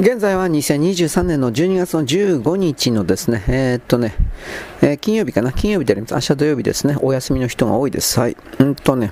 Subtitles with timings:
[0.00, 4.14] 現在は2023年の12月の15日のですね、えー、っとね、
[4.80, 6.14] えー、金曜日かな、金曜日であります。
[6.14, 8.20] 明日土曜日ですね、お休みの人が多いです。
[8.20, 8.36] はい。
[8.60, 9.10] うんとね、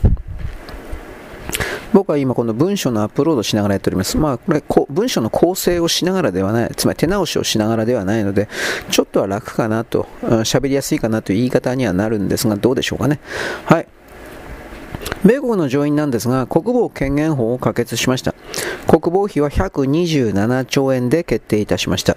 [1.93, 4.17] 僕は今この文章のアップロードしながらやっております。
[4.17, 8.49] まあこれこ文章の構成をしながらではない、つまり手直しをしながらではないので、
[8.89, 13.19] ちょっとは楽かなと、喋りやすいかなという言い方にはなるんですが、どうでしょうかね。
[13.65, 13.89] はい。
[15.25, 18.36] 米国の上院なんですが、国防権限法を可決しました。
[18.87, 22.17] 国防費は127兆円で決定いたしました。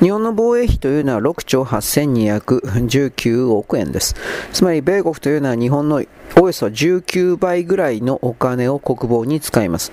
[0.00, 4.14] 日本の防衛費というのは6兆8219億円です。
[4.52, 6.02] つまり、米国というのは日本の
[6.36, 9.92] およそ19倍ぐらいのお金を国防に使います。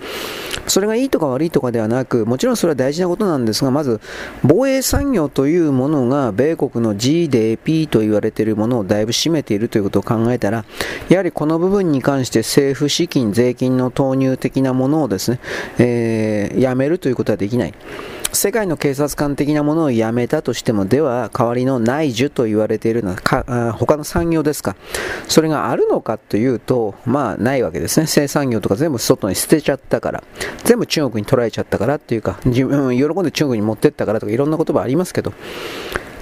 [0.67, 4.01] それがいいとか悪いとかではなく、もちろんそれは大事なことなんですが、まず、
[4.43, 10.65] 防衛産業というものが、米国の GDP と言われているものをだいぶ占めているということを考えたら、
[11.09, 15.39] やはりこの部分に関して政府資金、税金の投入的なものをですね、
[15.79, 17.73] えー、やめるということはできない。
[18.33, 24.75] 世界の警察官的なものをやめたとしても、では代わりの内需と言われているのはか他の産業ですか。
[25.27, 28.07] それがあるのかというと、まあないわけですね。
[28.07, 30.23] 生産業とか全部外に捨てちゃったから、
[30.63, 35.33] 全部中国に取られちゃったからっていうか、自分喜んで中国に持ってったからとかいろんな言葉ありますけど、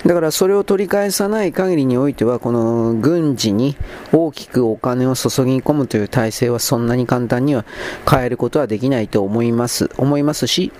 [0.06, 3.76] だからそれを取り返さない限りにおいては、この軍事に
[4.14, 7.66] 大きくお金を注ぎ込むという体制はそんなに簡単には
[8.08, 9.90] 変えることはできないと思います。
[9.98, 10.72] 思いますし、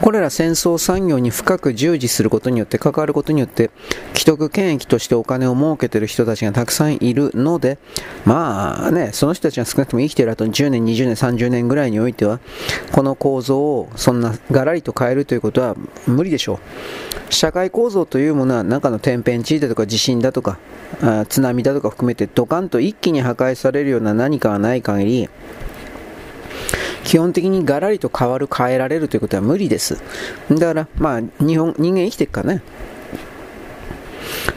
[0.00, 3.70] これら戦争産業に深く従事することによって、関わることによって、
[4.14, 7.78] 既得権益としてお金を儲けている人たちがたくさんいるので、
[8.24, 12.40] まあね、その人たちが少なくとも生きている後に10年、20年、30年ぐらいにおいては、
[12.92, 17.32] この構造をそんながらりと変えるということは無理でしょう。
[17.32, 20.58] 社会構造というものは中の天変地異だとか地震だとか、
[21.28, 25.28] 津波だとか含めてドカンと一気に破壊されるような何かがない限り、
[27.04, 30.00] 基本的にガラリと変わる、変えられるということは無理です。
[30.50, 32.62] だから、まあ、日本、人間生きていくかね。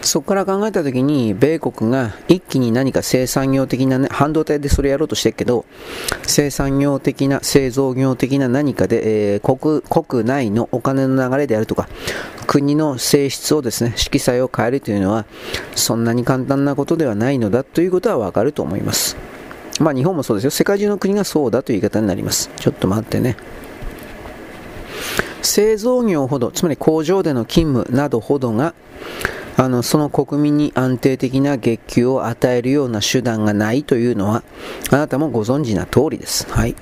[0.01, 5.65] そこから考えたときに、米国が一気に何か生産業的な、ね、半導体でそれやろうとしてるけど、
[6.23, 11.87] 生産業的な、製造業的な何かで、えー、国、国内のお金の流れであるとか、
[12.47, 15.25] 国の性質をですね、色彩を変えるというのは、
[15.75, 19.15] そんなに簡単なことではないのだということはわかると思います。
[19.79, 20.51] まあ日本もそうですよ。
[20.51, 22.49] 世界中の国がそうだという言い方になります。
[22.57, 23.35] ちょっと待ってね。
[25.41, 28.73] 製造業ほど、つまり工場での勤務などほどが、
[29.55, 34.43] あのその国民に安定的な月給を与えるような手段がないというのは、
[34.89, 36.47] あなたもご存知な通りです。
[36.49, 36.75] はい。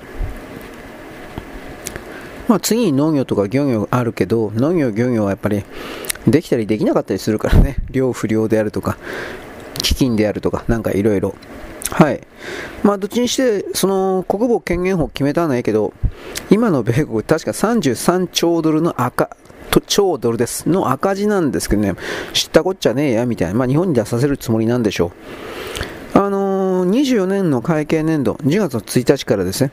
[2.48, 5.64] まあ、次に農業とか漁業あるけど、農業、漁業はやっぱり
[6.28, 8.98] できたりできなかったりするからね、量不良であるとか、
[9.80, 11.34] 飢饉であるとか、なんかいろいろ。
[11.90, 12.22] はい。
[12.84, 15.94] まあ、どっちにして、その、国防権限法決めたのはいいけど、
[16.50, 19.36] 今の米国、確か33兆ドルの赤、
[19.88, 20.70] 超ドルです。
[20.70, 21.96] の赤字なんですけどね、
[22.34, 23.54] 知ったこっちゃねえや、みたいな。
[23.56, 25.12] まあ、日本に出させるつもりなんでしょ
[26.16, 26.18] う。
[26.18, 29.72] あのー、24年の会計年度、10月の1日からですね、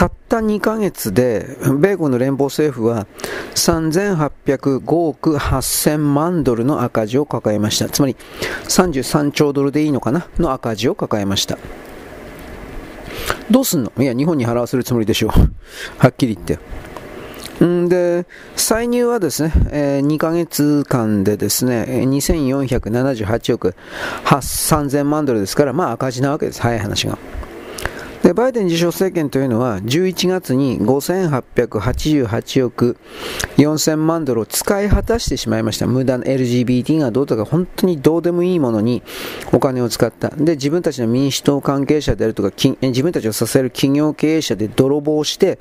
[0.00, 3.06] たった2ヶ月で、米国の連邦政府は
[3.54, 7.90] 3805億8000万ドルの赤字を抱えました。
[7.90, 8.16] つまり
[8.64, 10.26] 33兆ドルでいいのかな？
[10.38, 11.58] の赤字を抱えました。
[13.50, 13.92] どうすんの？
[13.98, 15.30] いや、日本に払わせるつもりでしょう。
[16.00, 16.58] はっきり言って。
[17.62, 18.24] んで、
[18.56, 23.74] 歳入はですね、えー、2ヶ月間でですね、2478億
[24.24, 26.62] 3000万ドルですから、まあ赤字なわけです。
[26.62, 27.18] 早い話が。
[28.22, 32.98] でバイデン自称政権というのは11月に5888億
[33.56, 35.86] 4000万ドルを使い果たしてしまいました。
[35.86, 39.02] 無駄な LGBT がどうとか本当にどうでもいいものに
[39.52, 40.28] お金を使った。
[40.30, 45.58] で自分たちの民主党関係者であるとか自分たちを支える企業経営者で泥棒して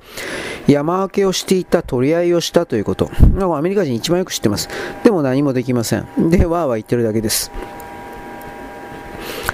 [0.68, 3.10] 山分けをしていた取り合いをしたということ。
[3.56, 4.70] アメリカ人一番よく知ってます。
[5.04, 6.30] でも何もできません。
[6.30, 7.52] でわーわー言ってるだけです。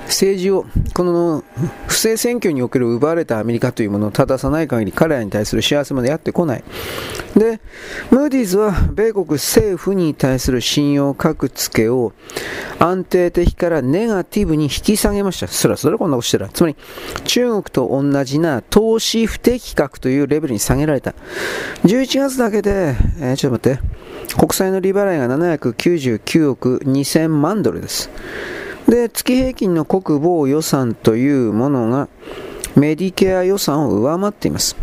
[0.05, 1.43] 政治を、この
[1.87, 6.63] 不正選挙における奪われたアメリカというものを正さない限り彼らに対する幸せまでやってこない。
[7.35, 7.59] で、
[8.11, 12.13] ムーディーズは米国政府に対する信用格付けを
[12.79, 15.47] 安定的からネガティブに引き下げました。
[15.47, 16.47] そらそらこんなことしてた。
[16.49, 16.75] つまり
[17.25, 21.13] 中国と同じな投資不適格というレベルに下げられた。
[21.83, 28.09] 11月だけで、えー、ちょっと待って、国債の利払いが799億2000万ドルです。
[28.87, 32.07] で、月平均の国防予算というものが
[32.75, 34.75] メディケア予算を上回っています。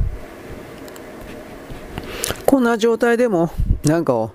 [2.47, 3.51] こんな状態でも、
[3.85, 4.31] なんか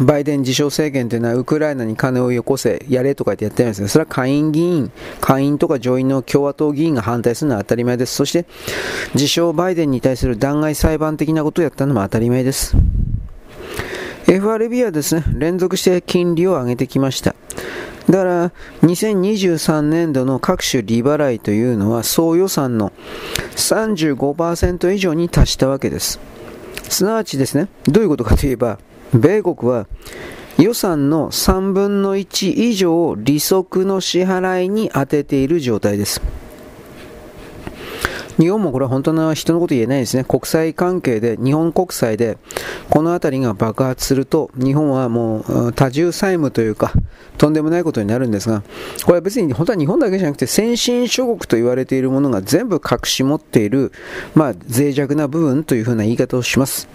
[0.00, 4.90] バイデン自称政権というのはウクライナに金をよこせ、やれとか言ってやってるんですが、それは下院議員、
[5.20, 8.14] 下院とか上院の共和党議員が反対するのは当たり前です。
[8.14, 8.46] そして、
[9.14, 12.76] 自称バイデンに対する弾劾裁判的なことをやったのも当たり前です。
[14.26, 17.34] FRB はですね、連続して金利を上げてきました。
[18.08, 18.52] だから、
[18.82, 22.92] 2023年度の各種利払いというのは、総予算の
[23.56, 26.20] 35%以上に達したわけです。
[26.88, 28.78] すなわちですね、どういうことかといえば、
[29.14, 29.86] 米国は
[30.58, 36.20] 予算の3分の1以上を利息の支払いに充てている状態です。
[38.38, 40.24] 日本もこれは本当の人のこと言えないですね。
[40.24, 42.38] 国際関係で、日本国債で、
[42.90, 46.92] この辺りが爆発すると、日本はもう多重債務というか、
[47.38, 48.62] とんでもないことになるんですが、
[49.04, 53.92] これは別に本当は日本だけじゃなくて、先進諸国と言われているものが全部隠し持っている、
[54.34, 56.88] まあ、脆弱な部分というふうな言い方をします。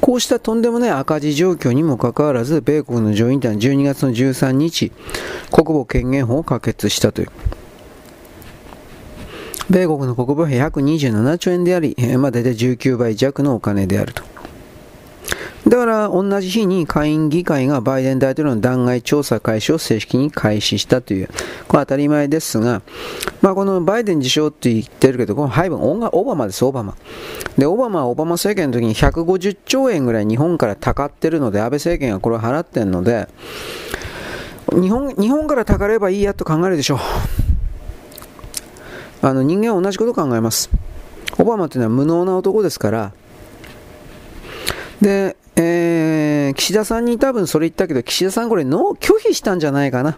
[0.00, 4.90] こうしたとんでもない赤字状況にもかかわらず、米国の上院団12月の13日、
[5.52, 7.28] 国防権限法を可決したという。
[9.72, 14.22] 米国の国防費127兆円であり、まあ、大体19倍弱のお金であると。
[15.66, 21.28] だから同じ日に下院議会がバイデン大統領の弾劾調査開始を正式に開始したという、
[21.68, 22.82] これ当たり前ですが、
[23.40, 26.94] まあ、このバイデン自称って言ってるけど、この配分、オバマです、オバマ。
[27.56, 33.28] で、オバマはオバマ政権の時に150兆円ぐらい日本からたかってるので、安倍政権がこれを払ってるので、
[34.72, 37.41] 日本日本からたかればいいやと考えるでしょう。
[39.24, 40.68] あの人間は同じことを考えます。
[41.38, 43.12] オバマというのは無能な男ですから、
[45.00, 50.16] で、えー、岸田さんに多分それ言ったけど、岸田さんこれノー拒否したんじゃないかな。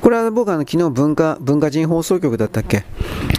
[0.00, 2.84] これは僕あの昨日文化、文化人放送局だったっけ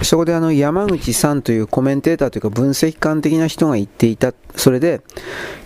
[0.02, 4.34] そこであの山口さんというコメンテーターというか分析官的な人が言っていた。
[4.56, 5.02] それで、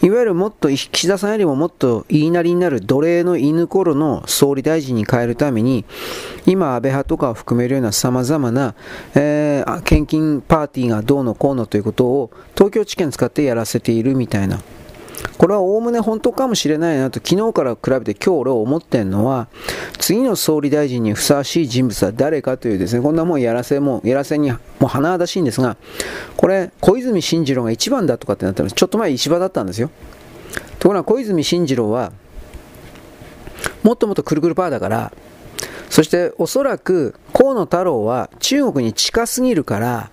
[0.02, 5.86] いわゆるもっと岸田さんよりももっと言いなりになる奴隷の犬頃の総理大臣に変えるために、
[6.46, 8.76] 今安倍派とかを含めるような様々な、
[9.16, 14.62] えー、献金パーティーがどうのこうのということを東京地検使ってやらせているみたいな。
[15.38, 19.48] これはおおむね本当かもしれないなと昨日から比べて今日俺は思ってるのは
[20.00, 25.78] 次の総理大臣にふさわしい人物は誰かというですねこんなもんやらせもやらせにもう甚だしいんですが
[26.36, 28.76] これ小泉進次郎が一番だとかってなってます。
[28.76, 29.92] ちょっと前石破だったんですよ。
[30.80, 32.12] ところが小泉進次郎は
[33.84, 35.12] もっともっとくるくるパーだから
[35.90, 40.10] そしておそらく河野太郎は中国に近すぎるから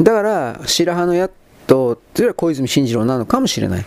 [0.00, 1.34] だから白羽の矢と
[1.66, 3.84] というよりは小泉進次郎なのかもしれない。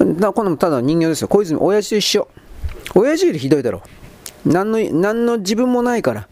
[0.00, 1.28] だこのただ人形ですよ。
[1.28, 2.28] 小泉、親父と一緒。
[2.94, 3.82] 親父よりひどいだろ
[4.46, 4.48] う。
[4.48, 6.28] 何の、何の自分もないから。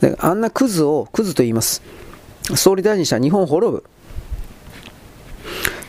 [0.00, 1.82] であんなクズを、クズと言います。
[2.54, 3.84] 総理大臣したら日本滅ぶ。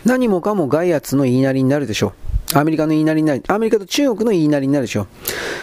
[0.05, 2.22] 何もかも外圧の言いなりになるでしょう。
[2.53, 5.07] アメリカの言いなりになる、アメリカと中国の言いなりになるでしょ。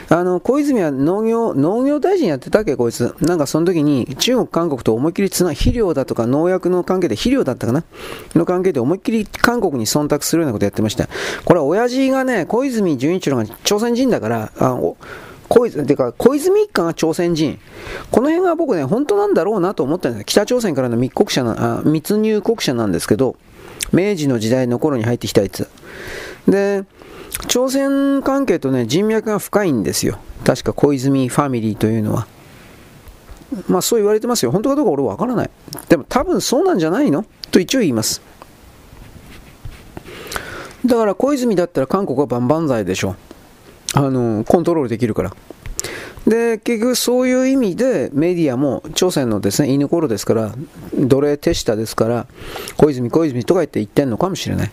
[0.09, 3.15] あの、小泉は農業、農業大臣やってたっけ、こいつ。
[3.21, 7.85] なんかその時に中国、韓国と思いっきりつな、肥料だとか農薬の関係で、肥料だったかな
[8.35, 11.09] の関係で思いっきり韓国に忖度するようなことやってました。
[11.45, 14.79] これは親父がね、小泉純一郎が朝鮮人だから、あ
[15.51, 17.59] 小泉、てか、小泉一家が朝鮮人。
[18.13, 23.37] この辺が僕ね、本当なんだろうなと思ったんです北朝鮮からの密告者な、あ密入国者なんですけど、
[23.93, 25.69] 明治の時代の頃に入ってきたやつ。
[26.51, 26.85] で、
[27.47, 30.19] 朝鮮関係とね、人脈が深いんですよ。
[30.45, 32.27] 確か小泉ファミリーというのは。
[33.69, 34.51] まあそう言われてますよ。
[34.51, 35.51] 本当かどうか俺はわからない。
[35.89, 37.25] でも多分そうなんじゃないの？
[37.51, 38.21] と一応言います。
[40.85, 43.17] だから小泉だったら韓国は万々歳でしょ。
[43.95, 45.33] あの、コントロールできるから。
[46.27, 50.55] で、結局そういう意味でメディアも朝鮮のですね、犬頃ですから、
[50.95, 52.27] 奴隷手下ですから、
[52.77, 54.71] 小泉小泉とか言って言ってんのかもしれない。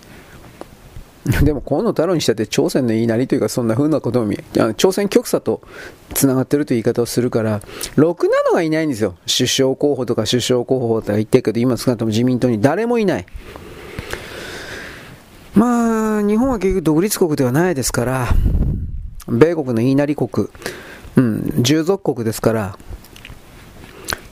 [1.44, 4.34] でも河野太郎にしたって朝鮮の言いなりというかそんな風なことも
[4.78, 5.62] 朝鮮極左と
[6.14, 7.62] つながってるという言い方をするから
[7.96, 9.16] ろくなのがいないんですよ。
[9.26, 12.62] 首相候補とか首相候補とか言ってるけど今少なくとも自民党に。
[12.62, 13.26] 誰もいない。
[15.54, 18.28] まあ日本は結局独立国ではないですから
[19.28, 20.48] 米国の言いなり国。
[21.18, 22.78] うん従属国ですから。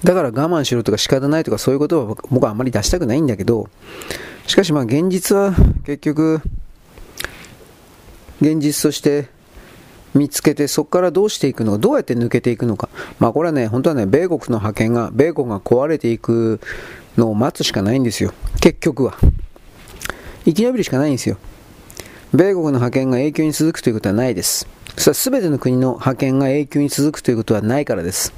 [0.03, 3.69] だから我慢しろとか仕方ないとかそういうことは僕はあんまり出したくないんだけど
[4.45, 6.41] しかしまあ現実は結局
[8.41, 9.27] 現実として
[10.13, 12.89] 見つけてそこからどうしていくのかどうやって抜けていくのか。
[13.19, 16.59] まあこれはね本当はね米国の覇権が米国が壊れていく
[17.17, 18.33] のを待つしかないんですよ。
[18.61, 19.17] 結局は。
[20.45, 21.37] 生き延びるしかないんですよ。
[22.33, 24.67] 米国の覇権が永久に続くということはないです。
[24.97, 28.33] それは全ての国の覇権が永久に続くということはないからです。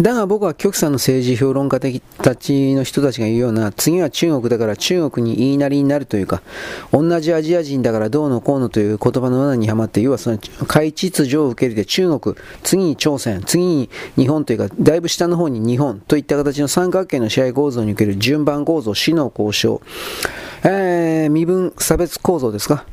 [0.00, 6.42] だが僕は極左の政治評論家たちの人たちが言うような、次は中国だから中国に言いなりになるというか、
[6.90, 19.80] 同じアジア人だからどうのこうのという言葉の罠にはまって、要はその海秩序を受け入れて中国、次に朝鮮、次に日本というか、だいぶ下の方に日本といった形の三角形の試合構造における順番構造、死の交渉、
[20.64, 22.84] えー、身分差別構造ですか。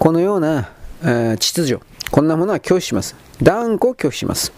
[0.00, 0.70] このような、
[1.02, 3.14] えー、秩序、こんなものは拒否します。
[3.40, 4.52] 断固拒否します。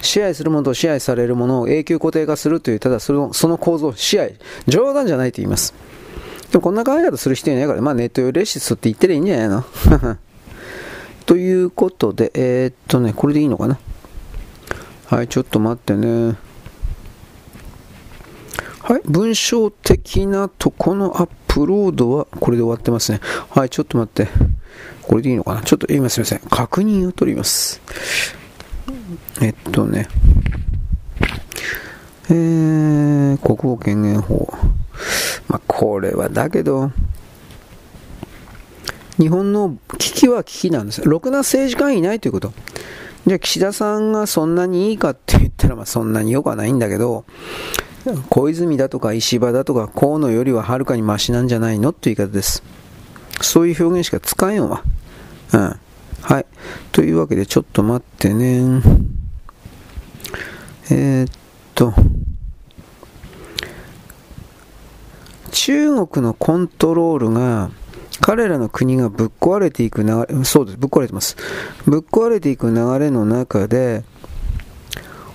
[0.00, 5.74] 支配するものと支配されるものを永久固定化するという、ただそのその構造、支配、冗談じゃないと言います。
[6.50, 9.64] でもこんな考え方する人いないから、まあネット用レシスって言ってりゃいいんじゃないの？
[11.26, 13.78] ということで、えー、っとね、これでいいのかな？
[15.06, 16.36] はい、ちょっと待ってね。
[18.80, 23.20] はい、文章的なとこのアップロードはこれで終わってますね。
[23.50, 24.28] はい、ちょっと待って。
[25.02, 25.62] これでいいのかな？
[25.62, 26.40] ちょっと今すみません。
[26.50, 27.80] 確認を取ります。
[29.40, 30.08] えっとね、
[32.30, 34.52] えー、国語権限法。
[35.48, 36.92] まあ、これはだけど、
[39.18, 41.04] 日本の危機は危機なんですよ。
[41.06, 42.52] ろくな政治家いないということ。
[43.26, 47.24] じゃあ岸田さんがそんなにいいかって言ったら、まあそんなに良くはないんだけど、
[48.30, 52.62] 小泉だとか石破だとか河野よりははるかにマシなんじゃないのっていう言い方です。
[53.40, 54.82] そういう表現しか使えんわ。
[55.52, 55.76] うん。
[56.22, 56.46] はい。
[56.92, 58.80] というわけで、ちょっと待ってね。
[60.90, 61.32] えー、っ
[61.74, 61.92] と、
[65.50, 67.70] 中国のコントロールが、
[68.20, 71.36] 彼らの国がぶっ壊れていく流れ、そうです、ぶっ壊れてます。
[71.86, 74.04] ぶっ壊れていく流れの中で、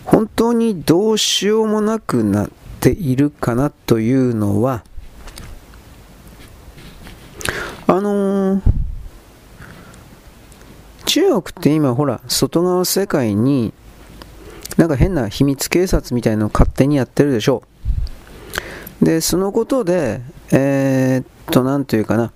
[0.05, 4.85] 本当にどうしようもなくなっているかなというのは、
[7.87, 8.61] あのー、
[11.07, 13.73] 中国って今ほら、外側世界に
[14.75, 17.63] なんか変な秘密警察みたいのを勝手にやってるでしょ
[19.01, 19.05] う。
[19.05, 20.21] で、そのことで、
[20.51, 22.33] えー、っと、なんというかな。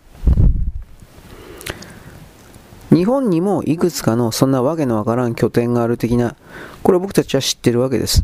[2.94, 6.38] 日本にもいくつかのそんなわけのわからん拠点がある的な、
[6.82, 8.24] これ僕たちは知ってるわけです。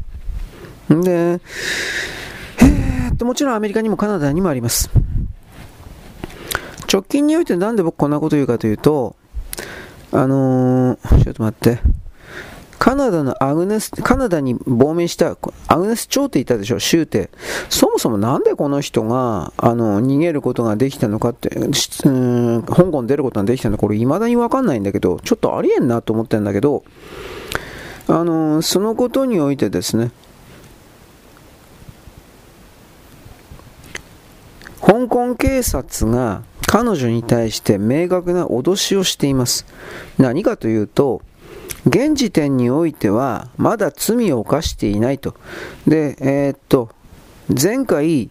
[0.90, 4.90] で、えー、っと、もちろんアメリカにもカナダにもあります。
[6.92, 9.18] 直近においてなんで僕こんなこと言うかというと、
[10.12, 11.80] あのー、ちょっと待って。
[12.80, 15.36] カナダのアグネス、カナダに亡命した
[15.68, 17.30] アグネス朝って言ったでしょ、州って。
[17.70, 26.84] そもそもなんでこの人が、あの、逃げることができたのかって、うん、香港出ることができたのか、これ未だにわかんないんだけど、ちょっとありえんなと思ってんだけど、
[28.08, 30.12] あの、そのことにおいてですね、
[34.88, 39.66] 香港警察が彼女に対して明確な脅しをしています。
[40.18, 41.22] 何かというと、
[41.86, 45.36] 現時点においてはまだ罪を犯していないと。
[45.86, 46.90] で、えー、っと、
[47.50, 48.30] 前回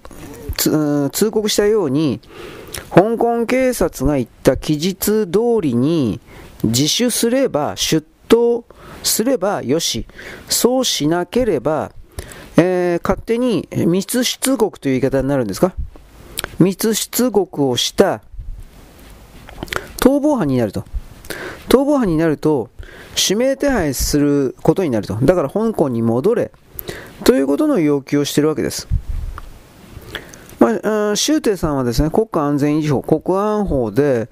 [0.56, 2.22] 通告したように、
[2.90, 5.28] 香港警察が言った期日通
[5.60, 6.20] りに
[6.64, 8.64] 自首すれば、出頭
[9.02, 10.06] すればよし、
[10.48, 11.92] そうしなければ、
[12.56, 15.74] えー、勝手に密出国という言い方になるんですか？
[16.58, 18.22] 密出国をした
[19.98, 20.84] 逃亡犯になると。
[21.68, 22.70] 逃亡犯になると、
[23.16, 25.14] 指名手配することになると。
[25.22, 26.52] だから香港に戻れ。
[27.24, 28.86] ということの要求をしているわけです。
[30.58, 34.28] まあ、周庭さんはですね、国家安全維持法、国安法で、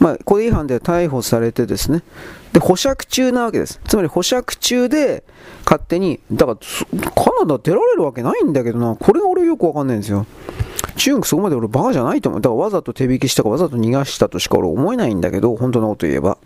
[0.00, 2.02] まあ、これ違反で逮捕されてですね、
[2.52, 3.80] で、保釈中なわけです。
[3.86, 5.22] つまり保釈中で、
[5.64, 6.58] 勝手に、だから、
[7.10, 10.26] カナダ出られるわけないんだけどな、これが俺よくわかんないんですよ。
[10.98, 12.40] 中国そこまで俺バカじゃないと思う。
[12.40, 16.36] だからわざと手引きしたかわざと逃がしたとしか俺思えないんだけど、本当のこと言えば。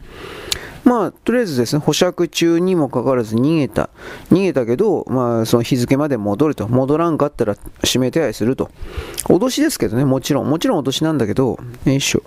[0.85, 3.89] まあ、とりあえずですね、保釈中にもかかわらず逃げた。
[4.31, 6.67] 逃げたけど、まあ、その日付まで戻ると。
[6.69, 8.71] 戻らんかったら指名手配すると。
[9.25, 10.51] 脅しですけどね、もちろん。
[10.51, 12.23] もちろん脅しなんだけど、よいしょ。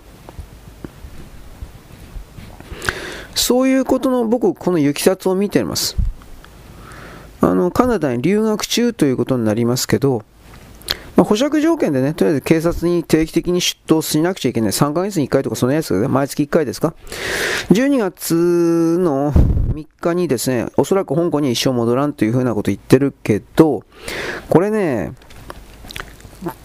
[3.34, 5.96] そういうことの僕、この行きさつを見ています。
[7.42, 10.24] あの、カナダに留学中ということになりますけど、
[11.16, 14.70] まあ、保釈条件でね、とりあえず警察に定期的に出頭しなくちゃいけない。
[14.70, 16.94] 3ヶ月に1回とかそのやつが、ね、毎月1回ですか
[17.70, 23.82] ?12 月の3日にですね、おそらく香港に一生戻らんというふうなこと言ってるけど、
[24.50, 25.14] これね、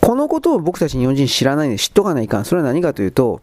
[0.01, 2.45] このことを僕たち日本人知らないんで知っとかないかん。
[2.45, 3.41] それは何かというと、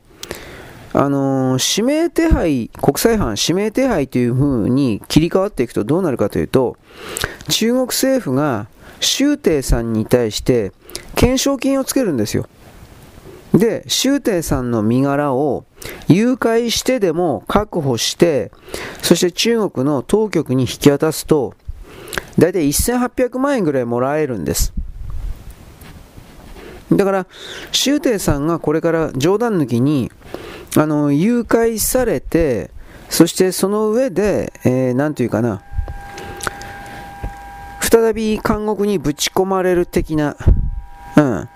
[0.92, 6.76] あのー、指名手配、国際犯指名手配という風に切り替わっていくとどうなるかというと、
[7.48, 8.66] 中国政府が
[9.00, 10.72] 周庭さんに対して
[11.14, 12.46] 懸賞金をつけるんですよ。
[13.54, 15.64] で、周庭さんの身柄を
[16.06, 18.52] 誘拐してでも確保して、
[19.02, 21.54] そして中国の当局に引き渡すと、
[22.38, 24.72] だいたい1800万円ぐらいもらえるんです。
[26.92, 27.26] だから、
[27.72, 30.10] 周庭さんがこれから冗談抜きに、
[30.76, 32.70] あの、誘拐されて、
[33.08, 35.62] そしてその上で、えー、なんていうかな、
[37.80, 40.36] 再び監獄にぶち込まれる的な、
[41.16, 41.48] うん、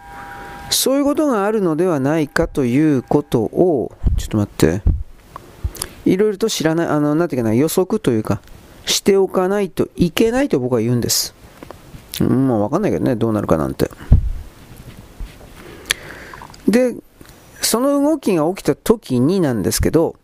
[0.71, 4.83] そういうことがあるのではないかということを、ちょっと待って、
[6.05, 8.41] いろいろと知らない、あの、なんていうかな、予測というか、
[8.87, 11.35] しておかないといけないと僕は言うんです。
[12.21, 13.91] もうわかんないけどね、どうなるかなんて。
[16.69, 16.95] で、
[17.61, 20.17] その動きが起きた時になんですけど、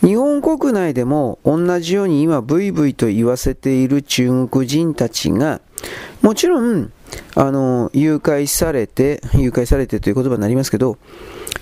[0.00, 5.60] 日本国内でも同じように今ブイブイと言わせている中国人たちが、
[6.20, 6.92] もちろん、
[7.34, 10.98] あの、誘拐されて、誘拐されてという言葉になりますけど、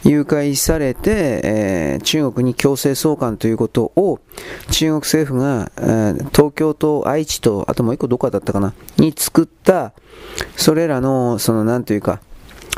[0.04, 4.18] 誘拐されて、えー、中国に強制送還ということを
[4.70, 9.92] 中国政府が、えー、東京と愛知と、あともう一個どこだったかな、に作った、
[10.56, 12.20] それらの、その、なんというか、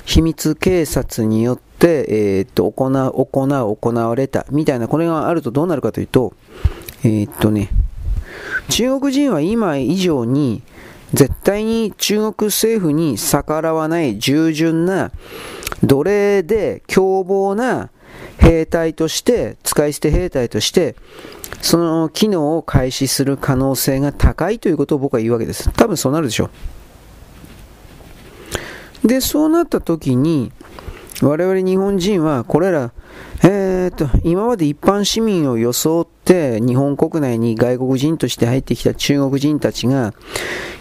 [0.05, 6.35] 秘密警察によって、えー、っと、行う、行う、行われた、みたいな、これがあるとどうなるかというと、
[7.05, 7.71] えー、っとね、
[8.69, 10.63] 中国人は今以上に、
[11.15, 15.13] 絶対に中国政府に逆らわない従順な、
[15.83, 17.91] 奴隷で凶暴な
[18.39, 20.97] 兵隊として、使い捨て兵隊として、
[21.63, 25.71] その機能を開始する可能性が高いということを僕は言うわけです。
[25.71, 26.51] 多分そうなるでしょ
[29.05, 29.09] う。
[29.09, 30.51] で、そうなった時に、
[31.23, 32.93] 我々日本人はこれら、
[33.43, 40.15] えー、と、今まで一般市民を装って日本国内に外国人として入ってきた中国人たちが、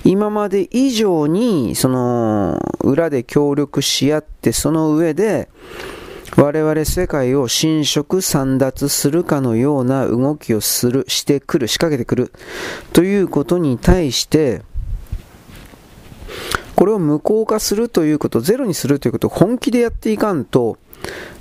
[0.06, 5.50] 今まで以上に、その、裏で協力し合って、その上で、
[6.38, 12.32] 我々世界を侵食散奪するかのような動きをする、してくる、仕掛けてくる、
[12.94, 14.62] ということに対して、
[16.76, 20.78] これを無効化するということ、ゼロにするということを本気でやっていかんと、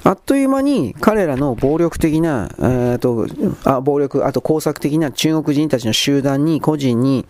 [0.05, 3.27] あっという間に彼らの暴力的な、えーと
[3.65, 7.27] あ暴力、あと工作的な中国人たちの集団に、個人に、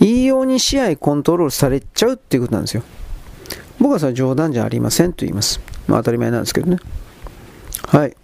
[0.00, 2.82] いいように支配コントロールされちゃうっていうことなんですよ。
[3.80, 5.60] 僕はそれは冗談じゃありませんと言います。
[5.86, 6.78] まあ当たり前なんですけどね。
[7.86, 8.16] はい。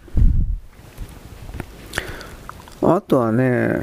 [2.82, 3.80] あとはね、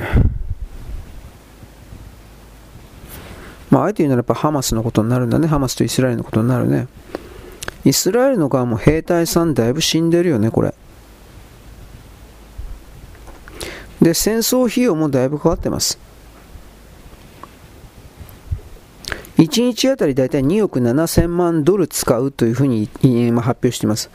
[3.72, 5.48] まあ、あえて言うならやっぱハマスのことになるんだね。
[5.48, 6.88] ハマスとイスラエルのことになるね。
[7.86, 10.74] イスラエルの側も兵隊さんだいぶ死んでるよね、これ。
[14.02, 16.00] で、戦争費用もだいぶかかってます。
[19.38, 24.12] 1日あたりだいたい2億7000万ドル使うというふうに今発表しています。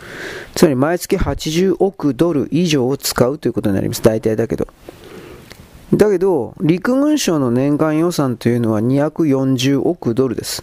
[0.54, 4.02] つまり毎月80億ドル以上を使うということになります。
[4.02, 4.68] 大体だけど。
[5.92, 10.62] だけど、陸軍省の年間予算というのは240億ドルです。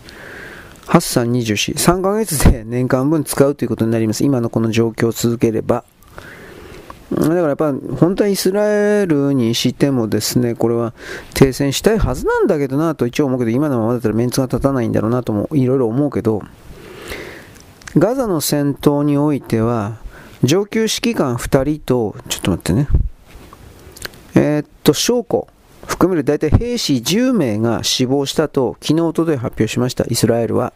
[0.88, 4.24] 8324、3ヶ月で年間分使うということになります。
[4.24, 5.84] 今のこの状況を続ければ。
[7.12, 10.93] だからやっぱ本当はイスラエルにしてもですね、これは
[11.34, 16.41] 停戦したいはずなんだけどなと一応思うけど、今のままだったらメンツが立たないんだろうなともいろいろ思うけど、
[17.98, 19.98] ガザの戦闘においては、
[20.43, 22.88] 上級指揮官2人と、ちょっと待ってね、
[24.36, 25.48] えー、っと、将校、
[25.88, 30.74] 含める大体兵士10名が死亡したと、昨日、おととい発表しました、イスラエルは。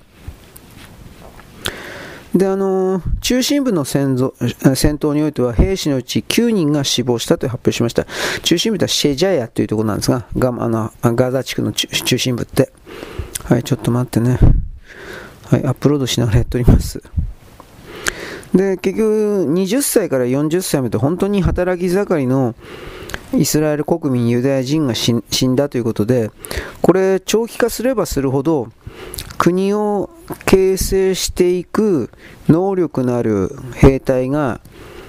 [2.35, 8.05] で、あの、中心部の戦闘においては兵士のうち9人が死亡したと発表しました。
[8.43, 12.71] 中心部ではシェジャヤというところなんですが、ガあのガザ地区の中心部って。
[13.45, 14.39] はい、ちょっと待ってね。
[15.45, 17.01] はい、アップロードしながらやっております。
[18.53, 22.55] で、結局、20歳から40歳まで本当に働き盛りの
[23.33, 26.31] イスラエル国民、ユダヤ人が死んだということで、
[26.81, 28.69] これ、長期化すればするほど、
[29.37, 30.09] 国を
[30.45, 32.09] 形成していく
[32.47, 34.61] 能力のある兵隊が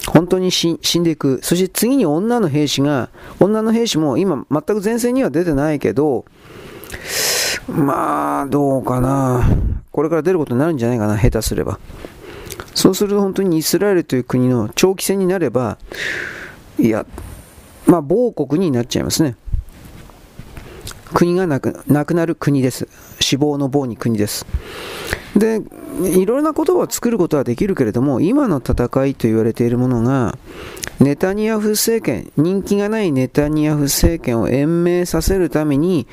[0.07, 1.41] 本当に死んでいく。
[1.43, 6.25] そして次に女の兵士が、女の兵士も今全く前線には出てないけど、
[7.69, 9.49] まあ、どうかな。
[9.93, 11.79] これから出ることになるんじゃないかな、下手すれば。
[12.75, 15.79] そうすると本当にイスラエルという国の長期戦になれば、
[16.79, 17.05] いや、
[17.89, 19.35] まあ、亡国になっちゃいますね。
[21.15, 22.87] 国がなくなくなる国です。
[23.19, 24.47] 死亡の棒に国です。
[25.35, 25.63] で、
[26.03, 30.37] いろいろな言葉を作ることはできるけれども、今の戦いと言われているものが、
[31.01, 36.07] ネタニヤフ政権、人気がないネタニヤフ政権を延命させるために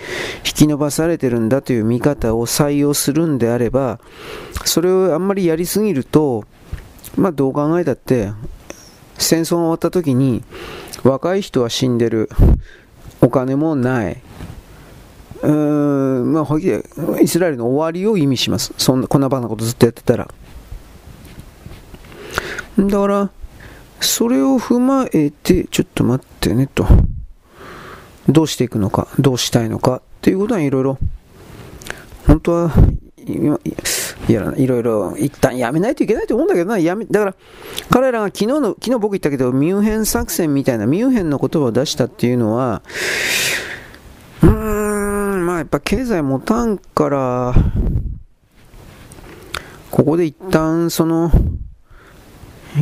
[0.45, 3.99] 引き延ばされてるんだという見方を採用するんであれば、
[4.63, 6.45] それをあんまりやりすぎると、
[7.17, 8.31] まあどう考えたって、
[9.17, 10.43] 戦争が終わった時に、
[11.05, 12.29] 若い人は死んでる、
[13.21, 14.21] お金もない、
[15.43, 15.51] うー
[16.23, 16.83] ん、まあ、はっきり
[17.21, 18.73] イスラエルの終わりを意味します。
[18.77, 20.27] そんな、こんなバカなことずっとやってたら。
[22.79, 23.29] だから、
[23.99, 26.87] それを踏まえて、ちょっと待ってねと。
[28.27, 30.97] どうしていくのか、どうしたいのかっていうことはいろいろ、
[32.25, 32.73] 本当は、
[33.17, 33.59] いや、
[34.27, 37.35] いろいろ、一旦やめないといけないと思うんだけどな、やめ、だから、
[37.89, 42.81] 彼らが昨日の、昨日僕言ったけど、ミュンヘン作戦みたいな、ミュンヘンの言葉を出したっていうのは、
[44.41, 47.53] うーん、まあやっぱ経済持たんから、
[49.91, 51.31] ここで一旦その、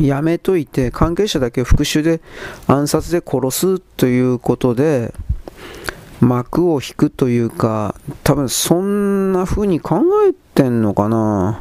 [0.00, 2.20] やめといて、関係者だけ復讐で
[2.66, 5.14] 暗殺で殺すということで、
[6.20, 11.58] 幕を引くというか、多分そんな風に考えててんのかな？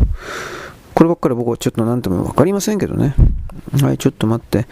[0.94, 3.16] こればっかり僕はちょっと何とも分かりませんけどね。
[3.82, 4.68] はい、ちょっと待って。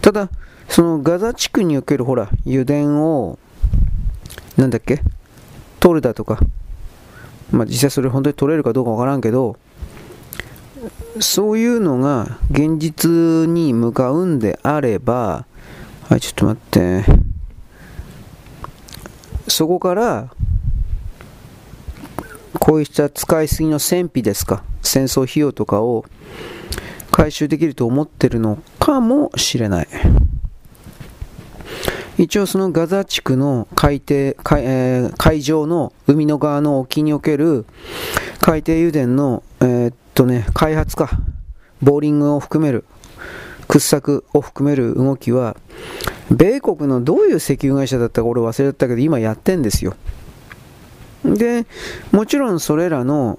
[0.00, 0.28] ただ、
[0.68, 3.38] そのガザ地区におけるほら、油田を、
[4.56, 5.00] なんだっけ？
[5.80, 6.38] 取るだとか、
[7.50, 9.56] まあ実際それ本当に取れるかどうかわからんけど、
[11.20, 15.46] そういうのが現実に向かうんであれば、
[16.08, 17.04] はい、ちょっと待って。
[19.48, 20.28] そこから、
[22.58, 26.04] こういった使いすぎの戦費ですか、戦争費用とかを
[27.10, 29.88] 回収できると思ってるのかもしれない。
[32.18, 37.64] 一応そのガザ地区の海底海,、えー、海上の海の側の沖における
[38.40, 41.10] 海底油田の、えー、っとね、開発か、
[41.80, 42.84] ボーリングを含める、
[43.68, 45.56] 掘削を含める動きは、
[46.30, 49.94] 米国のどういう石油会社だったか俺忘れちゃったけど、今やってんですよ。
[51.24, 51.66] で、
[52.10, 53.38] もちろんそれらの、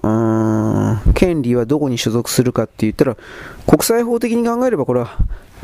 [1.14, 3.16] 権利はどこに所属するかって言ったら、
[3.66, 5.16] 国際法的に考えればこれは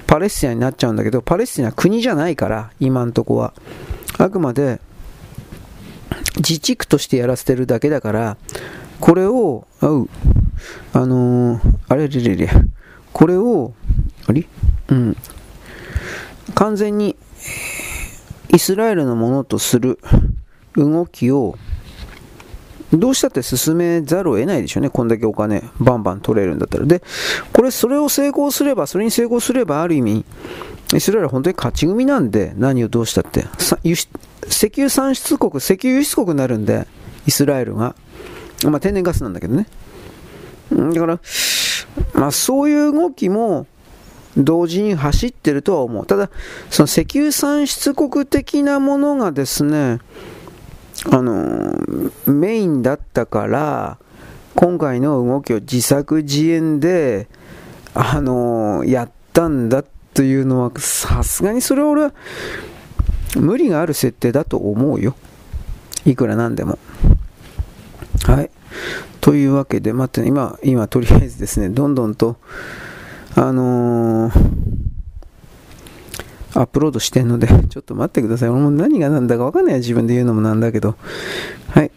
[0.06, 3.54] パレスチナになっちゃうんだけど、パレスチナは国じゃないから、今んとこは。
[4.18, 4.80] あくまで
[6.36, 8.36] 自治区としてやらせてるだけだから、
[9.00, 10.08] これを、あう、
[10.92, 12.50] あのー、あれれれれ、
[13.12, 13.72] これを、
[14.26, 14.46] あれ？
[14.88, 15.16] うん、
[16.54, 17.16] 完全に
[18.52, 19.98] イスラエルのものとする
[20.74, 21.56] 動きを
[22.92, 24.90] どうしたって進めざるを得ないでしょうね。
[24.90, 26.86] こんだけお金バンバン取れるんだったら。
[26.86, 27.02] で、
[27.52, 30.24] これ、それを成功すれば、それに成功すれば、ある意味、
[30.94, 33.46] イスラエルは本当に勝ち組なんで、何をどうしたって。
[33.84, 34.08] 石
[34.72, 36.88] 油産出国、石油輸出国になるんで、
[37.26, 37.94] イスラエルが。
[38.64, 39.66] まあ、天然ガスなんだけどね。
[40.72, 41.20] だから、
[42.14, 43.66] まあ、そういう動きも、
[44.36, 46.06] 同時に走ってるとは思う。
[46.06, 46.30] ただ、
[46.70, 49.98] その石油産出国的なものがですね、
[51.10, 51.74] あの、
[52.26, 53.98] メインだったから、
[54.54, 57.28] 今回の動きを自作自演で、
[57.94, 62.12] あの、やったんだというのは、さすがにそれは俺は、
[63.36, 65.14] 無理がある設定だと思うよ。
[66.04, 66.78] いくらなんでも。
[68.24, 68.50] はい。
[69.20, 72.36] というわけで、待ってね、今、今、とりあえずですね、どんどんと、
[73.34, 74.32] あのー、
[76.54, 78.48] アップロードしてんので、 ちょっと待ってください。
[78.48, 80.96] 俺も何が何だかわかんない自分で言うのもなんだけど。
[81.68, 81.90] はい。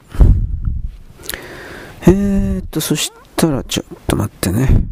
[2.05, 4.85] えー、っと、そしたら、ちょっと待ってね。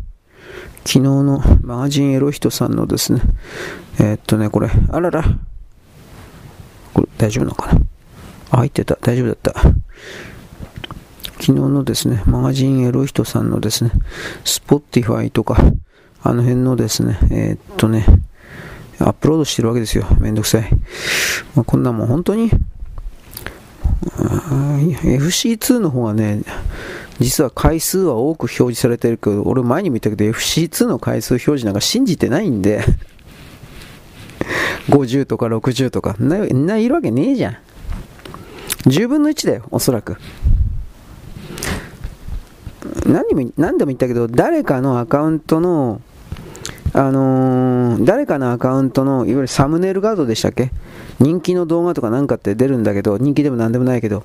[0.84, 3.21] 昨日のマガジンエロヒトさんのですね、
[4.00, 5.24] えー、っとね、これ、あらら。
[6.93, 7.82] これ、大丈夫なのかな？
[8.52, 8.97] あ、入ってた。
[9.02, 9.54] 大丈夫だった。
[11.39, 13.91] 昨日のですね、マガジンエロヒトさんのですね、
[14.43, 15.58] スポッティファイとか、
[16.24, 18.06] あの辺のですね、えー、っとね、
[19.02, 20.06] アップロードしてるわけですよ。
[20.20, 20.70] めんどくさい。
[21.56, 22.52] まあ、こんなもん本当に、
[25.04, 26.42] FC2 の方がね、
[27.20, 32.84] 実は回数は多く表示されてるけど、俺前にも言ったけど FC2 の回数表示なんか信じてないんで
[34.90, 37.58] 50とか60とか、な、ないるわけねえじゃん。
[38.90, 40.18] 10分の1だよ、おそらく。
[43.06, 46.02] 何も何でも言ったけど、誰かのアカウントの
[46.93, 50.71] あのー、誰かのアカウントのいわゆるサムネイル画像でしたっけ？
[51.19, 54.23] 人気の動画とかなんかって出るんだけど、人気でもなんでもないけど、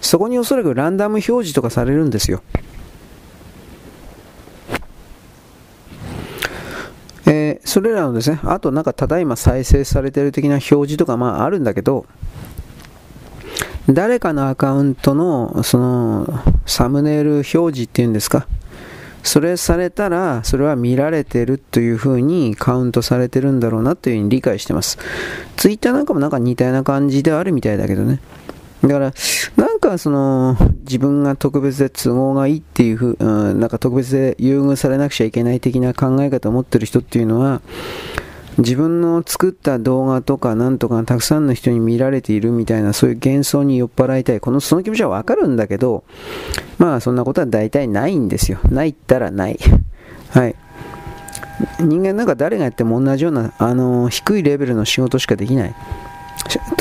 [0.00, 2.42] そこにおそらくランダム表示とかされるんですよ。
[7.28, 12.06] えー、それらのですね、あとなんかただいま再生されてる的な表示とかまああるんだけど、
[13.88, 18.46] 誰かのアカウントのそのサムネイル表示っていうんですか、
[19.26, 24.98] それされたら、それは見られてるというふうにカウントされてるんだろうなというふうに理解してます。
[25.56, 28.20] ツイッターなんかもなんか似たような感じであるみたいだけどね。
[28.82, 29.12] だから、
[29.56, 37.62] なんかその、自分が特別で都合がいいっていうふう、うん、なんか特別で優遇されなくちゃいけない的な考え方を持ってる人っていうのは、
[38.58, 44.40] 自分の作った動画とかなんとかたくさんの人に見られているみたいなそういう幻想に酔っ払いたい。
[44.40, 46.04] このその気持ちはわかるんだけど、
[46.78, 48.58] まあそんなことは大体ないんですよ。
[48.70, 49.58] ないったらない。
[50.30, 50.54] はい。
[51.80, 55.74] 人間なんか誰がやっても同じような、あの、低いレベルの仕事しかできない。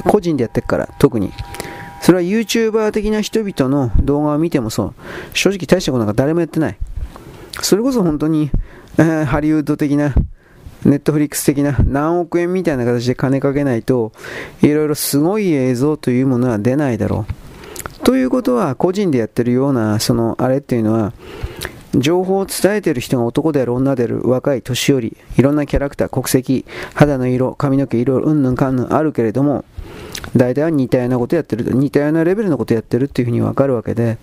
[0.06, 1.32] 個人でやってるから、特に。
[2.02, 4.94] それは YouTuber 的な人々の動画を見てもそう。
[5.34, 6.78] 正直大したことなんか誰もやってない。
[7.62, 8.52] それこそ本当に、
[8.98, 10.14] えー、ハリウッド的な、
[10.86, 14.12] ネットフリックス的な何億円みたいな形で金かけないと、
[14.62, 18.06] いろいろすごい映像というものは出ないだろう。
[18.06, 21.12] ということは、個人でやってるような、その、あれっていうのは、
[21.98, 29.64] 情報を伝えてる人が男である女である若い年寄りいろんなキャラクター国籍肌の色髪の毛色うんぬんかんぬんあるけれども
[30.36, 34.18] 大体は似たようなことやってる似たようなレベルのことやってるっていうふうにわかるわけで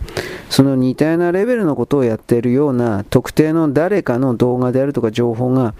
[0.50, 5.74] その似たようなレベルのことをやっているような特定の誰かの動画であるとか情報が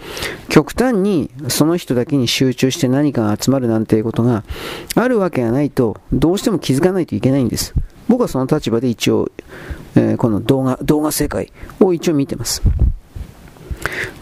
[0.49, 4.45] 極端にその人だけに集中して何かが集まるなんていうことが
[4.95, 7.75] あるわけがないとどうしても気づかないといけないんです。
[8.09, 9.31] 僕はその立場で一応、
[9.95, 12.63] えー、この動画動画世界を一応見てます。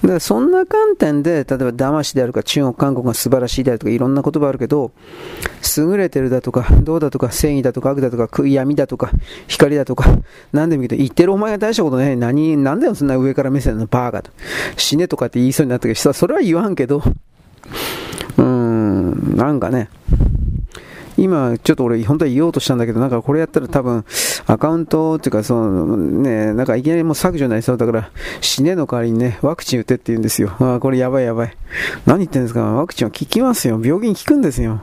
[0.02, 4.92] だからそんな観点で、例えば騙しであるか中国、韓国が素晴らしいであるとかいろんな言葉あるけど、
[5.76, 9.10] 優れてるだとか、どうだとか、正義だとか、悪だとか、闇だとか、
[9.46, 10.18] 光だとか、
[10.52, 14.30] 何でもいいけど、言ってるお前が大したことね、何、なんだよ、そんな上から目線のバーガーと。
[14.76, 17.02] 死ねとかって言いそうになったけど、それは言わんけど、
[18.36, 19.88] うーん、なんかね、
[21.22, 24.04] 今、ちょっと俺、本当は言おうとしたんだけど、なんかこれやったら多分、
[24.46, 30.52] アカウントっていうか、そのね、なんかいきなりもう削除になりそうだから、死ねの代わりにね、ワクチン打てって言うんですよ。
[30.60, 31.56] あこれやばいやばい。
[32.06, 32.62] 何言ってんですか？
[32.72, 33.80] ワクチンは効きますよ。
[33.82, 34.80] 病気に効くんですよ。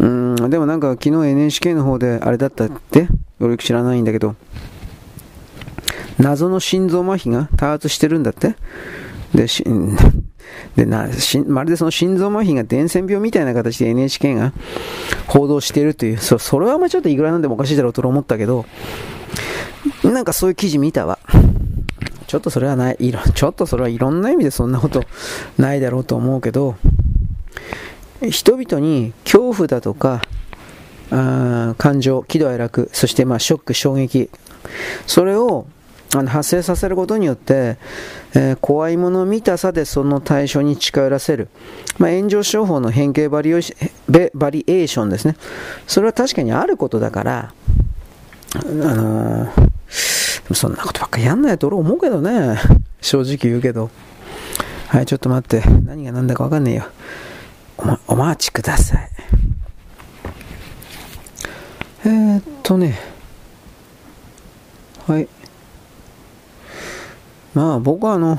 [0.00, 3.08] うん、でもなんか昨日 NHK の方であれだったって
[3.40, 4.34] 俺知らないんだけど、
[6.18, 8.56] 謎の心臓麻痺が多発してるんだって
[9.34, 9.64] で、し、
[10.76, 11.08] でな
[11.46, 14.52] まるでその心臓麻痺が伝染病みたいな形で NHK が
[15.26, 18.64] 報道しているという、そそれはまあちょっといくらなんでもおかしいだろうと思ったけど、
[20.04, 21.18] なんかそういう記事見たわ。
[22.26, 25.04] ちょっとそれはない、いろちょっとそれはいろんな意味でそんなこと
[25.58, 26.76] ないだろうと思うけど、
[28.30, 30.22] 人々に恐怖だとか、
[31.10, 34.30] あ感情、喜怒哀楽、そしてまあショック、衝撃、
[35.06, 35.66] それを
[36.14, 37.78] あの発生させることによって、
[38.34, 41.48] えー、怖いもの見たさでその対象に近寄らせる、
[41.98, 45.36] まあ、炎上商法の変形バリエーションですね。
[45.86, 47.54] それは確かにあることだから
[48.54, 52.58] あのー、そんなことばっかりやんないと俺思うけどね。
[53.00, 53.90] 正直言うけど。
[54.88, 55.66] はいちょっと待って。
[55.86, 56.84] 何が何だか分かんねえよ。
[57.78, 59.10] お,、ま、お待ちください。
[62.04, 62.98] えー、っとね。
[65.06, 65.28] はい。
[67.54, 68.38] まあ僕はあの、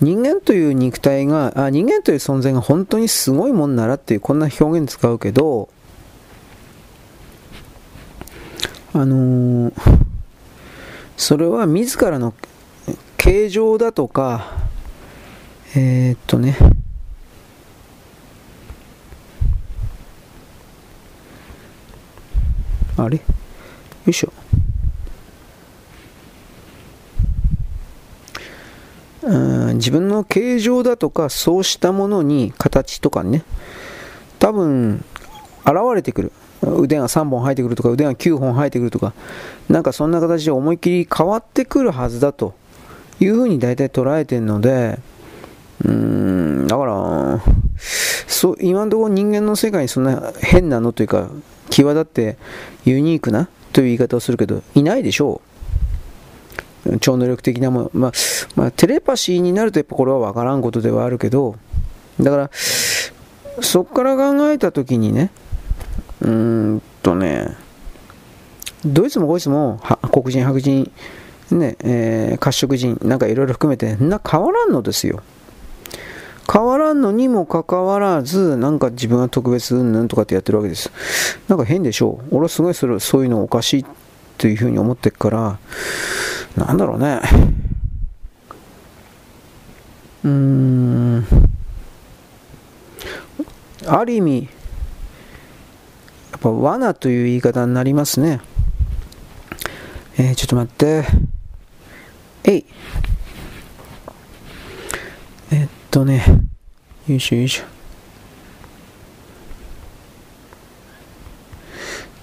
[0.00, 5.68] 人間という肉体が、あ人間という存在が本当にすごいもんならっていうこんな表現使うけど、
[8.94, 9.72] あのー、
[11.16, 12.32] それは自らの
[13.18, 14.52] 形状だとか、
[15.76, 16.56] えー、っとね、
[22.96, 23.18] あれ？
[23.18, 23.22] よ
[24.06, 24.32] いしょ。
[29.28, 33.44] ん自分の形状だとかそうしたものに形とかね
[34.38, 35.04] 多分
[35.64, 36.32] 現れてくる。
[36.62, 39.14] 腕が3本生えてくるとか腕が9本生えてくるとか
[39.70, 42.54] なんかそんな形で思いっきり変わってくるはずだと
[43.18, 44.98] いうふうに大体捉えてるので
[45.82, 47.42] うーんだから
[48.26, 51.30] そう今のところ人間の世界にそんな変なのというか
[51.70, 52.36] 際立って
[52.84, 55.49] ユニークなという言い方をするけどいないでしょう。
[57.00, 58.12] 超能力的なもの、まあ、
[58.56, 61.56] まあ、テレパシーになるとやっぱこれは分からんことではあるけど、
[62.20, 62.50] だから、
[63.62, 65.30] そこから考えたときにね、
[66.20, 66.30] うー
[66.74, 67.56] んとね、
[68.84, 69.80] ドイツもこいつも
[70.12, 70.90] 黒人、白人、
[71.50, 75.22] ね、えー、褐色人、なんかいろいろ含めて、な変わらんのですよ。
[76.52, 80.90] 変わらんのにもかかわらず、なんか自分は特別うんぬんとかってやってるわけです。
[81.46, 82.36] なんか変でしょう。
[82.36, 83.84] 俺はすごいそれそういうのおかしいっ
[84.36, 85.58] ていうふうに思ってるから、
[86.56, 87.20] なんだろうね。
[90.24, 91.26] うーん。
[93.86, 94.48] ある意味、
[96.32, 98.40] やっぱ罠という言い方になりますね。
[100.18, 101.04] えー、ちょっと待って。
[102.44, 102.66] えい。
[105.52, 106.24] えっとね、
[107.08, 107.64] よいしょよいしょ。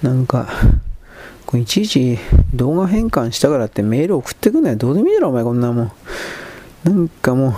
[0.01, 0.47] なんか、
[1.53, 2.19] いちいち
[2.53, 4.75] 動画変換したからってメール送ってくんなよ。
[4.75, 5.91] どうでもいいだろ、お前こんなもん。
[6.83, 7.53] なんかもう、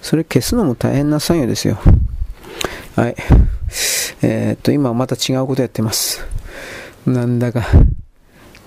[0.00, 1.78] それ消すのも大変な作業ですよ。
[2.94, 3.16] はい。
[4.22, 6.24] えー、っと、今また違うことやってます。
[7.04, 7.66] なんだか、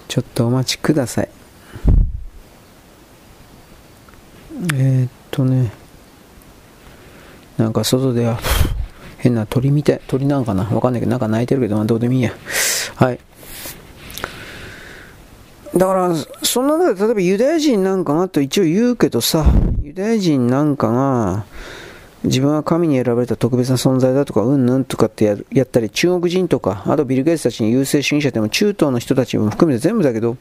[0.08, 1.30] ちょっとお待ちください。
[4.76, 5.72] えー、っとね、
[7.58, 8.40] なんか外では、
[9.18, 10.64] 変な鳥みたい、鳥なんかな？
[10.64, 12.32] わかんないけど、なんか鳴いてるけど、まあ、どうでもいいや。
[12.96, 13.20] はい。
[15.76, 19.46] だから、そんな中で、例えばユダヤ人なんかがと一応言うけどさ、
[19.84, 21.46] ユダヤ人なんかが、
[22.24, 30.38] 自分は神に選ばれた特別な存在だとか、うんぬんとかってややったり、中国人とか、あとビル・ゲイツたちに優勢主義者でも中東の人たちも含めて全部だけど、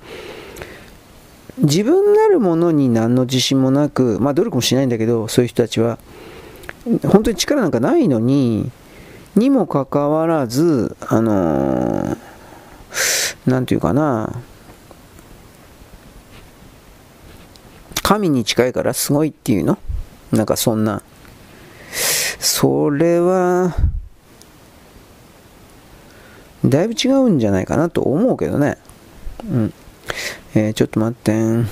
[1.58, 5.98] 自分なるものに何の自信もなく、まあ努力もしないんだけど、そういう人たちは、
[7.06, 8.70] 本当に力なんかないのに、
[9.36, 12.16] にもかかわらず、あのー、
[13.46, 14.32] なんていうかな、
[18.08, 19.76] 神に近いからすごいっていうの？
[20.32, 21.02] なんかそんな。
[22.38, 23.76] それは、
[26.64, 28.78] だいぶ違うんじゃないかなと思うけどね。
[29.44, 29.74] うん。
[30.54, 31.68] えー、ちょっと待ってん。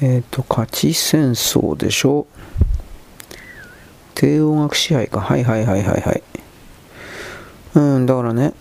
[0.00, 2.26] えっ、ー、と、勝ち戦争でしょ？
[4.16, 5.20] 帝王学支配か。
[5.20, 6.22] はいはいはいはいはい。
[7.76, 8.52] うん、だからね。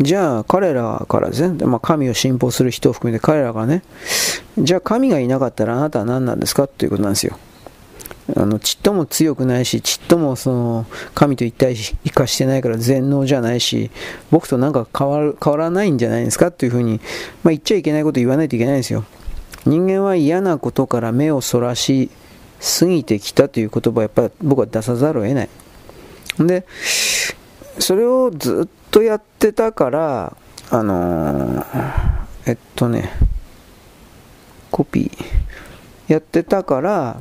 [0.00, 3.82] じゃあ彼らからですね、まあ、神を信奉する人を含めて彼らがね、
[4.58, 7.38] じゃあ神がいなかったらあなたは何なんですかということなんですよ。
[8.36, 11.76] あのちっとも強くないし、ちっともその神と一体
[12.12, 13.90] 化してないから全能じゃないし、
[14.30, 17.00] 僕となんか変わる変わらないんじゃないですかというふうに、
[17.44, 19.04] まあ、言っちゃいけないこと言わないといけないんですよ。
[19.64, 22.10] 人間は嫌なことから目をそらし
[22.80, 25.48] 過ぎてきたという言葉をやっぱり僕は出さざるを得ない。
[26.40, 26.66] で、
[27.78, 30.36] それをずっとやってたから、
[30.70, 33.10] あのー、えっとね、
[34.70, 37.20] コピーやってたから、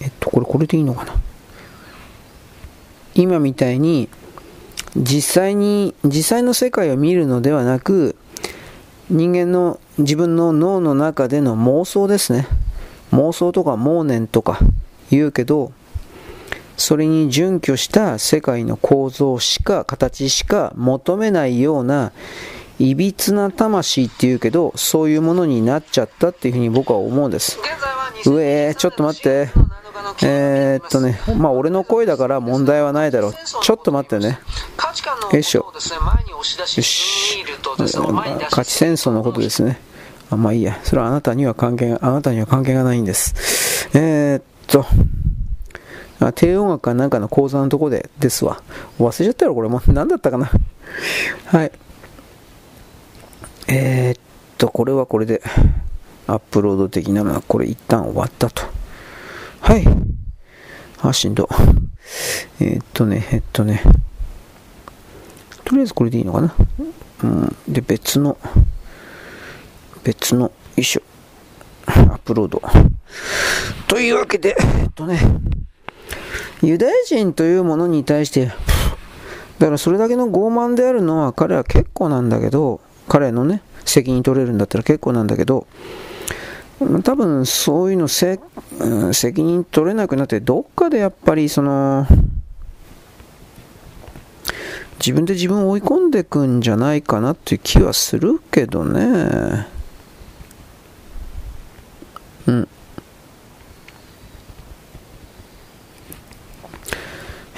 [0.00, 1.14] えっと、これ、これでいいのかな？
[3.14, 4.08] 今みたいに、
[4.96, 8.16] 実際に、実際の世界を見るのではなく、
[9.10, 12.46] 人間の自分の脳の中での妄想ですね。
[13.12, 14.58] 妄想とか妄念とか
[15.10, 15.72] 言うけど、
[16.80, 22.12] それに準拠した世界の構造しか形しか求めないような
[22.78, 27.58] いびつな魂っていうけどそういうものになっちゃったっていうふうに僕は思うんです。
[28.24, 29.50] 上ちょっと待って。
[30.22, 33.34] えー、っとねまあ俺の声だから問題はないだろう。
[33.34, 34.38] ちょっと待ってね。
[35.30, 35.70] よいしょ。
[35.74, 35.80] よ
[36.82, 37.44] し
[38.50, 39.78] 価値戦争のことですね。
[40.30, 40.80] あまあいいや。
[40.82, 43.90] それはあなたには関係あなたには関係がないんです。
[43.92, 44.86] えー、っと
[46.20, 48.62] あ低音楽かなんかの講座のとこでですわ。
[48.98, 49.80] 忘れちゃったよ、これも。
[49.88, 50.50] 何だったかな。
[51.46, 51.72] はい。
[53.68, 54.20] えー、っ
[54.58, 55.42] と、これはこれで、
[56.26, 58.64] アップロード的なのは、これ一旦終わったと。
[59.60, 59.84] はい。
[61.00, 61.48] あ、しんど。
[62.60, 63.82] えー、っとね、えっとね。
[65.64, 66.54] とりあえずこれでいいのかな。
[67.22, 67.56] うん。
[67.66, 68.36] で、別の、
[70.04, 71.02] 別の、よいしょ。
[71.86, 72.62] アップロード。
[73.86, 75.18] というわけで、えっとね。
[76.62, 78.52] ユダヤ人というものに対して、
[79.58, 85.66] だからそれだけの傲慢であるのは彼は結構なんだけど、彼のね、責任取れるんだったら結構なんだけど、
[87.02, 88.40] 多分そういうのせ、
[89.12, 92.06] 責任取れなくなって、どっかでやっぱりその、
[94.98, 99.66] 自分で自分を追い込んでいくんじゃないかなっていう気はするけどね。
[102.46, 102.68] うん。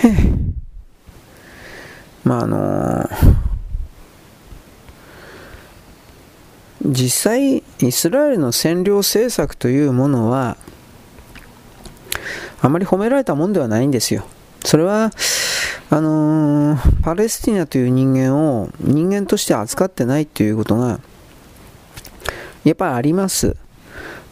[2.24, 3.10] まああの
[6.84, 10.56] 実際イスラエルの占領政策というものは
[12.60, 14.24] あまり褒められたもんではないんですよ。
[14.64, 15.10] それは
[15.90, 21.00] あのー、パレスティナという人間を人間として扱ってないということが
[22.64, 23.56] やっぱりあります。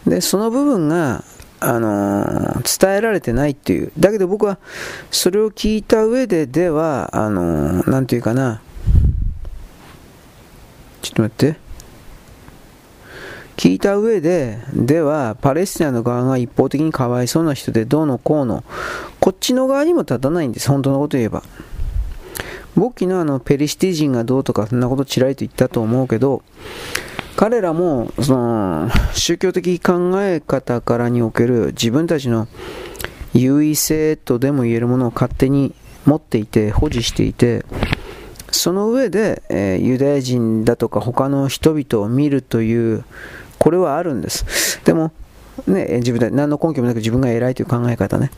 [0.06, 1.24] でその部分が
[1.61, 3.92] あのー、伝えられてないっていう。
[3.99, 4.59] だけど僕は、
[5.11, 8.62] それを聞いた上ででは、あのー、なんていうかな。
[11.03, 11.70] ちょっと待って。
[13.57, 18.64] 聞いた上で、では、パレスチナの側が一方的にかわいそうな人でどうのこうの、
[19.20, 21.43] こっちの側にも立たないんです、本当のこと言えば。
[22.74, 26.43] 僕昨日あの、ペリシティ人がどうとか、そんなことちらりと言ったと思うけど、
[27.37, 32.49] 彼らもその宗教的考え方からにおける自分たちの
[33.33, 35.74] 優位性とでも言えるものを勝手に
[36.05, 37.64] 持っていて保持していて
[38.53, 43.05] その上で、えー、ユダヤ人だとか他の人々を見るという、
[43.59, 44.81] これはあるんです。
[44.85, 45.12] でも、
[45.66, 48.31] ね、自分で何の根拠もなく自分が偉いという考え方ね。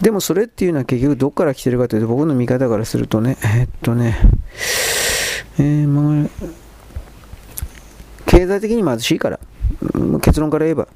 [0.00, 4.18] でもそれっていうのは結局どこから来てるかというと僕の見方からするとね、えー、っとね、
[5.58, 6.28] えー、まあ、
[8.26, 9.40] 経済的に貧しいから、
[10.20, 10.88] 結論から言えば、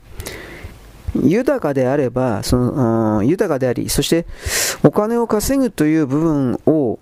[1.23, 4.27] 豊かであれば、その、豊かであり、そして
[4.83, 6.99] お金を稼ぐという部分を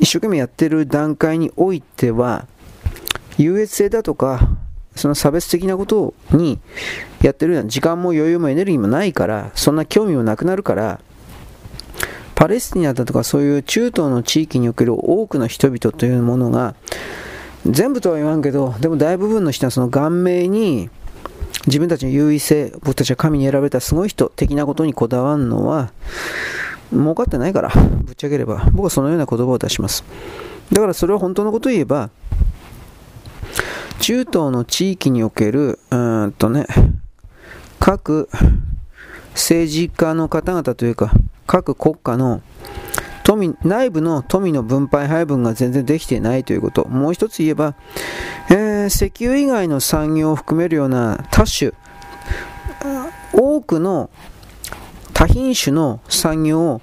[0.00, 2.46] 一生懸命やってる段階においては、
[3.36, 4.48] 優越性だとか、
[4.94, 6.60] その差別的なことに
[7.20, 11.00] やってるような時間も余裕もエネルギーもないから、そんな興味もなくなるから、
[12.34, 16.74] パレスチナだとかそういう中東の地域における多くの人々というものが、
[17.66, 20.90] 全部とは言わんけど、でも大部分の人はその顔面に
[21.66, 25.92] 自分たちの優位性、僕たちは神に選ばれたすごい人的なことにこだわるのは、
[26.92, 30.04] 儲かってないから、ぶっちゃければ、僕はそのような言葉を出します。
[30.72, 32.10] だからそれは本当のことを言えば、
[34.00, 36.66] 中東の地域における、うんとね、
[37.80, 38.28] 各
[39.32, 41.12] 政治家の方々というか、
[41.46, 42.42] 各国家の
[43.24, 46.86] 富内部の富の分配配分が全然できていないということ。
[46.86, 47.74] もう一つ言えば、
[48.50, 51.72] えー、石油以外の産業を含めるような多種、
[53.32, 54.10] 多くの
[55.14, 56.82] 多品種の産業を、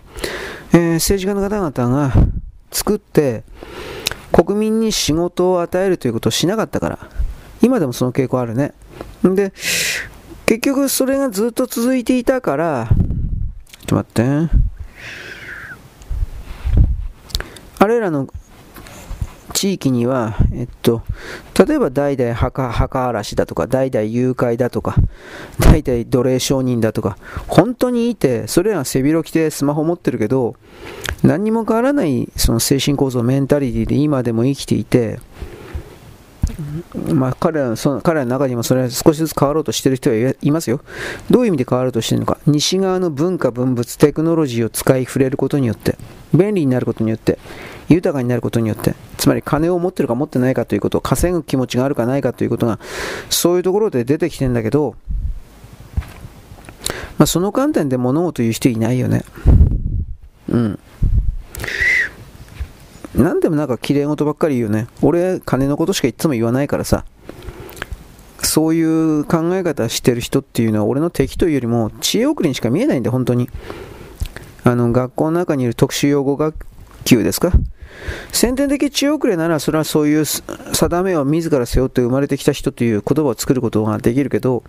[0.74, 2.12] えー、政治家の方々が
[2.72, 3.44] 作って、
[4.32, 7.00] 国民に仕事を与えるということをしなかったから。
[7.62, 8.74] 今でもその傾向あるね。
[9.24, 9.54] で、
[10.48, 12.90] 結局それがずっと続いていたから、
[13.88, 14.71] ちょっと待って。
[17.82, 18.28] あれらの
[19.54, 21.02] 地域には、えっと、
[21.68, 24.98] 例えば代々墓墓荒らしだとか、代々誘拐だとか、
[25.58, 27.18] 代々奴隷商人だとか、
[27.48, 30.56] 本当にいて、それらは背広着てスマホ持ってるけど、
[31.24, 35.20] 何にも変わらないその精神構造、メンタリティで今でも生きていて、
[37.14, 40.82] まあ、彼らのその彼らの中にもそれは少しずつ変わろうとしてる人はいますよ。
[41.30, 42.38] どういう意味で変わろうとしてるのか。
[42.46, 45.98] 西側の文化、文物、テクノロジーを使い触れることによって、
[46.34, 47.40] 便利になることによって、
[47.94, 52.80] 豊かになることによって、つまり金を持ってるか持ってないかということ、稼ぐ気持ちがあるかないかということが、
[53.30, 54.96] そういうところで出てきてんだけど、
[57.18, 59.24] まあ、その観点で物事言う人いないよね。
[60.50, 60.80] うん。
[63.14, 64.88] 何でもなんか綺麗事ばっかり言うよね。
[65.02, 67.06] 俺、金のことしかいつも言わないからさ。
[68.44, 73.50] そういう考え方してる人っていうのは俺の敵というよりも知恵遅れにしか見えないんで、本当に。
[74.64, 76.56] あの、学校の中にいる特殊用語学
[77.06, 77.52] 級ですか？
[78.32, 84.64] 先天的知恵遅れならそれはそういう定めを自ら背負って生まれてきた人という言葉を作ることができるけど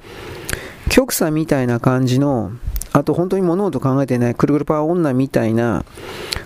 [0.88, 2.52] 極左みたいな感じの
[2.92, 5.84] あと本当に物事考えていないくるくるパワー女みたいな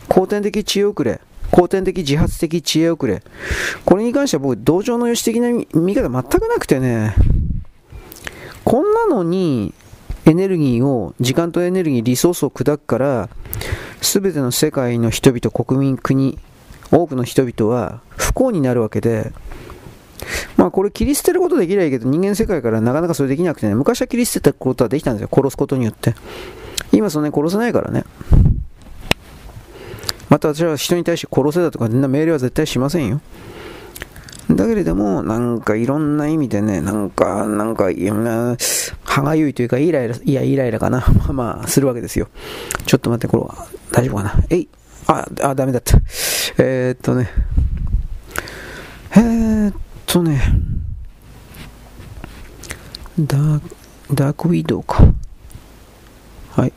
[0.08, 1.20] 後天的知恵遅れ
[1.50, 3.22] 後天的自発的知恵遅れ。
[3.84, 7.14] これに関しては僕同情の良し的な見方全くなくてね。
[8.64, 9.72] こんなのに
[10.24, 13.28] エネルギーを時間とエネルギーリソースを砕くから
[14.00, 16.38] 全ての世界の人々、国民、国、
[16.90, 19.32] 多くの人々は不幸になるわけで、
[20.56, 26.14] まあこれ切り捨てることできないけど人間世界からなかなかそれできなくてね、昔は切り捨てたことはできたんですよ、殺すことによって。
[26.92, 28.04] 今そんなに殺せないからね。
[30.28, 33.20] また私は人に対して殺せだとか、そんな命令は絶対しませんよ。
[34.50, 38.56] だけれども、なんかいろんな意味でね、なんか、なんか、いろんな、
[39.02, 41.04] 歯がゆいというか、イライラ、いや、イライラかな。
[41.18, 42.28] まあまあ、するわけですよ。
[42.86, 44.34] ちょっと待って、これは、大丈夫かな。
[44.50, 44.68] えい。
[45.06, 45.98] あ、あ、ダメだった。
[46.58, 47.30] えー、っとね。
[49.12, 49.74] えー、っ
[50.06, 50.42] とね。
[53.18, 53.76] ダーク、
[54.14, 55.04] ダークウィドウか。
[56.50, 56.72] はい。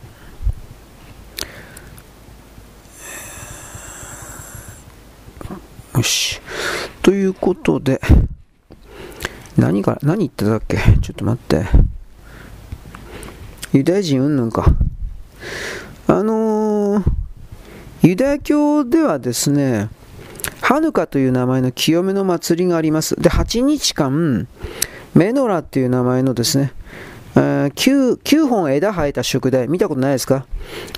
[5.96, 6.40] よし。
[7.02, 8.00] ということで、
[9.58, 10.78] 何から、何言ってたっけ？
[11.02, 11.66] ちょっと待って。
[13.74, 14.66] ユダヤ人うんぬんか。
[16.08, 17.04] あのー、
[18.02, 19.90] ユダヤ教ではですね、
[20.62, 23.16] ハヌカという名前の清めの祭りがあります。
[23.16, 24.48] で、8日間、
[25.14, 26.72] メノラっていう名前のですね、
[27.36, 27.70] 9,
[28.18, 30.46] 9本枝生えた宿題、見たことないですか？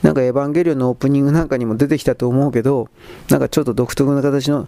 [0.04, 2.88] なんかエヴァンゲリオンのオープニングなんかにも出てきたと思うけど、
[3.30, 4.68] なんかちょっと独特な形の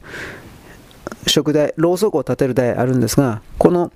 [1.28, 3.92] 食台、ろうそくを立てる台あるんですが、この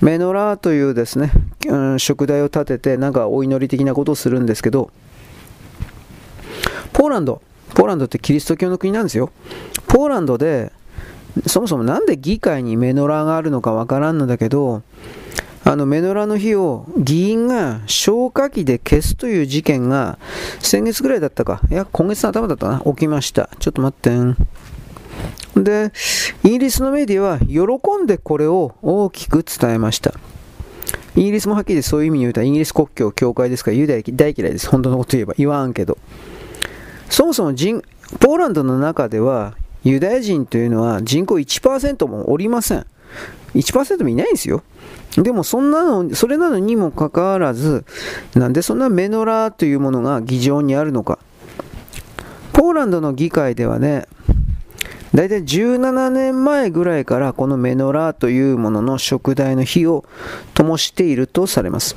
[0.00, 1.32] メノラというですね、
[1.66, 4.90] うん、食台を立てて、なんかお祈り的なことをするんですけど、
[6.92, 7.42] ポーランド、
[7.74, 9.30] ポーランドってキリスト教の国なんですよ。
[9.86, 10.72] ポーランドで、
[11.46, 14.82] そもそもなんで議会にメノラがあるのかわからんのだけど、
[15.64, 20.18] あのメノラの日を議員が消火器で消すという事件が
[20.58, 23.50] 先月ぐらいだったか、いや、今月の頭だったな、起きました。
[23.58, 24.36] ちょっと待ってん。
[25.56, 25.92] で、
[26.42, 30.14] イギリスのメディアは喜んでこれを大きく伝えました。
[31.16, 34.68] イギリスもはっきりそういう意味においてはイギリス国境教会ですからユダヤ大嫌いです。
[34.68, 35.34] 本当のこと言えば。
[35.36, 35.98] 言わんけど。
[37.10, 37.82] そもそも人、
[38.20, 42.86] ポーランドの中ではユダヤ人というのは人口1%もおりません。
[43.54, 44.62] 1%もいないんですよ。
[45.16, 47.84] でもそんなの、それなのにもかかわらず、
[48.34, 51.18] なんでそんなメノラーというものが議場にあるのか。
[52.52, 54.06] ポーランドの議会ではね、
[55.12, 60.04] 大体17年前ぐらいからこのメノラーというものの食材の火を
[60.54, 61.96] 灯しているとされます。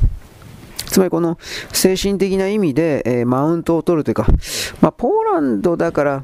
[0.94, 1.40] つまりこの
[1.72, 4.28] 精神的な意味で、えー、マウントを取るというか、
[4.80, 6.24] まあ、ポーランドだから、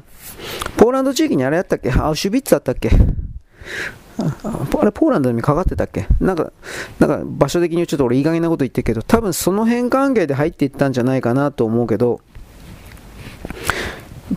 [0.76, 1.90] ポーランド地域にあれやったっけ？
[1.90, 2.88] アウシュビッツだったっけ？
[2.88, 6.06] あれ、ポーランドにかかってたっけ？
[6.20, 6.52] なんか、
[7.00, 12.20] なんか場所的にちょっと俺いい加減なこと言ってるけど、多分その辺関係で入っていったんじゃないかなと思うけど、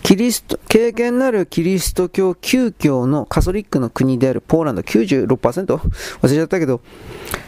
[0.02, 6.82] キリスト、経験なるキリスト教旧教のカソリックの国であるポーランド96%忘れちゃったけど、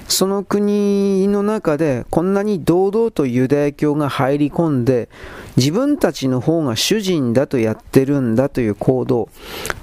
[0.08, 5.10] その国の中でこんなに堂々とユダヤ教が入り込んで、
[5.58, 9.30] 自分たちの方が主人だとやってるんだという行動。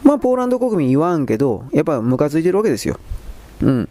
[0.04, 3.00] まあ、ポーランド国民言わんけど、やっぱムカついてるわけですよ。
[3.60, 3.88] うん。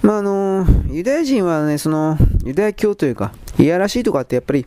[0.00, 4.64] まあ、あの、ユダヤ人はね、その、ユダヤ教というか、いやらしいとかってやっぱり、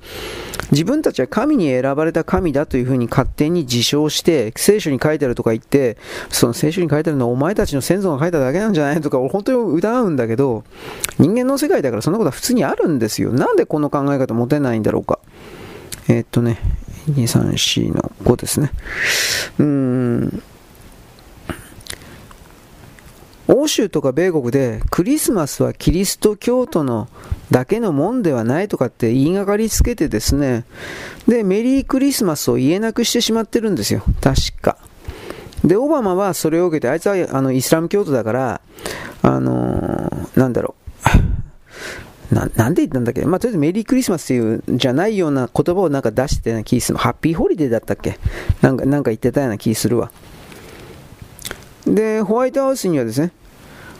[0.72, 5.98] 自分たちは神に選ばれた神だというふうに勝手に自称して、聖書に書いてあるとか言って、
[6.30, 10.64] その聖書に書いてあるのはお前たちの先祖が書いただけなんじゃないとか、俺本当に疑うんだけど、
[11.20, 13.34] 人間の世界だからそんなことは普通にあるんですよ。
[13.34, 15.20] なんでこの考え方持てないんだろうか。
[16.08, 16.60] えー、っとね、
[17.10, 18.72] 2、3、4の5ですね。
[19.60, 20.44] うーん。
[23.54, 27.10] 欧州とか米国でクリスマスはキリスト教徒の
[27.52, 30.64] だけのもんではないとかって言いがかりつけてですね、
[31.28, 34.04] で、メリークリスマスを言えなくしてしまってるんですよ。
[34.22, 34.78] 確か。
[35.66, 38.62] で、オバマはそれを受けて、あいつはあのイスラム教徒だから、
[39.22, 40.76] あのー、なんだろ
[42.32, 42.34] う。
[42.34, 43.26] ななんで言ったんだっけ？
[43.26, 46.98] まあ、とりあえずメリークリスマスっていうじゃないような言葉をなんか出してたような気する。
[46.98, 48.18] ハッピーホリデーだったっけ？
[48.62, 50.10] なんか、なんか言ってたような気するわ。
[51.86, 53.34] で、ホワイトハウスにはですね、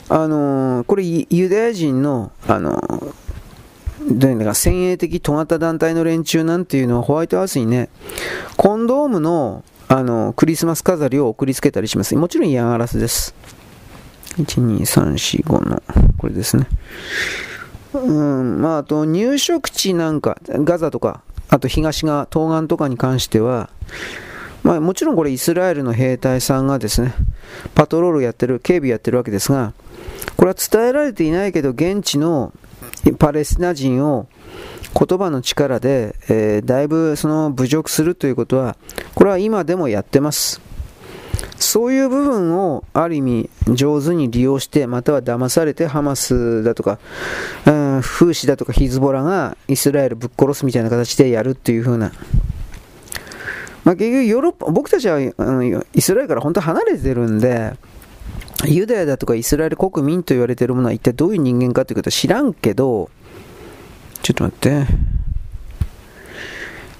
[0.08, 7.88] あのー、これユダヤ人の、あのー、どういうのか、先鋭的尖った団体の連中なんていうのはホワイトハウスにね、
[8.56, 12.16] コンドームのあのクリスマス飾りを送りつけたりします。
[12.16, 13.34] もちろん嫌がらせです。
[14.36, 15.82] 1、2、3、4、5の、
[16.16, 16.66] これですね。
[17.92, 23.68] うん、まあ、あと入植地なんか、ガザとか、あと東側、東岸とかに関しては、
[24.62, 27.14] まあ、もちろんこれイスラエルの兵隊さんがですね、
[27.74, 29.72] パトロールやってる、警備やってるわけですが、
[30.36, 32.52] これは伝えられていないけど、現地の
[33.18, 34.28] パレスチナ人を
[34.92, 38.76] 言葉の力で、えー、だいぶその侮辱するということは、
[39.14, 40.60] これは今でもやってます。
[41.58, 46.98] そういう部分をある意味上手に利用して、または騙されてハマスだとか、
[47.66, 52.12] うん、風刺だとかヒズボラがイスラエルぶっ殺すみたいな形でやるっていう風な。
[53.84, 57.74] まあ、結局ヨーロッパ、僕たちは、うん、イスラエルから本当離れてるんで、
[58.64, 63.10] ユダヤだとかイスラエル国民と言われてるものは一体どういう人間かということは知らんけど、
[64.22, 64.86] ちょっと待って。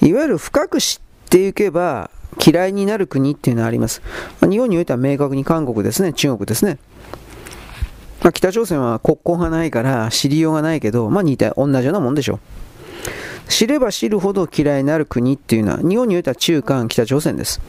[0.04, 2.10] いわゆる深く知っていけば
[2.44, 4.02] 嫌いになる国っていうのはあります。
[4.40, 6.78] ま、日本においては明確に韓国ですね、中国ですね。
[8.22, 12.40] まあ、北朝鮮は国交がないから知りようがないけど、まあ似た、同じようなもんでしょう。
[13.52, 17.60] 知れば知るほど嫌いになる国っていうのは、日本においては中韓北朝鮮です。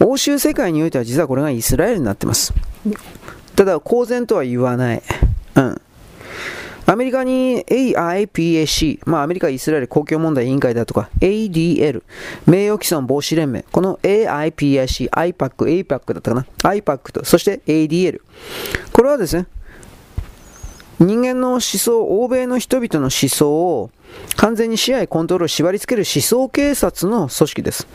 [0.00, 2.54] 欧州世界においては実はこれがイスラエルになってます。
[3.54, 5.02] ただ、公然とは言わない。
[5.56, 5.80] うん。
[6.86, 12.02] アメリカに AIPAC、まあアメリカ・イスラエル公共問題委員会だとか ADL、
[12.46, 18.22] 名誉毀損防止連盟、この AIPAC、IPAC、APAC だったかな ?IPAC と、そして ADL。
[18.92, 19.46] これはですね、
[20.98, 23.90] 人間の思想、欧米の人々の思想を
[24.36, 27.86] 完全に支配、コントロール、縛り付ける思想警察の組織です。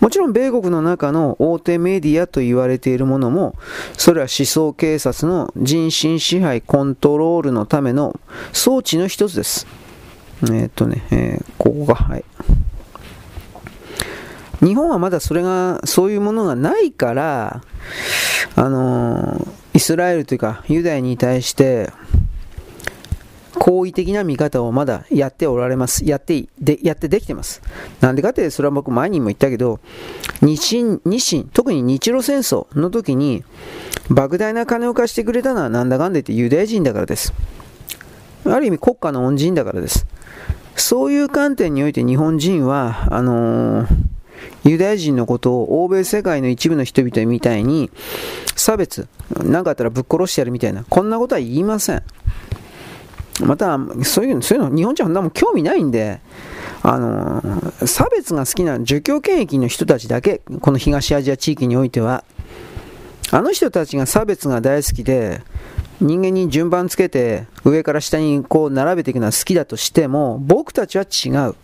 [0.00, 3.54] もちろん米国の中の大手メディアと言われているものも、
[3.96, 8.18] それは思想警察の人身支配コントロールのための
[8.52, 9.66] 装置の一つです。
[10.42, 12.24] えー、っとね、えー、ここが、はい。
[14.60, 17.62] 日本はまだそれが、そういうものがないから、
[18.56, 21.90] あのー、イスラエルというか、ユダヤに対して、
[23.58, 26.04] 好意的な見方をまだやっておられます。
[26.04, 27.62] やってで、やってできてます。
[28.00, 29.80] なんでかって、それは僕前にも言ったけど、
[30.40, 33.44] 日清、日清、特に日露戦争の時に、
[34.10, 37.32] 莫大な金を貸してくれたのはなんだかんだ言ってユダヤ人だからです。
[38.44, 40.06] ある意味国家の恩人だからです。
[40.76, 43.86] そういう観点において日本人は、あのー、
[44.64, 47.90] ユダヤ人のことを欧米世界の一部の人々みたいに
[48.56, 49.08] 差別、
[49.42, 52.02] 何かあったらぶっ殺してやるみたいな、こんなことは言いません。
[53.40, 56.20] また、そういうの、そういうの、日本人は何も興味ないんで、
[56.82, 57.42] あの
[57.86, 62.24] 差別が好きな儒教権益の人たちだけ、この東アジア地域においては、
[63.30, 65.40] あの人たちが差別が大好きで、
[66.00, 71.54] 人間に順番つけて上から下にこう並べていくのは好きだとしても、僕たちは違う。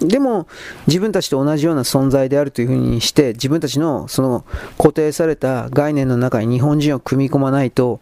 [0.00, 0.48] でも
[0.86, 4.46] 自分たちと同じような存在であるというふうにして自分たちのその
[4.78, 8.00] 固定された概念の中に日本人を組み込まないと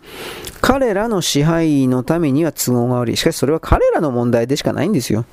[0.60, 3.16] 彼らの支配のためには都合が悪い。
[3.16, 5.24] しかしそれは彼らの問題でしかないんですよ。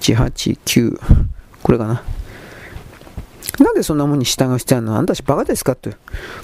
[0.00, 1.00] 789
[1.62, 2.02] これかな。
[3.60, 4.96] なんでそんなもんに従う必要あるの？
[4.96, 5.72] あんたたちバカですか？
[5.72, 5.96] って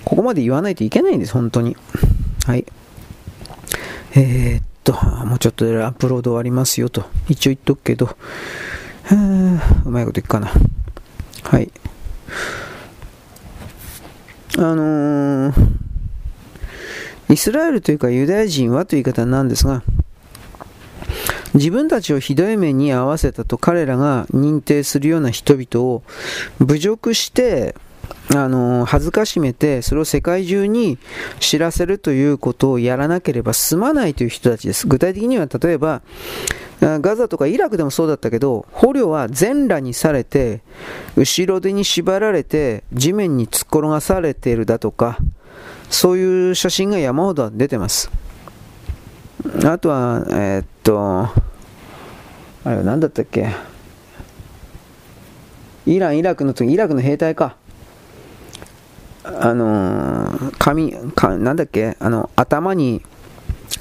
[0.05, 1.77] ここまで言わないといけないんです本当に。
[2.47, 2.65] はい。
[4.15, 4.93] えー、っと
[5.27, 7.05] もうちょっとでアップロード終わりますよと。
[7.29, 8.17] 一応言っとくけど。
[9.17, 10.53] うまいこといくかな。
[11.43, 11.71] はい。
[14.59, 15.53] あのー、
[17.31, 19.83] イスラエルというかユダヤ人はという言い方なんですが、
[21.55, 26.03] 自分たちをひどい目に遭わせたと彼らが認定するような人々を
[26.61, 27.75] 侮辱して、
[28.35, 30.99] あの恥ずかしめてそれを世界中に
[31.41, 34.87] 知らせるということをやらなければ済まないという人たちです。
[34.87, 36.03] 具体的には例えば
[36.81, 40.63] ガザとかイラクでもそうだったけど、捕虜は全裸にされて、
[41.15, 45.19] 後ろ手に縛られて、地面に突っ転がされているだとか、
[45.91, 48.11] そういう写真が山ほど出てます。
[49.63, 51.35] あとは、えー、っと、あ
[52.65, 53.51] れは何だったっけ？
[55.85, 57.57] イラン、イラクの時、イラクの兵隊か。
[59.25, 63.03] あのー、髪、かなんだっけあの、頭に、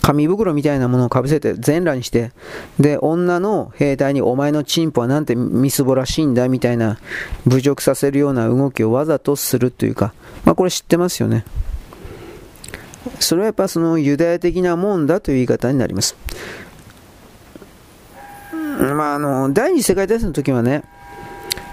[0.02, 2.32] 紙袋みたいなものをかぶせて全裸にして、
[2.80, 7.00] で、女の兵隊にお前のチンポはなんてみすぼらしいんだみたいな
[7.48, 10.14] 侮辱させるような動きをわざとするというか、
[10.46, 11.44] まあこれ知ってますよね。
[13.20, 16.16] それはやっぱそのユダヤ的なもんだという言い方になります。
[18.80, 20.84] まああの、第二次世界大戦の時はね、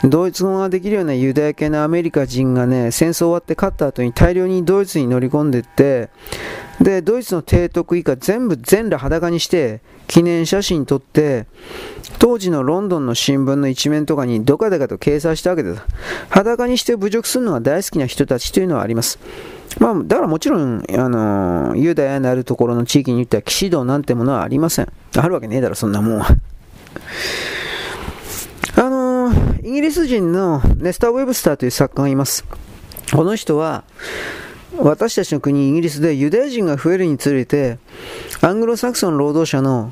[0.04, 6.10] ドイツ語ができるようなユダヤ系のアメリカ人がね、戦争終わって勝った後に大量にドイツに乗り込んでいって、
[6.80, 11.46] で、ドイツの提督以下全部全裸裸にして記念写真撮って、
[12.18, 15.82] 当時のロンドンの新聞の一面とかにどかでかと掲載したわけです。
[16.28, 19.18] 裸にして侮辱するのが大好きな人たちというのはあります。
[19.78, 24.92] まあ、だからもちろん、あのユダヤのあるところの地域に言っては騎士道なんてものはありません。
[25.16, 26.28] あるわけねえだろ、そんなもんは。
[29.62, 32.44] イギリス人のネスター・ウェブスターという作家がいます。
[33.12, 33.84] この人は、
[34.78, 37.78] 私たちの国イギリスでユダヤ人が増えるにつれて
[38.42, 39.90] アングロサクソン労働者の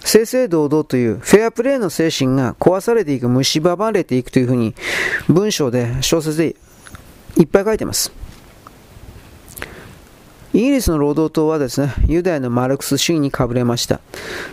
[0.00, 4.74] 正々堂々というフェアプレーの精神が壊されていく、蝕まれていくというふうに
[5.28, 6.56] 文章で小説で
[7.36, 8.12] いっぱい書いてます。
[10.54, 14.00] イギリスの労働党はですね、ユダヤのマルクス主義にかぶれました。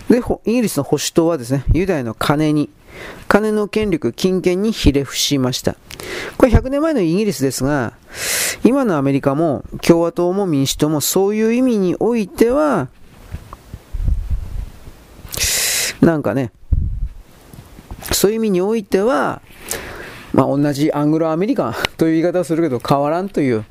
[0.09, 2.69] で、イギリスの保守党はですね、ユダヤの金に、
[3.27, 5.75] 金の権力、金権にひれ伏しました。
[6.37, 7.93] これ100年前のイギリスですが、
[8.63, 12.89] 今のアメリカも共和党も民主党もそういう意味においては、
[16.01, 16.51] なんかね、
[18.11, 19.41] そういう意味においては、
[20.35, 23.63] まあ、同じアングロアメリカン という言い方をするけど変わらんという、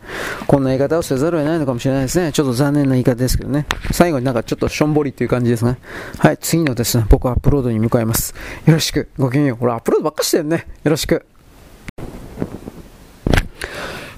[0.46, 2.32] こんな言い方をせざるを得ないのかもしれないですね。
[2.32, 3.66] ちょっと残念な言い方ですけどね。
[3.92, 5.76] 最後になんかちょっとしょんぼりっていう感じですね。
[6.18, 8.34] はい、次のですね、僕はアップロードに向かいます。
[8.64, 9.56] よろしく、ごきげんよう。
[9.58, 10.66] ほら、アップロードばっかしてるね。
[10.84, 11.26] よろしく。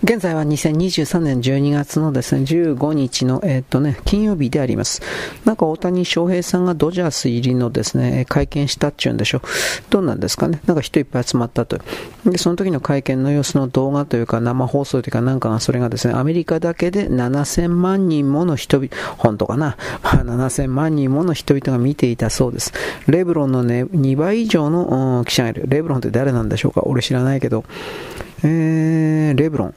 [0.06, 5.02] 現在は2023年12月のですね、15日の、えー、っとね、金曜日であります。
[5.44, 9.40] なんか大谷翔平さんがドジャース入りのですね、会見したっちゅうんでしょう。
[9.90, 10.60] どうなんですかね。
[10.64, 11.80] なんか人いっぱい集まったと。
[12.24, 19.76] で、その時の会見の様子の動画というか生放送というかなんかがそれがですね、アメリカだけで7000万人もの人々、本当かな。
[20.04, 22.72] まあ、7000万人もの人々が見ていたそうです。
[23.08, 25.64] レブロンのね、2倍以上の記者がいる。
[25.66, 27.64] レブロンって誰なんでしょうか俺知らないけど。
[28.44, 29.74] えー、レブロン。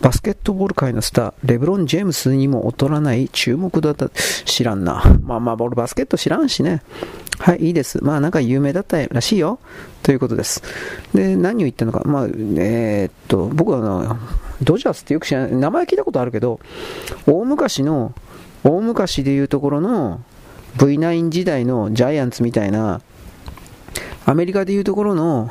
[0.00, 4.08] バスケットボール界のスター、レブロン・ジェームスにも劣らない注目だった。
[4.46, 5.02] 知らんな。
[5.22, 6.82] まあまあ、俺バスケット知らんしね。
[7.38, 8.02] はい、いいです。
[8.02, 9.58] まあなんか有名だったらしいよ。
[10.02, 10.62] ということです。
[11.14, 12.02] で、何を言ったのか。
[12.06, 14.18] まあ、えー、っと、僕はあの、
[14.62, 15.52] ドジャースってよく知らない。
[15.54, 16.60] 名前聞いたことあるけど、
[17.26, 18.14] 大昔の、
[18.64, 20.22] 大昔でいうところの
[20.76, 23.02] V9 時代のジャイアンツみたいな、
[24.24, 25.50] アメリカでいうところの、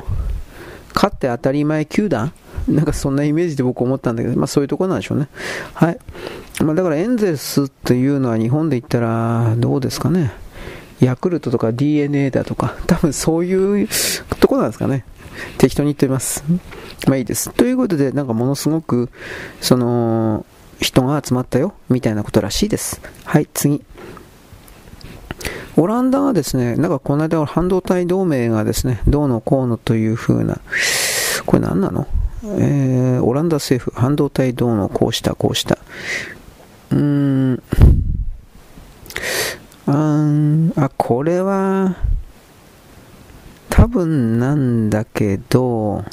[0.94, 2.32] 勝って当たり前球団
[2.68, 5.28] なんかそんなイメージで僕思ったんだけど、まあそういうところなんでしょうね。
[5.74, 5.98] はい。
[6.62, 10.32] まあだからエンゼルスっていうのは日本で言ったらどうですかね。
[11.00, 13.88] ヤクルトとか DNA だとか、多分そういう
[14.40, 15.04] とこなんですかね。
[15.58, 16.44] 適当に言ってます。
[17.06, 17.50] まあいいです。
[17.50, 19.08] ということで、なんかものすごく、
[19.60, 20.44] その、
[20.80, 23.00] 人が集まったよ、みたいなことらしいです。
[23.24, 23.82] はい、次。
[25.76, 30.60] オランダがですね、なんかこの間半導体同盟がですね、どうのこうのという風な、
[31.46, 32.06] これ何なの？
[32.58, 35.78] えー、オランダ政府、半導体どうのこうした、こうした。
[36.90, 37.62] うーん。
[39.86, 41.96] ああ、これは、
[43.68, 46.04] 多分なんだけど、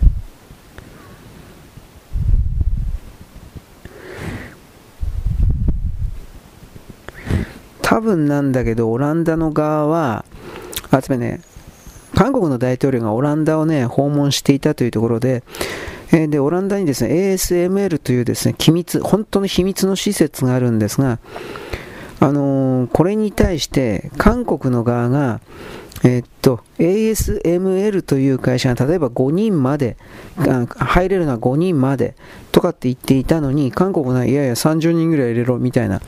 [7.81, 10.25] 多分なんだけど、オランダの側は、
[10.91, 11.41] あつまりね、
[12.15, 15.43] 韓国の大統領がオランダをね、訪問していたというところで、
[16.11, 21.19] えー、で、オランダにですね、ASML というですね、機密、本当の秘密の施設があるんですが、
[22.19, 25.39] あのー、これに対して韓国の側が、
[26.03, 29.97] えー、っと、ASML という会社が例えば5人まで、
[30.77, 32.15] 入れるのは5人まで
[32.51, 36.01] とかって言っていたのに、韓国がいやいや30人ぐらい入れろみたいな、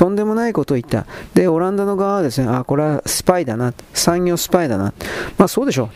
[0.00, 1.04] とんでもないことを言った。
[1.34, 3.74] で、オランダの側はですね、あ、これはスパイだな。
[3.92, 4.94] 産業スパイだな。
[5.36, 5.90] まあそうでしょ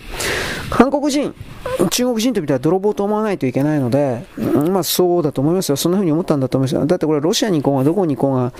[0.69, 0.69] う。
[0.69, 1.35] 韓国人、
[1.89, 5.77] 中国人と見たら泥棒と思わないといけないので、まあそうだと思いますよ。
[5.77, 6.85] そんな風に思ったんだと思いますよ。
[6.85, 8.53] だってこれロシアに行こうがどこに行こうが、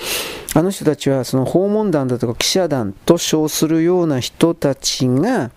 [0.55, 5.51] あの人たちはその訪問団だとか記者団と称するような人たちが、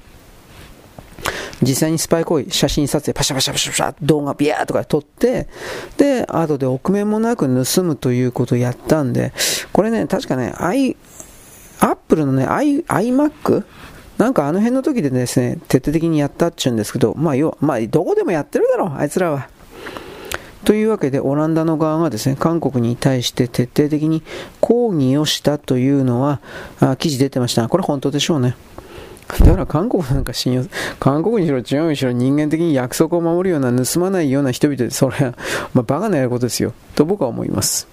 [1.61, 5.47] 実際にスパイ行為、写真撮影、パシャパシャパシャパシャ、動画ビャーとか撮って、
[5.97, 9.33] で、後で臆面もなく盗むということをやったんで、
[9.73, 10.95] これね、確かね、i、
[11.79, 13.63] アップルのね、i、iMac?
[14.17, 19.47] なんかあの辺の時でですね、徹底的にやったっちゅうんですけど、まあ要は、まあどこでもやってるだろう、あいつらは。
[20.65, 24.23] というわけで、オランダの側がですね、韓国に対して徹底的に
[24.59, 26.41] 抗議をしたというのは、
[26.79, 27.67] あ記事出てました。
[27.69, 28.55] これ本当でしょうね。
[29.27, 30.63] だから韓国なんか信用、
[30.99, 35.33] 韓国にしろ中国にしろ人間的に約束を守るような盗まないような人々で、それは、
[35.73, 36.73] まあ、バカなやることですよ。
[36.95, 37.87] と僕は思います。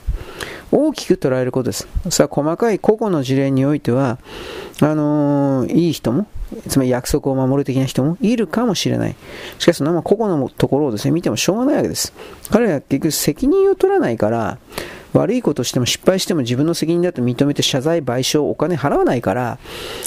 [0.71, 1.89] 大きく捉えることです。
[2.11, 4.19] さあ、細かい個々の事例においては、
[4.81, 6.27] あのー、いい人も、
[6.69, 9.15] つまり約束を守る的な人もいるかもしれない。
[9.59, 12.13] しかし、そのまま個々のところをですね、見てもしょうがないわけです。
[12.51, 14.59] 彼らは結局責任を取らないから、
[15.15, 19.59] 悪いことしても失敗しても自分の責任だと認めて謝罪、賠償、お金払わないから、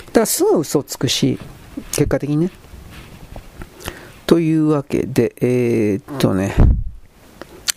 [0.08, 1.40] だからすぐ嘘をつくし、
[1.92, 2.52] 結果的にね。
[4.26, 6.54] というわけで、えー、っとね、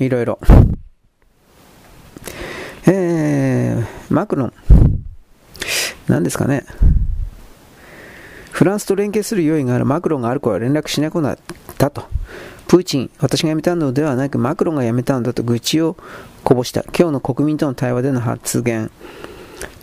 [0.00, 0.40] いろいろ。
[2.86, 4.52] えー、マクロン。
[6.08, 6.64] 何ですかね。
[8.50, 11.38] フランスと連携する用意があるマクロンがある子は連絡しなくなっ
[11.78, 12.08] たと。
[12.66, 15.96] プーチン、私が辞めたのではなく、マクロンが辞めたんだと愚痴を
[16.42, 16.82] こぼした。
[16.96, 18.90] 今日の国民との対話での発言。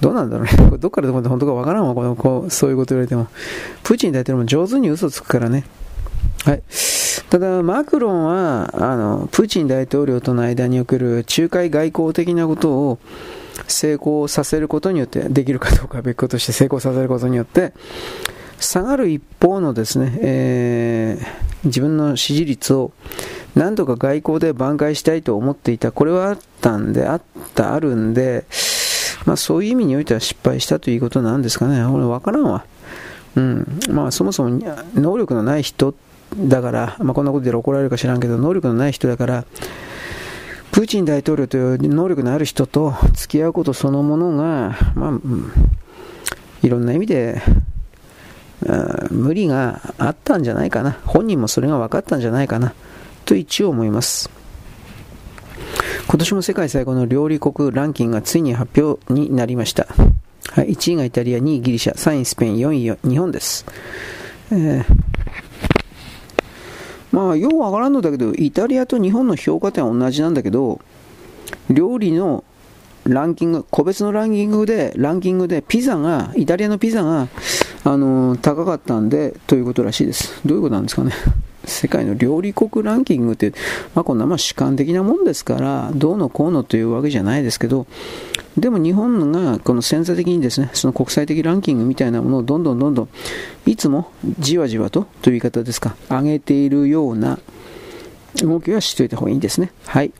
[0.01, 0.51] どうなんだろうね。
[0.69, 1.93] これどっからどこまで本当かわからんわ。
[1.93, 3.27] このこうそういうこと言われても。
[3.83, 5.65] プーチン大統領も上手に嘘つくからね。
[6.43, 6.63] はい。
[7.29, 12.99] ただ、マクロンは、あの、プーチン大統領との間における仲介外交的なことを
[13.67, 17.73] 成功させることによって、できるかどうかは別個として成功させることによって、
[18.59, 22.91] 下がる一方のですね、えー、自分の支持率を
[23.55, 25.91] 何とか外交で挽回したいと思っていた。
[25.91, 27.21] これはあったんで、あっ
[27.55, 28.45] た、あるんで、
[29.25, 31.83] まあそういう意味においては失敗したということなんですかね。
[31.83, 32.65] 俺わからんわ。
[33.35, 33.79] うん。
[33.89, 34.59] まあそもそも
[34.95, 35.95] 能力のない人
[36.37, 39.45] だから、まあこんなことで怒られるか知らんけど、能力のない人だから、
[40.71, 45.19] プーチン大統領という能力のある人と付き合うことそのものが、まあ、
[46.61, 47.41] いろんな意味で
[49.11, 50.97] 無理があったんじゃないかな。
[51.05, 52.73] 本人もそれが分かったんじゃないかな。
[53.25, 54.29] と一応思います。
[56.07, 59.87] 今年も世界最高の料理国ランキングがついに発表になりました。
[60.51, 63.65] はい、1位がイタリア、2位ギリシャ、3位スペイン、4位日本です。
[64.51, 64.85] えー、
[67.11, 70.79] まあ、ようわからんのだけど、イタリアと日本の評価点は同じなんだけど、
[71.69, 72.43] 料理の
[73.07, 77.27] ランキング、個別のランキングで、ランキングで、ピザが、イタリアのピザが、
[77.83, 80.41] あのー、高かったんで、ということらしいです。
[80.45, 81.11] どういうことなんですかね。
[81.67, 83.53] 世界の料理国ランキングって、
[83.93, 87.87] まあ、こんなま主観的なもんですから、どうのこうのというわけじゃないですけど、
[88.57, 93.09] でも日本がこの潜在的にですね、その国際的ランキングみたいなものをどんどんどんどん、
[93.65, 97.37] いつもじわじわとという言い方ですか、上げているような
[98.41, 99.71] 動きはしといた方がいいんですね。
[99.85, 100.11] はい。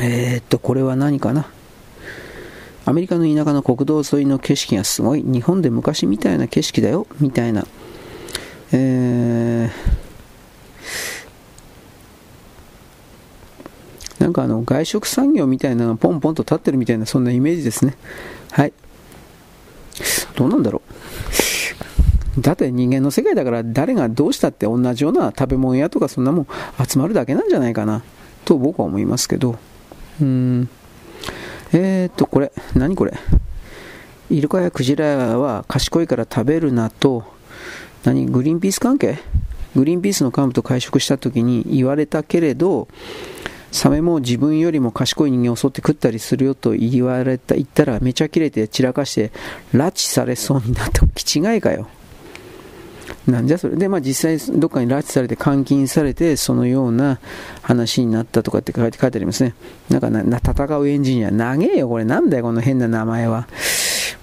[0.00, 1.46] えー、っと、これは何かな？
[2.84, 7.66] アメリカの田舎の国道沿いの景色がすごい、日本で昔みたいな景色だよ、みたいな。
[8.72, 10.06] えー
[14.18, 17.96] なんかあの外食産業みたいなのがポンポンと立ってるみたいなそんなイメージですね。
[18.50, 18.72] はい。
[20.34, 20.82] どうなんだろ
[22.36, 22.40] う。
[22.40, 26.46] だって人間の世界だから誰がどうしたって同じような食べ物屋とかそんなもん
[26.88, 28.02] 集まるだけなんじゃないかな
[28.44, 29.58] と僕は思いますけど。
[30.20, 30.68] うん。
[31.72, 33.12] えー、っと、これ、何これ？
[34.30, 37.24] イルカやクジラは賢いから食べるなと、
[38.04, 38.26] 何？
[38.26, 39.18] グリーンピース関係？
[39.74, 42.88] グリーンピースの幹部と会食した時に言われたけれど、
[43.72, 49.32] サメも自分よりも賢い人間を襲って食ったりするよと言われた、言ったらめちゃ切れて散らかして
[49.74, 51.88] 拉致されそうになっても 気違いかよ。
[53.26, 53.76] なんじゃそれ。
[53.76, 57.18] で、まあ、実際どっかに拉致されて監禁されてそのような
[57.62, 59.54] 話になったとかって書いて書いてありますね。
[59.90, 61.30] なんかな戦うエンジニア。
[61.30, 63.48] 長えよこれなんだよこの変な名前は。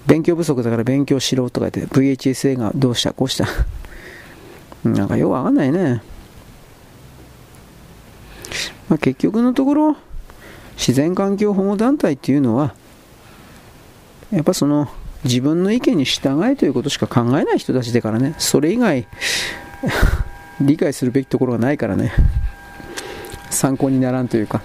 [0.06, 3.46] 勉強不足だから勉強しろとか言って VHS 映画どうしたこうした。
[4.88, 6.02] なんかよくわかんないね。
[8.88, 9.96] まあ、結局のところ
[10.76, 12.74] 自然環境保護団体っていうのは
[14.30, 14.88] やっぱその
[15.24, 18.34] 自分の意見に従えということしか考えない人たちだからね。
[18.38, 19.06] それ以外
[20.60, 22.12] 理解するべきところがないからね。
[23.50, 24.62] 参考にならんというか。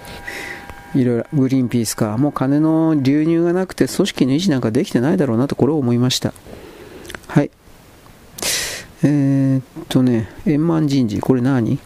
[0.95, 2.17] いろいろグリーンピースか。
[2.17, 6.33] もう金の流入がなくて組織の維持なんかできてないだろうなとこれを思いました。
[7.27, 7.51] はい。
[9.03, 11.19] えー、っとね円満人事。
[11.19, 11.79] これ何？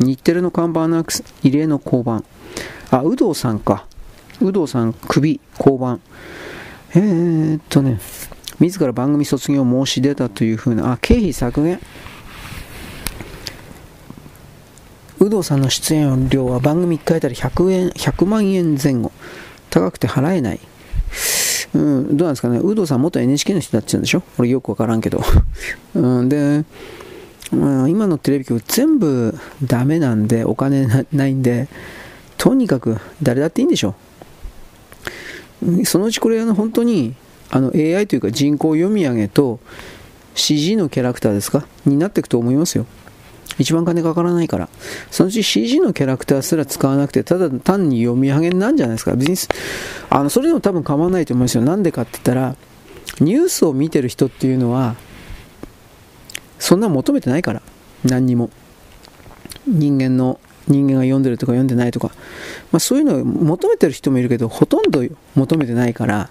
[0.00, 1.04] 日テレの看板の
[1.42, 2.24] 異例の降板。
[2.90, 3.86] あ、有働さんか。
[4.40, 6.00] 有働さん、首、降板。
[6.96, 7.98] えー、っとね、
[8.60, 11.80] 自ら番組卒業を申し出たというふうな、あ、経費削減。
[15.20, 19.10] 有働さんの出演料は番組1回あたり100円、100万円前後。
[19.70, 20.60] 高くて払えない。
[21.74, 22.58] うん、どうなんですかね。
[22.58, 24.22] 有働さん元 NHK の人だって言うんでしょ？
[24.38, 25.20] 俺よくわからんけど。
[25.96, 26.64] うん、で、
[27.52, 31.66] うん、今のテレビ局全部ダメなんで、お金ないんで、
[32.38, 33.94] とにかく誰だっていいんでしょ？
[35.84, 37.14] そのうちこれ、あの本当に
[37.50, 39.60] あの AI というか人工読み上げと
[40.34, 41.66] CG のキャラクターですか？
[41.86, 42.86] になっていくと思いますよ。
[43.58, 44.68] 一番金かからないから。
[45.12, 49.14] そのうち CG のキャラクターすら使わなくて、ただ単に読み上げなんじゃないですか？
[49.14, 49.36] 別に、
[50.10, 51.62] あの、それでも多分構わないと思いますよ。
[51.62, 52.56] なんでかって言ったら、
[53.20, 54.96] ニュースを見てる人っていうのは、
[56.58, 57.62] そんな求めてないから
[58.04, 58.50] 何にも
[59.68, 62.08] 人間の人間が読んでるとか読んでないとか、
[62.72, 65.02] まあ、そういうのを求めてる人もいるけどほとんど
[65.34, 66.30] 求めてないから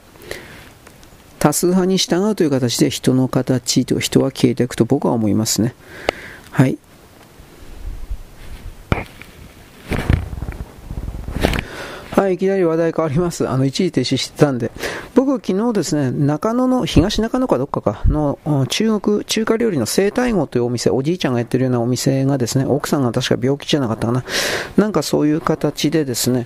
[1.39, 5.75] 多数派に従うという形で人の形と人は消えていくと僕は思いますね。
[6.51, 6.77] はい。
[12.15, 13.49] はい、いきなり話題変わります。
[13.49, 14.71] あの、一時停止してたんで。
[15.15, 18.37] 僕、昨日ですね、中野の、東中野かどっかかの、
[18.69, 24.23] 中国、中華料理の生体号というお店、おじいちゃんがやってるようなお店がですね、奥さんが確か病気じゃなかったかな。
[24.77, 26.45] なんかそういう形でですね、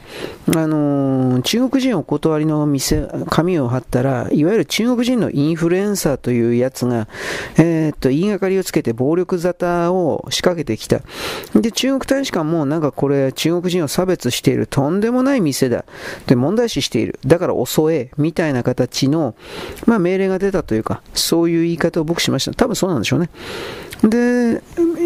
[0.56, 7.10] あのー、中国人お断りの店、紙を貼ったら、いわゆる中国人のインフルエンサーというやつが、
[7.58, 11.02] えー、っと、言いがかりをつけて暴力沙汰を仕掛けてきた。
[11.56, 15.86] で、中国大使館もなんかこれ、中国人を差別しているとんでもない店店だ。
[16.28, 17.20] で、問題視している。
[17.26, 18.12] だから遅え。
[18.18, 19.36] みたいな形の、
[19.86, 22.54] まあ、命令が出たというか、そういう言い方を僕しました。
[22.54, 23.30] 多分そうなんでしょうね。
[24.04, 24.62] で、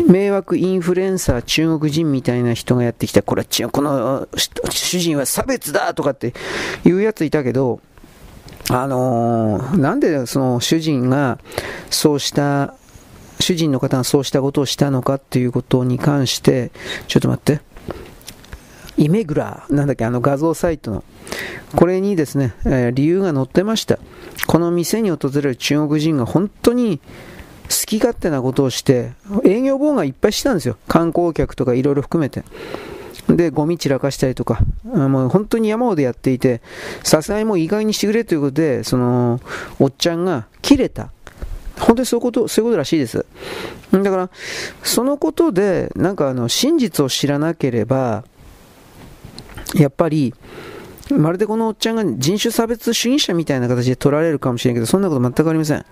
[0.08, 3.22] 迷惑インフルエンサー中国人みたいな人がやってきた。
[3.24, 4.28] これは、この
[4.70, 6.34] 主人は差別だとかって
[6.84, 7.80] いうやついたけど、
[8.70, 11.40] あのー、なんでその主人が
[11.90, 12.76] そうした
[13.40, 16.72] 主人の方がそうしたことをしたのかっていうことに関して、
[17.08, 17.62] ちょっと待って。
[19.02, 21.04] イメグラー、なんだっけ、あの画像サイトの、
[21.76, 23.98] これにですね、え、理由が載ってました。
[24.46, 27.00] この店に訪れる中国人が本当に
[27.64, 30.78] 好き勝手なことをして、営業妨害いっぱいしてたんですよ。
[30.88, 32.44] 観光客とかいろいろ含めて。
[33.28, 36.62] で、ゴミ散らかしたりとか、もう本当に山ほどやっていて、
[37.04, 39.42] さすがにもう意外にしてくれということで、その、
[39.80, 41.10] おっちゃんが切れた。
[41.80, 43.26] 本当にそういうこと、そういうことらしいです。
[43.92, 44.30] だから、
[44.84, 48.26] そのことで、なんかあの、真実を知らなければ、
[49.76, 50.34] やっぱり、
[51.18, 55.86] まるでこのおっちゃんが人種差別主義者みたいな形で取られるかもしれんけど、そんなこと全くありません。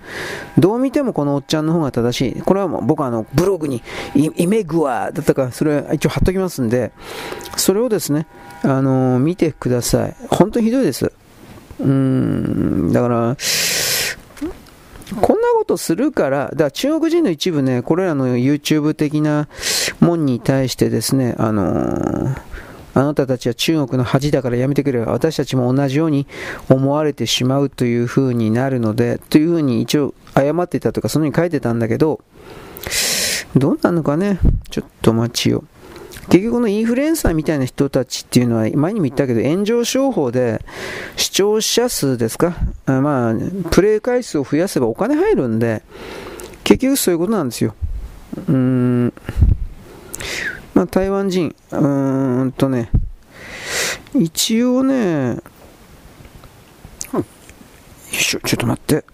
[0.58, 2.42] どう見てもこのおっちゃんの方が正しい。
[2.42, 3.84] これはもう僕はあのブログに
[4.16, 6.92] イメグワだったか、それ一応貼っときますんで、
[7.58, 8.28] それをですね、
[8.64, 10.16] あのー、見てください。
[10.30, 11.12] 本当にひどいです。
[11.80, 13.38] うーん、だから、
[15.22, 19.48] こんなことするから、だから中国人の一部ね、これらの YouTube 的な
[20.00, 22.42] もんに対してですね、あのー
[22.94, 26.28] あなたたちは中国の恥だからやめてくれ私たちも同じように
[26.70, 32.22] 思われてしまうという風になるので、という風に一応謝っていたとか、そのように書いてたんだけど、
[33.56, 34.40] どうなのかね？
[34.70, 35.64] ちょっと待ちよ。
[36.30, 40.64] 結局このインフルエンサーみたいな人たちっていうのは、前にも言ったけど、炎上商法で
[41.16, 43.36] 視聴者数ですか、まあ、
[43.72, 45.82] プレイ回数を増やせばお金入るんで、
[46.64, 47.74] 結局そういうことなんですよ。
[48.48, 49.14] うーん。
[50.74, 52.90] まあ、台湾人、うーんとね、
[54.16, 55.36] 一応ね、
[57.14, 57.24] よ
[58.12, 59.06] いしょ、ちょっと待って。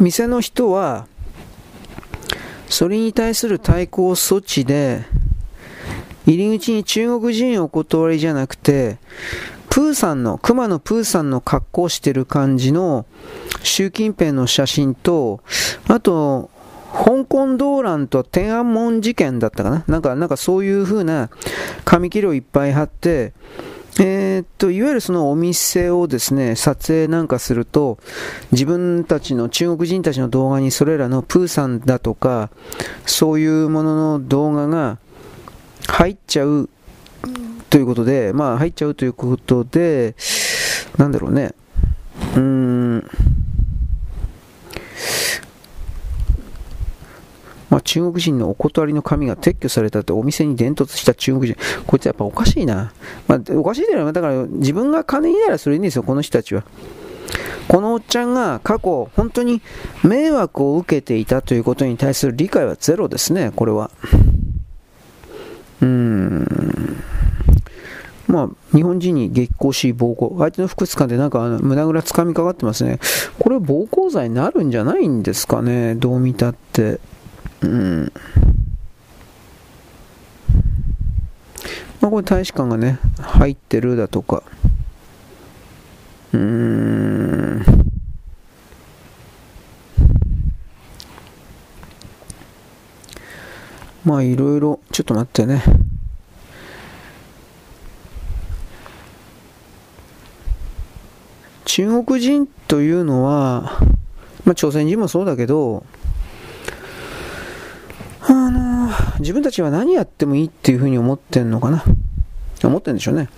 [0.00, 1.06] 店の人は、
[2.68, 5.04] それに対する対抗措置で、
[6.26, 8.98] 入り口に中国人お断りじゃなくて、
[9.70, 13.06] プーさんの、熊野プーさんの格好してる感じの
[13.62, 15.40] 習近平の写真と、
[15.88, 16.50] あと、
[16.94, 19.84] 香港動乱と天安門事件だったかな？
[19.88, 21.28] なんか、なんかそういう風な
[21.84, 23.32] 紙切れをいっぱい貼って、
[24.00, 27.98] えー、っと、いわゆるそのお店をですね、撮影なんかすると、
[28.52, 32.50] 自分たちの中国人たちの動画にそれらのプーさんだとか、
[33.06, 34.98] そういうものの動画が
[35.88, 36.68] 入っちゃう
[37.70, 40.14] ということで、まあ入っちゃうということで、
[40.96, 41.54] なんだろうね、
[42.34, 43.10] うーん、
[47.74, 52.92] まあ、中国人のお断りの紙が撤去されたってお店に伝突した中国人、こいつやっぱおかしいな。
[53.26, 56.62] まあ、おかしいというのは、だから自分が金にならそれいいんですよ、この人たちは。
[57.66, 59.60] このおっちゃんが過去、本当に
[60.04, 63.90] 迷惑を受けていたということに対する理解はゼロですね、これは。
[65.82, 67.02] うーん。
[68.28, 70.36] まあ、日本人に激高し暴行。
[70.38, 73.00] 相手の腹掴んでなんか胸ぐらつかみかかってますね。
[73.40, 77.00] これ暴行罪になるんじゃないんですかね、どう見たって。
[77.64, 78.12] うん。
[82.00, 84.42] まあ、これ大使館がね、入ってるだとか。
[86.34, 87.64] うん。
[94.04, 95.62] まあいろいろ、ちょっと待ってね。
[101.64, 103.78] 中国人というのは、
[104.44, 105.86] まあ朝鮮人もそうだけど、
[108.26, 111.84] あの自分たちは何やってもいいっていうふうに思ってんのかな。
[112.62, 113.28] 思ってんでしょうね。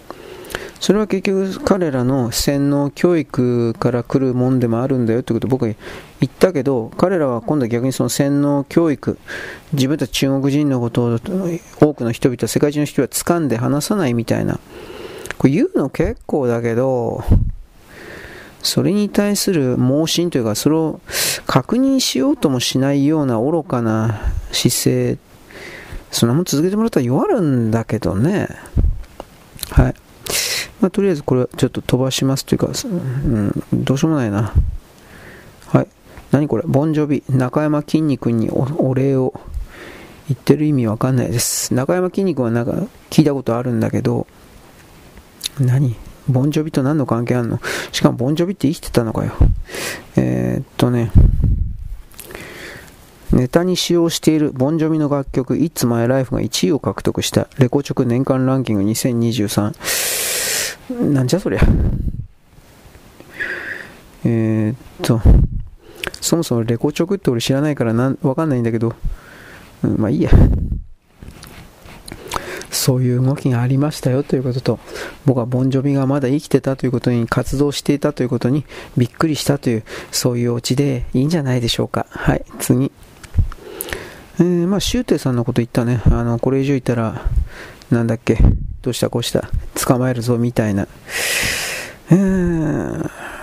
[0.81, 9.19] それは結局彼らの洗脳教育から来るもんでもあるんだよってことを僕は言ったけど彼らは今度は逆にその洗脳教育
[9.73, 11.19] 自分たち中国人のことを
[11.81, 14.61] 多くの人々世界中の人は掴んで話さないみたいな。
[15.39, 17.25] これ言うの結構だけど
[18.67, 21.01] それに対する盲信というかそれを
[21.47, 24.21] 確認しようともしないような愚かな
[24.53, 25.19] 姿勢
[26.11, 28.49] そんなもん続けてもらったら弱るんだけどね。
[29.71, 29.95] はい。
[30.81, 34.53] まあ、とりあえずこれはちょっと飛ばしますというか、うん、どうしようもないな。
[35.67, 35.89] はい。
[36.31, 36.65] 何これ？
[36.67, 37.23] ボンジョビ。
[37.29, 39.39] 中山きんに君にお礼を
[40.29, 41.75] 言ってる意味わかんないです。
[41.75, 42.73] 中山きんに君はなんか
[43.11, 44.27] 聞いたことあるんだけど
[45.59, 45.97] 何？
[46.29, 47.61] ボンジョビと何の関係あるの？
[47.93, 49.33] しかもボンジョビって生きてたのかよ。
[50.17, 51.11] えー、っとね、
[53.33, 61.13] ネタに使用しているボンジョビの楽曲 It's My Life が1位を獲得したレコチョク年間ランキング2023。
[61.13, 61.61] なんじゃそりゃ。
[64.25, 65.21] えー、っと、
[66.21, 68.95] そもそもレコチョクって俺知らないからなわかんないんだけど、
[69.85, 70.31] うん、まあいいや。
[72.71, 74.79] そういう動きがありましたよということと、
[75.25, 78.65] 僕はボンジョビがまだ生きてたということに、活動していたということに
[78.97, 82.07] びっくりしたという、そういうオチでいいんじゃないでしょうか。
[82.11, 82.91] はい、次。
[84.39, 86.03] えー、まあ、シュウテイさんのこと言ったね。
[86.07, 87.23] あの、これ以上言ったら、
[87.91, 88.39] なんだっけ、
[88.83, 90.89] どうしたこうした、捕まえるぞみたいな。
[92.11, 93.36] えー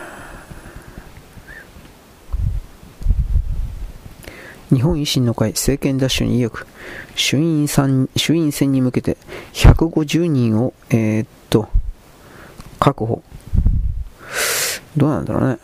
[4.73, 6.65] 日本維新の会政権奪取に意欲。
[7.15, 9.17] 衆院選衆院選に向けて
[9.53, 11.69] 150人を、えー、っと
[12.79, 13.21] 確保。
[14.97, 15.59] どうなんだろうね。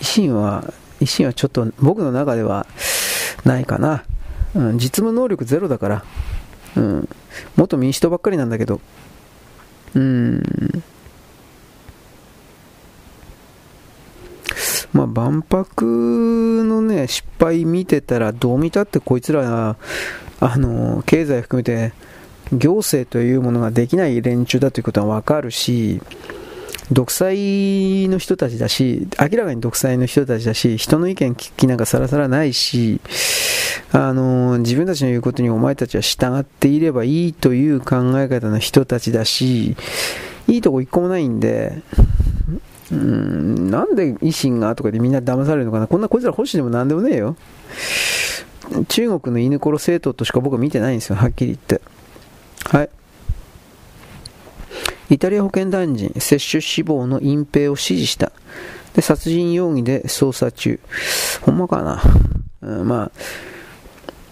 [0.00, 2.66] 維新は維新はちょっと僕の中では
[3.44, 4.04] ないかな、
[4.54, 6.04] うん、実務能力ゼロだから、
[6.76, 7.08] うん、
[7.56, 8.80] 元民主党ばっかりなんだけど。
[9.94, 10.42] うん。
[14.94, 19.76] まあ、万博のね、失敗見てたら、どう見たってこいつら、
[20.40, 21.92] あの、経済含めて、
[22.52, 26.00] 行政というものができない連中だということはわかるし、
[26.92, 33.00] 独裁の人たちだし、明らかに独裁の人たちだし、人の意見聞きなんかさらさらないし、
[33.90, 39.76] あの、自分たちの言うことにお前たちは従っていればいいという考え方の人たちだし、
[40.46, 41.82] いいとこ一個もないんで、
[42.92, 45.86] うん、なんで維新がとかでみんな騙されるのかな？
[45.86, 47.36] こんなこいつら保守でもなんでもねえよ。
[48.88, 51.80] 中国の犬殺政党としか僕は見てないんですよ、はっきり言って。
[52.64, 52.90] はい。
[55.10, 58.32] イタリア保健大臣、接種死亡の隠蔽を指示した。
[58.94, 60.80] で、殺人容疑で捜査中。
[61.42, 62.02] ほんまかな？
[62.62, 63.10] うん、ま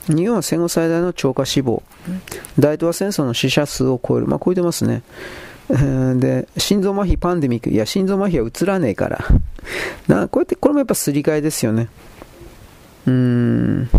[0.09, 1.83] あ、日本は戦後最大の超過死亡。
[2.59, 4.27] 大東亜戦争の死者数を超える。
[4.27, 5.03] まあ、超えてますね。
[5.69, 7.71] で、心臓麻痺パンデミック。
[7.71, 9.25] いや、心臓麻痺は映らねえから。
[10.09, 11.89] なこうやって、これもやっぱすり替えですよね。
[13.07, 13.91] うーん。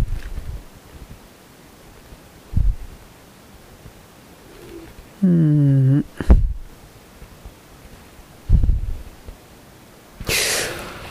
[5.24, 6.05] うん。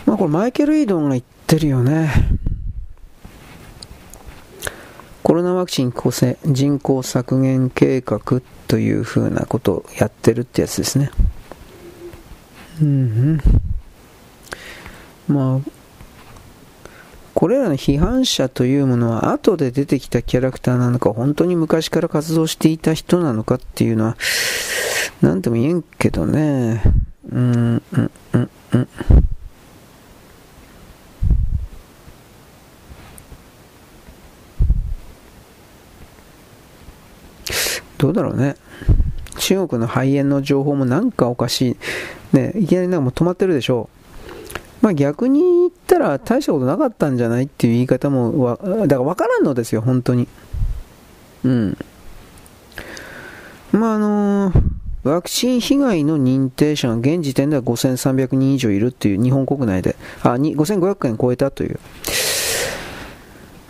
[0.05, 2.11] まあこれマイケル・イードンが言ってるよね。
[5.23, 11.11] コロナワクチン構成人口削減計画というふうなことをやってるってやつですね。
[12.81, 13.41] うん、
[15.29, 15.71] うん、まあ、
[17.35, 24.17] これらの批判者というものは後で出てきたキャラクターなのか、本当に昔から活動していた人なのかっていうのは、
[25.21, 26.83] なんとも言えんけどね。
[27.31, 28.89] うん、うん、うん、うん。
[38.03, 38.57] どうだろうね。
[39.39, 41.77] 中国の肺炎の情報もなんかおかし
[42.33, 42.37] い。
[42.37, 43.89] ね、いきなりなんかもう止まってるでしょ
[44.83, 44.85] う。
[44.85, 50.27] まあ逆に言ったら大したことなかったんじゃないっていう言い方もわ、だから分からんのですよ、本当に。
[51.45, 51.79] うん。
[53.71, 54.63] まああのー、
[55.05, 59.95] ワクチン被害の認定者が現時点では5300人以上いるっていう日本国内で、
[60.25, 61.79] あ、5500円超えたという。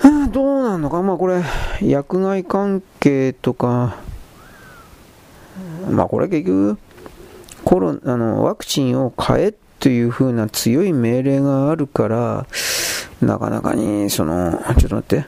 [0.01, 1.43] あ、どうなのか、まあこれ、
[1.83, 3.97] 薬害関係とか、
[5.91, 6.79] まあこれ結局、
[7.65, 12.47] コロあのワクチンを変えという風な強い命令があるから、
[13.21, 15.27] なかなかに、その、ちょっと待って。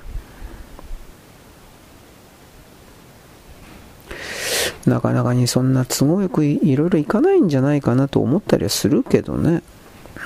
[4.87, 9.63] なかなかにそんな都合よくいろいろいかないんじゃないかなと思ったりはするけどね。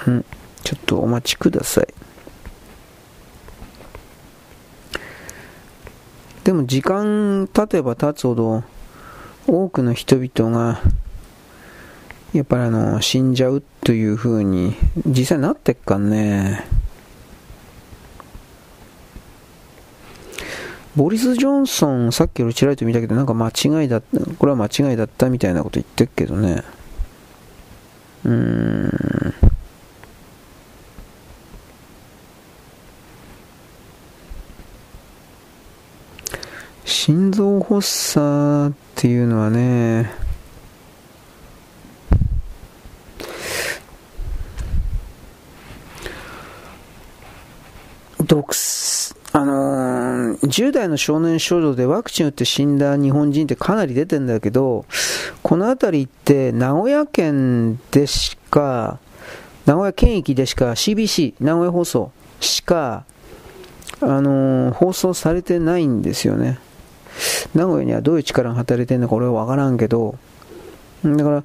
[0.06, 0.24] うん。
[0.64, 1.86] ちょっとお待ちください。
[6.44, 8.64] でも時間経てば経つほど、
[9.48, 10.80] 多くの人々が、
[12.34, 14.74] やっぱりあの、死んじゃうという風に、
[15.06, 16.66] 実際なってっかんね。
[20.94, 26.62] ボリス・ジョンソン、さっきよりちらりと見たけど、なんか間違いだった、これは間違いだったみたいなこと言ってっけどね。
[28.24, 29.34] うーん。
[36.84, 40.10] 心臓発作っていうのはね、
[48.20, 48.52] 毒
[49.32, 54.84] あのー、10代の少年少女でワクチン打って死んだ日本人ってかなり出てんだけど、
[55.44, 58.98] この辺りって名古屋県でしか、
[59.64, 63.04] 名古屋県域でしか CBC、名古屋放送しか、
[64.00, 66.58] あのー、放送されてないんですよね。
[67.54, 70.16] 名古屋にはどういう力が働いてるのか俺は分からんけど、
[71.04, 71.44] だから、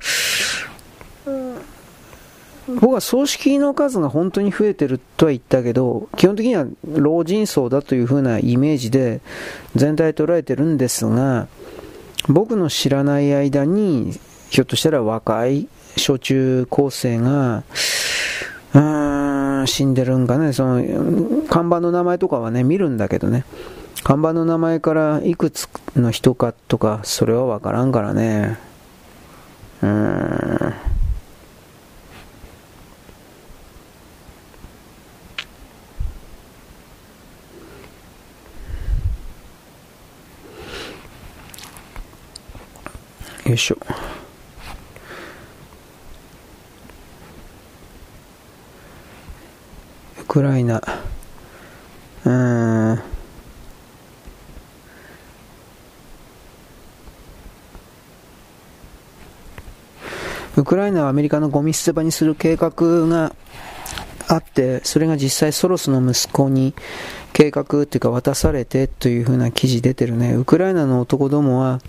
[2.68, 9.22] 僕は葬式の数が本当に増えてるとは言ったけど、基本的には老人層だというふうなイメージで
[9.76, 11.48] 全体捉えてるんですが、
[12.28, 14.18] 僕の知らない間に、
[14.50, 15.68] ひょっとしたら若い
[15.98, 17.64] 小中高生が、
[18.74, 23.44] うーん、死んでるんかね、その、看板の名前とかはね、見るんだけどね。
[24.02, 28.58] 看板の名前からいくつの人かとか、それはわからんからね。
[29.82, 30.74] うーん。
[43.46, 43.78] よいしょ。
[50.20, 50.82] ウクライナ。
[52.26, 53.13] うん。
[60.56, 62.72] ウクライナはアメリカのゴミ捨て場にする計画
[63.08, 63.36] が
[64.28, 66.74] あって、それが実際ソロスの息子に
[67.34, 70.34] 計画っていうか渡されてというふうな記事出てるね。
[70.34, 71.80] ウクライナの男どもは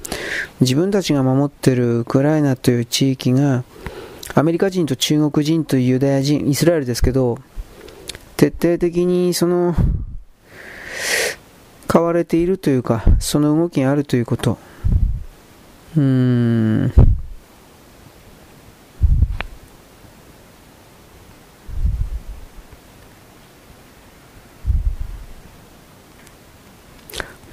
[0.60, 3.64] 自分たちが守ってるウクライナという地域が
[4.34, 7.38] アメリカ人と中国人とユダヤ人、イスラエルですけど、
[8.36, 9.76] 徹底的にその、
[11.86, 14.58] 買われているというか、その動きがあるということ。
[15.96, 16.92] うーん。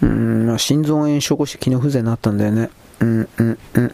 [0.05, 2.69] まあ、心臓炎症起こして機能不全になったんだよね。
[2.99, 3.91] うんうんうん。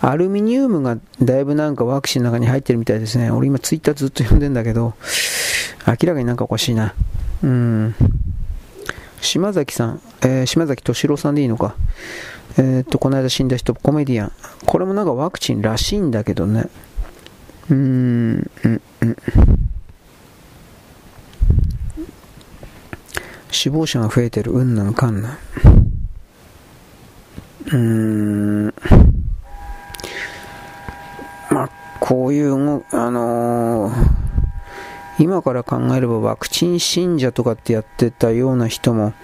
[0.00, 3.30] アルミニウムがだいぶなんかワクチンの中に入ってるみたいですね。
[3.30, 4.94] 俺今ツイッターずっと読んでんだけど、
[5.86, 6.94] 明らかになんかおかしいな。
[7.42, 7.94] うん。
[9.20, 11.74] 島崎さん、えー、島崎敏郎さんでいいのか。
[12.58, 14.32] えー、っと、この間死んだ人、コメディアン。
[14.66, 16.68] これもなんかワクチンらしいんだけどね。
[17.70, 19.16] うーん、うん、うん。
[23.54, 25.38] 死亡者が増えてる、うんなんかんなん。
[27.66, 28.74] うーん。
[31.50, 31.70] まあ、
[32.00, 32.52] こういう、
[32.90, 33.94] あのー、
[35.20, 39.14] 今から考えればワクチン信者とかってやってたような人も、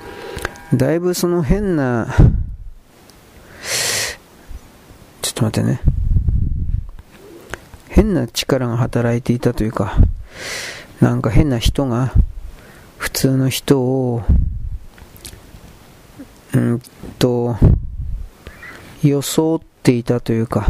[0.72, 2.14] だいぶその変な、
[5.22, 5.80] ちょっと待ってね。
[7.88, 9.96] 変な力が働いていたというか、
[11.00, 12.12] なんか変な人が、
[13.20, 14.22] 通の人を、
[16.54, 16.80] うん
[17.18, 17.54] と、
[19.02, 20.68] 装っていたというか、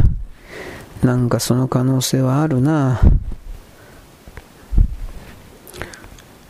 [1.01, 2.99] なんかその可能性はあるな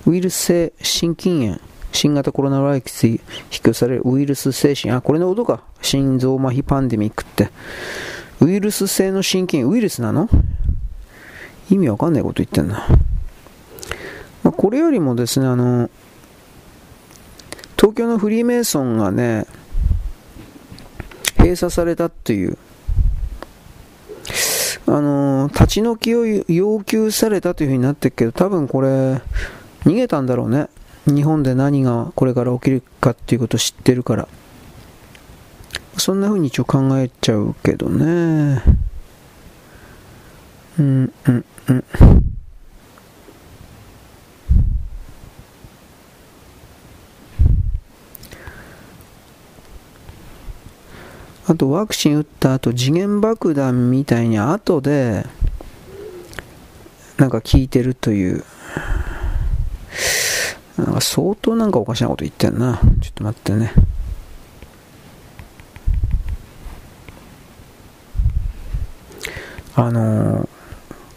[0.07, 1.59] ウイルス性心筋炎、
[1.91, 3.19] 新型コロナウイルスに引
[3.51, 5.61] き寄されるウイルス性心、あ、これのことか。
[5.83, 7.51] 心臓麻痺パンデミックって。
[8.39, 10.27] ウイルス性の心筋、ウイルスなの？
[11.69, 12.87] 意味わかんないこと言ってんな。
[14.61, 15.89] これよりもですね、あの、
[17.77, 19.47] 東京のフリーメイソンがね、
[21.39, 22.59] 閉鎖されたっていう、
[24.85, 28.87] あの、立ち退きを要求されたというふうになってるけど、多分これ、
[29.83, 30.67] 逃げたんだろうね。
[31.07, 34.27] 日本で何がこれから起きるかっていうことを知ってるから。
[35.97, 38.61] そんな風に一応考えちゃうけどね。
[40.77, 42.30] うん、うん、うん。
[51.51, 55.25] あとワクチン打った後時限爆弾みたいに後で
[57.17, 58.45] なんか効いてるという。
[60.77, 62.79] なんか相当なんかおかしなこと言ってんな。
[63.01, 63.73] ちょっと待ってね。
[69.75, 70.49] あのー、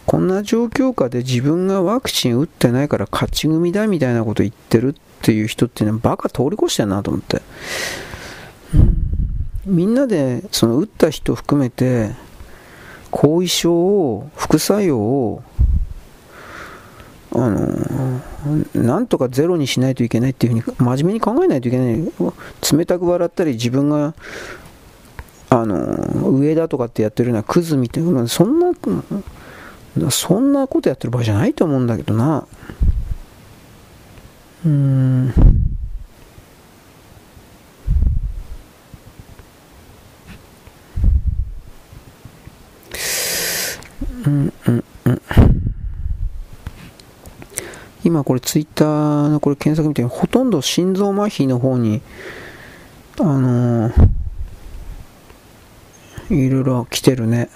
[0.05, 7.40] こんな状況下で自分がワクチン打ってないから勝ち組だみたいなこと言ってるっていう人っていうのはバカ通り越してんなと思って。
[9.66, 12.11] みんなでその打った人含めて
[13.11, 15.43] 後遺症を副作用を
[17.32, 18.20] あの
[18.74, 22.12] なんとかゼロにしないといけないっていうふうに真面目に考えないといけない。
[22.73, 24.15] 冷たく笑ったり自分が
[25.51, 28.73] あの上だとかってやってるようなクズみたいなそんな
[30.11, 32.47] そんなことやってる場合じゃないと思うんだけどな。
[34.65, 35.73] うーん。
[44.26, 44.52] うん。
[44.66, 44.84] うん。
[45.05, 45.22] うん。
[48.05, 50.51] 今これツイッターのこれ検索見てほとん。
[50.51, 52.02] ど心臓麻痺の方に
[53.18, 57.48] あのー、いろいろ来てるね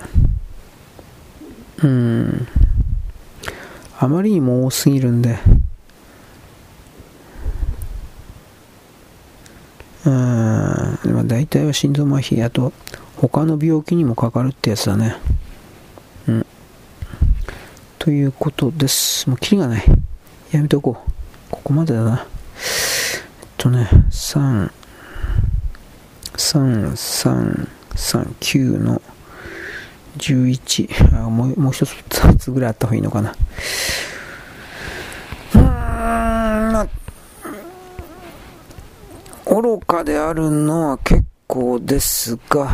[1.83, 2.49] うん。
[3.99, 5.21] あまりにも多すぎるん。
[5.21, 5.39] で
[10.07, 10.13] うん。
[10.13, 12.73] まあ大体は心臓麻痺あと
[13.17, 15.17] 他の病気にもかかるってやつだね
[18.09, 19.29] ということです。
[19.29, 19.85] もうキリがない。
[20.51, 21.11] やめておこう。
[21.51, 22.27] ここまでだな。
[23.43, 24.71] えっとね、3、
[26.33, 29.03] 3、3、3、9の
[30.17, 31.19] 11。
[31.23, 33.35] あもうもう一つ、2つぐらいあった方がいいのかな。
[35.55, 35.63] うん、
[36.73, 36.89] ま、
[39.45, 42.73] 愚かであるのは結構ですが、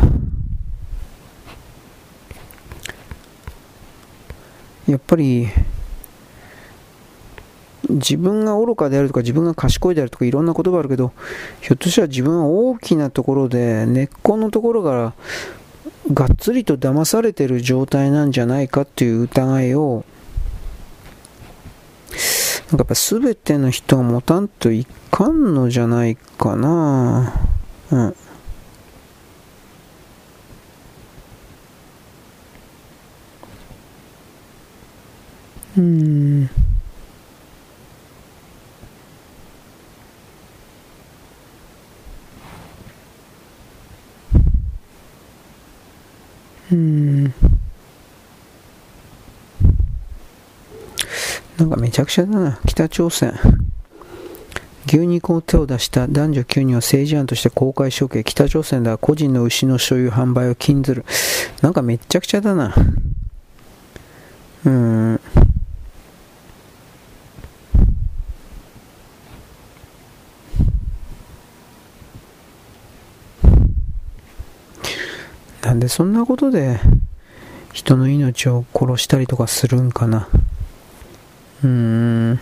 [4.87, 5.47] やっぱり
[7.89, 11.11] 自分が愚かであるとか自分が賢いであるとかいろんな言葉あるけど
[11.61, 15.13] ひょっとしたら自分は大きなところで根っこのところから
[16.13, 20.05] がっつりと騙されてる状態なんじゃないかっていう疑いを
[22.71, 27.33] なんかやっぱ全ての人が持たんといかんのじゃないかな。
[27.91, 28.15] うん。
[35.77, 36.49] うん。
[46.71, 47.33] うん
[51.57, 53.33] なんかめちゃくちゃだな北朝鮮。
[54.87, 58.23] 牛肉を手を出した男女9人は政治案として公開処刑。
[58.23, 61.05] 北朝鮮では個人の牛の所有販売を禁ずる。
[61.61, 62.75] なんかめちゃくちゃだな。
[64.65, 65.19] うん。
[75.65, 76.79] なんでそんなことで
[77.73, 80.27] 人の命を殺したりとかするんかな。
[81.63, 82.39] うーん。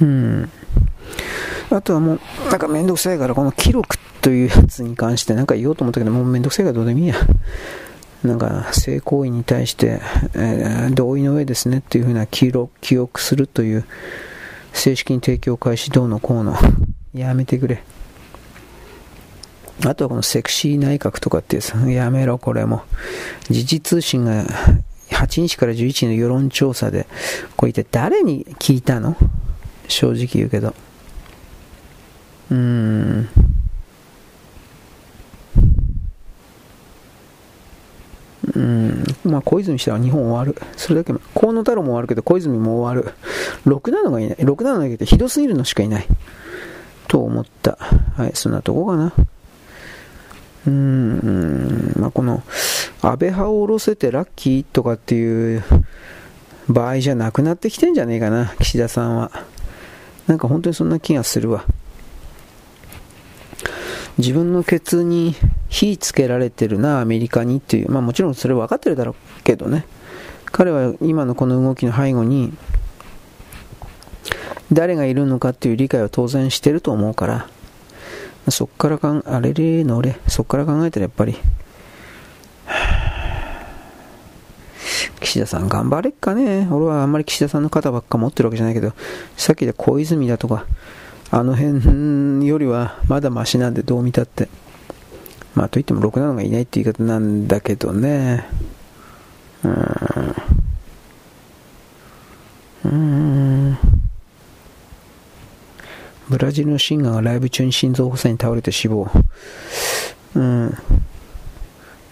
[0.00, 0.50] うん。
[1.70, 2.20] あとはもう、
[2.50, 7.14] なんかめんどくさいから、この記録というやつに関してなんか言おうと思ったけど、もうめんどくさいからどうでもいいや。
[8.22, 10.00] なんか性行為に対して、
[10.34, 13.86] えー、同意の上ですねっていうふうな記録記憶するという
[14.74, 16.54] 正式に提供開始どうのこうの。
[17.14, 17.82] やめてくれ。
[19.86, 22.82] あとはこのセクシー内閣とかってやつやめろこれも。
[23.48, 24.44] 時事通信が
[25.08, 27.06] 8日から11日の世論調査で
[27.56, 29.16] これ一体誰に聞いたの？
[29.88, 30.74] 正直言うけど。
[32.50, 33.28] うん、
[39.24, 40.60] まあ小泉したら日本終わる。
[40.76, 43.14] それだけ、河野太郎も終わるけど小泉も終わる。
[43.66, 44.36] 6なのがいない。
[44.38, 46.06] 6なのだけどひどすぎるのしかいない。
[47.06, 47.78] と思った。
[48.16, 49.12] はい、そんなとこかな。
[50.66, 52.42] うん、まあこの、
[53.02, 55.64] 安倍派を下ろせてラッキーとかっていう
[56.68, 59.30] 場合じゃなくなってきてんじゃねえかな、岸田さんは。
[60.26, 61.64] なんか本当にそんな気がするわ。
[64.20, 65.34] 自分のケツに
[65.70, 69.86] 火つけられてるな、アメリカにっていう、まあもちろんそれ分かってるだろうけどね、
[70.44, 72.52] 彼は今のこの動きの背後に、
[74.72, 77.48] 誰がいるのかっていう理解は当然してると思うから、
[78.50, 81.36] そっからかん、あれれの俺、そっから考えたらやっぱり、
[85.20, 86.68] 岸田さん頑張れっかね。
[86.70, 88.92] 俺はあんまり岸田さんの肩ばっか持ってるわけじゃないけど、
[89.36, 90.66] さっきで小泉だとか、
[91.32, 94.48] あの辺よりはまだマシなんでどう見たって。
[95.54, 98.46] まあといってもろくなのがいないって言い方なんだけどね。
[99.62, 103.78] うーん。
[106.28, 109.08] ブラジルのシンガーがライブ中に心臓発作に倒れて死亡。
[110.34, 110.74] うん。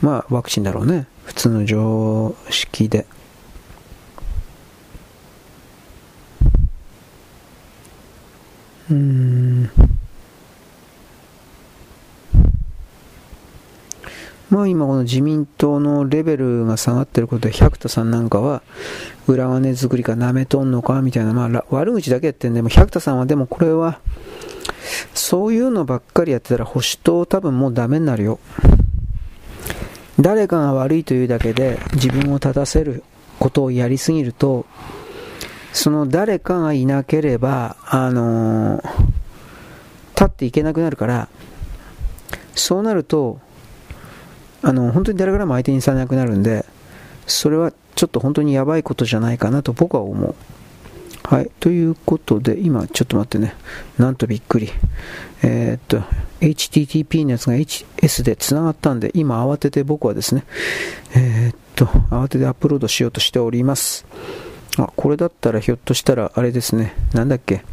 [0.01, 1.07] まあワクチンだろうね。
[1.25, 3.07] 普通の常識で。
[14.51, 18.63] まあ今この自民党のレベルが下がってることで百田さんなんかは
[19.27, 24.01] 裏金作りか舐めとんのかみたいな、まあ悪口だけやってんでも百田さんはでもこれは
[25.13, 28.39] そういうのばっかりやってたら保守党多分もうダメになるよ。
[30.19, 33.05] 誰かが悪いというだけで自分を立たせる
[33.39, 34.67] ことをやりすぎると
[35.73, 38.83] その誰かがいなければ、あのー、
[40.15, 41.29] 立っていけなくなるから、
[42.55, 43.41] そうなると、
[44.63, 46.65] あの、本当に誰からも相手にされなくなるんで、
[47.27, 50.35] それはちょっと本当にやばいことじゃないかなと僕は思う。
[51.25, 51.51] はい。
[51.61, 53.55] ということで、今、ちょっと待ってね。
[53.99, 54.71] なんとびっくり。
[55.43, 56.03] えー、っと、
[56.41, 60.45] HTTP のやつが HS で繋がったんで、今慌てて僕はですね、
[61.15, 64.07] えー、っと、慌ててアップロードしようとしております。
[64.85, 66.95] あ、これだったらひょっとしたらあれですね。
[67.13, 67.65] なんだっけ。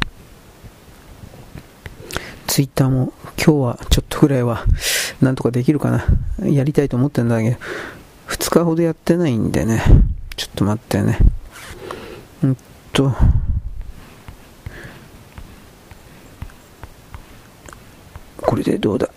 [2.46, 4.64] ツイッターも今日はちょっとぐらいは
[5.20, 6.04] なんとかできるかな。
[6.48, 7.56] やりたいと思ってんだけど、
[8.28, 9.82] 2日ほどやってないんでね。
[10.36, 11.18] ちょっと待ってね。
[12.42, 12.56] うん
[12.92, 13.12] と、
[18.38, 19.08] これでどうだ。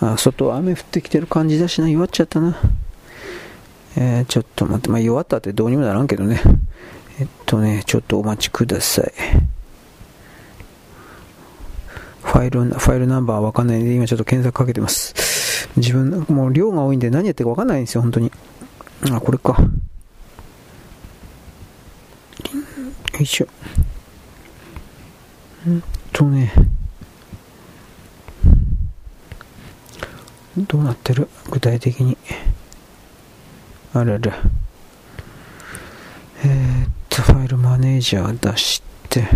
[0.00, 1.88] あ、外雨降ってきてる感じだしな。
[1.88, 2.56] 弱っちゃったな。
[3.96, 6.40] えー、ちょっと待って、まあ、弱ったってどうにもならんけどね。
[7.18, 9.12] えっとね、ちょっとお待ちください。
[12.22, 15.14] ファイル、ファイルナンバーわかんないんで、今ちょっと検索かけてます。
[15.76, 18.30] 自分、もう量が多いんで何やってるかわかんないんですよ、本当に。
[19.10, 19.56] あ、これか。
[23.18, 23.46] よいしょ。
[25.70, 25.82] ん
[26.12, 26.52] とね。
[30.56, 31.28] どうなってる？
[31.50, 32.16] 具体的に。
[33.98, 34.38] あらら。
[36.44, 39.26] えー、っと、ファイルマネージャー出して、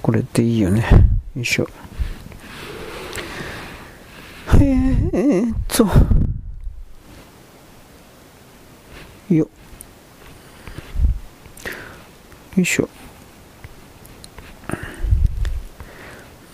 [0.00, 0.88] これでいいよね。
[1.36, 1.68] よいしょ。
[4.54, 5.84] えー、っと、
[9.28, 9.36] よ。
[9.36, 9.48] よ
[12.56, 12.88] いしょ。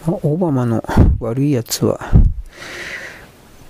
[0.05, 0.83] まあ、オバマの
[1.21, 2.01] 悪いやつは、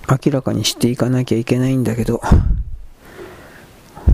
[0.09, 2.23] 明らかにしていかなきゃいけないんだけど、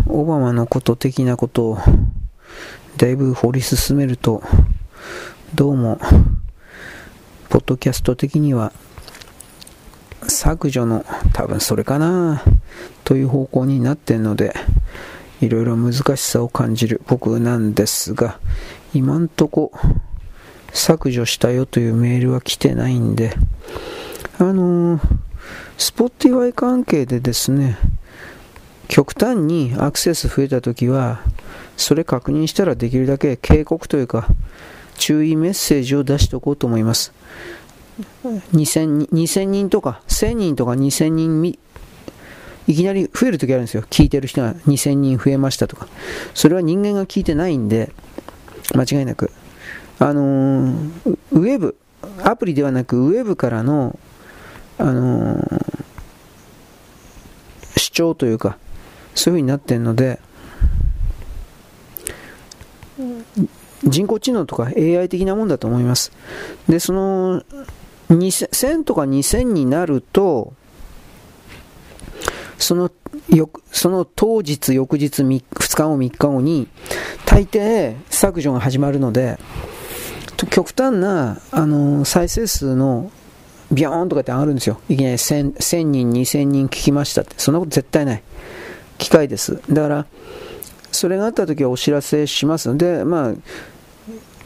[0.08, 1.78] オバマのこと的なことを
[2.96, 4.42] だいぶ掘り進めると、
[5.54, 6.00] どうも、
[7.48, 8.72] ポッドキャスト的には
[10.28, 12.42] 削除の多分それかな
[13.04, 14.54] という方向になってるので、
[15.40, 18.40] いろいろ難しさを感じる僕なんですが、
[18.94, 19.72] 今んとこ
[20.72, 23.34] 削除したよというメールは来てないんで、
[24.38, 25.00] あのー、
[25.78, 27.78] スポッティファイ関係でですね、
[28.88, 31.22] 極端にアクセス増えたときは、
[31.76, 34.26] それ確認したらできるだけ警告というか、
[34.96, 37.12] 注意メッセージを出しておこうと思います。
[38.54, 41.58] 2000, 2000人とか、1000人とか2000人
[42.68, 43.82] いきなり増えるときあるんですよ。
[43.90, 45.88] 聞いてる人が2000人増えましたとか。
[46.34, 47.92] それは人間が聞いてないんで、
[48.74, 49.30] 間違いなく。
[49.98, 51.76] あのー、ウェブ、
[52.22, 53.98] アプリではなくウェブからの、
[54.78, 55.62] あのー、
[57.76, 58.58] 主張というか、
[59.14, 60.20] そういう風になってるので、
[63.84, 66.12] 人工知能とか AI 的なもんだと思います。
[66.68, 67.42] で、その、
[68.08, 70.54] 1000とか2000になると、
[72.58, 72.90] その
[73.72, 75.26] その当日、翌日、2
[75.76, 76.68] 日後、3日後に、
[77.26, 79.38] 大抵削除が始まるので、
[80.50, 83.10] 極端な、あの再生数の
[83.70, 84.80] ビヨーンとかって上がるんですよ。
[84.88, 87.34] いきなり 1000, 1000人、2000人聞きましたって。
[87.38, 88.22] そんなこと絶対ない。
[88.98, 89.60] 機械です。
[89.70, 90.06] だから、
[90.90, 93.34] それがあった時はお知らせしますので、まあ、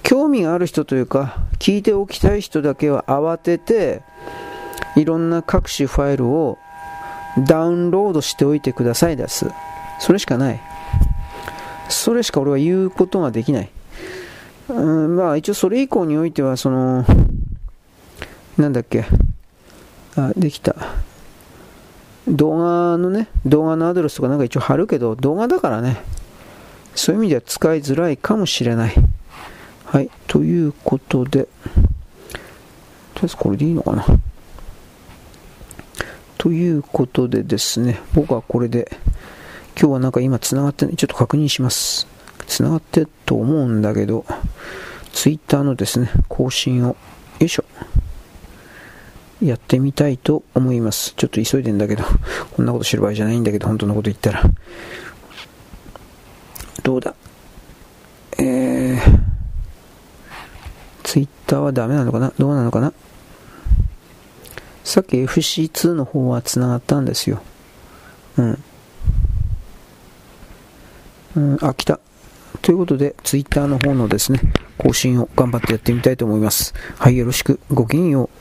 [0.02, 4.02] 興味がある人というか、聞いておきたい人だけは慌てて、
[4.94, 6.58] いろんな各種ファイルを
[7.46, 9.46] ダウンロードしておいてくださいです。
[9.98, 10.60] それしかない。
[11.88, 13.70] それしか俺は言うことができない。
[14.68, 17.04] うん、まあ一応それ以降においては、その、
[18.56, 19.04] なんだっけ、
[20.16, 20.74] あ、できた。
[22.28, 26.02] 動画のね、動画のアドレスとかなんか一応貼るけど、動画だからね、
[26.94, 28.94] そういう意味では使いづらいかもしれない。
[29.84, 31.48] はい、ということで、とり
[33.22, 34.04] あえずこれでいいのかな。
[36.38, 38.90] ということでですね、僕はこれで、
[39.78, 42.06] 今日はなんか今繋がって、ちょっと確認します。
[42.46, 44.24] 繋がってと思うんだけど、
[45.12, 46.96] ツイッターのですね、更新を、
[47.38, 47.64] よいしょ、
[49.42, 51.14] やってみたいと思います。
[51.16, 52.04] ちょっと急いでんだけど、
[52.56, 54.42] こんなことしてる場合じゃないんだけど、本当のこと言ったら。
[56.82, 57.14] どうだ？
[58.38, 59.18] えー、
[61.02, 62.32] ツイッターはダメなのかな？
[62.38, 62.92] どうなのかな？
[64.84, 67.42] さっき FC2 の方は繋がったんですよ。
[68.38, 68.62] うん。
[71.34, 71.98] うん、あ、来た。
[72.62, 74.40] ということで、ツイッターの方のですね、
[74.78, 76.72] 更新を頑張ってやってみたいと思います。
[76.98, 77.60] はい、よろしく。
[77.70, 78.35] ごきげんよう。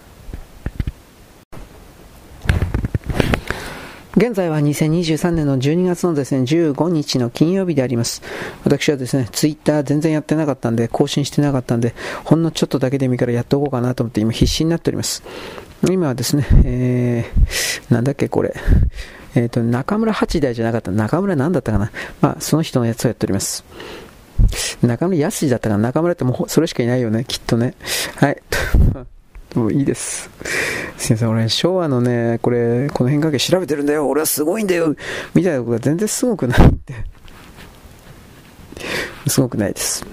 [4.17, 8.21] 現在は2023年の12月のですね、15日の金曜日であります。
[8.63, 11.93] 私はですね、ツイッター全然やってなかったんで、更新してなかったんで、
[12.23, 15.21] ほんのちょっとだけでもいいからやっておこうかなと思って今必死になっております。
[15.89, 18.55] 今はですね、えー、なんだっけこれ、
[19.35, 21.91] えっ、ー、と、中村八大じゃなかった、中村なんだったかな。
[22.21, 23.65] まあ、その人のやつをやっております。
[24.81, 25.81] 中村康だったかな。
[25.81, 27.75] 中村ってもうそれしかいないよね、きっとね。
[28.15, 28.41] はい。
[29.55, 30.29] もういいです。
[30.97, 34.95] すいません、俺、昭和のね、これ、この辺関係調べてるんだよ、俺はすごいんだよ、
[35.33, 36.95] みたいなことが全然すごくないんで。
[39.27, 40.05] すごくないです。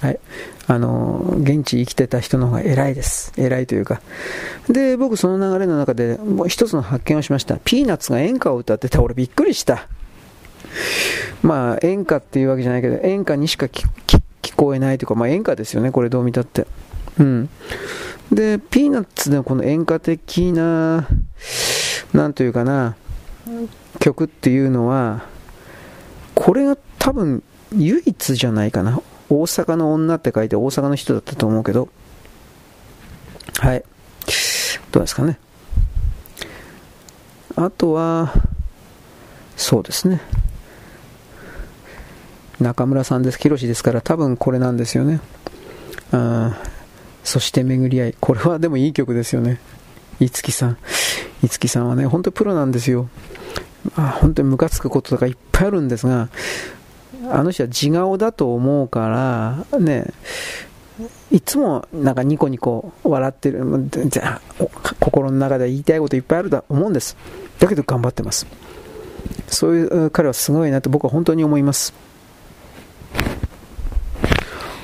[0.00, 0.18] はい。
[0.66, 3.32] あの、現地生きてた人の方が偉いです。
[3.36, 4.00] 偉いというか。
[4.68, 7.56] で、僕その流れの中でもう一つの発見をしました。
[7.56, 9.02] ピーナッツが演歌を歌ってた。
[9.02, 9.88] 俺びっくりした。
[11.42, 13.88] まあ、演歌っていうわけじゃないけど、演歌にしか聞
[14.56, 16.66] こえないというか、まあ演歌ですよね、これどう見たって。
[17.18, 17.48] うん。
[18.32, 21.08] で、ピーナッツのこの演歌的な、
[22.12, 22.96] なんというかな、
[24.00, 25.24] 曲っていうのは、
[26.34, 27.42] これが多分
[27.74, 29.00] 唯一じゃないかな。
[29.30, 31.88] 大阪の女って書いて大阪の人だったと思うけど、
[33.58, 33.84] はい。
[34.92, 35.38] どうですかね。
[37.56, 38.32] あとは、
[39.56, 40.20] そうですね。
[42.60, 45.20] 中村さんです、ヒロシですから多分これなんですよね。
[46.12, 46.56] あ
[47.28, 48.14] そして巡り合い。
[48.18, 49.60] これはでもいい曲ですよね。
[50.18, 50.78] いつきさん。
[51.42, 53.10] いつきさんはね、本当にプロなんですよ。
[53.96, 56.30] あ本当にムカつくこととかいっぱいあるんですが、
[57.30, 60.06] あの人は地顔だと思うから、ね、
[61.30, 63.62] いつもなんかニコニコ笑ってる、
[64.98, 67.14] 心の中で言いたいこといっぱいあると思うんです。
[67.58, 68.46] だけど頑張ってます。
[69.48, 71.92] そういう彼はすごいなと僕は本当に思います。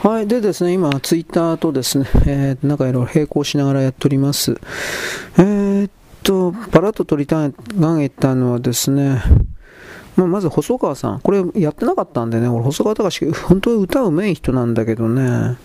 [0.04, 0.26] はい。
[0.28, 4.60] でですね、今、ツイッターとですね、えー、なんかいろいろ並行しながらやっております。
[5.38, 5.90] えー、っ
[6.22, 9.22] と、パラッと取りたい、がげたのはですね、
[10.16, 11.20] まあ、まず細川さん。
[11.20, 15.56] これやってなかったんでね、俺細川隆本当に歌うめい人なんだけどね、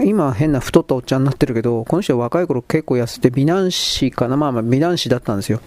[0.00, 5.62] 今変な太ったおっちゃんになってるけど、この人は若い頃結構痩せて美男子かな、まあまあ美男子だったんですよ。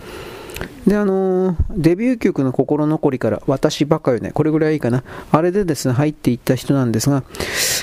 [0.87, 5.03] で、あのー、デビュー曲の心残りから、私ばっかよね、これぐらいいいかな。
[5.31, 7.23] あれでですね、入っていった人なんですが、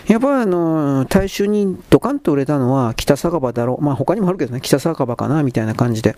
[0.08, 3.84] やっぱりあのー、大衆にドカンと売れたのは北酒場だろう。
[3.84, 6.16] まあ他にもあるけどね、北酒場かな、みたいな感じで。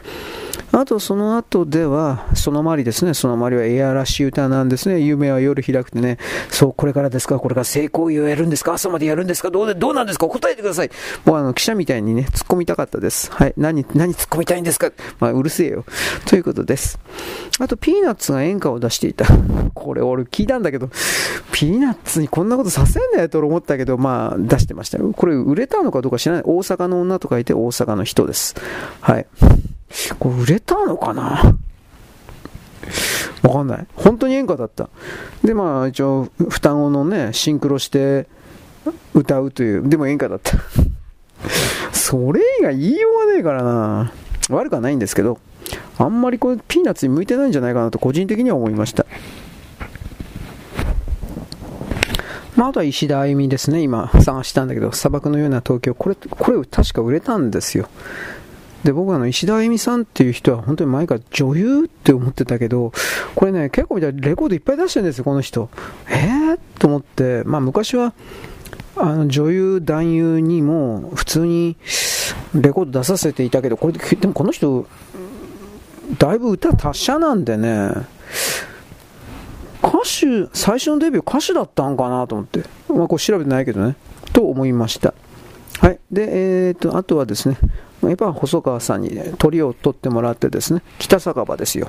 [0.72, 5.00] あとその後では、その周りですね、その周りはエアらしい歌なんですね。
[5.00, 6.18] 夢は夜開くてね、
[6.50, 10.90] そう、これからですか、これから成功をやるんですか、朝までやるんですか、どうで、どうなんですか、答えてください。
[11.24, 13.32] もうあの、記者みたいにね、突っ込みたかったです。
[13.32, 14.90] はい、何、何突っ込みたいんですか？
[15.18, 15.84] まあ、うるせえよ。
[16.26, 16.98] ということでです。
[17.58, 19.26] あと、ピーナッツが演歌を出していた。
[19.74, 20.90] これ俺聞いたんだけど、
[21.52, 25.12] ピーナッツにこんなことさせんなよと思ったけど、まあ、出してましたよ。
[25.16, 26.42] これ売れたのかどうか知らない。
[26.44, 28.54] 大阪の女と書いて大阪の人です。
[29.00, 29.26] はい。
[30.18, 31.56] これ売れたのかな？
[33.42, 33.86] わかんない。
[33.96, 34.90] 本当に演歌だった。
[35.42, 38.28] で、まあ、一応、双子のね、シンクロして
[39.14, 40.58] 歌うという、でも演歌だった。
[41.92, 44.12] それ以外言いようがねえからな。
[44.48, 45.38] 悪くはないんですけど、
[45.98, 49.06] あんまりこれピーナッツに向いてないんじゃないかなと個人的には思いました。
[52.56, 57.88] まあ、あとは石田あゆみですね、今探したんだけど、砂漠のような東京、これ、これ確か売れたんですよ。
[58.82, 62.92] で、僕はあの、石田あゆみさんっていう人は本当に前から女優って思ってたけど、
[63.34, 65.68] これね、結構見たらレコードいっぱい出してるんですよ、この人。
[66.08, 66.58] えー？
[66.78, 68.14] と思って、まあ昔は、
[68.96, 71.76] あの、女優、男優にも普通に
[72.54, 74.86] レコード出させていたけど、これでもこの人、
[76.18, 77.90] だいぶ歌達者なんでね、
[79.82, 82.62] 歌手、最初のデビュー歌手だったんかなと思って。
[82.88, 83.96] まあ、これ調べてないけどね。
[84.32, 85.14] と思いました。
[85.80, 85.98] はい。
[86.10, 87.58] で、えーと、あとはですね、
[88.02, 91.88] やっぱ細川さんに、ね、鳥を取ってもらってですね、北酒場ですよ。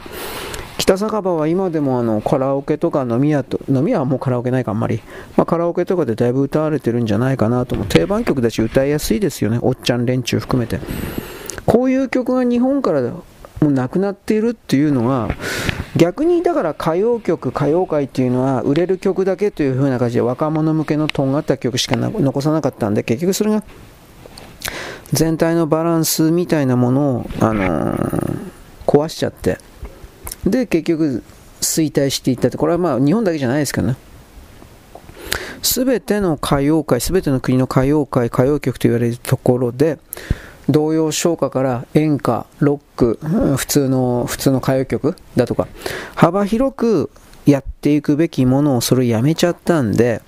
[0.77, 5.01] 北酒場は今でもあのカラオケとか飲み屋と、飲み屋はもうカラオケないかあんまり、
[5.35, 7.87] まあ、カラオケとかでだいぶ歌われてるんじゃないかなと思う。
[7.87, 9.59] 定番曲だし歌いやすいですよね。
[9.61, 10.79] おっちゃん連中含めて。
[11.65, 13.01] こういう曲が日本から
[13.61, 15.29] もうなくなっているっていうのは、
[15.95, 23.63] 逆にだから歌謡曲、歌謡界っていうのは売れる曲だけという風な感じで若者向けのとんがった曲しか残さなかったんで、結局それが
[25.11, 28.49] 全体のバランスみたいなものを、あのー、
[28.85, 29.57] 壊しちゃって、
[30.45, 31.23] で、結局
[31.61, 33.95] 衰退していったって、これはまあ日本だけじゃないですけどね。
[35.61, 39.97] すべての歌謡界、すべての国の歌謡界、歌謡曲と言われるところで、
[40.69, 43.19] 童謡唱歌から演歌、ロック、
[43.55, 45.67] 普通の、普通の歌謡曲だとか、
[46.15, 47.09] 幅広く
[47.45, 50.21] やっていくべきものをそれやめちゃったんで、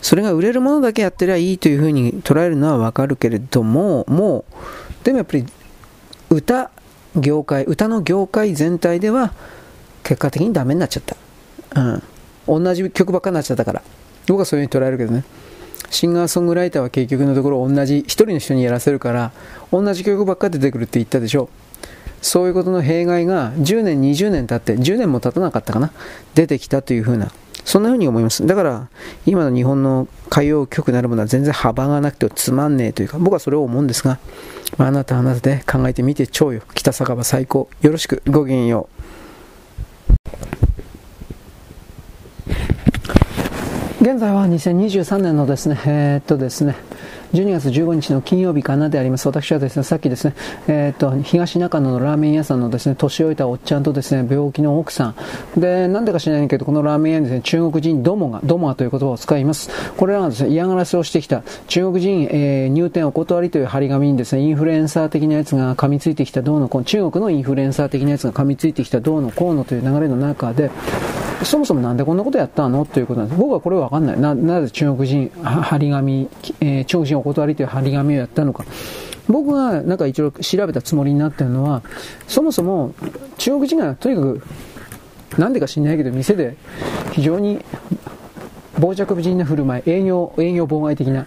[0.00, 5.46] それが売れるものだけやってりゃいいというふうに捉えるのはわかるけれども、もう、でもやっぱり
[6.28, 6.70] 歌、
[7.16, 9.32] 業界、歌の業界全体では
[10.02, 11.16] 結果的にダメになっちゃった。
[11.80, 12.62] うん。
[12.64, 13.82] 同じ曲ばっかになっちゃったから。
[14.26, 15.24] 僕はそういうふうに捉えるけどね。
[15.90, 19.32] シンガーソングライターは結局のところ同じ、一人の人にやらせるから、
[19.70, 21.48] 同じ曲ばっか出てくるって言ったでしょ。
[22.22, 25.92] そういうことの弊害が10年、20年経って、10年も経たなかったかな、
[26.34, 27.30] 出てきたというふうな、
[27.64, 28.46] そんなふうに思います。
[28.46, 28.88] だから、
[29.26, 34.18] 今の日本の歌謡曲なるものは全然幅がなくてつまんねえというか、僕はそれを思うんですが、
[34.78, 36.62] あなたあなたで考えてみてちょうよ。
[36.74, 37.68] 北酒場最高。
[37.82, 38.22] よろしく。
[38.26, 39.02] ごきげんよう。
[44.02, 46.74] 現在は2023年のですね、えー、っとですね、
[47.32, 49.26] 12月15日の金曜日かなであります。
[49.26, 50.34] 私はですね、さっきですね、
[50.68, 55.14] えー、っと、東中野のラーメン屋さんのですね、年老いたおっちゃんとですね、病気の奥さ
[55.56, 55.60] ん。
[55.60, 59.70] で、なんでか知らないけど、このラーメン屋にですね、中国人どもが、どもがという言葉を使います。
[59.96, 70.70] これらがですね、嫌がらせをしてきた中国人、えー、入店お断りという張り紙にですね、インフルエンサー的なやつが噛みついてきたどうのこう、中国のインフルエンサー的なやつが噛みついてきたどうのこうのという流れの中で、
[71.44, 73.40] そもそもなんでこんなことやったのということなんです。
[73.40, 74.20] 僕はこれわかんない。
[74.20, 76.28] な、なぜ中国人、張り紙、
[76.60, 78.64] えー、中国人お断りという張り紙をやったのか。
[79.28, 81.82] 僕がなんか一応調べたつもりになってるのは、
[82.26, 82.94] そもそも
[83.38, 84.42] 中国人がとにかく、
[85.38, 86.56] なんでか知んないけど、店で
[87.12, 87.64] 非常に
[88.74, 91.26] 傍若無人な振る舞い、営業、営業妨害的な、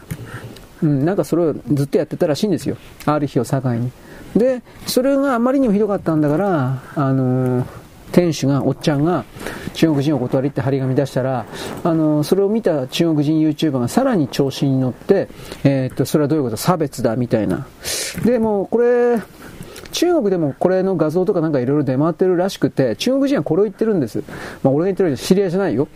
[0.84, 2.78] うん、なんかそれをずっとやってたらしいんですよ。
[3.06, 3.92] ある日を境に。
[4.36, 7.85] で、それがあまりにもひどかったんだから、あのー
[8.16, 9.26] 店主が、おっちゃんが、
[9.74, 11.46] 中国人お断りって張り紙出したら、
[11.84, 15.28] あの、それを見た中国人 YouTuber がさらに調子に乗って、
[15.66, 16.56] えー、っと、それはどういうこと？
[16.56, 17.68] 差別だ、みたいな。
[18.24, 19.18] で、もこれ、
[19.92, 24.24] 中国でもこれの画像とかなんかいろいろ出回ってるらしくて、中国人はこれを言ってるんです。
[24.64, 25.90] まあ俺が言ってる知り合いじゃないよ。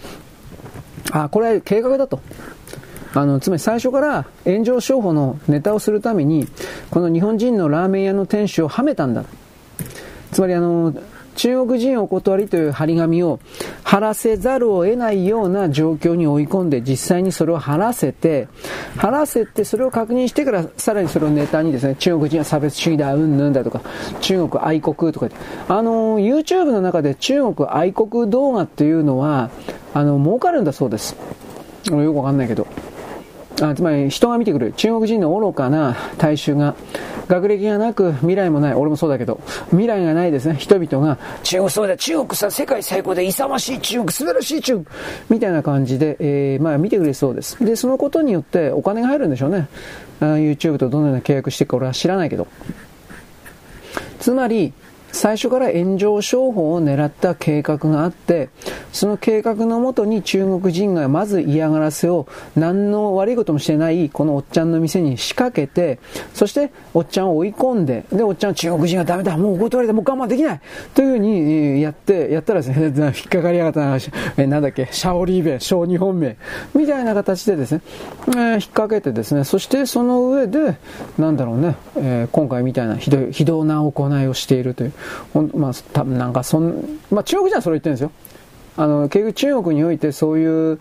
[1.11, 2.19] あ、これ計画だと。
[3.13, 6.47] あの、つまり最初から炎上商法のネタをするために、
[6.91, 9.23] この日本人のラーメン屋の店主をはめたんだ。
[10.31, 10.93] つまりあの、
[11.39, 13.39] 中国人お断りという張り紙を
[13.83, 18.49] 貼らせざるを得ないような状況に追い込んで実際にそれを貼らせて、
[18.97, 23.81] 貼らせてそれを確認してからさらにそれをネタにですね、中国人は差別主義だ、うんぬんだとか、
[24.19, 25.29] 中国愛国とか
[25.69, 29.49] あの、YouTube の中で中国愛国動画っていうのは、
[29.93, 31.15] あの、儲かるんだそうです。
[31.85, 32.67] よくわかんないけど。
[33.61, 36.75] あつまり人が見てくる中国人の愚かな大衆が
[37.27, 38.73] 学歴がなく未来もない。
[38.73, 40.55] 俺もそうだけど未来がないですね。
[40.55, 44.85] 人々が中国そうだ中国さ世界最高で勇ましい中国素晴らしい中国
[45.29, 47.63] みたいな感じで、えー、まあ見てくれそうです。
[47.63, 49.67] でそのことによってお金が入るんでしょうね。
[50.21, 52.47] あ YouTube とどのような契約していくか俺は知らないけど。
[54.19, 54.73] つまり
[55.11, 58.49] 最初から炎上商法を狙った計画があって、
[58.91, 65.99] その計画のもとに中国人がまず嫌がらせを何の悪いこともしてないこのおっちゃんの店に仕掛けて、
[66.33, 70.61] そしておっちゃんを追い込んで、で、おっちゃんは中国人はダメだ、もう断りだ、もう我慢できない
[70.93, 73.97] というふうにやって、やったらですね、 引っかかりやがったな、
[74.37, 76.37] えなんだっけ、シャオリーベ、小日本名、
[76.73, 77.81] みたいな形でですね、
[78.27, 80.77] えー、引っ掛けてですね、そしてその上で、
[81.17, 84.93] なんだろうね、えー、今回みたいなひどい、非道な行いをしているという、
[85.33, 88.11] ほんまあ、多分なんかそん、まあ中国人はそれ言ってるんですよ。
[88.77, 90.79] あの、結局中国においてそういう、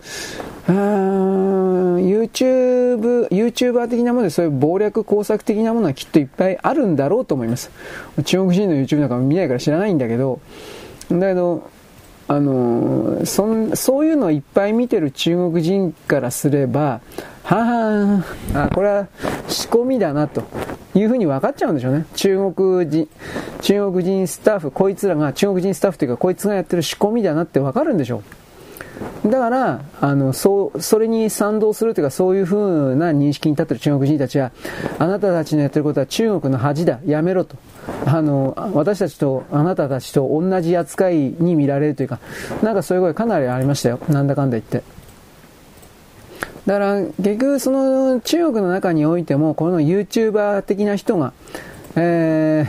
[0.67, 7.71] YouTube、YouTuber 的なものでそういう謀略工作的なものはきっといっぱいあるんだろうと思います。
[8.23, 10.39] 中国人の YouTube なんか見ないから知らないんだけど、
[11.11, 11.69] だけど、
[12.29, 17.01] あのそん、そういうのをいっぱい見てる中国人からすれば、
[17.55, 19.07] ははあ、これは
[19.47, 20.43] 仕込みだなと
[20.93, 22.05] いうふうに分かっちゃうんでしょうね。
[22.13, 23.09] 中国人、
[23.61, 28.21] 中国人スタッフ、こいつらが、中国人スタッフというか、こいつがやってる仕込みだなって分かるんでしょ
[29.23, 29.29] う。
[29.31, 34.51] だから、あの、そう、それに賛同するというか、そういうふうな認識に立ってる中国人たちは、
[34.99, 37.55] あなたたちのやってることは中国の恥だ、やめろと。
[38.05, 42.19] あの、私たちと、あなたたちと同じ扱いに見られるというか、
[42.61, 43.99] なんかそういう声かなりありましたよ。
[44.07, 44.98] なんだかんだ言って。
[46.69, 51.33] だから、結局その中国の中においても、この YouTuber 的な人が、
[51.95, 52.67] え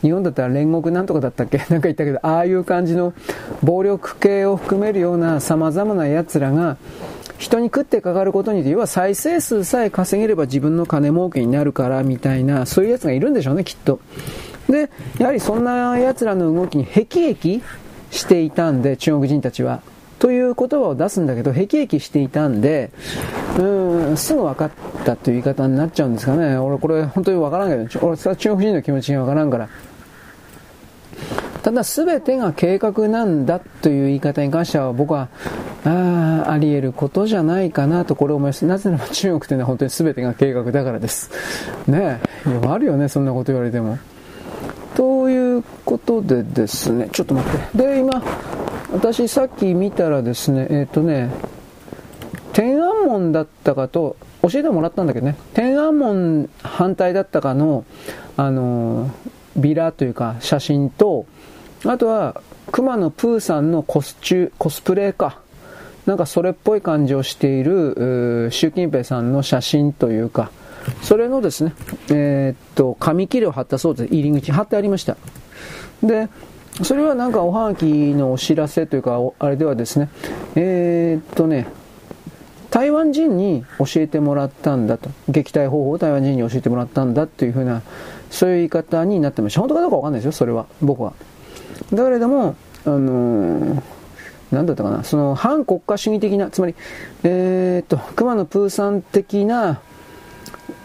[0.00, 1.58] 日本だったら煉獄なんとかだったっけ？
[1.60, 3.12] なんか言ったけど、ああいう感じの
[3.62, 6.78] 暴力系を含めるような様々な奴らが、
[7.36, 14.00] 人に食ってかかることによって、要は再生数さえ稼げれば自分の金儲けになるからみたいな、そういう奴がいるんでしょうね、きっと。
[14.70, 14.88] で、
[15.18, 17.62] やはりそんな奴らの動きに辟易
[18.10, 19.82] していたんで、中国人たちは。
[20.18, 22.90] という言葉を出すんだけど、辟易していたんで、
[23.58, 24.70] うん、すぐ分かっ
[25.04, 26.56] たという言い方になっちゃうんですかね。
[26.56, 29.68] 俺これ本当に分からんけど、俺さ中国人の気持ちが分からんから。
[31.62, 35.28] ただ全てが計画なんだという言い方に関しては僕は、
[35.84, 38.64] ああ、あり得ることじゃないかなとこれ思います。
[38.64, 41.30] なぜなら中国というのは本当に全てが計画だからです。
[41.88, 43.98] ねえ、あるよね、そんなこと言われても。
[44.94, 47.78] ということでですね、ちょっと待って。
[47.78, 48.22] で、今、
[48.92, 51.30] 私さっき見たらですね、えっ、ー、とね、
[52.52, 57.84] 天安門だったかと、教えてもらったんだけどね、天安門反対だったかの、
[58.36, 59.10] あの、
[59.56, 61.26] ビラというか写真と、
[61.84, 62.40] あとは、
[62.72, 65.38] 熊野プーさんのコスチュ、コスプレか。
[66.04, 70.50] なんかそれっぽい感じをしている、習近平さんの写真というか、
[71.02, 71.74] それのですね、
[72.10, 74.14] えー、っと、紙切れを貼ったそうです。
[74.14, 75.16] 入り口貼ってありました。
[76.02, 76.28] で、
[76.82, 80.10] それはなんかおはがきのお知らせというか、あれではですね、
[80.54, 81.66] えー、っとね、
[82.70, 85.10] 台湾人に教えてもらったんだと。
[85.28, 87.82] 撃退方法を台湾人に教えてもらったんだというふうな、
[88.30, 89.60] そういう言い方になってました。
[89.60, 90.66] 本当かどうかわかんないですよ、それは。
[90.82, 91.14] 僕は。
[91.92, 93.82] だけれども、あのー、
[94.52, 96.74] なんだったかな、その反国家主義的な、つまり、
[97.22, 99.80] えー、っと、熊野プーさん的な、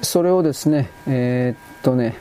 [0.02, 2.16] それをですね、えー、っとね、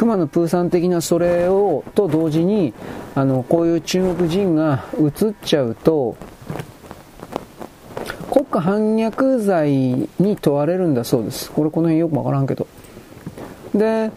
[0.00, 2.72] 熊野プーさん的なそれをと同時に
[3.14, 6.16] あのこういう中国人が映っちゃうと
[8.32, 10.08] 国家反逆罪に
[10.40, 11.50] 問われるんだそうです。
[11.50, 12.66] これこの辺よくわからんけど。
[13.74, 14.10] で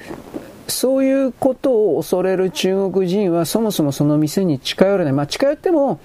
[0.69, 5.13] そういうことを恐れる中国人はそもそもその店に近寄れない。
[5.13, 5.99] まあ近寄っても、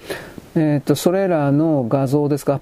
[0.55, 2.59] えっ、ー、と、それらの画像ですか、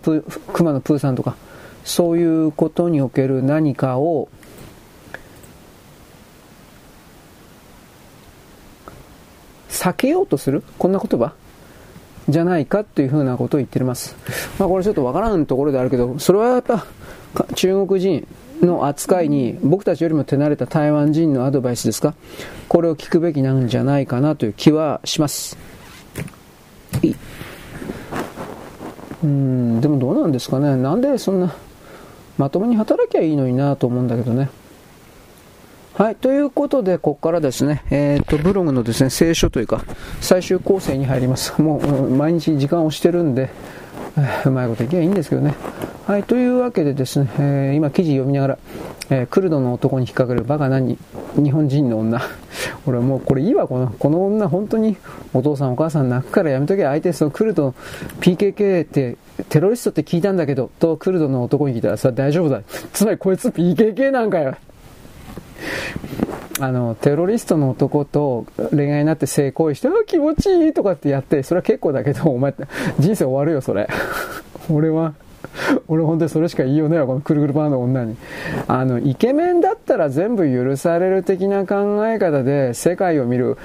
[0.54, 1.36] 熊野プーさんとか、
[1.84, 4.30] そういうことにおける何かを
[9.78, 10.64] 避けようとする？
[10.80, 11.34] こんな言葉？
[12.28, 14.16] じゃないかというふうなことを言ってます。
[14.60, 16.86] まあこれちょっとわからんところであるけど、それはやっぱ
[17.56, 18.28] 中国人
[18.62, 22.16] の扱いに僕たちよりも手慣れた台湾人のアドバイスですか？
[22.68, 25.58] これを聞くべきなんじゃないかなという気はします。
[29.24, 30.76] うんでもどうなんですかね？
[30.76, 31.54] なんでそんな
[32.38, 34.50] まともに働きゃいいのになと思うんだけどね。
[35.98, 36.16] はい。
[36.16, 39.84] ということで、ここからですね、えっ、ー、と、ブログのですね、聖書というか、
[40.22, 41.60] 最終構成に入ります。
[41.60, 43.50] もう、毎日時間をしてるんで、
[44.46, 45.56] うまいこといけばいいんですけどね。
[46.06, 48.58] はい、というわけでですね、えー、今記事読みながら、
[49.10, 51.00] えー、クルドの男に引っかかるバカ何
[51.36, 52.22] 日本人の女。
[52.86, 54.98] 俺はもうこれいいわ、この、この女本当に
[55.34, 57.74] お父さんお母さん泣くからやめとけ、相手そのクルド
[58.22, 59.18] PKK って
[59.50, 62.62] テロリストって聞いたんだけど、とクルドの男に聞いたらさ、大丈夫だ。
[62.94, 64.56] つまりこいつ PKK なんかよ。
[66.60, 72.54] あの、テロリストの男と恋愛になって性行為して、あ、気持ちいいとかってやって、それは結構だけど、お前、
[73.00, 73.88] 人生終わるよ、それ。
[74.72, 75.14] 俺は、
[75.88, 78.18] 俺本当にそれしか言いようないわ、このくるくるパンの女に。
[78.68, 83.58] あの、イケメンだったら全部許される的な考え方で世界を見る、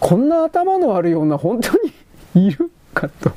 [0.00, 1.70] こんな頭の悪い女本当
[2.34, 3.32] にいるかと。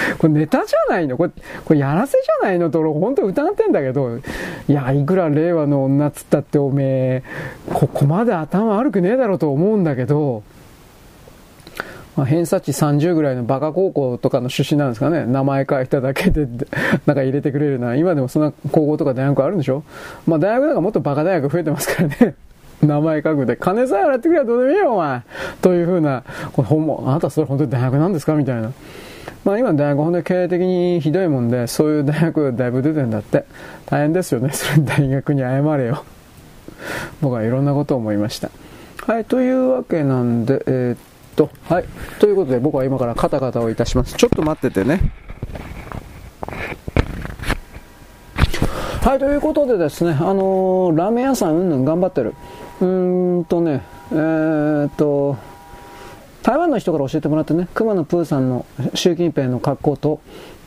[0.18, 1.16] これネタじゃないの？
[1.16, 1.30] これ、
[1.64, 2.70] これやらせじゃないの？
[2.70, 4.18] と俺本当疑ってんだけど、
[4.68, 7.22] いや、いくら令和の女っつったっておめえ、
[7.72, 10.42] ここまで頭悪くねえだろうと思うんだけど、
[12.16, 15.26] まあ、偏差値30ぐらいのバカ高校とかの出身なんですかね。
[15.26, 16.46] 名前書いただけで、
[17.06, 17.96] なんか入れてくれるな。
[17.96, 19.82] 今でもそんな高校とか大学あるんでしょ？
[20.26, 22.34] まあ大学なんかもっとバカ大学増えてますからね。
[22.82, 25.22] 名前書くで、金さえ払ってくればどうでもいいよ、お前。
[25.60, 28.34] というふうな、この本も、あなたそれ本当に大学なんですか？
[28.34, 28.70] みたいな。
[29.44, 33.44] まあ今大学本当に経営的にひどいもんで、そういう大学だいぶ出てんだって。
[33.86, 34.50] 大変ですよね。
[34.54, 36.04] それ大学に謝れよ。
[37.20, 38.50] 僕はいろんなことを思いました。
[39.06, 40.98] はい、というわけなんで、えー、っ
[41.36, 41.84] と、はい。
[42.18, 44.14] ということで僕は今からカタカタをいたします。
[44.14, 45.00] ちょっと待っててね。
[49.02, 52.34] はい、ということでですね、あのー、ラーメン屋さんうんぬん頑張ってる。
[52.80, 55.36] うーんとね、えー、っと、
[56.44, 60.20] 台湾の人から教えてもらってね、熊野プーさんの習近平の格好と、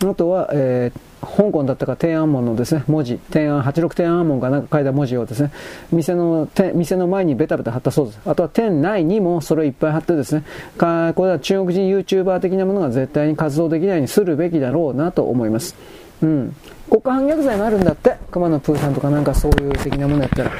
[0.04, 5.52] あとは、えー、香港だったか天安門のですね、文字、天安、86天安門がなんか書いた文字をですね、
[5.92, 8.20] 店の、店の前にベタベタ貼ったそうです。
[8.26, 10.46] あとは店内にもそれをいっぱい貼ってですね、
[10.80, 15.76] かこれは中国人 YouTuber 的なものが絶対に活動できないようにするべきだろうなと思います。
[16.24, 16.56] うん。
[16.90, 18.16] 国家反逆罪もあるんだって。
[18.32, 20.52] 熊野プーさんとかなんかそういう的なものやったら。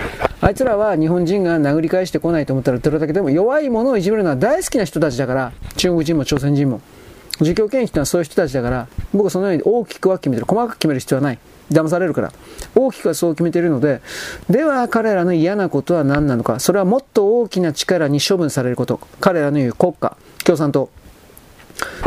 [0.42, 6.82] あいつらは日本人が殴り返してこないと思ったらどれだけでも弱いものをいじめるのは大好きな人たちだから、中国人も朝鮮人も。
[7.40, 10.46] 儒教権益というのはそういう人たちだから、僕はそのように大きくは決めてる。
[10.48, 11.40] 細かく決める必要はない。
[11.72, 12.32] 騙されるから。
[12.76, 14.02] 大きくはそう決めてるので、
[14.50, 16.60] では彼らの嫌なことは何なのか。
[16.60, 19.00] それはもっと大きな力に処分されること。
[19.20, 20.90] 彼らの言う国家、共産党。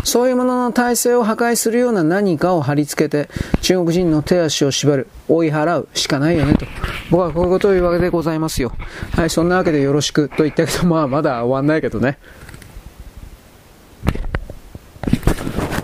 [0.03, 3.29] そういうものの体制を破壊するような何かを貼り付けて、
[3.61, 6.65] 中国人の手足を縛る、追い払うしかないよねと。
[7.09, 8.71] 僕はこういうことを言うわけでございますよ。
[9.13, 12.17] はい、そんなわけでよろしくと言ったけど、まあまだ終わんないけどね。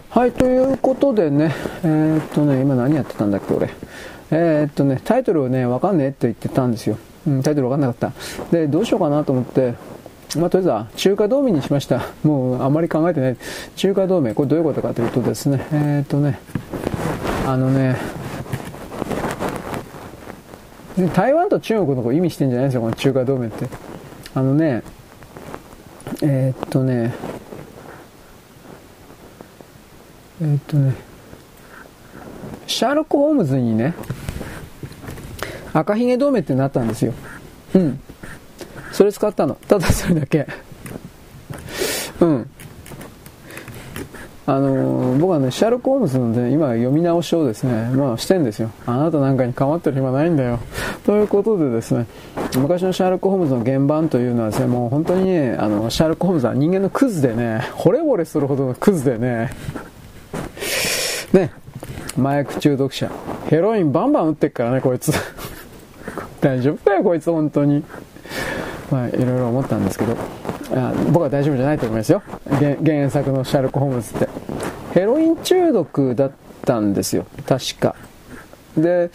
[0.10, 1.54] はい、ということでね、
[1.84, 3.70] えー、っとね、今何やってたんだっけ、俺。
[4.32, 6.98] えー、っとね、タイトルをね、わかんねえって言ってたんですよ。
[7.28, 8.12] うん、タイトルわかんなかっ
[8.50, 8.52] た。
[8.52, 9.76] で、どうしようかなと思って、
[10.36, 12.02] まあ、とりあえずは中華同盟にしました。
[12.24, 13.38] もうあまり考えてない。
[13.78, 16.40] 中華同盟、これどういうことかというとですね、えー、っとね、
[17.46, 17.96] あのね、
[21.14, 23.70] 台湾と中国のこと意味してんじゃないですよ、この中華同盟って。
[24.34, 24.84] あのね、
[26.22, 27.14] えー、っとね、
[30.42, 30.94] えー、っとね、
[32.66, 33.94] シャーロック・ホームズにね、
[35.74, 37.14] 赤ひげ同盟ってなったんですよ。
[37.76, 38.00] うん。
[38.92, 39.56] それ使ったの？
[39.68, 40.48] ただそれだけ。
[42.20, 42.50] うん。
[44.50, 48.72] あのー、僕はね、シャーロック・ホームズのね、今読み直しをですね、まあしてんですよ。
[48.86, 50.60] あなたなんかに構ってる暇ないんだよ。
[51.06, 52.08] ということでですね、
[52.56, 59.52] 昔のシャーロック・ホームズの原版というのはですね、もう本当にね、あの、シャーロック・ホームズは人間のクズでね、惚れ惚れするほどのクズでね、
[61.34, 61.52] ね、
[62.18, 63.12] 麻薬中毒者。
[63.50, 65.12] ヘロインバンバン撃ってっからね、こいつ。
[66.40, 67.84] 大丈夫かよ、こいつ、本当に。
[68.92, 70.16] まあ、いろいろ思ったんですけど、
[70.74, 72.22] あ僕は大丈夫じゃないと思いますよ。
[72.84, 74.30] 原作のシャーロック・ホームズって。
[74.94, 76.32] ヘロイン中毒だっ
[76.66, 77.96] たんですよ、確か。
[78.78, 79.12] で、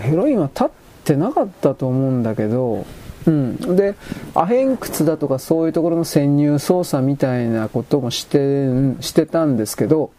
[0.00, 0.68] ヘロインは立っ
[1.04, 2.84] てなかったと思うんだけど、
[3.26, 3.56] うん。
[3.76, 3.94] で、
[4.34, 8.66] アヘン窟だとかそういうところの潜入捜査みたいなこともして、
[9.00, 10.10] してたんですけど、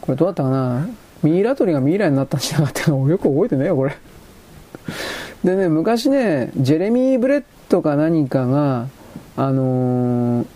[0.00, 0.88] これどうだったかな
[1.22, 3.96] ミイラ取りがミイラになったんじゃなかったかよく覚えてねえよ、これ。
[5.44, 8.88] でね、昔ね、ジェレミー・ブレットか何かが、
[9.36, 10.46] あのー、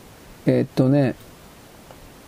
[0.47, 1.15] えー、っとね、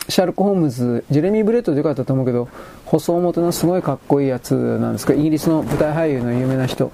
[0.09, 2.49] シャーロック・ホームズ、ジェレミー・ブレットでよかったと思うけど、
[2.87, 6.93] 細面のすごいかっこいいやつなんですけど、イギリスの舞台俳優の有名な人。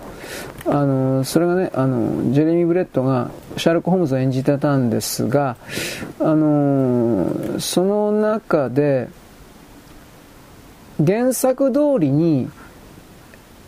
[0.66, 5.56] あの、それがねあのジェレミー・ブレットがシャーロック・ホームズを演じてたんですが、
[6.18, 9.08] あのその中で
[11.04, 12.48] 原作通りに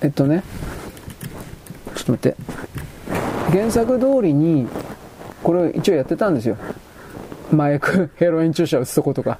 [0.01, 0.43] えっとね
[1.95, 2.37] ちょっと待って。
[3.51, 4.67] 原作通りに
[5.43, 6.57] これを一応やってたんですよ。
[7.53, 9.39] 麻薬 ヘロイン注射を打つとことか。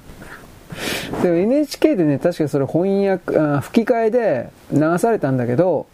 [1.21, 5.85] でも NHK でね確かそれ翻訳あ吹き替えで流されたんだけど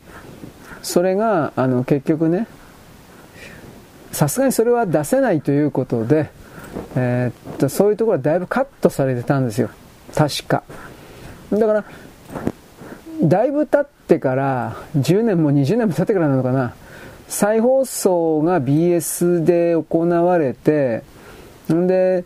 [0.81, 2.47] それがあの結局ね
[4.11, 6.31] さすがにそれは出せないということで、
[6.95, 9.69] えー、っとそういうところはだいぶカットされてたんですよ。
[10.15, 10.63] 確か。
[11.51, 11.85] だから
[13.23, 16.73] だいぶ経ってから10年も20年も経ってからなのかな。
[17.27, 21.03] 再放送が BS で行われて
[21.71, 22.25] んで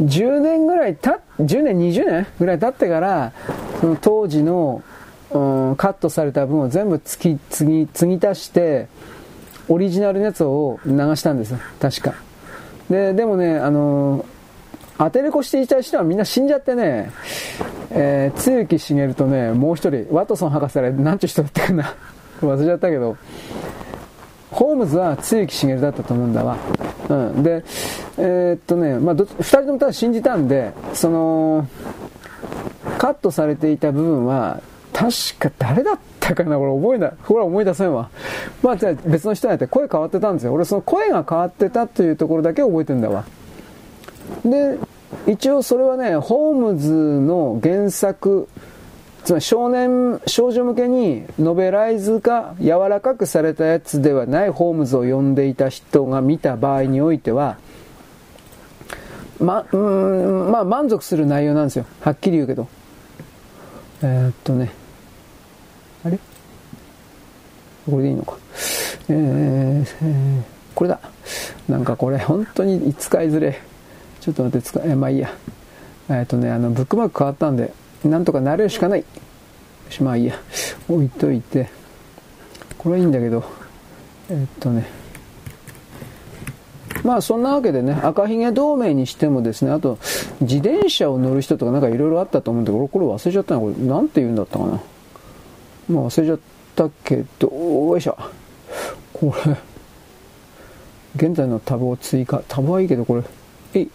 [0.00, 3.32] 10年ぐらいた10年20年ぐらい経ってから
[3.80, 4.82] その当時の、
[5.30, 5.38] う
[5.72, 8.88] ん、カットされた分を全部つき継ぎ継ぎ足して
[9.68, 11.58] オリジナルのやつを流したんですよ。
[11.78, 12.14] 確か。
[12.88, 14.24] ででもねあの
[14.98, 17.10] アテレコしていた人はみんな死んじゃってね、
[17.90, 21.94] えー、露木茂とねもう一人ワトソン博士あれ何ちゅう人だったかな
[22.40, 23.16] 忘れちゃったけど
[24.50, 26.56] ホームズは露木茂だったと思うんだわ
[27.08, 27.64] うん、で、
[28.18, 31.66] えー、っとね、まあ、2人ともただ信じたんで、その、
[32.98, 34.60] カットされていた部分は、
[34.92, 37.12] 確か誰だったかなこれ覚えない。
[37.22, 38.10] ほら思い出せんわ。
[38.62, 40.52] まあじゃあ別の人になって声変わってたんですよ。
[40.52, 43.24] 俺その声が変わってたというところだけ覚えてんだわ。
[44.44, 44.78] で、
[45.26, 48.48] 一応それはね、ホームズの原作、
[49.24, 57.58] つまり少年、少女向けにノベライズが柔らかくされたやつではないホームズを読んでいた人が見た場合においては、
[59.38, 61.84] ま、うん、まあ満足する内容なんですよ。
[62.00, 62.68] はっきり言うけど。
[64.02, 64.70] えー、っとね。
[66.04, 66.18] あれ？
[67.90, 68.36] これでいいのか。
[69.08, 70.42] えー、えー、
[70.74, 71.00] これだ。
[71.68, 73.60] なんかこれ本当に使いづれ。
[74.20, 75.30] ちょっと待って、使え、まあいいや。
[76.10, 77.72] え、っとね、あの、ブックマーク変わったんで、
[78.04, 79.04] なんとかなれるしかない。
[80.00, 80.34] まあいいや。
[80.88, 81.68] 置いといて。
[82.76, 83.44] これはいいんだけど、
[84.30, 84.86] えー、っとね。
[87.04, 89.98] まあそんなわけでね、赤ひげ同盟にしてもですね、あと
[90.40, 93.60] 自転車を乗る人とかなんかいろいろあったと思うんだけど、これ忘れちゃったな。
[93.60, 94.70] これなんて言うんだったかな。
[95.88, 96.38] まあ忘れちゃっ
[96.74, 98.16] たけど、よいしょ。
[99.12, 99.56] これ、
[101.16, 102.42] 現在のタブを追加。
[102.48, 103.22] タブはいいけど、これ、
[103.74, 103.90] えい、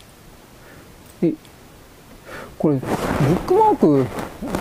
[2.64, 4.06] これ、ブックマーク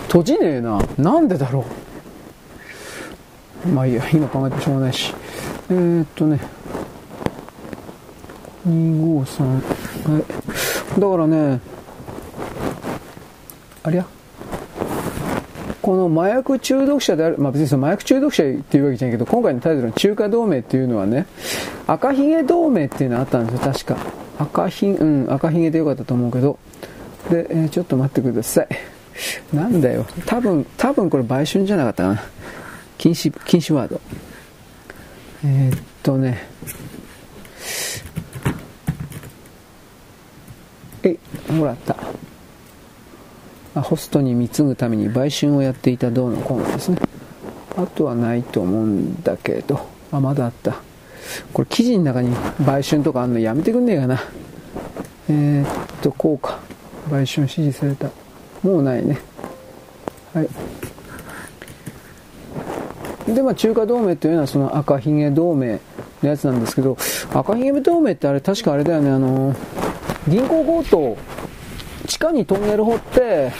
[0.08, 0.82] 閉じねえな。
[0.98, 1.64] なんでだろ
[3.64, 3.68] う。
[3.68, 5.14] まあいいや、今考えてもしょうがないし。
[5.70, 6.40] えー、っとね、
[8.66, 10.18] 253、は
[10.96, 11.00] い。
[11.00, 11.60] だからね、
[13.84, 14.06] ありゃ
[15.80, 21.26] この麻薬中毒者である、まあ別にその麻薬中毒者っていうわけじゃないけど、今回のタイトルの中華同盟っていうのはね、
[21.86, 23.96] 赤ひげ同盟っていうのあったんですよ、確か。
[24.40, 26.58] 赤ひ、うん、赤ひげでよかったと思うけど。
[27.30, 28.68] で、えー、ちょっと待ってください。
[29.52, 30.06] なんだよ。
[30.26, 32.22] 多分、多分これ売春じゃなかったかな。
[32.98, 34.00] 禁止、禁止ワード。
[35.44, 36.46] えー、っとね。
[41.02, 41.18] え
[41.50, 41.96] いもらった。
[43.80, 46.98] ホストに貢ぐために売春をやっていた銅のコーナーですね。
[47.76, 49.88] あとはないと思うんだけど。
[50.10, 50.76] あ、まだあった。
[51.52, 52.34] これ記事の中に
[52.66, 54.20] 売春とかあんのやめてくんねえかな。
[55.28, 55.66] えー、っ
[56.02, 56.60] と、こうか。
[57.10, 58.08] 売春指示された。
[58.62, 59.18] もうないね。
[60.34, 60.48] はい。
[63.34, 65.80] で、まあ、中華同盟というのはその赤ひげ同盟
[66.22, 66.96] のやつなんですけど、
[67.32, 69.54] 赤ひげ同盟ってあれ確かあれだよね、あの、
[70.28, 71.16] 銀行強盗、
[72.06, 73.52] 地下にトンネル掘って、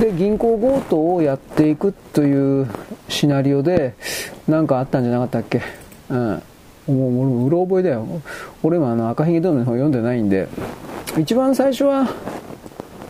[0.00, 2.68] で、銀行強盗をやっていくという
[3.08, 3.94] シナリオで、
[4.48, 5.62] なんかあったんじゃなかったっけ？
[6.08, 6.18] うん。
[6.18, 6.40] もう、
[6.88, 6.94] 俺
[7.28, 8.06] もうろ覚えだよ。
[8.62, 10.48] 俺もあの赤ひげ同盟の方読んでないんで、
[11.18, 12.06] 一番最初は、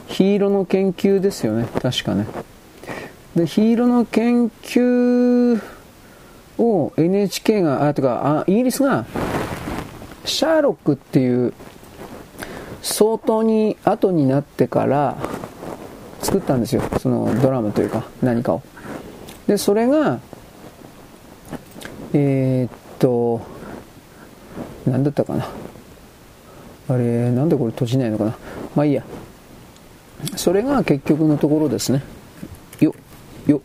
[0.06, 1.68] ヒーローの研究ですよね。
[1.80, 2.26] 確かね。
[3.36, 5.60] で、ヒーローの研究
[6.58, 9.06] を NHK が、あ、とか、あイギリスが、
[10.24, 11.52] シャーロックっていう
[12.82, 15.16] 相当に後になってから
[16.22, 16.82] 作ったんですよ。
[16.98, 18.62] そのドラマというか何かを。
[19.46, 20.20] で、それが、
[22.12, 23.40] えー、っと、
[24.86, 25.48] 何だったかな。
[26.90, 28.36] あれ、なんでこれ閉じないのかな。
[28.74, 29.04] まあいいや。
[30.36, 32.02] それが結局のところですね。
[32.80, 32.92] よ、
[33.46, 33.60] よ。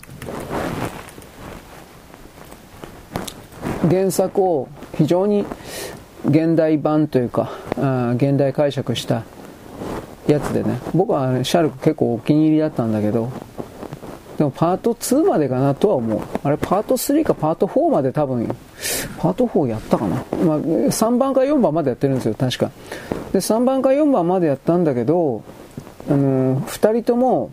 [3.90, 5.44] 原作を非常に
[6.26, 9.24] 現代版というか、あ現代解釈した
[10.28, 13.32] やつでね、僕は、シャルク結構お気に入りだったんだけど、
[14.38, 16.22] でもパート2までかなとは思う。
[16.44, 18.48] あれパート3かパート4まで多分、
[19.18, 20.16] パート4やったかな。
[20.44, 22.72] まあ、3番か4番までやってるんですよ、確か。
[23.32, 25.44] で、3番か4番までやったんだけど、
[26.10, 27.50] あのー、2人とも、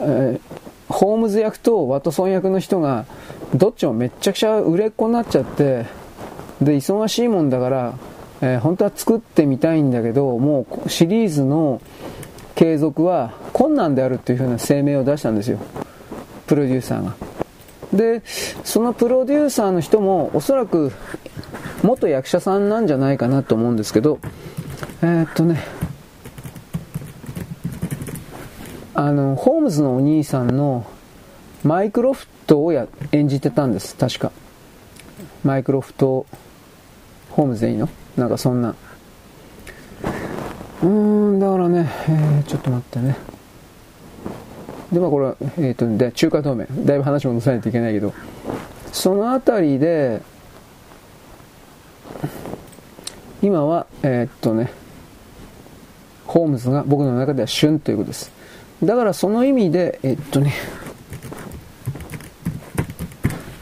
[0.00, 3.06] えー、ホームズ役とワトソン役の人が、
[3.54, 5.86] どっちもめっちゃくちゃ売れっ子になっちゃって、
[6.60, 7.94] で、忙しいもんだから、
[8.42, 11.80] えー、本当は作ってみたいんだけど、もうシリーズの
[12.54, 15.58] 継続は困難であるっていう風な声明を出したんですよ。
[16.50, 17.14] プロデューサーが。
[17.92, 18.22] で、
[18.64, 20.90] そのプロデューサーの人もおそらく
[21.84, 24.18] 元役者さんなんじゃないかなと思うんですけど、
[25.00, 25.60] えー、っとね、
[28.94, 30.84] あの、ホームズのお兄さんの
[31.62, 34.32] マイクロフトをや演じてたんです、確か。
[35.44, 36.26] マイクロフト、
[37.30, 37.88] ホームズでいいの？
[38.16, 38.74] なんかそんな。
[40.82, 43.16] うーん、だからね、えー、ちょっと待ってね。
[44.92, 46.66] で、まあこれは、えっ、ー、と、で、中華同盟。
[46.84, 48.12] だいぶ話戻さないといけないけど、
[48.92, 50.20] そのあたりで、
[53.42, 54.72] 今は、えー、っとね、
[56.26, 58.32] ホームズが僕の中では旬ということです。
[58.82, 60.52] だからその意味で、えっとね、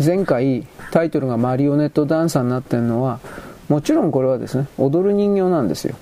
[0.05, 3.21] 前回タイトルがマリオネットダンサーになってるのは、
[3.69, 5.97] もちろんこれはですね、踊る人形なんですよ。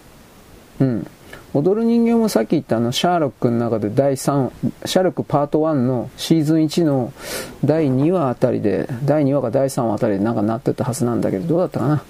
[0.81, 1.07] うん。
[1.57, 4.51] 踊る人形もさっき言ったあの、シャーロックの中で第3、
[4.85, 7.15] シャーロックパート1のシーズン1の
[7.65, 12.03] 第2話あたりで、第2話か第3話あたりでなんかなってたはずなんだけど、どうだったかな？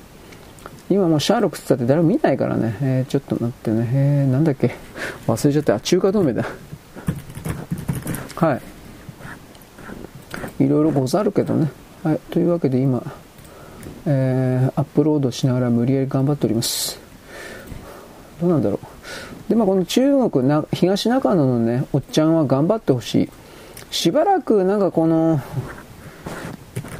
[0.89, 2.77] 今もうシャーロックって言ったって誰も見ないからね。
[2.81, 3.89] えー、ちょっと待ってね。
[3.93, 4.75] えー、なんだっけ？
[5.27, 5.75] 忘れちゃった。
[5.77, 6.45] あ、中華同盟だ。
[8.37, 8.61] は
[10.59, 10.65] い。
[10.65, 11.71] いろいろござるけどね。
[12.03, 12.19] はい。
[12.31, 13.03] というわけで今、
[14.07, 16.99] えー、アップロードしながら無理やり頑張っております。
[18.41, 18.96] どうなんだろう？
[19.49, 23.29] で、まあ、この中国な、東中野のね、おっちゃんは頑張ってほしい。
[23.91, 25.41] しばらくなんかこの、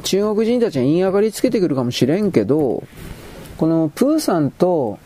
[0.03, 2.83] 中国人たちが言い上がりつけてくるかもしれんけど、
[3.57, 4.99] このプーさんと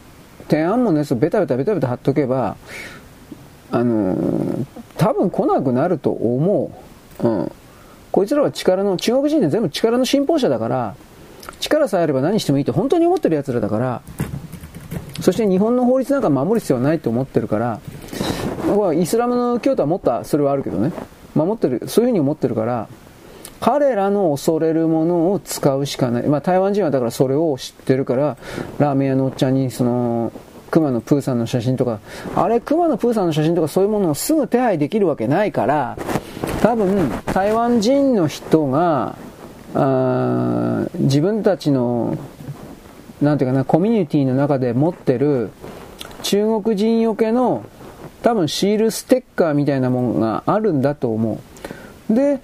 [0.48, 2.58] 天安門のやつをベタベタベタベタ貼っとけば、
[3.72, 4.16] あの、
[4.98, 6.72] 多分来なくなると思
[7.24, 7.28] う。
[7.28, 7.52] うん。
[8.12, 10.96] こいつらは力の、中国人って全部力の信奉者だから、
[11.60, 14.02] 力さえあれば何してもいいって本当に思ってる奴らだから、
[15.22, 17.80] そして日本の法律なんか守る必要はないと思ってるから、
[18.94, 20.92] イスラムの教徒はもっとそれはあるけどね、
[21.36, 22.88] 守ってる、そういうふうに思ってるから、
[23.60, 26.24] 彼らの恐れるものを使うしかない。
[26.24, 28.38] まあ台湾人はだからそれを知ってるから、
[28.80, 30.32] ラーメン屋のおっちゃんにその、
[30.72, 32.00] 熊野プーさんの写真とか、
[32.34, 35.98] あれ熊野プーさんの写真とかそういうものをすぐ手配できるわけないから、
[36.62, 39.16] 多分台湾人の人が、
[39.74, 42.18] あ自分たちの
[43.22, 45.52] なんていうかな、コミュニティの中で持ってる
[46.24, 47.64] 中国人よけの
[48.24, 51.40] 多分シールステッカーみたいなものがあるんだと思
[52.10, 52.14] う。
[52.14, 52.40] で、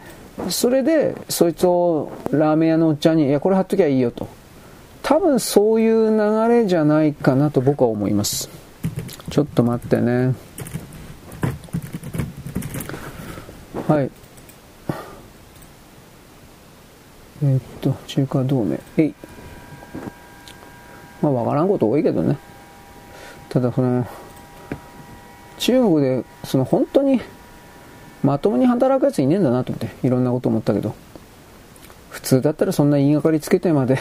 [0.50, 4.28] それで、そいつをラーメン屋のおっちゃんに、いや、これ貼っときゃいいよと。
[5.02, 8.50] 多分そういう流れじゃないかなと僕は思います。
[9.30, 10.36] ちょっと待ってね。
[13.88, 14.12] はい。
[17.44, 18.80] え、っと、中華同盟。
[18.98, 19.14] えい。
[21.22, 22.38] まあ、わからんこと多いけどね。
[23.50, 24.06] ただ、その、
[25.58, 27.22] 中国で、その本当に、
[28.24, 30.96] まともに働くやついねえんだなと思って、いろんなこと思ったけど。
[32.10, 34.00] 普通だったらそんな言いがかりつけてまで、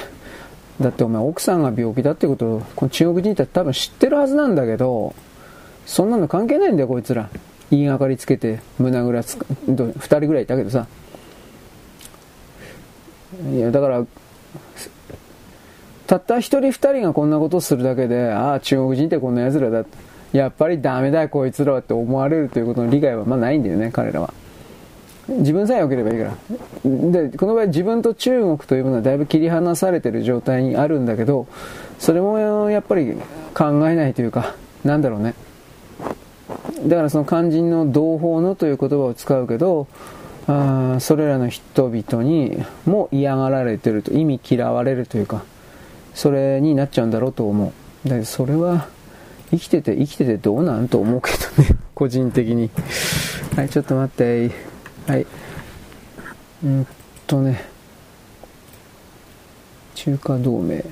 [0.80, 5.14] だってお前奥さんが病気だってことを、この中国人って多分知ってるはずなんだけど、
[5.84, 7.28] そんなの関係ないんだよ、こいつら。
[7.70, 10.86] 言いがかりつけて、胸ぐらつく、二人ぐらいいたけどさ。
[13.52, 14.04] いや、だから、
[16.06, 19.84] たった一人二人がこんなことをするだけで、ああ、中国人ってこんな奴らだ。
[20.32, 24.32] やっぱりダメだ、こいつらはって思われるということの理解はまあないんだよね、彼らは。
[25.28, 26.36] 自分さえ良ければいいから。
[26.84, 31.46] で、この場合自分と中国というものはだいぶ切り離されてる状態にあるんだけど、
[31.98, 33.16] それもやっぱり
[33.54, 34.54] 考えないというか、
[34.84, 35.34] なんだろうね。
[36.86, 39.88] だからその肝心の同胞のという言葉を使うけど、
[40.46, 45.42] あそれらの人々にも嫌がられてると、意味嫌われるというか、
[46.16, 47.72] それになっちゃうんだろうと思
[48.04, 48.08] う。
[48.08, 48.88] だそれは
[49.50, 52.70] 生きてて生きててどうなんと思うけどね、 個人的に。
[53.54, 54.50] はい、ちょっと待って。
[55.06, 55.26] はい。
[56.64, 56.86] うん
[57.26, 57.66] とね、
[59.94, 60.82] 中華同盟。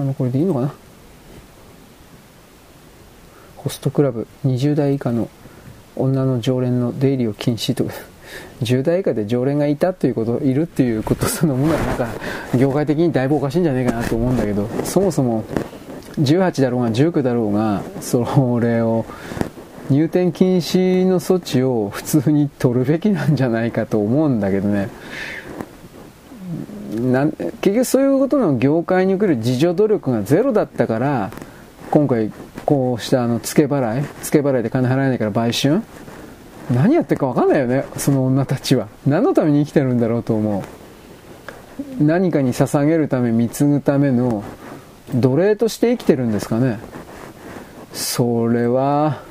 [0.00, 0.74] あの、これでいいのかな？
[3.58, 5.28] ホストクラブ20代以下の
[5.94, 7.92] 女の常連の出入りを禁止とか。
[8.62, 12.08] 10代以下で常連がいたということ、いるっていうことそのものはなんか、
[12.56, 15.44] 業界的にだいぶおかしいんじゃないかなと思うんだけど、そもそも、
[16.20, 19.04] 18だろうが19だろうが、それを
[19.90, 24.88] 入店禁止の措置を普通に取るべきなんじゃないかと思うんだけどね。
[26.94, 31.30] なん結局そういうことの業界に来る自助努力がゼロだったから
[31.90, 32.30] 今回
[32.66, 35.82] こうしたあの付け払い付け払いで金払えないから売春
[36.70, 38.88] 何やってるか分かんないよねその女たちは。
[39.06, 40.64] 何のために生きてるんだろうと思
[42.00, 42.04] う。
[42.04, 44.44] 何かに捧げるため貢ぐための
[45.14, 46.78] 奴隷として生きてるんですかね。
[47.92, 49.22] それは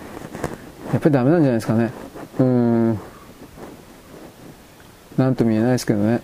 [0.91, 1.91] やっぱりダメなんじゃないですかね。
[2.39, 2.99] うん。
[5.17, 6.21] 何とも言えないですけどね。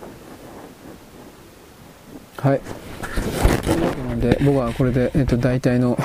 [2.37, 2.61] はい。
[3.63, 5.97] というわけなんで僕はこれで、えっと、大体の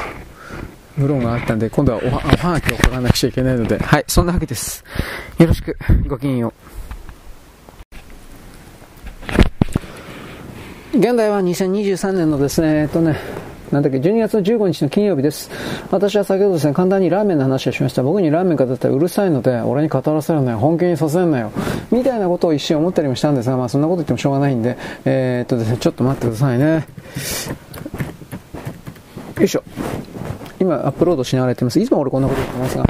[0.96, 4.84] ブロンがあったんで、今度はおはおはがきを書かなくちゃいけないので、はい、そんなわけです。
[5.38, 6.52] よろしく、ごきげんよ
[10.94, 10.98] う。
[10.98, 13.16] 現代は2023年のですね、えっとね、
[13.70, 15.50] なんだっけ、12月の15日の金曜日です。
[15.90, 18.02] 私は先ほどですね、簡単にラーメンの話をしました。
[18.02, 21.50] 僕にラーメン語ったらうるさいので、俺に語らせるなよ、本気にさせるなよ、
[21.90, 26.86] みたいなことを一瞬思ったりもしたんですが、まあそんなこと言ってもしょうがないんで、えー、っとですね、ちょっと待ってくださいね。
[29.38, 29.64] よいしょ。
[30.62, 31.80] 今アップロードしながらやってます。
[31.80, 32.84] いつも俺こんなこと言ってますが、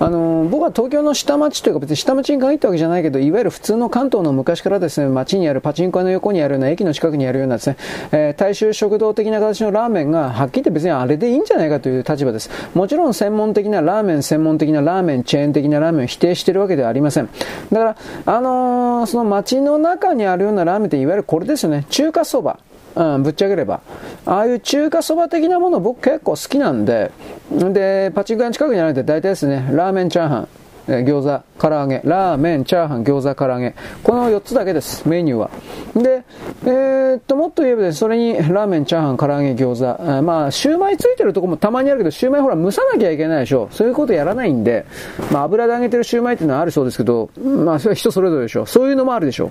[0.00, 7.76] あのー、僕は東京の下町というか別に下町に限ったわけじゃないけど、いわゆる普通の関東の昔からですね、街にあるパチンコ屋の横にあるような駅の近くにあるようなですね、
[8.12, 12.50] えー、大衆食堂的な形のラーメンが、はっきり言って別にあれでいいんじゃないかという立場です。
[12.74, 17.28] もちろん専門的なラーメン、専門的なラーメン、チェーン的なラーメンを否定しているわけではありません。
[17.72, 17.96] だから、
[18.26, 22.58] あのー、その街の中にあるようなラーメンっていわゆるこれですよね、中華そば。
[22.98, 23.80] うん、ぶっちゃければ。
[24.26, 27.12] ああいう中華そば的なもの僕結構好きなんで、
[27.50, 30.48] で、パチンコ屋の近くにあるんで大体ですね、ラーメンチャーハン、
[30.88, 33.76] 餃子、唐揚げ、ラーメン、チャーハン、餃子、唐揚げ。
[34.02, 35.50] この4つだけです、メニューは。
[35.94, 36.24] で、
[36.64, 40.18] えー、っと、もっと言えばです、それにラーメン、チャーハン、唐揚げ、餃子。
[40.18, 43.68] えまあ、シューマイついてるとこもたまにあるけど、シューマイほら蒸さなきゃいけないでしょ。
[43.70, 44.86] そういうことやらないんで、
[45.30, 48.66] まあ、油で揚げてるシューマイっていうのはあるそうですけど、まあ、それは人それぞれでしょ。
[48.66, 49.50] そういうのもあるでしょ。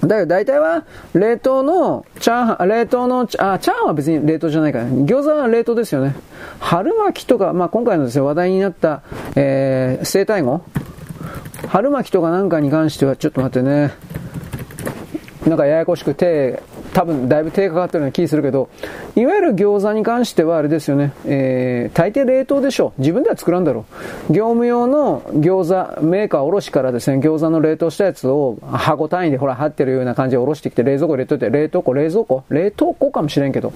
[0.00, 0.84] だけど大体は、
[1.14, 6.14] 冷凍のチャーハン、冷凍の、あ、チャーハンは別に冷凍じゃないから、餃子は冷凍ですよね。
[6.58, 9.02] 春巻きとか、まあ今回のですね、話題になった、
[9.36, 10.62] えー、生体後
[11.68, 13.92] 春巻きとかなんかに関しては、ちょっと待ってね。
[15.46, 16.62] なんかややこしくて、
[16.94, 18.70] 多分だいぶ手かかってるような気するけど、
[19.16, 22.94] いわゆる餃子に関してはあれですよね、えー、大抵冷凍でしょ。
[22.98, 23.84] 自分では作らんだろ
[24.30, 24.32] う。
[24.32, 33.72] 業務用の餃子、メーカー卸からですね、餃子の冷凍したやつを箱単位でほら、貼ってるような感じで卸してきて冷蔵庫入れといて、冷凍庫、冷蔵庫冷凍庫かもしれんけど、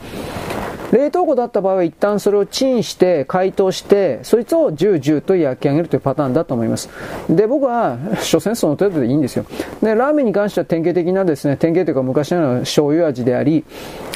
[0.92, 6.88] 冷凍庫だった場合は一旦それをチンして解凍してそいつをジュージューと焼き上げるというパターンだと思います。
[7.28, 9.44] で僕は所詮その程度でいいんですよ。
[9.82, 13.64] でラーメンに関しては典型的なですね典型というか昔の醤油味であり、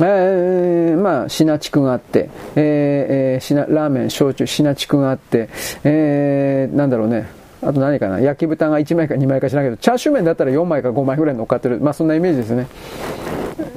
[0.00, 5.48] えー、まあシナチクがあって、えー、シナラーメン焼酎シナチクがあって、
[5.84, 7.42] えー、なんだろうね。
[7.62, 8.18] あと何かな。
[8.18, 11.78] 焼き豚が1枚か2枚かしらんけどチャーシュー麺だったら4枚か5枚ぐらい乗っかってる。
[11.80, 12.66] まあそんなイメージですね。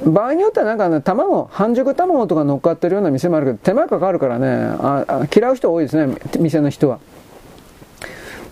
[0.06, 4.48] 場合によってはなんかね、卵、半熟卵とか乗っかってるような店もあるけど、手間かかるからね、
[4.78, 6.98] ああ嫌う人多いですね、店の人は。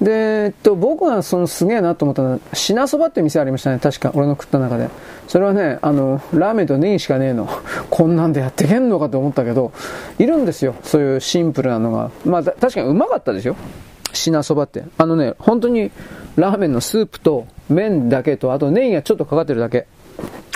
[0.00, 4.88] で、えっと、僕がそのすげえなと思ったのは、品そばって店ありましたね、確か、俺の食った中で。
[5.28, 7.48] それはね、あの、ラーメンとネギしかねえの。
[7.90, 9.72] こんなんでやってけんのかと思ったけど、
[10.18, 12.10] いるんですよ、そういうシンプルなのが。
[12.24, 13.56] まあ、確かにうまかったですよ。
[14.12, 14.84] 品そばって。
[14.98, 15.90] あのね、本当に
[16.36, 19.86] ラーメンのスープと麺だけと、あとネギがちょっとかかってるだけ。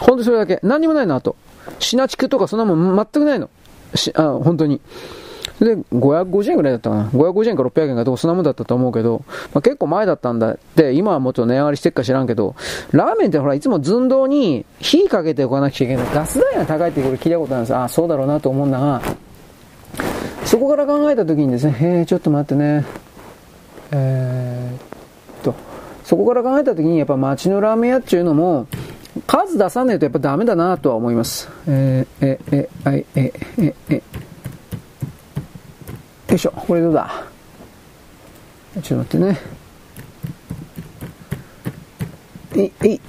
[0.01, 0.61] ほんとそれだけ。
[0.63, 1.37] 何にもないの、あと。
[1.79, 3.51] シナチクとかそんなもん全くないの。
[3.95, 4.81] し、あ、本当に。
[5.61, 7.05] で、550円ぐらいだったかな。
[7.09, 12.55] 550円か600円かどうそんなもんだったと思うけど、まあ、結構前だったんだって、今はもっと値上がりしてっか知らんけど、
[12.93, 16.07] ラーメンってほら、いつも寸胴に火かけておかなきゃいけない。
[16.15, 17.75] ガス代が高いってこれ聞いたことあるんです。
[17.75, 19.03] ああ、そうだろうなと思うんだが、
[20.45, 22.85] そこから考えた時にですね、へえ、ちょっと待ってね、
[23.91, 25.55] えー、っと、
[26.05, 28.67] そこから考えた時にやっぱ街のラーメン屋っていうのも、
[29.27, 31.49] 数出さないとやっぱダメだなとは思います。
[31.67, 34.03] えー、え、え、はい、え、え、え、よ
[36.35, 37.25] いしょ、これどうだ？
[38.83, 39.35] ちょっと待っ
[42.55, 42.73] てね。
[42.83, 43.01] い、い。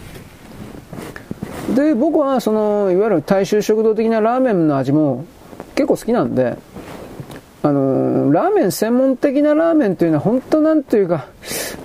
[1.76, 5.26] で、僕はその、いわゆる大衆食堂的なラーメンの味も
[5.76, 6.58] 結構好きなんで、
[7.62, 11.28] あのー、ラーメン専門的なラーメンというのは本当なんというか、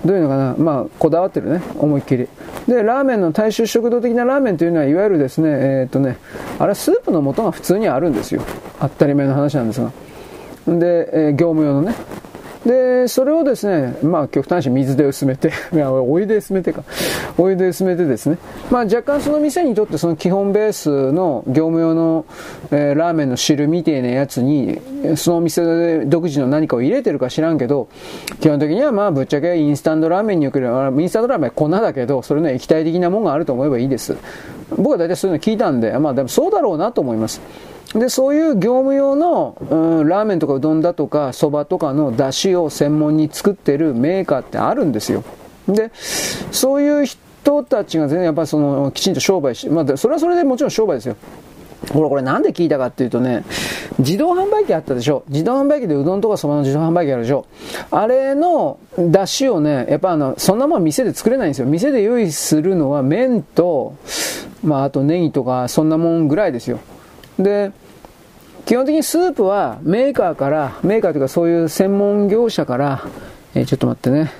[0.05, 2.27] どういうのかな、まあ、こだわってるね、思いっきり。
[2.67, 6.17] で、ラーメンの大衆食堂的なラーメンというのは、いわゆるですね、えー、っとね、
[6.59, 8.41] あれスープの素が普通にあるんですよ。
[8.79, 9.91] 当たり前の話なんですが。
[10.67, 11.95] で、えー、業務用のね。
[12.65, 16.83] で、それをですね、まあ、極端に水で薄めて、 いや、お湯で薄めてか。
[17.37, 18.37] お湯で薄めてですね。
[18.71, 22.25] まあ、若干その店にとってその基本ベースの業務用の、
[22.71, 24.79] えー、ラーメンの汁みてえなやつに、
[25.15, 27.87] そのお店で独自の何かを入れてるか知らんけど、
[28.39, 34.15] 基本的にはまあ、ぶっちゃけインスタントラーメンにおける、インスタントラーメンは粉だけど、それの液体的なものがあると思えばいいです。
[34.75, 37.41] 僕は大体そういうの聞いたんで、まあ、でもそうだろうなと思います。
[37.95, 45.23] で、そういう業務用の、うん、ラーメンとかうどんだとか、そばとかの出汁を専門に作ってるメーカーってあるんですよ。
[45.67, 45.91] で、
[46.51, 51.15] そういう人たちが全然やっぱりその、きちんと商売し、まあ、それはそれでもちろん商売ですよ。
[51.93, 53.45] ほら、これなんで聞いたかっていうとね、
[53.99, 57.45] 自動販売機あったでしょ自動販売機でうどんとかそばの自動販売機あるでしょ
[57.91, 61.67] あれの出汁をね、やっぱあの、そんなもん店で作れないんですよ。
[61.67, 63.95] 店で用意するのは麺と、
[64.63, 66.79] まああとネギとかそんなもんぐらいですよ。
[67.37, 67.71] で、
[68.65, 73.03] 基本的にスープはメーカーから、メーカーというかそういう専門業者から、
[73.53, 74.31] えー、ちょっと待ってね。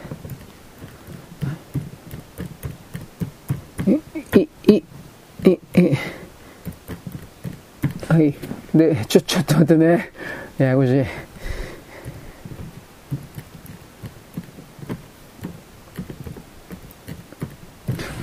[3.88, 4.84] い、い、い、
[5.50, 5.60] い、
[8.10, 8.34] はい。
[8.74, 10.12] で、ちょ、ちょっと待ってね。
[10.58, 11.06] ややこしい。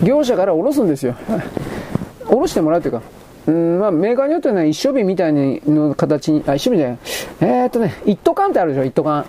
[0.05, 1.15] 業者から下ろすんですよ。
[2.27, 3.03] 下ろしてもらうというか、
[3.47, 6.99] うんまあ、メーカーによってはね、一升瓶みたいの形に、あ、一升瓶じゃない、
[7.41, 9.27] えー、っとね、一斗缶ってあるでしょ、一斗缶。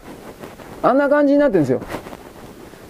[0.84, 1.82] あんな感じになってるんですよ。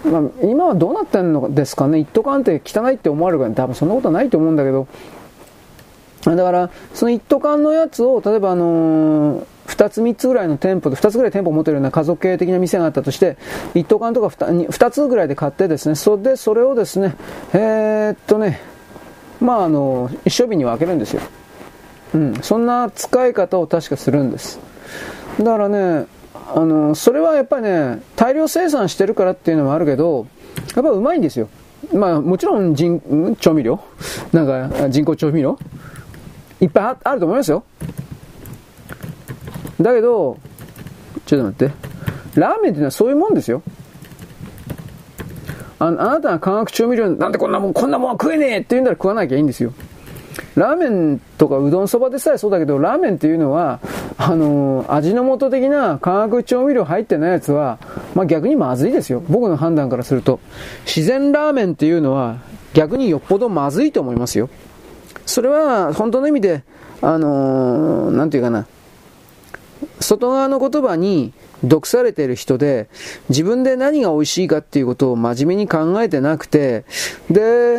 [0.03, 4.87] まあ、今はどうなってんのですかね、一斗缶って汚いって思われるから多分そんなことないと思うんだけど、
[6.25, 13.37] だから、その一斗缶のやつを、例えばあのー、2つ3つぐらいの店舗で、2つぐらい店舗を持ってるような家族系的な店があったとして、
[13.73, 17.15] 一斗缶とか 2, 2つぐらいで買ってですね、それでそれをですね、
[17.53, 18.72] えー、っとね、
[19.43, 21.21] まああの、一生日に分けるんですよ。
[22.15, 24.59] うん、そんな使い方を確かするんです。
[25.37, 26.05] だからね、
[26.55, 30.27] あの、それはやっぱりね、大量生産してるからっていうのもあるけど、
[30.75, 31.49] やっぱうまいんですよ。
[31.93, 33.01] まあもちろん人、
[33.39, 33.79] 調味料
[34.31, 35.59] なんか人工調味料
[36.61, 37.63] いっぱいあると思いますよ。
[39.81, 40.37] だけど、
[41.25, 42.39] ちょっと待って。
[42.39, 43.61] ラーメンっていうのはそういうもんですよ。
[45.83, 49.73] ああなたが化学調味料なんでこんなもん、こんなもんは食えねえって言うんだら食わなきゃいいんですよ。
[50.55, 53.79] ラーメンとかうどんそばでさえそうだけど、ラーメンっていうのは、
[54.17, 57.79] あのー、味の素的な化学調味料入ってないやつは、
[58.15, 59.23] まあ逆にまずいですよ。
[59.29, 60.39] 僕の判断からすると。
[60.85, 62.37] 自然ラーメンっていうのは、
[62.73, 64.49] 逆によっぽどまずいと思いますよ。
[65.25, 66.63] それは、本当の意味で、
[67.01, 68.67] あのー、なんていうかな、
[69.99, 71.33] 外側の言葉に
[71.63, 72.89] 毒されてる人で、
[73.29, 76.85] 自分で何が美味しいかっていうことを真面目に考えてなくて、
[77.29, 77.77] で、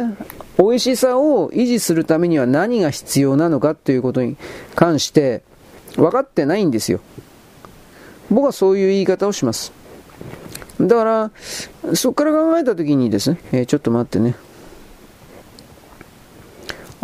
[0.58, 4.36] 美味しさを維持するためには何が必要なのかっていうことに
[4.74, 5.42] 関して
[5.96, 7.00] 分かってないんですよ。
[8.30, 9.72] 僕はそういう言い方をします。
[10.80, 11.30] だから、
[11.94, 14.34] そこから考えたときにですね、えー、ちょっと待ってね。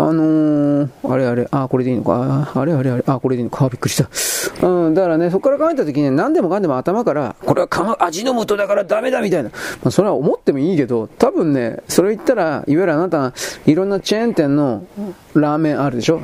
[0.03, 4.67] あのー、あれあれ、あ、これでいいのか、あれあれあれ、あ、これでいいのか、びっくりした。
[4.67, 9.51] うん、だからね、そこから考えたときに、何でもかんでも頭から、これは味の素だからダメだみたいな。
[9.51, 9.57] ま
[9.89, 13.35] あ、それは思ってもいいけど、多分ね、それ言ったら、いわゆるあなた、
[13.67, 14.87] いろんなチェーン店の
[15.35, 16.21] ラーメンあるでしょ？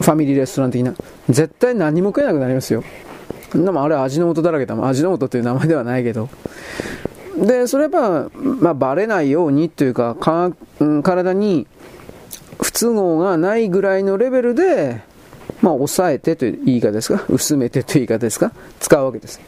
[0.00, 0.94] ファミリーレストラン的な。
[1.28, 2.82] 絶対何も食えなくなりますよ。
[3.54, 4.86] でもあれ味の素だらけだもん。
[4.88, 6.30] 味の素っていう名前ではないけど。
[7.36, 10.52] で、それやっぱ、まあ、バレないようにというか、か
[11.02, 11.66] 体に
[12.62, 15.02] 不都合がないぐらいのレベルで、
[15.60, 19.40] まあ、抑えてという言い方ですか、薄めてという言い方ですか、使うわけです。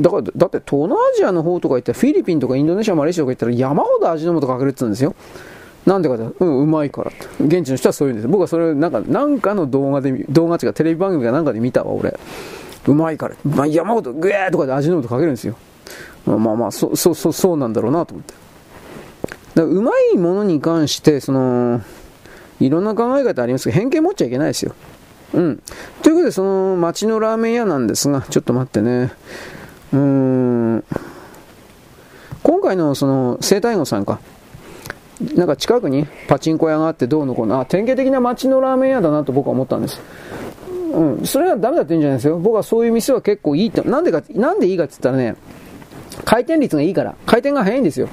[0.00, 5.14] だから、だって東南アジアの方とか行ったら、フィリピンとかインドネシア、マレーシアとか行ったら山ほど味の素かけるって言うんですよ。
[5.86, 8.28] なんでかって、うん、うまいから現地の人はそういうんです。
[8.28, 12.18] 僕はそれ、なんか、なんかの動画で、動画違うテレビ番組かなんかで見たわ、俺。
[12.86, 13.36] うまいから。
[13.44, 15.56] まあ、山ほど、ぐえーとかで味の素かけるんですよ。
[16.26, 18.34] まあまあまあ、そ、そ、そ、そうなんだろうなと思って。
[19.56, 21.80] だうまいものに関して、その、
[22.60, 24.74] いろんな考え方ありますけど、偏見持っちゃいけないですよ。
[25.32, 25.62] うん。
[26.02, 29.12] ということで、その町のラーメン屋なんですが、ちょっと待ってね。
[29.94, 30.84] うーん。
[32.42, 34.20] 今回のその、生体号さんか。
[35.34, 39.98] なんか近くにパチンコ屋があってどうのこうの、あ、典型的な町のラーメン屋だなと僕は思ったんです。
[40.92, 41.26] うん。
[41.26, 42.38] それはダメだって言うんじゃないですよ。
[42.38, 43.82] 僕はそういう店は結構いいと。
[43.84, 45.36] なんでか、なんでいいかって言ったらね、
[46.24, 47.14] 回転率がいいから。
[47.26, 48.08] 回転が早いんですよ。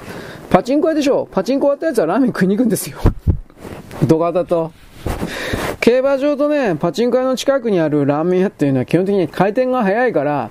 [0.50, 2.98] パチンコ屋でしょパチンコ終わったやつはラーメン食いに行くんですよ。
[4.06, 4.72] 土方と。
[5.80, 10.50] 競馬場とね、パチンコ屋の近くにあるラーメン屋っていうのは基本的に回転が早いから、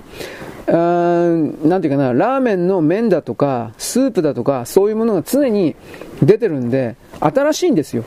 [0.67, 5.75] うーん、なんていうかな、ラーメンの麺だとか、スープだとか、そういうものが常に
[6.21, 8.03] 出てるんで、新しいんですよ。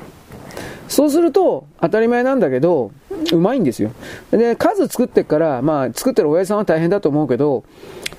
[0.89, 2.93] そうすると、当たり前なんだけど、
[3.33, 3.91] うまいんですよ。
[4.31, 7.65] で、数作ってから、まあ、作ってる親父さんは大変だと思うけど、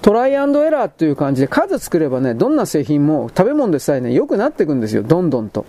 [0.01, 5.65] トライアンドエラーっていう感じで数作ればね、どんな製品も食べ物でさえね、良くなっていくんですよ、どんどんと。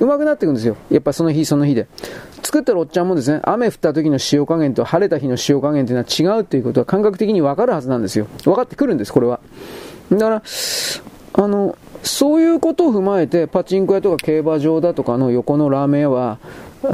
[0.00, 0.76] うまくなっていくんですよ。
[0.90, 1.86] やっぱその日その日で。
[2.42, 8.26] 作ってるおっちゃんもですね、雨降った時の塩加減と晴れた日の塩加減というのは違うっていうことは感覚的にわかるはずなんですよ。
[8.44, 9.40] 分かってくるんです、これは。
[10.10, 10.42] だから、
[11.34, 16.38] あの、そういうことを踏まえて、パチンコ屋とか競馬場だとかの横のラーメン屋は、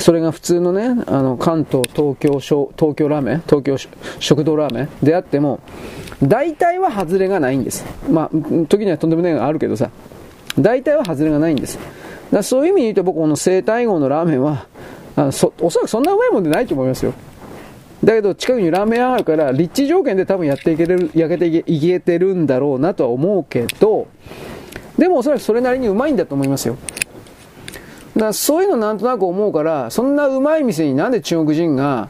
[0.01, 3.77] それが普通のね、あの、関東、東京、東京ラーメン、東京
[4.20, 5.61] 食堂ラーメンであっても、
[6.23, 7.85] 大体は外れがないんです。
[8.11, 8.31] まあ、
[8.69, 9.90] 時にはとんでもないのがあるけどさ、
[10.59, 11.78] 大体は外れがないんです。
[12.32, 14.66] だそういう意味で言うと僕この生体号のラーメンは、
[15.16, 17.15] あそおそらくそんなうまいもんでないと思いますよ。
[18.05, 24.09] だけど近くにラーメン屋あるから立地条件で多分やっていける、焼けていけてるんだろうなとは思うけど、
[24.97, 26.77] でもおそらくそれなりにうまいんだと思いますよ。
[28.16, 32.09] だそういうのなんとなく思うから、そんなうまい店になんで中国人が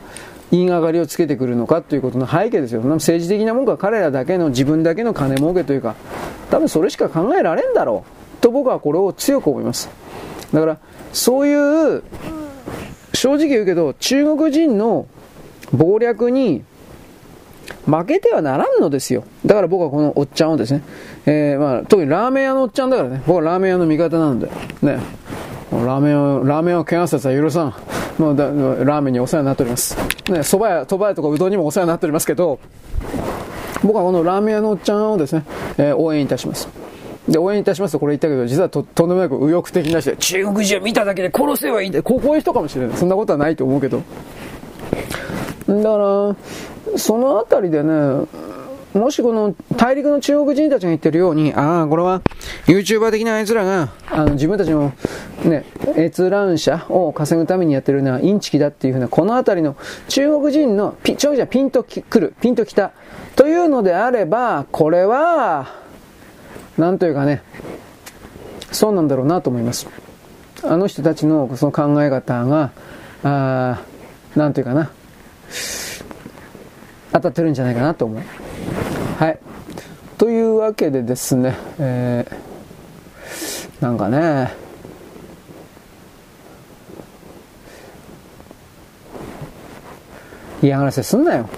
[0.51, 2.81] 言いがかりをつけてくるのかということの背景ですよ。
[2.81, 5.95] 政治的なもんか彼らだけの自分だけの金儲けというか、
[6.51, 8.05] 多分それしか考えられんだろ
[8.39, 8.41] う。
[8.41, 9.91] と僕はこれを強く思います。
[10.53, 10.79] だから、
[11.13, 12.03] そういう、
[13.13, 15.07] 正直言うけど、中国人の
[15.77, 16.63] 謀略に
[17.87, 19.25] 負けてはならんのですよ。
[19.45, 20.83] だから僕はこのおっちゃんをですね、
[21.27, 24.47] えー、まあ、特にラーメン屋のおっちゃんだからね、僕はラーメン屋の味方なんで、
[24.83, 24.99] ね、
[25.73, 27.75] ラーメンを、ラーメンを怪我させたら許さん。
[28.19, 29.97] もうだラーメンにお世話になっております。
[29.97, 32.59] ね、蕎麦屋、蕎麦屋とかうどんにもお世話になっておりますけど、
[33.85, 35.45] 僕はこのラーメン屋のおっちゃんをですね、
[35.79, 36.69] えー、応援いたします。
[37.29, 42.03] で、応援いたしますとこれ言ったけど、実はととんでもなく右翼的な人で、中国人を見ただけで殺せばいいんだ。
[42.03, 42.97] こういう人かもしれない。
[42.97, 44.03] そんなことはないと思うけど。
[45.69, 46.37] だから、
[46.97, 48.27] そのあたりでね、
[48.95, 52.23] もしこの大陸の中国人たちが言ってるように、ああ、これは
[52.67, 54.93] YouTuber 的な奴らが、あの自分たちの
[55.45, 55.65] ね、
[55.97, 59.77] 閲覧者を稼ぐためにやってるのはインチキだっていうふうな、このあたりの
[60.09, 62.93] 中国人のピ、中国人はピンと来る、ピンと来た
[63.37, 65.75] というのであれば、これは、
[66.79, 67.43] なんというかね、
[68.73, 69.87] そうなんだろうなと思います。
[70.65, 72.71] あの人たちのその考え方が、
[73.23, 73.81] あ
[74.35, 74.91] なんというかな、
[77.21, 78.23] 当たってるんじゃないかなと思う。
[79.19, 79.39] はい。
[80.17, 84.53] というわけでですね、えー、なんかね、
[90.63, 91.49] 嫌がらせすんなよ。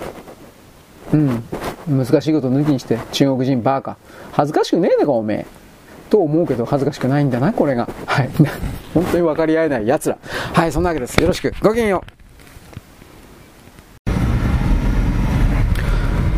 [1.12, 1.43] うん。
[1.89, 3.97] 難しいこと抜きにして中国人バーカ。
[4.32, 5.47] 恥ずかしくねえのかおめえ。
[6.11, 7.89] と思うけど恥ずかしくないんだな、これが。
[8.07, 8.31] はい。
[8.93, 10.19] 本当に分かり合えない奴ら。
[10.53, 11.16] はい、そんなわけです。
[11.20, 11.55] よろしく。
[11.62, 12.19] ごきげんよう。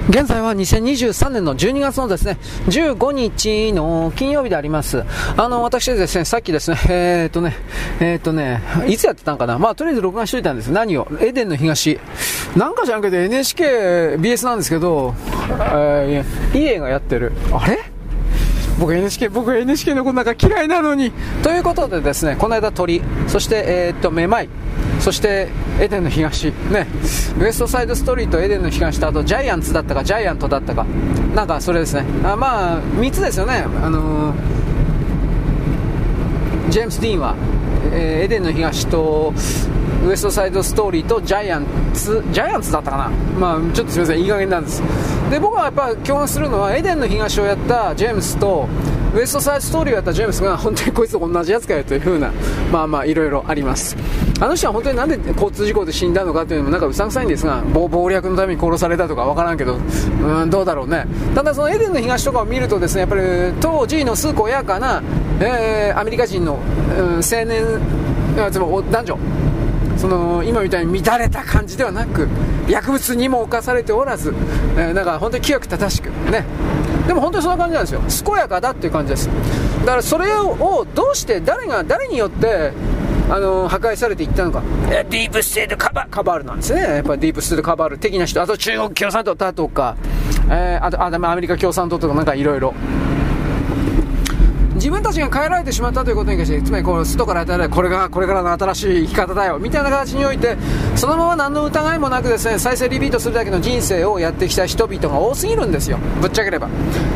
[0.09, 5.05] 現在は2023年の12月のですね、15日の金曜日であります。
[5.37, 7.57] あの、私ですね、さっきですね、 えー、っとね、
[8.01, 9.59] えー、っとね、いつやってたんかな？
[9.59, 10.69] まあ、とりあえず録画しといたんです。
[10.69, 11.07] 何を？
[11.20, 12.01] エデンの東。
[12.57, 15.15] なんか知らんけど NHK、BS なんですけど、
[15.73, 17.33] えー、いい映画やってる。
[17.53, 17.79] あれ？
[18.81, 21.12] 僕 NHK、僕 NHK のことなんか嫌いなのに。
[21.45, 24.49] ということでですね、この間鳥、そして、えー、っと、めまい、
[25.03, 25.49] そして
[25.81, 26.87] エデンの東、ね、
[27.37, 30.85] ウエストサイドストリート、エデンの東と、あとジャイアンツだったか、ジャイアントだったか、
[31.35, 32.05] なんかそれですね。
[32.23, 33.65] あまあ、3つですよね。
[33.83, 34.37] あのー、
[36.70, 37.35] ジェームス・ディーンは、
[37.93, 39.35] えー、エデンの東と、
[40.07, 43.11] ウエストサイドストーリーとジャイアンツ、ジャイアンツだったかな。
[43.41, 44.85] まあ、ちょっとすみません、いい加減なんです。
[45.33, 48.69] で、僕はやっぱ共感するのは、エデンの東をやったジェームスと、
[49.14, 52.32] ウエストサイドストーリーをやったジェームスが、本当にこいつと同じやつかよというふうな、
[52.72, 53.97] まあまあ、いろいろあります。
[54.40, 61.06] あの人は本当になんで交通事故で死んだのかというのもなんかうさんくさいんですが、暴略のために殺されたとかわからんけど、うん、どうだろうね。
[61.34, 63.22] ただそのエデンの東とかを見るとですね、やっぱり
[63.60, 65.02] 当時の崇高やかな、
[65.40, 66.59] えー、アメリカ人の、
[66.98, 67.64] うん、青年、
[68.36, 69.18] 男女、
[69.98, 72.26] その今みたいに乱れた感じではなく
[72.68, 74.34] 薬物にも侵されておらず、
[74.76, 76.44] えー、なんか本当に清く正しくね
[77.07, 78.24] でも本当にそんな感じなんですよ。
[78.24, 79.29] 健やかだっていう感じです。
[79.81, 82.73] だからそれをどうして誰が誰によって
[83.29, 89.97] あの破壊されていったのか、ディープステートカバカバールなんですね、やっぱりディープステートカバール的な人、あと中国共産党だとか、
[90.51, 92.74] えー、あとあアメリカ共産党とかなんかいろいろ。
[94.82, 100.56] 自分たちが変えられてしまったということに関して、つまりこの外から与えられこれがこれからの新しい生き方だよみたいな形において、
[100.96, 106.68] そのまま何の疑いもなくですね再生リピートするだけの人生をやってきた人々が多すぎるんですよ、ぶっちゃければ。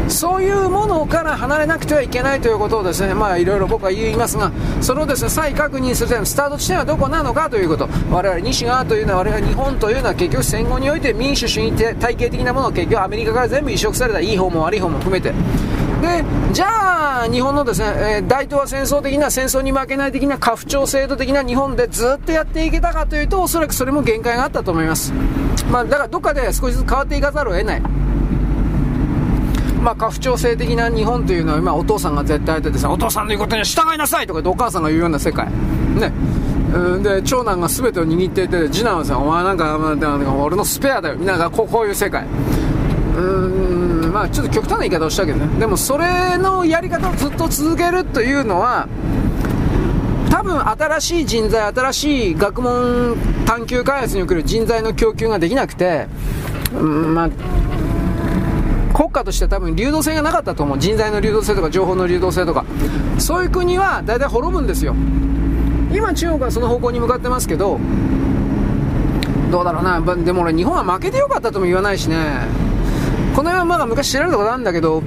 [0.06, 15.34] そういうものから離れなくてはいけないということをですね、まあいろいろ僕は言いますが、それをですね再確認するためのスタート地点はどこなのかということ、我々西側というのは、我々日本というのは結局戦後において民主主義体系的なものを結局アメリカから全部移植されたいい方も悪い方も含めて。
[16.00, 17.86] でじゃあ、日本のですね、
[18.16, 25.12] えー、大東亜戦争的な戦争に負けない的な家父長制度的な日本でずっとやっていけたかというと、おそらくそれも限界があったと思います。
[25.70, 27.82] まあ、だからどっかで少しずつ変わっていかざるを得ない。
[29.86, 36.10] まあ、家父長制的な日本というのは今お父さんが絶対やっててさお父さんの言うことには従いなさいとかお母さんが言うような世界ね
[37.04, 39.78] で長男が全てを握っていて次男はさお前なんか
[40.42, 42.26] 俺のスペアだよみんながこうこういう世界
[43.16, 43.85] うん
[44.16, 45.60] まあちょっと極端な言い方をしたけどね。
[45.60, 48.88] でもそれのやり方をずっと続けるというのは
[50.30, 53.14] 多分新しい人材新しい学問
[53.44, 56.06] 探究開発における人材の供給ができなくて、
[56.72, 57.30] うんまあ
[58.94, 60.78] 国家としては多分流動性がなかったと思う。
[60.78, 62.64] 人材の流動性とか情報の流動性とか。
[63.18, 64.94] そういう国は大体滅ぶんですよ。
[65.92, 67.78] 今中国はその方向に向かってますけど
[69.50, 70.00] どうだろうな。
[70.00, 72.16] でも俺日本は負けてよかったとも言わないしね。
[73.36, 75.02] この辺はまだ昔知られたことあるんだけど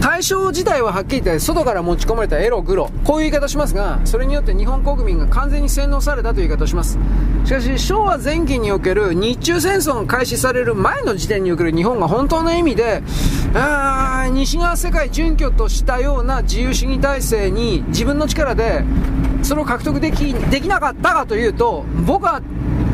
[0.00, 2.90] 対象自体ははっきり言って外から持ち込まれたエログロ。
[3.04, 6.96] こういう言い方をしますがそれによって日本国民が完全に洗脳されたという言い方をします。
[7.44, 13.02] しかし昭和前期における日中戦争が開始される前の時点における日本が本当の意味で
[13.54, 18.84] あ西側世界準拠としたような自由主義体制に自分の力で
[19.42, 22.40] それを獲得できできなかったかというと僕は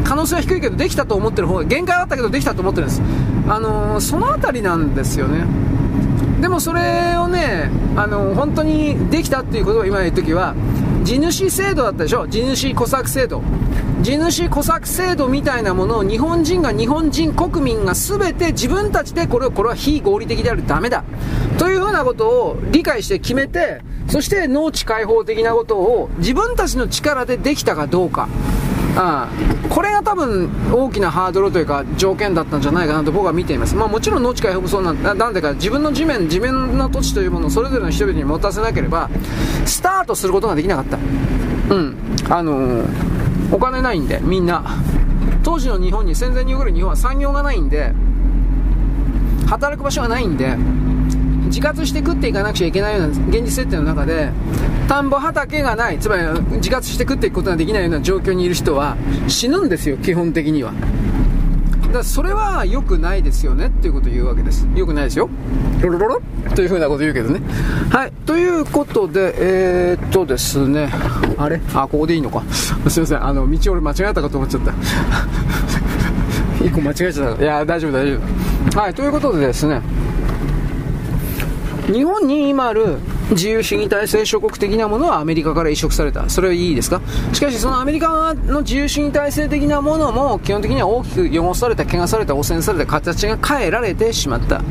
[0.04, 3.02] 可能性は低いけどできたと思ってる方が限界はあったけどできたと思ってるんです。
[3.52, 5.44] あの、その辺りなんですよね。
[6.40, 10.54] でもそれをね、あの、本当にできたっていうことを今言うときは、
[11.04, 12.26] 地主制度だったでしょ。
[12.26, 13.42] 地主小作制度。
[14.00, 21.04] 地主小作制度みたいなものを日本人が日本人国民が全て自分たちでこれこれは非合理的であるダメだ。
[21.58, 28.28] というふうなことを理解して決めてそして農地開放的なことを自分たちの力でできたかどうか。
[28.96, 39.08] ああこれが多分大きなハードルというか条件だったんじゃないかなと僕は見ています、まあ、もちろん農地開放もそうなんなんでか自分の地面地面の土地というものをそれぞれの人々に持たせなければ
[39.64, 40.98] スタートすることができなかった。
[41.74, 41.96] うん。
[42.28, 44.64] あのー、お金ないんでみんな。
[45.42, 47.92] 当時の日本に戦前に送る日本は産業がないんで
[49.46, 50.56] 働く場所がないんで
[51.52, 54.30] 自活して食っていかなくちゃいけないような現実設定の中で
[54.88, 56.22] 田んぼ畑がないつまり
[56.56, 58.96] 自活して食っていくことができないような状況にいる人は
[59.28, 60.72] 死ぬんですよ基本的には。
[61.82, 64.66] だからそれは良くないですよねっていうことを言うわけです。
[64.74, 65.28] 良くないですよ。
[65.82, 66.22] ロロロロ。
[66.54, 67.42] というふうなこと言うけどね。
[67.90, 68.12] はい。
[68.24, 70.90] ということでえー、っとですね。
[71.36, 71.60] あれ？
[71.74, 72.42] あここでいいのか。
[72.50, 73.22] すいません。
[73.22, 74.72] あの道俺間違えたかと思っちゃった。
[76.64, 77.42] 一個間違えちゃった。
[77.42, 78.18] いや大丈夫大丈
[78.72, 78.80] 夫。
[78.80, 78.94] はい。
[78.94, 79.82] ということでですね
[81.86, 82.98] 日本に今ある
[83.30, 86.28] 自由主義体制諸国的なものはアメリカから移植された。
[86.28, 87.00] それはいいですか？
[87.32, 94.62] しかしそのアメリカの自由主義体制的なものも基本的には大きく汚された、汚された、汚染された形が変えられてしまった。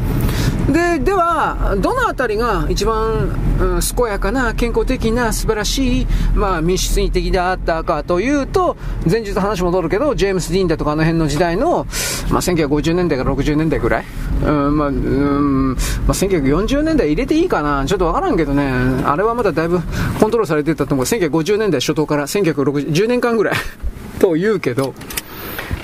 [0.72, 3.30] で、では、どのあたりが一番、
[3.60, 8.78] うん、健やかな、健康的な、素晴らしい、まあ、民主主義的であったかというと、
[9.10, 11.86] 前日話戻るけど、ジェームス・ディーンだとかあの辺の時代の、
[12.30, 14.06] まあ、1950年代から60年代ぐらい、
[14.44, 15.78] うんまあうんまあ、
[16.14, 18.72] 1940年代入れていいかな、ちょっとわからんけどね、
[19.06, 19.80] あれはまだだいぶ
[20.20, 23.56] コントロールされてたと思う、1950年代初頭から1960、10年間ぐらい。
[24.20, 24.94] と言うけど、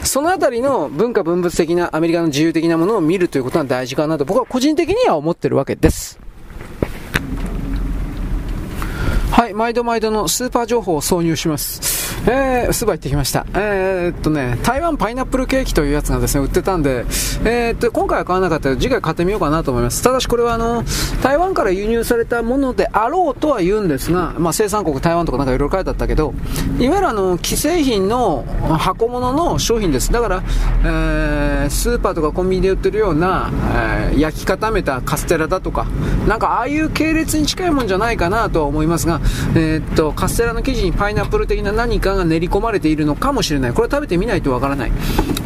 [0.08, 6.20] そのあたりの文化文物的なアメリカの自由的なものを見るということが大事かなと僕は個人的には思ってるわけです。
[9.32, 11.97] はい、毎度毎度のスーパー情報を挿入します。
[12.28, 13.46] えー、スーパー行ってきました。
[13.54, 17.06] えー、っとね、台湾パイナップルケーキというやつがですね、売ってたんで、
[17.46, 20.02] えー、っと、今回は買わなかったけど、次回買ってみようかなと思います。
[20.04, 20.84] ただしこれはあの、
[21.24, 26.34] 台湾から輸入されたものであろうとは言うんですが、まあ生産国台湾とかなんかいろいろ書いてあったけど、
[26.80, 28.46] いわゆるあの、既製品の
[28.78, 30.12] 箱物の商品です。
[30.12, 30.44] だから、
[30.84, 33.52] えー、スーパーとかコンビニで売ってるような、
[34.12, 35.86] えー、焼き固めたカステラだとか、
[36.28, 39.22] なんかああいう系列に近いもんじゃないかなとは思いますが、
[39.56, 43.74] えー、っと、カステラの生地にパイナップル的な何かが練り込まれているのかもしれない。
[43.74, 44.92] これは食べてみないとわからない。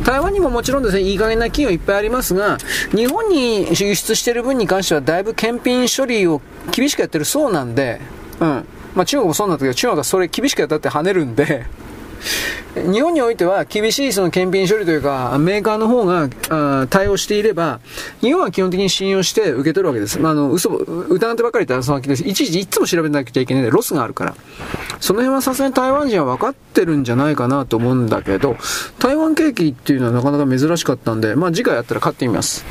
[0.04, 2.58] 台湾にももちろんですね、いい加減な企業いっぱいありますが、
[2.96, 6.42] 日本に輸出している分に関してはだいぶ検品処理を
[6.72, 8.02] 厳しくやってるそうなんで、
[8.40, 8.66] うん。
[8.96, 11.66] まあ中国もそうなんだけど、中国はそれ厳しくやったって跳ねるんで、
[12.76, 17.80] 日本においては厳しいその検品処理というか、メーカーの方があ対応していれば、
[18.22, 20.20] 日本は基本的に信用して受け取るわけです。
[20.20, 22.24] まあ、あの、嘘、疑ってばかり言ったらそのわけです。
[22.24, 24.36] いちいちいつも調べなきゃいけないんで、ロスがあるから。
[25.00, 28.56] その辺はさすがに台湾人は分かってるんじゃないかなと思うんだけど、
[29.00, 32.66] 台湾ケーキっていうのはなかなか珍しかったんで、まあ次回やったら買ってみます。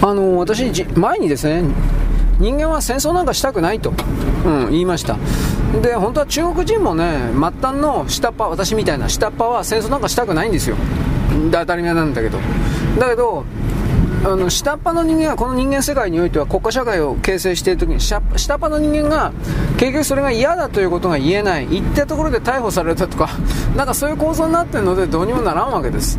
[0.00, 1.64] あの、私、前にですね、
[2.38, 3.92] 人間は戦争なんかしたくないと、
[4.44, 5.16] うん、言いました。
[5.82, 10.76] で、本当は中国人もね、末端の下っ端、私みたいな下っ端は戦争なんかしたくないんですよ。
[11.52, 12.38] 当たり前なんだけど。
[12.98, 13.44] だけど、
[14.24, 19.32] あの下っ端の人間はこの人間世界においては国家社会を形成している時に下っ端の人間が
[19.78, 23.28] 結局それが嫌だということが言えない言ったところで逮捕されたとか
[23.76, 26.18] なんかそういう構造になっているのでどうにもならんわけです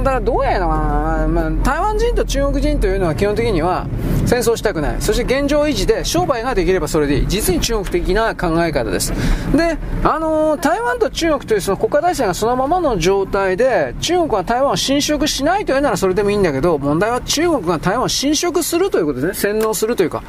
[0.00, 3.86] んだらどうやのかな、まあ、台湾人と中国人というのは基本的には
[4.26, 5.00] 戦争したくない。
[5.00, 7.28] そして現状維持で商売ができればそれでいい。
[7.28, 9.12] 実に中国的な考え方です。
[9.56, 19.52] で、あのー、台湾と中国というその国家体制がそのままの状態で中国は台湾を侵食しないというならそれでもいいんだけど問題は中国が台湾を侵食するということですね。
[19.52, 20.22] 洗脳するというか。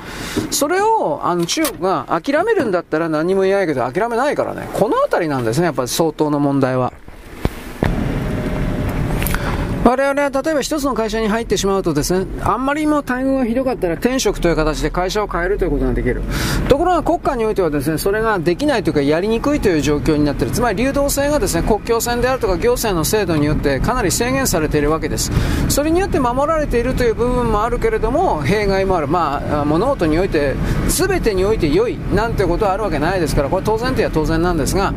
[0.50, 4.68] それをあの中国が諦めるんだったら何も言えないけど諦めないからね。
[4.74, 5.66] この辺りなんですね。
[5.66, 6.94] やっぱり相当の問題は。
[9.84, 16.22] 我々は例えば一つの会社に入ってしまうとですね、あんまりも待遇がひどかったら転職という形で会社を変えるということができる。
[16.70, 20.54] ところが国家においてはですね、それができないというかやりにくいという状況になっている。
[20.54, 25.32] つまり流動性がですね、国境線であるとか行政の制度によってかなり制限されているわけです。
[25.68, 29.08] それによって守られているという部分もあるけれども、弊害もある。
[29.08, 30.54] まあ、物事において、
[30.90, 34.94] 全てにおいて良いなんてことはあるわけないですから、これ当然といえば当然なんですが、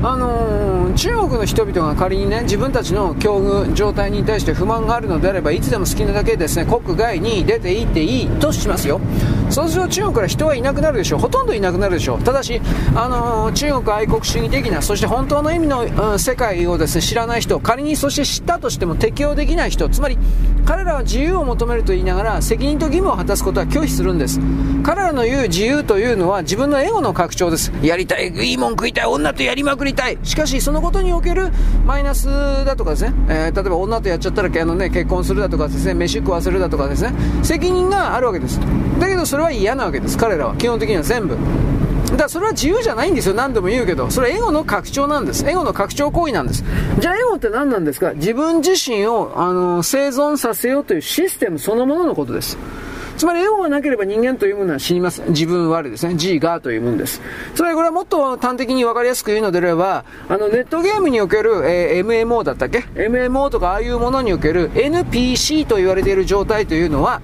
[0.00, 9.00] あのー、中国の人々が仮にね自分たちの境遇状態に対して不満があるのであればいつでも好きなだけですね国外に出ていっていいとしますよ。
[9.50, 11.20] そうすると中国から人はいなくなるでしょう。
[11.20, 12.22] ほとんどいなくなるでしょう。
[12.22, 12.60] ただし、
[12.94, 20.18] あのー、中国愛国主義的なそして本当の意味の、うん、世界をですね知らない人仮にそして知ったとしても適用できない人つまり
[20.64, 24.38] 彼らは自由を求めると言いながら責任と義務を果たすことは拒否するんです。
[24.84, 27.72] 彼らの言う自由というのは自分のエゴの拡張です。
[27.82, 30.18] やりたいいいもん食いたい女とやりまくりたい。
[30.24, 31.48] しかしそのことにおける
[31.86, 32.26] マイナス
[32.66, 37.14] だとかですね、えー、例えば女とやっちゃったらあの、ね、結婚するだとかですね飯食わせるだとかですね。
[37.42, 38.60] 責任があるわけです。
[39.00, 41.36] だけどそれは嫌なわけです彼らは基本的には全部
[42.10, 46.64] だからそれは自由じゃないんですよ何度も言うけどそれはエゴの拡張なんですエゴの拡張行為なんです
[47.00, 48.12] じゃあエゴって何なんですか？
[48.14, 52.56] 自分自身をあの生存させようというシステムそのもののことです
[53.18, 55.22] つまりエゴがなければ人間というものは死にます。
[55.30, 56.14] 自分我ですね。
[56.14, 57.20] G がというものです。
[57.56, 67.20] つまりこれはもっと端的に分かりやすく言うのであれば、あのネットゲームにおける、えー、MMO だったっけ ?MMO とかああいうものにおける NPC と言われている状態というのは、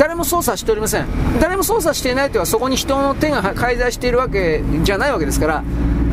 [0.00, 1.06] 誰も操作しておりません。
[1.42, 5.62] 誰も操作していないというのはそこに人の手が介在しているわけじゃないわけですから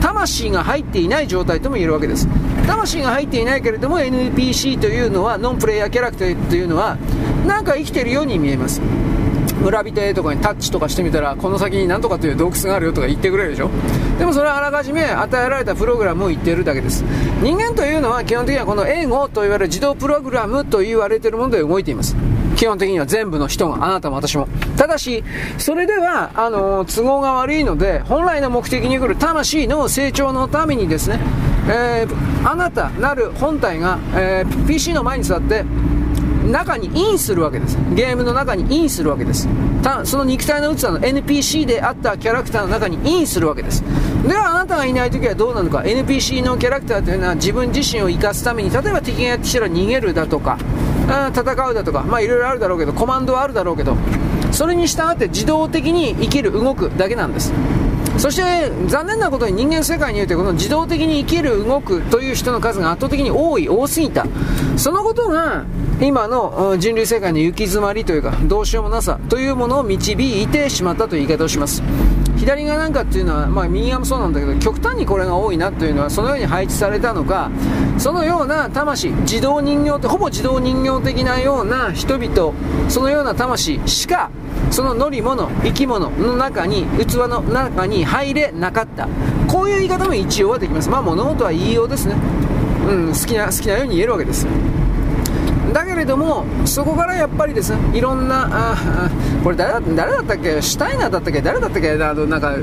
[0.02, 2.28] 魂が入っていない状態とも言えるわけです。
[2.68, 6.98] 魂が入っていないけれども NPC というのはノンプレイヤーキャラクターというのは
[7.48, 8.82] なんか生きているように見えます。
[9.62, 13.70] 村人とかにタッチとかしてみたらこの先に何とかという洞窟があるよとか言ってくれるでしょ？
[14.20, 17.04] でもそれはあらかじめ与えられたプログラムを言っているだけです。
[17.42, 22.16] 人間というのは基本的にはこの英語と言われる自動プログラムと言われているもので動いています。
[22.56, 24.48] 基本的には全部の人が、あなたも私も。
[24.78, 25.24] ただし、
[25.60, 31.20] それでは、あの、都合が悪いので、本来の目的に来る魂の成長のためにですね、
[31.70, 35.66] えー、あなたなる本体が、えー、PC の前に座って、
[36.48, 37.78] 中にインするわけです。
[37.94, 39.48] ゲームの中にインするわけです。
[39.84, 43.84] たその肉体の器の NPC であったキャラクターの中にインするわけです。
[44.28, 45.80] ではあなたがいない時はどうなのか。
[45.80, 50.58] NPC のキャラクターというのは自分自身を生かすために、例えば敵がやってきたら逃げるだとか、
[51.34, 53.96] 戦うだとか、まあいろいろあるだろうけど、コマンドはあるだろうけど、
[54.52, 57.54] それに従って自動的に生きる、動くだけなんです。
[58.18, 64.26] そして残念なことに人間世界においてこの自動的に生きる動くという人の数が圧倒的に多い多すぎた。
[64.76, 65.66] そのことが
[66.02, 71.82] 今の人類世界の行き詰まりというかどうしようもなさというものを導いてしまったという言い方をします。
[72.48, 77.52] 左側なんかっていうのは、まあ、右側もそうなんだけど極端にこれが多いなというのはそのように配置されたのか
[77.98, 82.54] そのような魂自動人形ってほぼ自動人形的なような人々
[82.90, 84.32] そのような魂しか
[84.72, 89.10] その乗り物生き物の中に器の中に入れなかった。
[89.48, 90.90] こういう言い方も一応はできます。
[90.90, 92.16] まあ物事は言いようですね。
[92.88, 94.46] うん好きな好きなように言えるわけです
[95.88, 99.10] けれどもそこからやっぱりですねいろんなあ
[99.44, 100.62] これ誰誰だったっけ？
[100.62, 101.42] シュタイナーだったっけ？
[101.42, 101.92] 誰だったっけ？
[101.92, 102.56] あのなんか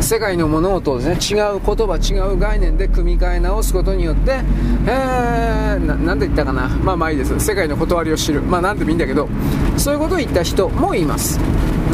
[0.00, 4.40] 世界の物事をですね違う言葉違う概念で組み替え直すことによって、
[4.86, 6.68] えー、なて言ったかな？
[6.68, 7.38] まあまあいいです。
[7.40, 8.42] 世界の断りを知る。
[8.42, 9.28] まあなんでもいいんだけど
[9.76, 11.38] そういうことを言った人もいます。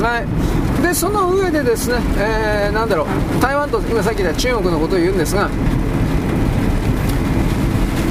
[0.03, 0.83] はい。
[0.83, 3.07] でその上でですね、えー、なんだろう。
[3.41, 5.49] 台湾と今さっき言った中国のことを言うんですが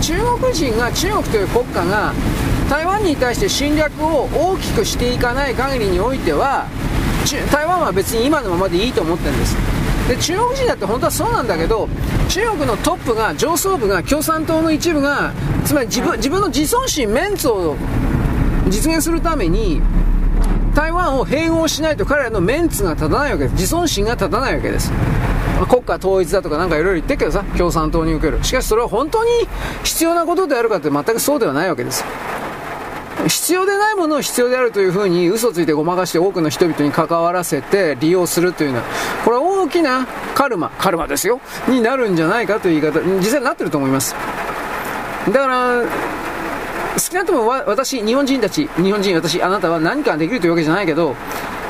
[0.01, 2.13] 中国人が中国という国家が
[2.69, 6.67] 台湾に対して侵略を大きくしていかない限りにおいては
[7.51, 9.55] 台湾は別に今のままでいいと思ってるんです。
[10.07, 11.87] で中国人だって本当はそうなんだけど
[12.29, 15.33] 中国のトップが上層部が共産党の一部が
[15.65, 17.75] つまり自分自分の自尊心メンツを
[18.69, 19.81] 実現するために
[20.73, 23.53] 台湾を併合しないと彼らのメンツが立たないわけです。
[23.53, 24.91] 自尊心が立たないわけです。
[25.67, 28.43] 国家統一だとかなんかいろいろ言ってるけどさ共産党に受ける。
[28.43, 29.29] しかしそれは本当に
[29.83, 32.05] 必要なことであるかって全くそうではないわけです
[33.27, 38.83] 必要でないものを必要であるというふうに嘘ついてごまかして多くの人々に関わらせて利用するというのは
[39.25, 41.41] これは大きなカルマカルマですよ。
[41.67, 44.15] になるんじゃないかという言い方実際になってると思います。
[45.27, 45.83] だから
[46.97, 51.15] 少なくとも私、日本人たち、日本人、私、あなたは何かできるというわけじゃないけど、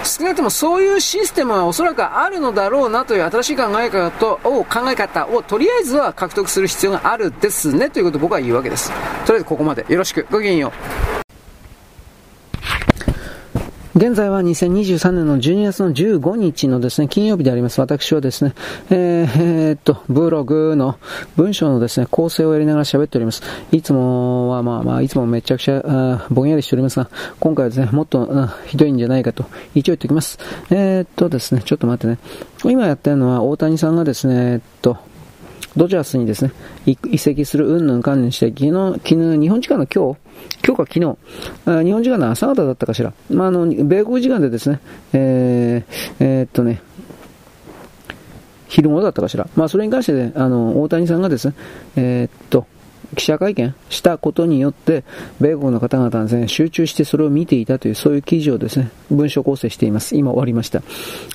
[0.04, 8.92] 少なくともそういうシステムはおそらくあるのだろうなという新しい考え方を考え方をとりあえずは獲得する必要があるですねということを僕は言うわけです。
[9.26, 9.86] とりあえずここまで。
[9.90, 10.28] よろしく。
[10.32, 10.72] ごきげんよ
[11.16, 11.19] う。
[13.96, 17.82] 現在は2023年の12月の15日のですね、金曜日であります。
[17.82, 18.54] 私はですね、
[18.92, 21.00] えー、えー、っと、ブログの
[21.36, 23.42] 文章のですね、構成をやりながら喋っております。
[23.72, 27.10] いつもはまあまあ、いつもめちゃくちゃぼんやりしておりますが、
[27.40, 28.30] 今回はですね、もっと
[28.68, 30.38] ひどいんじゃないかと一応言っておきます。
[30.70, 32.20] えー、っとですね、ちょっと待ってね。
[32.66, 34.98] 今やってるのは大谷さんがですね、えっと、
[35.78, 36.52] ドジャースにですね、
[36.86, 40.20] 移籍する云々関連して、昨日、昨日、日本時間の今日、
[40.66, 44.80] 今日か昨日、日本時間の朝方だったかしら、まあ、あの、米国時間でですね、
[45.14, 46.82] えー、えー、っとね、
[48.68, 49.48] 昼頃だったかしら。
[49.56, 51.56] まあ、それに関して、ね、あの、大谷さんがですね、
[51.96, 52.66] えー、っと、
[53.16, 55.04] 記者会見したことによって、
[55.40, 60.16] 米国の方々はですね、集中してそれを見ていたという、そういう記事をですね、文章構成しています。
[60.16, 60.82] 今終わりました。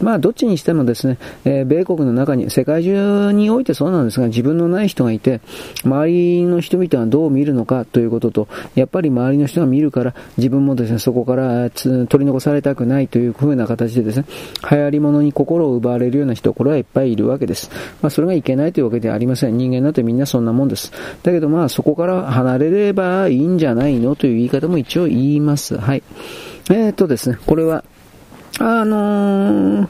[0.00, 5.40] まあ、どっちにしてもですね、えー、米国の中に、世界中においてそうなんですが、自分のない人がいて、
[5.84, 14.26] 周りの人々はどう見るのかということと、やっぱり周りの人が見るから、自分もですね、そこから取り残されたくないというふうな形でですね、
[14.70, 17.70] 流行り物に心を奪われるような人、これはいっぱいいるわけです。
[18.02, 19.56] まあ、それがいけないというわけではありません。
[19.56, 20.92] 人間だってみんなそんなもんです。
[21.22, 25.76] だけどまあ、そこから離れればいいんじゃないのという言い方も一応言います。
[25.78, 26.02] はい。
[26.70, 27.84] えー、っとですね、これは、
[28.58, 29.88] あのー、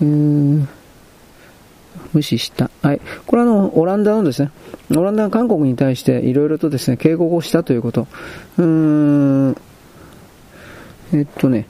[0.00, 0.68] うーん、
[2.12, 2.70] 無視した。
[2.82, 3.00] はい。
[3.26, 4.50] これはあの、オランダのですね、
[4.94, 8.06] オランダが韓国に対していろいろとですね、警告をしたということ。
[8.58, 9.56] うーん、
[11.12, 11.66] えっとね、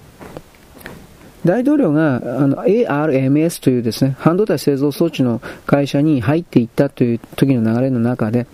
[1.46, 8.46] 大統領があの ARMS というですね、半導体製造装置の会社に入っていったという時の流れの中で、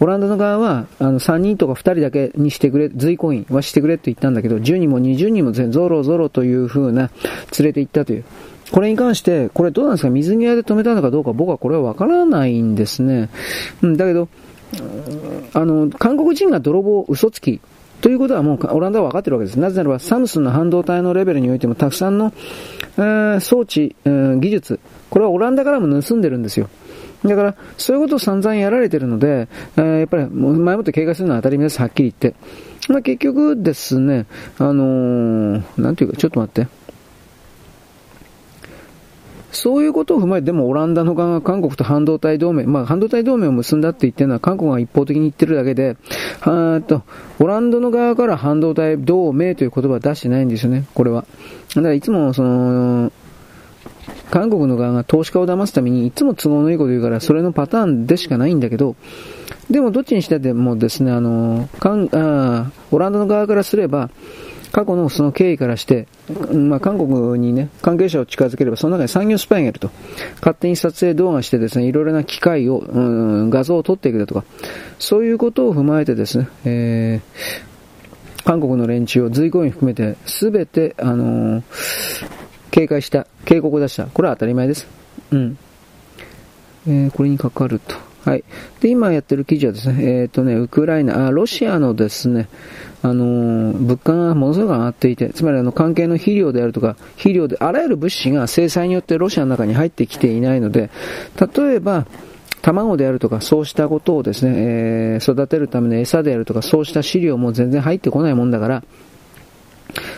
[0.00, 7.10] オランダの側はあの3人とか2人だけにしてくれ、随行員はしてくれと言ったんだけど、10人も20人も全ゾロゾロという風な
[7.58, 8.24] 連れて行ったという。
[8.72, 10.10] これに関して、これどうなんですか？
[10.10, 13.28] 水際で止めたのかどうか僕はこれはわからないんですね。
[13.82, 14.28] うん、だけど、
[15.54, 17.60] あの、韓国人が泥棒、嘘つき、
[18.00, 19.58] ということはもうオランダは分かってるわけです。
[19.58, 22.32] なぜならばサムスンの半導体のレベルにおいてもたくさんの、
[22.96, 26.68] えー、装置、えー、技術、これはオランダからも盗んでるんですよ。
[27.24, 32.34] だから、そういうことを散々やられてるので、えー、やっぱり前もって警戒するのは当たり前です、はっきり言って。
[32.88, 34.26] まあ、結局ですね、
[34.58, 36.79] あのー、なんていうか、ちょっと待って。
[39.52, 45.96] そういうことを踏まえて、でもオランダの側が韓国と半導体同盟、まあ半導体同盟を結んだって言ってるのは韓国が一方的に言ってるだけで、
[46.42, 47.02] あと、
[47.40, 51.24] オランダの側から半導体同盟という言葉は出してないんですよね、これは。
[51.74, 53.12] だからいつもその、
[54.30, 58.94] 韓国の側が投資家を騙すためにいつも都合のいいこと言うから、それのパターンでしかないんだけど、
[59.68, 64.10] でもどっちにしてもですね、あの、かんあオランダの側からすれば、
[64.72, 66.06] 過去のその経緯からして、
[66.52, 69.90] まあ、韓国にね、関係者を近づければ、その中に産業スパイがいると。
[70.36, 74.44] 勝手に撮影動画してですね、いろいろな機械を、うん、画像を撮っていくだとか、
[74.98, 81.64] そういうことを踏まえてですね、えー、韓国の連中を随行員含めて、すべて、あのー、
[82.70, 84.06] 警戒した、警告を出した。
[84.06, 84.86] これは当たり前です。
[85.32, 85.58] うん。
[86.86, 87.96] えー、これにかかると。
[88.24, 88.44] はい。
[88.80, 92.48] で、今やってる記事はですね、えっ、ー、とね、ウクライナ、あ、ロシアのですね、
[93.02, 100.90] あのー、物価がものすごく上がっていて、つまりあの関係の肥料であるとか、肥料で、あらゆる物資が制裁によってロシアの中に入ってきていないので、
[101.38, 102.06] 例えば、
[102.62, 108.84] 卵であるとか、そうしたことをですね、えー、育てるための餌であるとか、そうした飼料も全然入ってこないもんだから、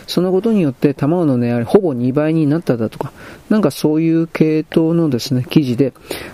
[0.07, 3.11] そのことによって卵の値上がりほぼ2倍になっただとか、
[3.49, 5.93] なんかそういう系統のですね、記事で、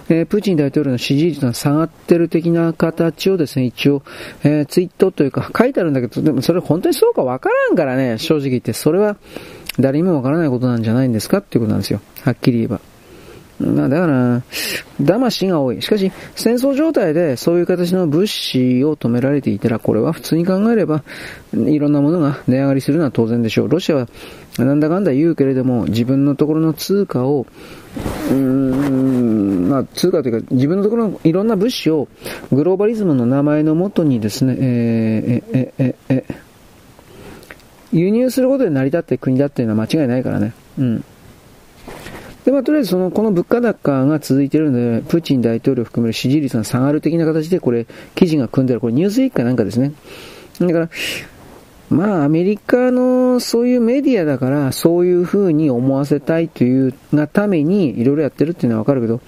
[0.09, 4.03] えー、プーチン大統領の支持率が下がってる的な形をですね、一応、
[4.43, 9.17] えー、ツイートというか書いてあるんだけど、でもそれ本当にそうかわからんからね、正直言って、それは
[9.79, 12.01] 誰にもわからないことなんじゃないんですかっていうことなんですよ。
[12.23, 12.81] はっきり言えば。
[13.59, 14.41] まあだから、
[15.01, 15.81] 騙しが多い。
[15.81, 21.03] しかし、戦争状態でそういう形の物資を止められていたら、これは普通に考えれば、
[21.53, 23.67] いろんなものが値上がりするのは当然でしょう。
[23.67, 24.07] ロシアは、
[24.57, 27.45] なんだかんだ言うけれども、自分のところの通貨を、
[28.29, 32.07] うーん、まあ、通貨というか、自分のところのいろんな物資を、
[32.51, 36.25] グローバリズムの名前のもとにですね、えー、え、え、え、え、
[37.91, 40.53] 輸入することで成り立って国だっていうのは間違いないからね。
[40.77, 41.03] うん。
[42.45, 47.85] で、まあ、とりあえずその、この物価高が続いているので、プーチン大統領含める支持率が下がる的な形で、これ、
[48.15, 49.93] 記事が組んである、これ、ニュースウィークかなんかですね。
[50.59, 50.89] だから、
[51.89, 59.21] まあ、アメリカのそういうメディアだから、そういう風に思わせたいというがために、いろいろやってるっていうのはわかるけど、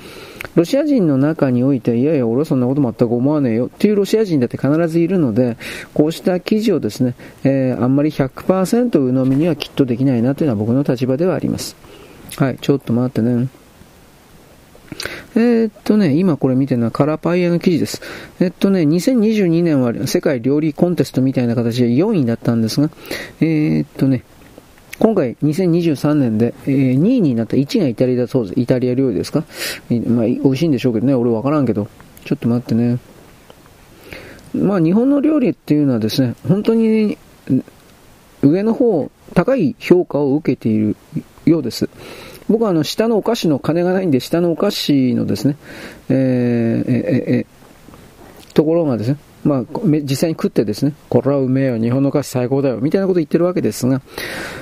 [0.54, 5.58] ロシア人の中において、いやいや、俺はそんなこと全く思わねえよっていうロシア人だって必ずいるので、
[5.96, 11.76] こうした記事をですね、えー、あんまり100%鵜呑みにはきっとできないなというのは僕の立場ではあります。
[12.38, 13.48] はい、ちょっと待ってね。
[15.36, 18.02] えー、っとね、今これ見てるのはカラパイヤの記事です。
[18.40, 22.90] えっとね、2022年は世界料理コンテストみたいな形で4位だったんですが、
[23.40, 24.24] えー、っとね、
[25.00, 28.60] 今回2023年で、え、2位になった1位がイタリアだそうです。
[28.60, 29.44] イタリア料理ですか？
[30.08, 31.88] まあ、美味しいんでしょうけどね、俺わからんけど。
[32.26, 33.00] ちょっと待ってね。
[34.54, 37.18] まあ、日本の料理っていうのはですね、本当に
[38.44, 40.96] 上の方、高い評価を受けている
[41.46, 41.90] ようです。
[42.50, 45.56] 僕はあの下のお菓子の金がないんで、下のお菓子のですね、
[46.10, 46.92] えー、
[47.40, 47.46] え、
[48.54, 54.02] ところがですね、まあ、実際に食ってですね、これはうめえよ、日本のお菓子最高だよ、みたいなこと言ってるわけですが、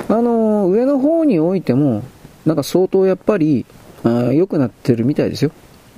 [0.07, 2.03] あのー、上の方においても、
[2.45, 3.65] なんか相当やっぱり、
[4.03, 5.51] 良くなってるみたいですよ。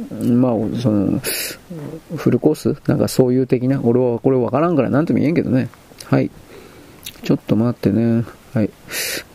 [0.10, 1.20] まあ、その、
[2.16, 5.70] フルコースなんかそういう的な、俺はこれわからんから何とも言えんけどね。
[6.06, 6.32] はい。
[7.24, 8.24] ちょっと待ってね。
[8.54, 8.70] はい。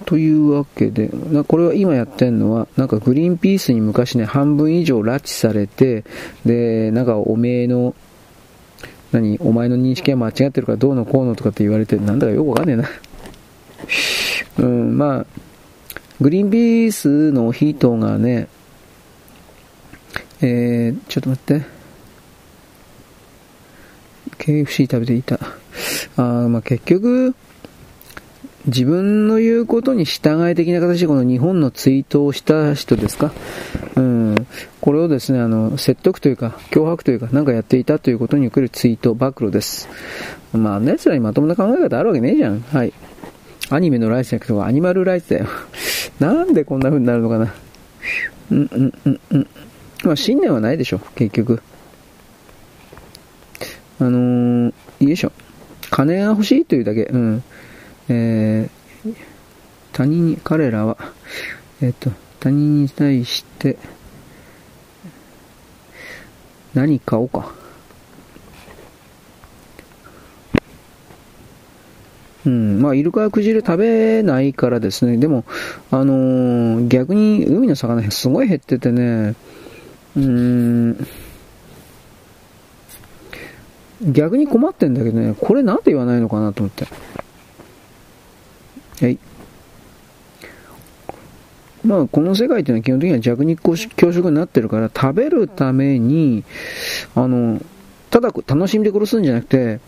[0.04, 1.10] というわけで、
[1.48, 6.04] これは今やってんのは、なんかグリーンピースに昔ね、半分以上拉致されて、
[6.44, 7.94] で、なんかおめえの、
[9.12, 12.88] 何、お前の認識は間違ってるからどうのこうのとかって言われて、なんだかよくわかんねえな。
[14.58, 15.26] うん、まあ、
[16.20, 18.48] グリーンピースの人がね、
[20.42, 21.76] えー、ちょっと待って。
[24.38, 25.38] KFC 食べていた。
[26.16, 27.34] あまあ結局、
[28.66, 33.32] 自分の言うことに従い的な形でこの日本のツイートをした人ですか、
[33.94, 34.46] うん、
[34.80, 39.88] これをですね、あの、説得というか、脅迫というか、なんかやっていたということに来るツイート、暴露です。
[40.52, 42.60] まあんな、奴らにまともな考え方あるわけねえじゃん。
[42.60, 42.92] はい。
[43.70, 45.46] アニメのライツじゃなくて、アニマルライツだよ。
[46.18, 47.54] なんでこんな風になるのかな。
[48.50, 49.46] うんうんうんうん。
[50.02, 51.60] まあ、信念はないでしょ、結局。
[54.00, 55.32] あのー、いいでしょ。
[55.90, 57.04] 金が欲しいというだけ。
[57.04, 57.42] うん。
[58.08, 59.16] えー、
[59.92, 60.96] 他人に、彼らは、
[61.80, 62.10] えっ、ー、と、
[62.40, 63.76] 他人に対して、
[66.74, 67.52] 何買おうか。
[72.46, 75.16] うん、まあ、イルカやクジラ食べないからですね。
[75.16, 75.44] でも、
[75.90, 79.34] あのー、逆に海の魚すごい減っててね、
[80.16, 81.06] うーん、
[84.02, 86.86] 逆に困ってんだけどね、これなんて言わないのかなと思って。
[89.00, 89.18] はい。
[91.84, 96.44] まあ、この世界っていうのは基本的には弱肉強食になってるから、食べるために、
[97.14, 97.60] あの、
[98.10, 99.78] ただ楽しみで殺すんじゃなくて、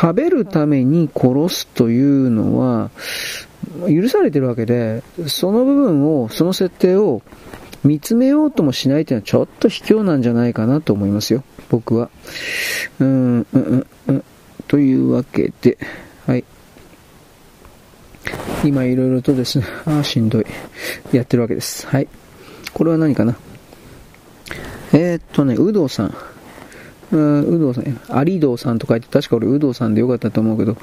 [0.00, 2.90] 食べるために殺すというのは、
[3.88, 7.20] 許されてるわけで、その部分を、その設定を
[7.84, 12.10] 見つめようともしないというのはちょっと卑怯なんじゃないかなと思いますよ、僕は。
[13.00, 14.24] うん、うん、うん。
[14.66, 15.78] というわけで、
[18.64, 20.46] 今いろいろとですね、ああ、しんどい。
[21.12, 21.86] やってるわけです。
[21.86, 22.08] はい。
[22.72, 23.36] これは何かな？
[24.92, 26.14] えー、っとね、有働さん。
[27.10, 30.76] うん有働さん、有働さんと書いて、確か俺有働さんでよかったと思うけど、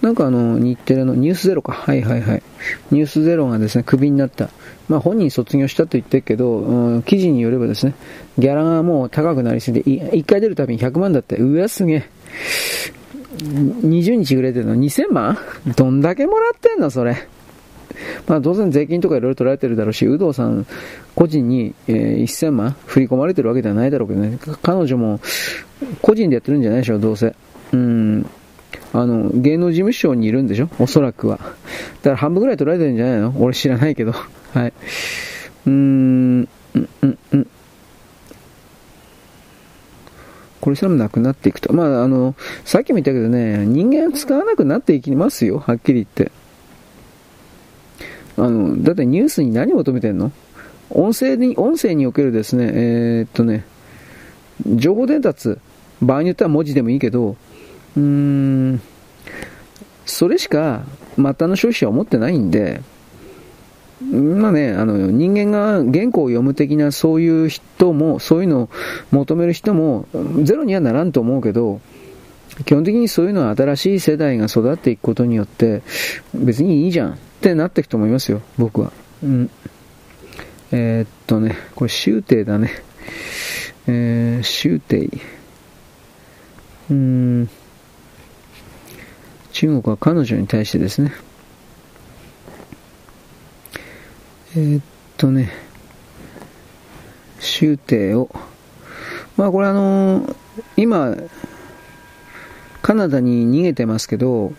[0.00, 1.72] なんかあの、日テレのニュースゼロか。
[1.72, 2.42] はいはいはい。
[2.90, 4.48] ニュースゼロがですね、クビになった。
[4.88, 7.94] まあ本人卒業したと言ってるけど、うん、記事によればですね、
[8.38, 11.36] ギャラがもう高くなりすぎて、1回出るたびに100万だって。
[11.36, 12.04] うわ、すげえ。
[13.34, 15.38] 20日ぐらいでの？2000万
[15.76, 17.16] どんだけもらってんのそれ？
[18.26, 20.66] まあ当然税金とかいろいろ取られてるだろうし、有働さん
[21.14, 24.38] 個人に、えー、1000万振り込まれてるわけではないだろうけどね。
[24.62, 25.20] 彼女も
[26.02, 27.34] 個人でやってるんじゃないでしょ、どうせ。
[27.72, 28.26] うん。
[28.92, 30.68] あの、芸能事務所にいるんでしょ？
[30.78, 31.38] おそらくは。
[31.38, 33.34] だから半分ぐらい取られてるんじゃないの？
[33.38, 34.12] 俺知らないけど。
[34.12, 34.72] はい。
[35.66, 37.46] うーん、うん、うん、うん。
[40.66, 41.72] これすらもなくなっていくと。
[41.72, 46.32] まあ、あの、さっきも言ったけどね、人間使わなくなっていきますよ、はっきり言って。
[48.36, 50.32] あの、だってニュースに何を求めてんの？
[50.90, 53.64] 音声に、音声におけるですね、えー、っとね、
[54.66, 55.56] 情報伝達、
[56.02, 57.36] 場合によっては文字でもいいけど、
[57.96, 58.80] うーん、
[60.04, 60.82] それしか
[61.14, 62.82] 末端の消費者は思ってないんで、
[64.00, 68.68] まあね、あの、人間が原稿を読む的なそういう人も、そういうのを
[69.10, 70.06] 求める人も、
[70.42, 71.80] ゼロにはならんと思うけど、
[72.64, 75.82] 基本的にそういうのは新しい世代が育っていくことによって、
[76.34, 78.92] 別にいいじゃんってなっていくと思いますよ、僕は。
[79.22, 79.50] うん。
[80.72, 82.70] えー、っとね、これ、終帝だね。
[83.86, 85.08] え、終帝。
[86.90, 87.48] うん。
[89.52, 91.12] 中国は彼女に対してですね、
[94.56, 94.84] えー、っ
[95.16, 95.52] とね、
[97.38, 98.30] 終帝を
[99.36, 100.34] まあこれあのー、
[100.78, 101.14] 今、
[102.80, 104.54] カナダに逃げてますけど、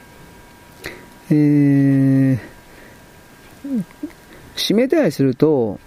[1.32, 2.40] えー、
[4.56, 5.80] 指名手配すると、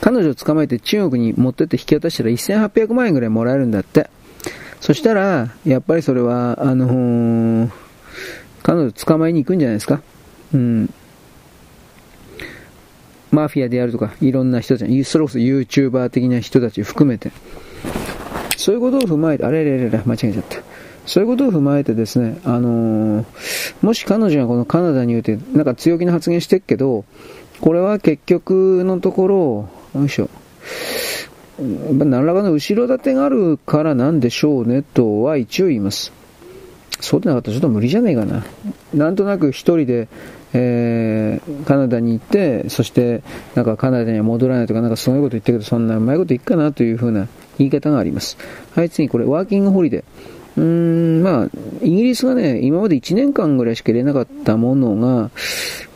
[0.00, 4.08] 彼女を捕まえて中国に持ってって引き渡したら1800万円ぐらいもらえるんだって。
[4.80, 7.70] そしたら、やっぱりそれは、あのー、
[8.62, 10.00] 彼女捕まえに行くんじゃないですか。
[10.54, 10.94] うん。
[13.30, 17.30] マフィアであるとか、いろんな人たち、それこそ YouTuber 的な人たち含めて。
[18.56, 20.58] そういうことを踏まえて、あれれれれ、間違えちゃった。
[21.06, 23.24] そういうことを踏まえてですね、あのー、
[23.82, 27.04] もし彼女がこのカナダにおいて、なんか強気な発言してるけど、
[27.60, 30.28] これは結局のところ、よいしょ。
[31.58, 36.12] 何らかの後ろ盾があるからなんでしょうねとは一応言います。
[37.00, 38.44] そうでなかったらちょっと無理じゃねえかな。
[38.92, 40.08] なんとなく一人で、
[40.54, 43.22] えー、カナダに行って、そして
[43.54, 47.28] なんかカナダには戻らないとか、なんかすごいうこと言ったけど、そんなうまいこと言っかなというふうな
[47.58, 48.38] 言い方があります。
[48.74, 50.04] はい、次これ、ワーキングホリデー。
[50.56, 51.48] うーん、まあ、
[51.82, 55.30] イギリスがね、今まで1年間ぐらいしか入れなかったものが、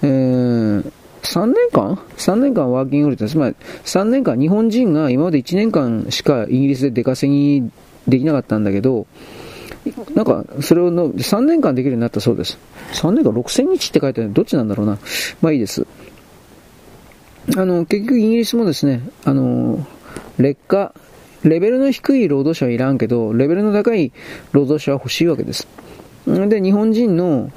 [0.03, 7.71] えー、3年間 ?3 年間ワーキングホリデーつまり3年間日本人が今まで1年間しかイギリスで出稼ぎ
[8.09, 9.07] できなかったんだけど、
[10.15, 12.59] なんか、それをの3年間できるようになったそうです。
[12.93, 14.99] 3年間6000日って書いてあるどっちなんだろうな。
[15.41, 15.87] まあいいです。
[17.57, 19.85] あの、結局イギリスもですね、あの、
[20.39, 20.95] 劣化、
[21.43, 24.13] レベルの低い労働者はいらんけど、レベルの高い
[24.53, 25.67] 労働者は欲しいわけです。
[26.27, 27.51] で、日本人の、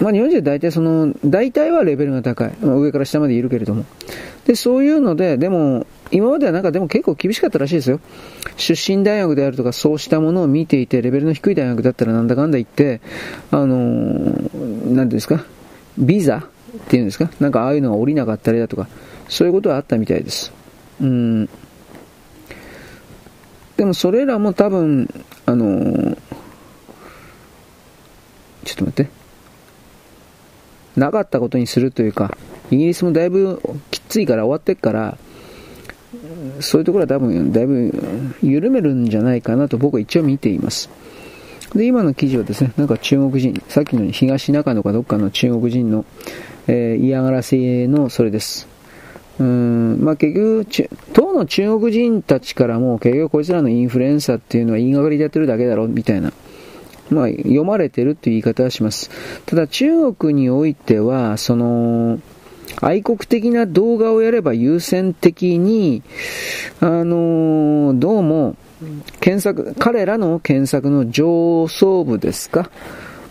[0.00, 2.52] まあ、日本人は大体その、大体はレベルが高い。
[2.62, 3.84] 上から下までいるけれども。
[4.46, 8.00] で、そういうので、でも、今まではなんかでも結構厳しかったらしいですよ。
[8.56, 13.00] 出身大学であるとかそうしたものを見ていて、レベルの低い大学だったらなんだかんだ言って、
[13.50, 15.44] あのー、なんですか、
[15.98, 18.88] ビザっていうんですか、なんかああいうのが降りなかったりだとか、
[19.28, 20.52] そういうことはあったみたいです。
[21.00, 21.48] うん。
[23.76, 25.08] でもそれらも多分、
[25.46, 26.16] あのー、
[28.64, 29.10] ちょっと待って。
[30.96, 32.36] なかったことにするというか、
[32.70, 35.16] イギリスもだいぶきついから終わってっから、
[36.60, 37.92] そういうところは多分、だいぶ
[38.42, 40.90] 緩めるんじゃないかなと僕は一応見ています。
[41.74, 46.04] で、今の記事はですね、なんか中国人、さっきの東中野かどっかの中国人の、
[46.66, 48.68] えー、嫌がらせのそれです。
[49.38, 56.32] うん、まあ結局、当の中国人たちからも結局こいつらのインフルエンサーっていうのは言いがかりでやってるだけだろ、みたいな。
[57.10, 59.10] まあ読まれてるっていう言い方はします。
[59.46, 62.18] ただ中国においては、その、
[62.80, 66.02] 愛国的な動画をやれば優先的に、
[66.80, 68.56] あのー、どうも、
[69.20, 72.70] 検索、彼らの検索の上層部ですか？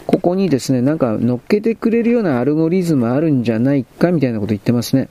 [0.05, 5.09] ここにですね、なんか乗っけてくれるようなアルゴリズムあるんじゃないかみたいなこと言ってますね。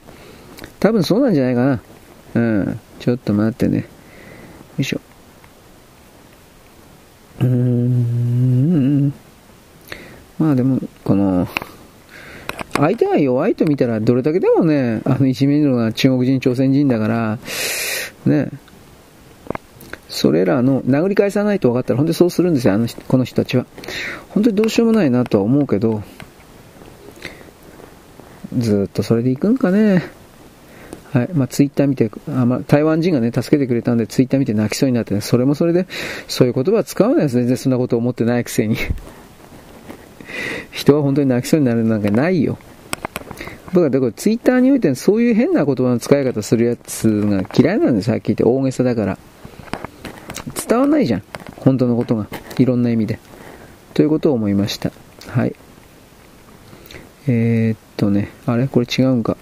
[0.81, 1.81] 多分そうなんじゃないかな。
[2.35, 2.81] うん。
[2.99, 3.79] ちょっと待ってね。
[3.79, 3.85] よ
[4.79, 5.01] いしょ。
[7.41, 9.13] うーん。
[10.39, 11.47] まあでも、この、
[12.77, 17.39] 相手が弱いと見たら、どれだけでもね、あの、いじめるのが中国人、朝鮮人だから、
[18.27, 18.51] ね、
[20.09, 23.67] それらの殴り返さないと分かったら、本当にそうするんですよ、あのこの人たちは。
[24.29, 26.03] 本当にどうしようもないなとは思うけど、
[28.57, 30.05] ずっとそれでいくんかね。
[31.13, 31.29] はい。
[31.33, 35.87] まあ、ツイッター見て、あまあ、台湾人がね、助けてくれたんで、ツイッター見て泣きそうになって、ね、それもそれで、
[36.29, 37.43] そういう言葉は使わないですね。
[37.43, 38.77] 全然そんなこと思ってないくせに。
[40.71, 42.59] 人は本当に泣きそうになるなんかないよ。
[43.73, 48.45] 僕はだからツイッターにおいてそういう変な言葉の使い方するやつが嫌いなんです、はっき言って。
[48.45, 49.19] 大げさだから。
[50.69, 51.23] 伝わんないじゃん。
[51.57, 52.29] 本当のことが。
[52.59, 53.19] いろんな意味で。
[53.95, 54.93] ということを思いました。
[55.29, 55.55] はい。
[57.29, 58.69] えー、っとね、あれ？
[58.69, 59.37] これ違うんか。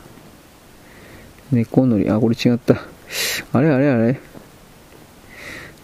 [1.53, 2.81] 猫のり、あ、これ違った。
[3.53, 3.69] あれ？
[3.69, 3.91] あれ？
[3.91, 4.21] あれ？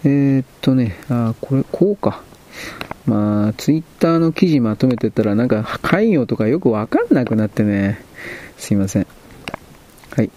[0.05, 2.23] えー、っとね、あ、これ、こうか。
[3.07, 8.01] まあ、ツイッターの記事まとめてたら、なんか、関与とかよくわかんなくなってね。
[8.57, 9.07] すいません。
[10.15, 10.31] はい。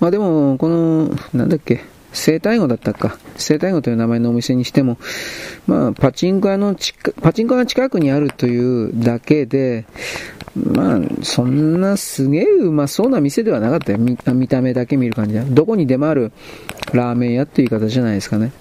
[0.00, 3.18] まあでも、この、なんだっけ、生体語だったか。
[3.36, 4.98] 生体語という名前のお店にしても、
[5.66, 6.74] まあ、パチンコ屋の
[7.20, 9.84] パチンコ屋が近くにあるというだけで、
[10.54, 13.98] まあ、そんなすげえうまそうな店ではなかったよ。
[13.98, 15.40] 見た目だけ見る感じで。
[15.40, 16.32] どこに出回る
[16.92, 18.52] ラーメン屋っていう言い方じゃないですかね。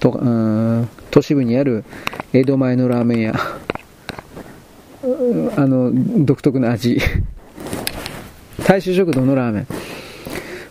[0.00, 1.84] とうん都市部にある
[2.32, 3.34] 江戸前のラーメン屋。
[5.56, 5.92] あの、
[6.24, 7.00] 独特な味。
[8.66, 9.66] 大衆食堂のラーメン。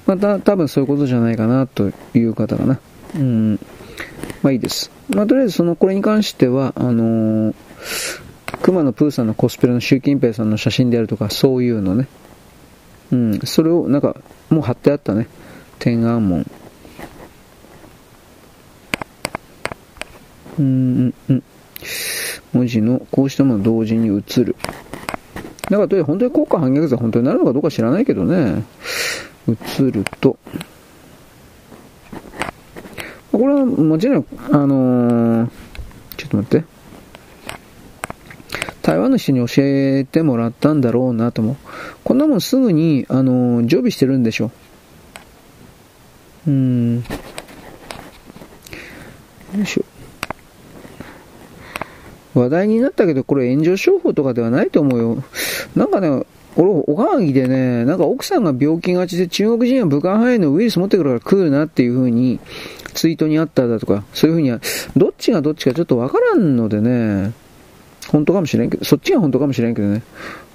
[0.06, 2.80] また、多分そういうことじゃないかなという方かな。
[3.16, 3.60] うん。
[4.44, 4.92] まあいいです。
[5.10, 7.56] まあとりあえずその、これに関しては、あのー、
[8.62, 12.08] 熊野プーさんのコスプレの習近平さんの写真であるとか、そういうのね。
[13.12, 13.40] うん。
[13.46, 14.18] それを、なんか、
[14.50, 15.28] もう貼ってあったね。
[15.80, 16.46] 天安門。
[20.60, 21.44] うん、うん、
[22.54, 24.56] 文字のこうしたもの同時に映る。
[25.70, 28.64] だから、本当に国家反逆罪本当になるのかどうか知らないけどね。
[29.48, 30.38] 映ると。
[33.32, 35.50] これはもちろん、あのー、
[36.18, 36.66] ちょっと待って。
[38.82, 41.56] 台湾の人に教えてもらったんだろうなと思う。
[42.04, 44.52] こんなもんすぐに、あのー、常備してるんでしょ。
[46.48, 46.98] うん。
[46.98, 47.04] よ
[49.62, 49.95] いしょ。
[52.36, 55.24] 話題になったけど、これ炎上商法とかではないと思うよ。
[55.76, 56.24] なんかね、
[56.58, 62.40] 俺、おはぎでね、なんか奥さんが病気がちで中国人は武漢肺炎のウイルス持ってくるから食うなっていう風に
[62.94, 64.60] ツイートにあっただとか、そういう風には、
[64.96, 67.34] どっちがどっちかちょっとわからんのでね、
[68.08, 70.04] 本当かもしれんけど、そっちが本当かもしれんけどね。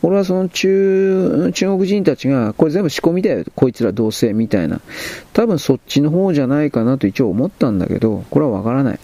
[0.03, 4.81] 俺はその中、中国人たちが、これ全部仕込みだよ、こいつら同性みたいな。
[5.33, 9.01] 多分そっちの方じゃないかなと一応思ったんだけど、これはわからない。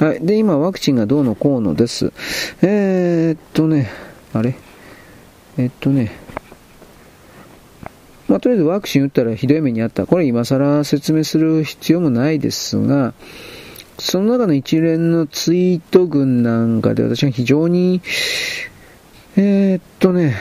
[0.00, 0.26] はい。
[0.26, 2.14] で、今、ワクチンがどうのこうのです。
[2.62, 3.90] えー、っとね、
[4.32, 4.54] あれ？
[5.58, 6.10] えっとね、
[8.26, 10.06] まあ、とりあえずワクチン打ったらひどい目にあった。
[10.06, 13.12] これ今更説明する必要もないですが、
[13.98, 18.00] その中の一連のツイート群なんかで私が非常に、
[19.36, 20.34] えー、っとね、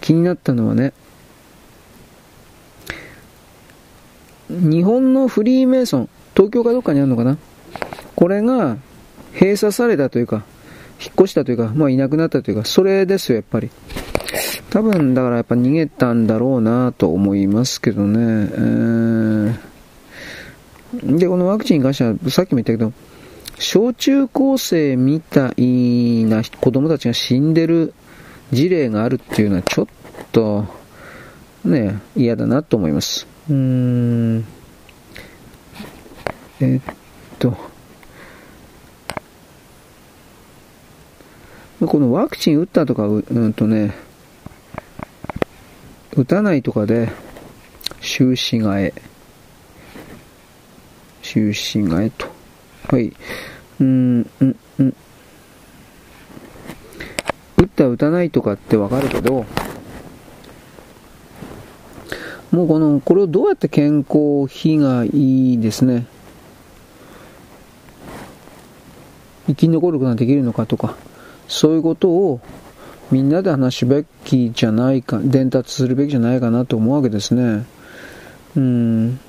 [0.00, 0.94] 気になったのはね、
[4.48, 7.36] 日本のフリーメイソン、東京かどっかにあるのかな？
[8.14, 8.76] これが
[9.34, 10.44] 閉鎖されたというか、
[11.00, 13.70] 引っ越したというか、まあいなくなったというか、それですよ、やっぱり。
[14.70, 18.20] 多分、だからやっぱ逃げたんだろうなと思いますけどね。
[18.52, 22.92] えー、で、このワクチンに関しては、さっきも言ったけど、
[23.58, 27.94] 小中高生みたいな子供たちが死んでる
[28.50, 29.86] 事例があるっていうのはちょっ
[30.32, 30.64] と、
[31.64, 33.26] ね、嫌だなと思います。
[33.48, 34.44] うーん。
[36.60, 36.94] えっ
[37.42, 37.56] と、
[41.84, 43.94] このワクチン打ったとか、うんとね、
[46.16, 47.10] 打たないとかで、
[48.00, 48.94] 終始替え。
[51.22, 52.28] 終始替えと。
[52.88, 53.12] はい。
[53.80, 54.94] うん、うん、うん。
[57.56, 59.44] 打った打たないとかってわかるけど、
[62.52, 66.06] もうこの、これをどうやって健康被害ですね。
[69.46, 70.96] 生き残ることができるのかとか、
[71.48, 72.40] そういうことを
[73.10, 77.66] みんなで話すべきじゃないか、伝達するべきじゃないかなと思うわけですね。
[78.56, 79.20] うん。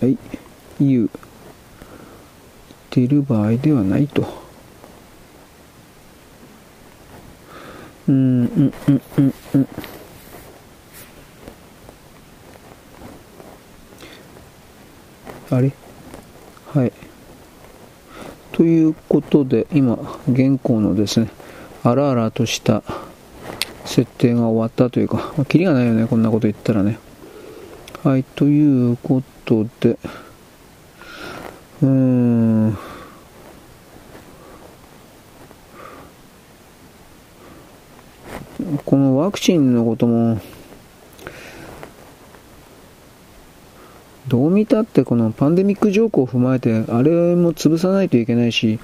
[0.00, 0.18] はい。
[0.80, 1.06] 言う。
[1.06, 1.10] 言っ
[2.90, 4.24] ている場合ではないと。
[8.06, 9.68] うん、うん、うん、うん、うん。
[15.50, 15.72] あれ？
[16.72, 16.92] はい。
[18.54, 19.98] ということで、今、
[20.30, 21.28] 現行のですね、
[21.82, 22.84] あらあらとした
[23.84, 27.00] 設定が終わったというか、まあ、キリがないよね、こんなこと言ったらね。
[28.04, 29.98] はい、ということで、
[31.82, 32.78] うーん、
[38.84, 40.40] このワクチンのことも、
[44.34, 48.80] どう見たってこのパンデミック条項を踏まえて、あれも潰さないといけないし、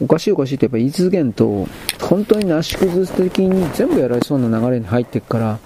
[0.00, 1.68] おかしいおかしいってやっぱ言い続けんと、
[2.00, 5.58] 本当になし崩す的に全部やられそうな流れに入っていくから、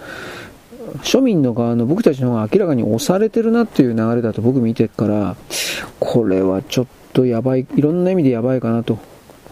[0.99, 5.37] 庶民の側の僕たちの方が明らかに押されてるなっていう流れだと僕見てるから、
[5.99, 8.99] これはちょっとやばい、いろんな意味でやばいかなと。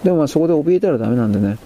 [0.05, 1.57] でもまあそこで怯えたらダメなんでね。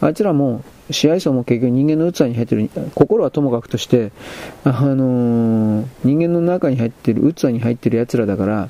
[0.00, 4.12] あいつらも試合層も結局人間の器に入ってる、心はともかくとして、
[4.64, 8.68] あのー、人間の中に入ってる、器に入ってる奴らだから、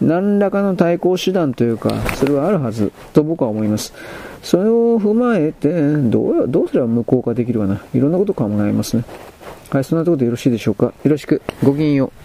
[0.00, 3.94] 何らかの対抗手段というか、それはあるはずと僕は思います。
[4.42, 5.70] それを踏まえて、
[6.10, 7.80] どうどうすれば無効化できるかな。
[7.94, 9.04] いろんなこと考えますね。
[9.70, 10.86] はい、そんなところでよろしいでしょうか。
[10.86, 11.40] よろしく。
[11.62, 12.22] ごきげんよう。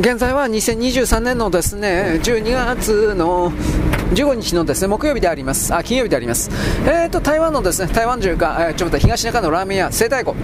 [0.00, 3.52] 現在は2023年のですね、12月の
[4.14, 5.74] 15日のですね、木曜日であります。
[5.74, 6.50] あ、金曜日であります。
[6.86, 10.34] え、ー、と、台湾のですね、台湾中か、えー、ちょっと東中のラーメン屋、生太湖。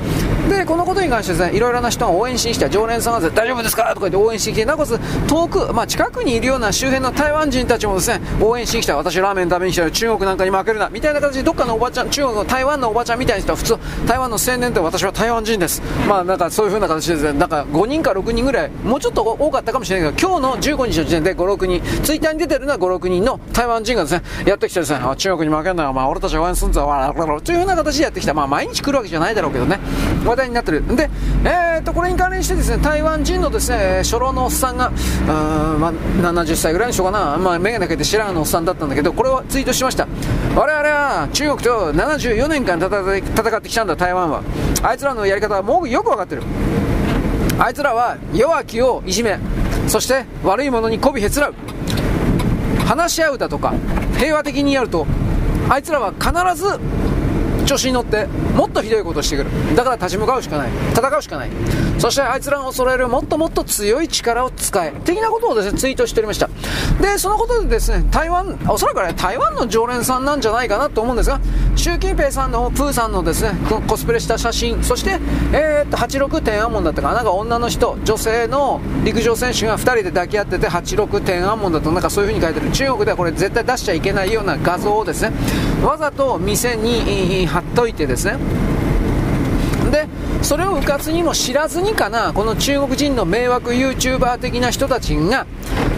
[0.48, 15.80] で、このことに関してですね、いろいろな人が応援しに来た常連さんが大丈夫ですかとか言って応援してきて、なおかつ遠く、まあ近くにいるような周辺の台湾人たちもですね、応援しに来た、私ラーメン食べに来た、中国なんかに負けるな、みたいな形でどっかのおばちゃん、中国の台湾のおばちゃんみたいな人は普通、台湾の青年で私は台湾人です。
[16.06, 28.34] まあなんかそういう風な形でですね、なんか5人か6人ぐらい、もうちょっと多かったかもしれないけど、今日の15日の時点で5、6人、ツイッターに出てるのは5、6人の台湾人がですね、やってきてですね、中国に負けんなよ、まあ、俺たちは応援すんぞ、わらというような形でやってきた。
[28.34, 29.78] まあ、毎日来るわけじゃないだろうけどね。
[30.24, 30.84] 話題になってる。
[30.96, 31.08] で、
[31.44, 34.90] えー、と、これに関連してですね、台湾人のですね、初老のおっさんが、
[35.28, 40.08] あまあ、70歳ぐらいにしようかな、まあ、メガネかけて知らんのおっさんだったんだけど、これをツイートしました。
[40.56, 44.42] 我々は中国と74年間戦ってきたんだ、台湾は。
[44.82, 46.42] あいつらのやり方はもうよくわかってる。
[47.56, 49.38] あいつらは弱きをいじめ、
[49.86, 51.54] そして悪いものに媚びへつらう。
[52.84, 53.74] 話し合うだとか、
[54.18, 55.06] 平和的にやると、
[55.68, 56.78] あいつらは必ず
[57.66, 59.76] 調子に乗ってもっとひどいことをしてくる。
[59.76, 60.70] だから立ち向かうしかない。
[60.92, 61.50] 戦うしかない。
[61.98, 64.92] そしてあいつらが恐れるもっともっと強い力を使え。
[65.04, 66.48] 的なことをですねツイートしておりました。
[67.00, 71.40] でそのことでですね台湾おそらくあれ台湾の常連さんなんじゃないかなと思うんですが
[71.76, 73.52] 習近平さんのプーさんのですね
[73.86, 75.18] コスプレした写真そして
[75.52, 77.22] えー、っと86天安門だったかな。
[77.22, 82.00] んか女の人女性の陸上選手が2人で抱き合ってて86天安門だとな。
[82.00, 82.72] んかそういう風に書いてる。
[82.72, 85.32] 中国ではこれ絶対出しちゃいけないような画像をですね
[85.82, 88.36] わざと店に貼っといてですね。
[89.92, 90.08] で
[90.42, 95.46] それをうかつにも知らずにかなこの中国人の迷惑 YouTuber 的な人たちが、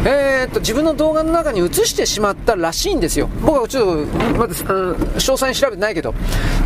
[0.05, 3.31] えー、っと自分の動画の中に映してしまったらしいんですよ。
[3.41, 6.15] 僕はちょっとまだ詳細に調べてないけど。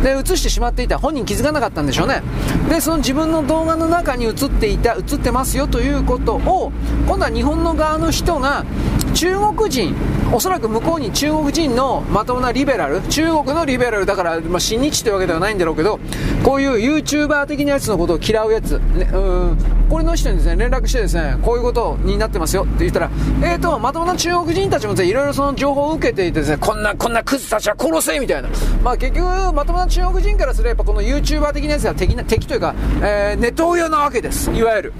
[0.03, 0.99] で映してしまっていた。
[0.99, 2.21] 本人気づかなかったんでしょうね。
[2.69, 6.73] でその自分の動画の中に映っていた映ってますよということを
[7.07, 8.65] 今度は日本の側の人が
[9.13, 9.95] 中国人
[10.33, 15.99] おそらく向こうに中国人のまともなリベラル中国のリベラルだから、まあ、親日というわけではないんだろうけど
[16.43, 19.17] こういう YouTuber 的なやつのことを嫌うやつ、ね、う
[19.53, 19.57] ん
[19.89, 23.11] これの人にですね連絡してですねこういうことになってますよって言ったら
[23.43, 28.49] えーとまともな中国人たちもいろいろその情報を受けていてですねこんなこんなクズたちは殺せみたいな。
[28.83, 34.49] まあ結局まともな中国人からすればこの YouTuber 的なやつは敵な敵というか、えー、ネトウヨなわけです。
[34.51, 34.93] いわゆる。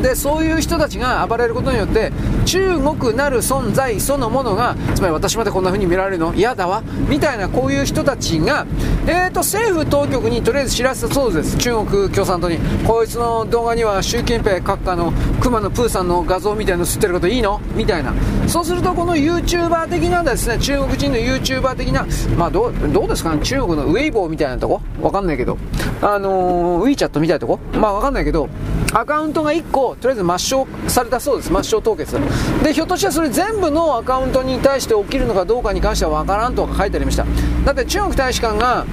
[0.00, 2.12] でそういう人たちが暴れることによって
[2.44, 6.34] 中国なる存在そのものがつまり私までこんな風に見られるの？
[6.34, 6.82] 嫌だわ？
[7.08, 8.66] みたいなこういう人たちが、
[9.06, 11.56] えーと、政府当局にとりあえず知らせたそうです。
[11.58, 12.58] 中国共産党に。
[12.86, 17.60] こいつの動画には習近平閣下の熊野プーさんの画像みたいなの吸ってることいいの？
[17.74, 18.14] みたいな。
[18.46, 23.34] そうするとこの YouTuber 的なですね中国人の YouTuber 的なまあどうどうですか？
[23.34, 24.80] ね中国のウェイボーみたいなとこ？
[25.00, 25.58] わかんないけど。
[26.00, 27.58] あのー、WeChat みたいなとこ？
[27.74, 28.48] まあわかんないけど。
[28.92, 31.50] アカウントが1個とりあえず抹消されたそうです。
[31.50, 32.16] 抹消凍結。
[32.62, 37.26] でひょっとしたらそれ全部のアカウントに対して起きるのかどうかに関しては分からんとか書いてありました。
[37.64, 38.86] だって中国大使館が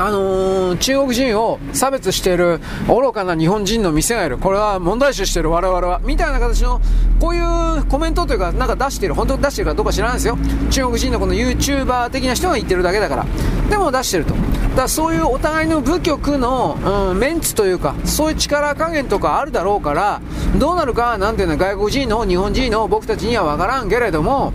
[0.00, 4.38] あのー、中国人を差別している愚かな日本人の店がいる。
[4.38, 6.00] これは問題視している我々は。
[6.04, 6.80] みたいな形の、
[7.20, 9.14] こういうコメントというか、なんか出している。
[9.14, 10.38] 本当に出しているかどうか知らないですよ。
[10.70, 13.26] 中国人のこの YouTuber 的な人が言ってるだけだから。
[13.68, 14.34] でも出してると。
[14.34, 20.20] だからそういうお互いの部局の、うん、メンツというか、そういう力加減とかあるだろうから、
[20.58, 24.52] どうなるか、なんていうの外国人の日本人の僕たちにはわからんけれども、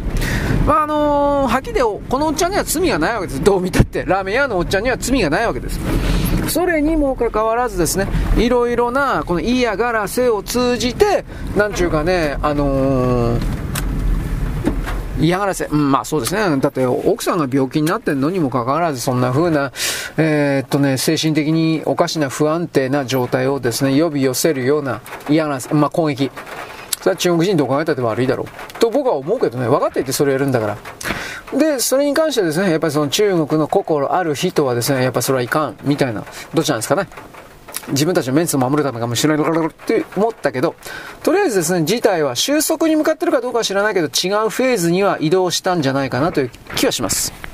[0.66, 3.44] まああのー、はっきりこのおっちゃんには罪がないわけです。
[3.44, 4.06] どう見たって。
[4.06, 5.80] ラーメン屋のおっちゃんには罪がないわけです。
[6.48, 11.26] それにもかかわらずですね、いろいろな、この嫌がらせを通じて、
[11.56, 13.64] なんちゅうかね、あのー
[15.20, 15.66] 嫌がらせ。
[15.66, 16.42] うん、まあそうですね。
[16.60, 19.72] だって奥さんが病気になってんのにもかかわらず、そんな風な、
[20.18, 26.32] えー、っとね、精神的におかしな不安定な状態をですね、呼び寄せるような嫌がらせ、まあ攻撃。
[27.04, 28.80] それは中国人どう考えたって悪いだろう。
[28.80, 30.78] と僕は思うけどね、分かっていてそれやるんだから。
[31.58, 36.24] で、それに関してはですね、やっぱりその中国の心ある人はですね、やっぱそれはいかん、みたいな、
[36.54, 37.10] どっちなんですかね。
[37.90, 40.76] 自分たちのメンツを守るためかもしれないからって思ったけど、
[41.24, 47.53] とりあえずですね、事態は収束に向かってるかどうかは知らないけど、違うフェーズには移動したんじゃないかなという気はします。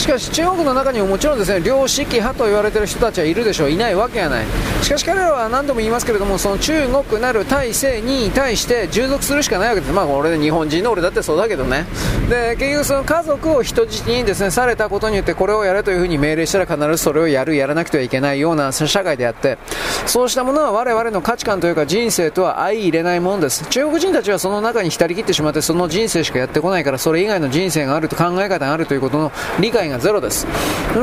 [0.00, 3.70] しかし中国の中にももちろんですね良識派と言われている人たちはいるでしょう。
[3.70, 4.46] いないわけがない。
[4.82, 9.92] しかし彼らは何度も言いますけれどもその中国なる体制に対して従属するしかないわけです。
[9.92, 11.84] まあ俺日本人の俺だってそうだけどね
[12.30, 19.58] で結局その家族を人質にですねされたことによってこれをやれというふうに命令したら必ずそれをやるやらなくてはいけないような社会であって
[20.06, 23.66] そうしたものは我々の価値観というか人生とは相入れないものです。
[23.68, 29.30] 中国人たちはその中に浸りきってしまってその人生しかやってこないからそれ以外の人生があると考え方があるということの
[29.60, 30.46] 理解ががゼロです。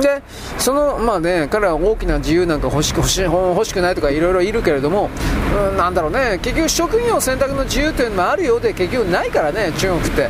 [0.02, 0.22] で、
[0.58, 5.10] その、まあね、彼は大きな自由なんか欲しく欲し欲しくないとかいろいろいるけれども、
[5.72, 10.30] うん、なんだろうね、結局職業選択の自由というのもあるようで、結局ないからね、中国って。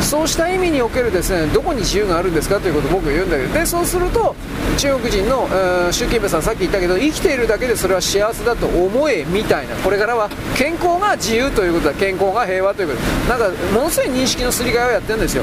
[0.00, 2.60] そうした意味におけるですね、どこに自由があるんですか？
[2.60, 4.36] ということを僕は言うんだけど、で、そうすると、
[4.76, 9.74] 中国人の、えー、習近平さんさっき言ったけど、生きているだけでそれは幸せだと思え、みたいな。
[9.76, 11.94] これからは健康が自由ということだ。
[11.94, 13.30] 健康が平和ということ。
[13.30, 15.42] なんか、ものすごい認識のすり替えをやってるんですよ。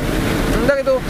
[0.68, 1.02] だけど、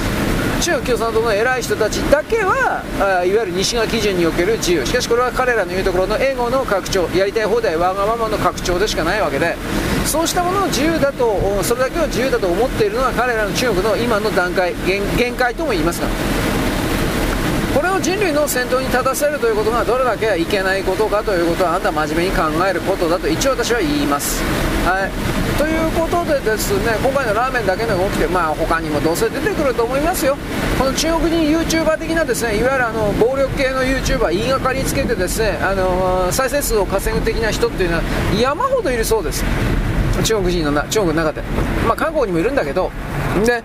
[0.63, 4.85] 中共産党の偉い人たちだけはあいわゆる西側基準における自由。
[4.85, 9.57] しかしこれは彼らの言うところのエゴの拡張やりたい放題わがままの拡張でしかないわけで。
[10.05, 14.73] そうしたものを自由だとそれだけを自由だと思っているのは彼らの中国の今の段階
[15.17, 16.52] 限界とも言いますが。
[17.83, 24.41] れを人類の先頭に立たせるということがどれだけいけないことかということはあんた真面目に考えることだと一応私は言います。
[24.85, 30.37] はい、ということでですね今回のラーメンだけの動きで、まあ、他にもどうせ出てくると思いますよ。
[30.79, 38.03] この中国人 YouTuber 的なですねいわゆるあの暴力系の YouTuber 言いがかりつけてですねあの再生数を稼ぐ的な人っていうのは
[38.39, 39.43] 山ほどいるそうです
[40.23, 41.41] 中国人のな中国の中で
[41.87, 42.91] まあ韓国にもいるんだけど
[43.45, 43.63] で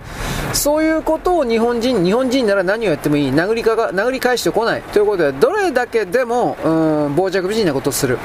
[0.53, 3.31] そういうことを日本人日本人なら何をやってもいい。
[3.31, 4.81] 殴りかが殴り返してこない。
[4.81, 8.17] ということでどれだけでもうん傍若無人なことをする。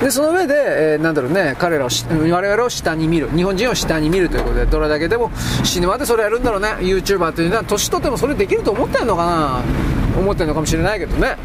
[0.00, 3.28] でその上で、えー、なんだろうね彼らを我々を下に見る。
[3.30, 5.30] 日本人を下に見るということでどれだけでも
[5.64, 6.68] 死ぬまでそれやるんだろうね。
[6.80, 9.62] YouTuber というのは年取ってもそれできると思ってるのかな。
[10.18, 11.36] 思ってるのかもしれないけどね。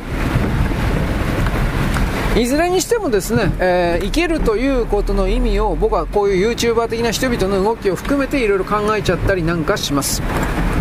[2.37, 10.21] いずれにしてもですね、えー、生きるということの意味を僕はこういう YouTuber 的な人々の動きを含めていろいろ考えちゃったりなんかします。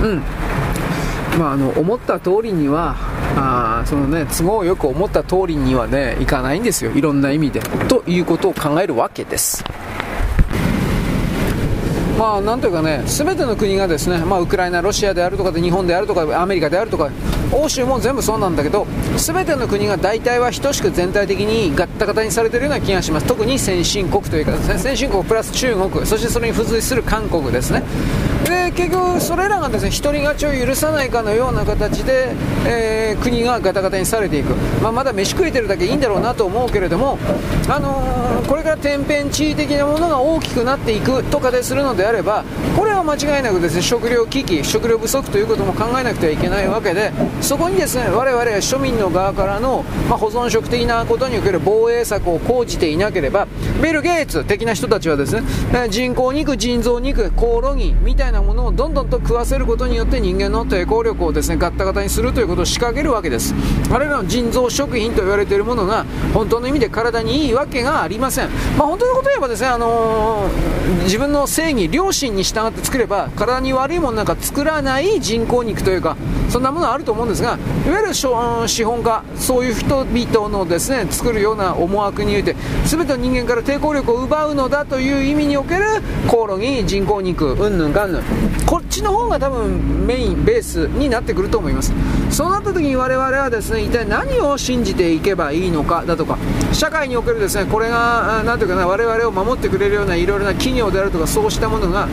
[0.02, 0.22] うん。
[1.38, 2.96] まあ、あの思った通りには
[3.36, 6.92] あそのね都合よく思った通りにはねいかないんですよ。
[6.92, 7.60] いろんな意味で。
[7.88, 9.64] ということを考えるわけです。
[12.18, 17.10] まあ、なんというかね、すべての国がですね、まあ、ウクライナ、ロシアであるとかで、日本であるとか、アメリカであるとか、
[17.52, 23.26] 欧州も全部そうなんだけど、すべての国が大体は等しく全体的にガッタガタにされているような気がします。
[23.26, 27.84] 特に先進国というかね、先進国プラス中国、そしてそれに付随する韓国ですね。
[28.48, 32.34] で結局、それらがですね独り勝ちを許さないかのような形で、
[32.66, 37.18] えー、国がガタガタにされていく、まあ、まだ飯食えてるだけいいんだろうなと思うけれども、
[37.68, 42.44] あのー、これから天変地異的なものが大きくなっていくとかでするのであれば、
[42.76, 53.46] これは間違いなくですね食料危機、食料不足ということも考えなくてはいけないわけで、そこにですね我々庶民の側からの、まあ、保存食的なことにおける防衛策を講じていなければ、
[53.82, 55.42] ビル・ゲイツ的な人たちはですね
[55.90, 63.54] 人工肉、腎臓肉、コオロギみたいなものをどんどんと食わせることによって人間の抵抗力をですねガッタガタにするということを仕掛けるわけです。
[63.90, 76.16] あれらの腎臓食品と言われているものが本当の意味で体にいいわけがありません、まあ、本当のこと言えばですね、あのー、自分の正義良心に従って作れば体に悪いものなんか作らない人工肉というか
[76.48, 85.84] そんなものはあると思うんですがいわゆる資本家そういう人々のですね作るような思惑において全ての人間から抵抗力を奪うのだという意味における
[86.28, 88.17] コオロギ人工肉うんぬんかんぬん。
[88.66, 91.92] こっちの方が多分メインベースになってくると思います。
[92.30, 96.38] そうなった時に我々はですね一体何を信じていけばいいのかだとか
[96.72, 102.08] 社会におけるですねこれが何ていうかな我々を守ってくれるようないろいろな企業であるとかそうしたものが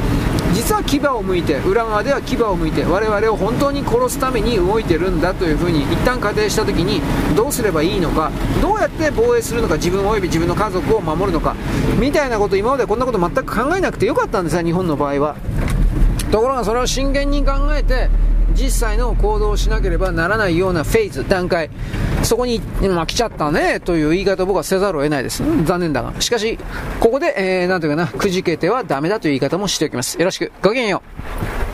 [0.53, 7.01] 実は牙を向いて裏側では牙を向いて我々を本当に殺すために動いてるんだというふうに一旦仮定した時に
[7.35, 11.55] どうすればいいのかどうやって防衛するのか自分及び自分の家族を守るのか
[11.99, 15.35] みたいなこと今までこんなこと全く考えなくてよかったんですよ日本の場合は。
[16.31, 18.09] ところがそれを真剣に考えて
[18.55, 21.69] 実際の行動をしなければならないようなフェーズ、段階、
[22.23, 25.43] そこに、ま、来ちゃったね、という言い方を僕はせざるを得ないです。
[25.65, 26.19] 残念だが。
[26.21, 26.57] しかし、
[26.99, 30.17] ここで、えー、なんていうかな、くじけてはダメだという言い方もしておきます。
[30.17, 30.51] よろしく。
[30.61, 31.03] ごきげんよ
[31.61, 31.64] う。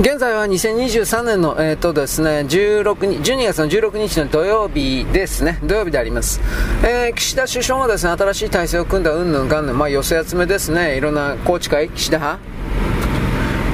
[0.00, 6.40] 現在は2023年の、えーとですね、16日12月の16日の土曜日ですね、土曜日であります。
[6.82, 12.40] えー、岸田首相がですね、新しい体制を組んだうんぬんかんぬん、まあ寄せ集めですね、いろんな宏池会、岸田派、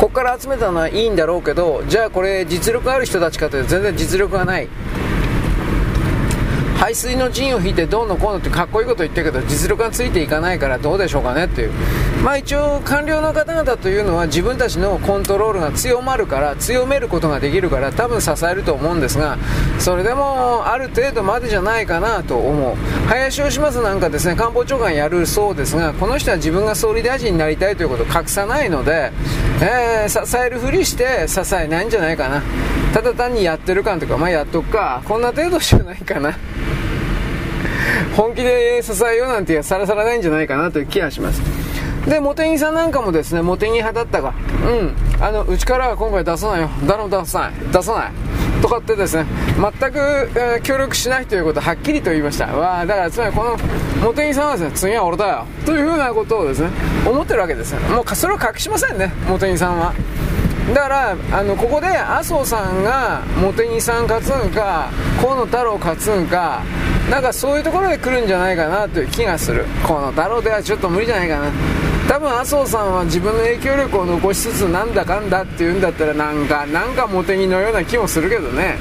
[0.00, 4.68] ここから集めたのはいいんだろうけど、じゃあこれ実力ある人たちかというと全然実力がない。
[6.78, 11.72] 排水の陣を引いてどうのこうのってかっこいいこと言ってるけど実力がついていかないからどうでしょうかねっていう。
[12.22, 19.38] まあ一応官僚の方々というのは自分たちのコントロールが強まるから強めることができるから多分支えると思うんですが
[19.78, 22.76] それでもある程度までじゃないかなと思う。
[23.08, 29.10] 林芳正なんかですね官房長官やるそうですがこの人は自分が総理大臣になりたいということを隠さないので、
[29.60, 32.42] えー、支えるふりして支えないんじゃないかな。
[32.94, 35.02] ただ単にやってる感とかまあやっとくか。
[35.04, 36.36] こんな程度じゃないかな。
[38.16, 41.40] 本気で支えようなんてさらさらないんじゃないかなという気がします。
[42.06, 44.32] で、茂木さんなんかもですね、茂木派だったが、
[44.66, 46.70] うん、あの、うちからは今回出さないよ。
[46.86, 47.52] 誰も出さない。
[47.72, 48.12] 出さない。
[48.62, 49.26] とかってですね、
[49.56, 52.46] 全く、えー、協力しないということをはっきりと言いました。
[52.46, 53.56] わ、だからつまりこの
[54.00, 55.46] 茂木さんはですね、次は俺だよ。
[55.66, 56.70] というふうなことをですね、
[57.06, 57.80] 思ってるわけですよ。
[57.80, 59.92] もうそれを隠しませんね、茂木さんは。
[60.74, 64.90] だからあのここで麻生さんが茂木さん勝つんか
[65.20, 66.62] 河野太郎勝つんか
[67.10, 69.64] なんかそういうところで来るんじゃないかなという気がする。
[69.86, 71.50] 河野太郎ではちょっと無理じゃないかな
[72.06, 78.76] 多分麻生さんは自分の影響力を残しつつなんだかんだっていうんだったらなんかなんか茂木のような気もするけどね。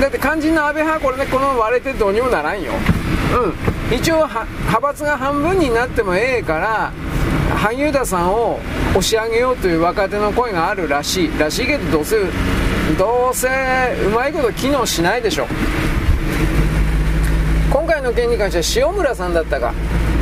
[0.00, 2.72] だって肝心の安倍派これでこの割れてどうにもならんよ。
[3.90, 3.96] うん。
[3.96, 6.92] 一応派閥が半分になってもええから
[7.56, 8.58] 萩生田さんを
[8.90, 12.16] 押し上げようという若手の声があるらしいらしいけどどうせ
[12.98, 13.48] どうせ
[14.06, 15.46] うまいこと機能しないでしょ
[17.72, 19.72] 今回の件に関しては塩村さんだったか。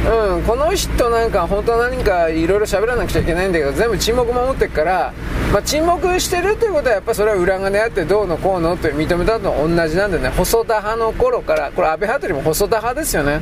[0.00, 5.12] うん、この人なんか本当は何かいろいろ喋らなくちゃいけないんだけど全部沈黙守ってっから、
[5.52, 10.30] まあ、沈黙してるっていうことはやっぱそれは裏金あってどうのこうのって認めたのと同じなんでね。
[10.30, 11.70] 細田派の頃から。
[11.72, 13.40] これ安倍派というよりも細田派ですよね。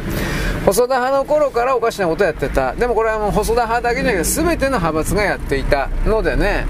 [0.69, 2.75] 細田派の頃からおかしなことやってた。
[2.75, 6.67] でもこれはもう細田派だけじゃなくて全ての派閥がやっていたのでね。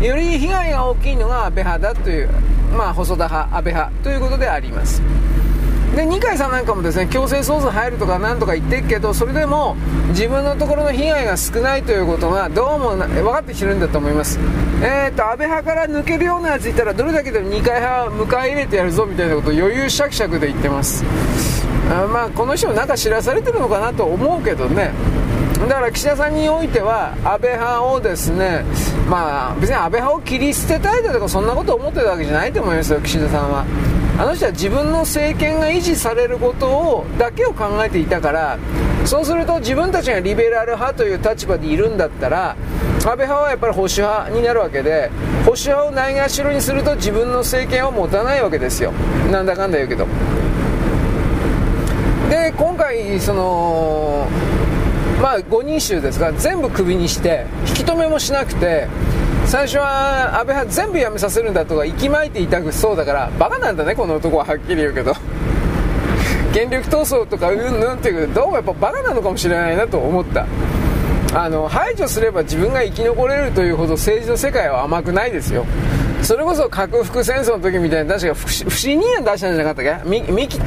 [0.00, 2.28] より被害が大きいのが安倍派だという
[2.76, 5.02] まあ細田派安倍派ということであります。
[5.96, 9.74] で二階さんなんかもですね強制捜査入るとかなんとか言ってるけどそれでも
[10.10, 14.38] 自分のところの被害が少ないということがどうも分かってきてるんだと思います、
[14.82, 21.51] えーと、安倍派から抜けるようなやついたらどれだけでも二階派を迎え入れてやるぞみたいなことを余裕しゃくしゃくで言ってます。
[21.92, 24.92] あまあこの人もなんか知らされてるのかなと思うけどね。
[25.68, 28.64] だから岸田さんにおいては安倍派をですね
[29.08, 33.64] まあ別に安倍派を切り捨てたいだとかそんなこと思ってるわけじゃないと思いますよ岸田さんは。
[34.18, 38.58] あの人は自分の政権が維持されることをだけを考えていたから
[39.06, 42.56] そうすると自分たちがリベラル派という立場でいるんだったら
[42.98, 45.10] 安倍派はやっぱり保守派になるわけで
[45.44, 48.92] 保守派をないがしろにすると自分の政権を持たないわけですよ。
[49.30, 50.06] なんだかんだ言うけど。
[52.42, 54.26] で今回その
[55.22, 58.88] まあ5人衆ですが全部クビにして引き止めもしなくて
[59.46, 65.14] 最初は安倍派全部辞めさせるんだとか息巻いていたくそうだからバカなんだねこの男ははっきり言うけど。
[66.52, 70.44] 権力闘争とかうんぬんっていうどうもやっぱバカなのかもしれないなと思った。
[71.34, 75.64] あの排除すれば自分が生き残れるというほど政治の世界は甘くないですよ。
[76.22, 80.08] それこそ核福戦争の時みたいに確か不信任案出したんじゃなかったっけ？
[80.08, 80.60] 三木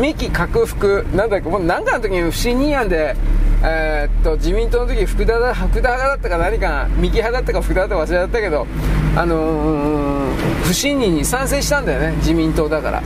[0.00, 1.48] 三木核福なんだっけ？
[1.48, 3.16] もう何かの時に不信任案で
[3.64, 8.66] えー、っと自民党の時福田だ福田派だったか何か三木派だったか福田だったか忘れちゃったけど、
[9.16, 12.12] あのー、不信任に賛成したんだよね。
[12.18, 13.02] 自民党だから。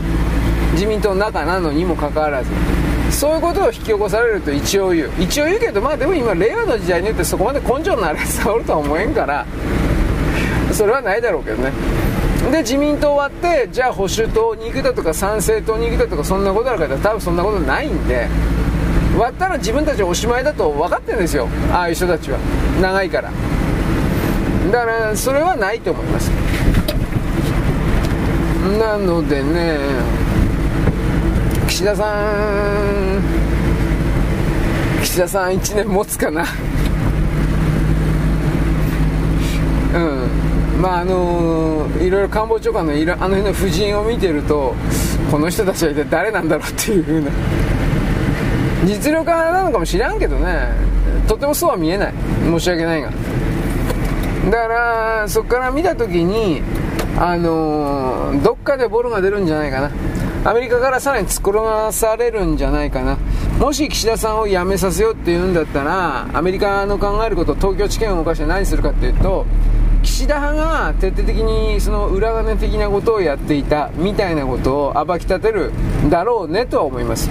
[0.72, 2.50] 自民党の中なのにもかかわらず。
[3.10, 5.10] そういうことを引き起こされると一応言う。
[5.18, 9.46] 一応言うけどまあでも今令和の時代によってそこまで根性のあるやつがおるとは思えんから
[10.76, 11.72] それはないだろうけどね。
[12.52, 18.28] で自民党終わってじゃあ保守党に行くだとか参政党に行くだとかそんなことあるか多分そんなことないんで
[19.18, 21.48] 割ったら自分たちおしまいだと分かってるんですよ。
[21.72, 22.38] ああいう人たちは。
[22.82, 23.30] 長いから。
[24.70, 26.30] だからそれはないと思います。
[28.78, 29.78] なのでね
[31.66, 33.22] 岸田さん
[35.02, 36.44] 岸田さん1年持つかな。
[39.94, 40.45] うん。
[40.80, 44.74] まああのいろいろ官房長官のいろあの辺の夫人を見てると
[45.30, 47.30] この人たちは一体誰なんだろうっていうふうな。
[48.84, 50.68] 実力派なのかもしらんけどね。
[51.26, 52.14] とてもそうは見えない。
[52.44, 53.10] 申し訳ないが。
[54.50, 56.62] だからそこから見た時に
[57.18, 59.90] あのー、どっかでボロが出るんじゃないかな。
[60.44, 63.16] アメリカからさらに突っ込まされるんじゃないかな。
[63.58, 69.46] もし岸田さんを辞めさせようって言うんだったらアメリカの考えること東京地検を動かして何するかっていうと
[70.06, 75.72] 岸田派が徹底的にその裏金的なことをやっていたみたいなことを暴き立てる
[76.08, 77.28] だろうねとは思います。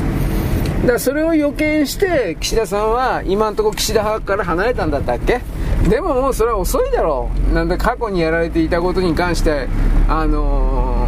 [0.82, 5.42] だからそれを予見して岸田さんは今のところ岸田派から離れたんだったっけ？
[5.90, 7.54] でももうそれは遅いだろう。
[7.54, 9.70] なんで過去にやられていたことに関して
[10.10, 11.08] あの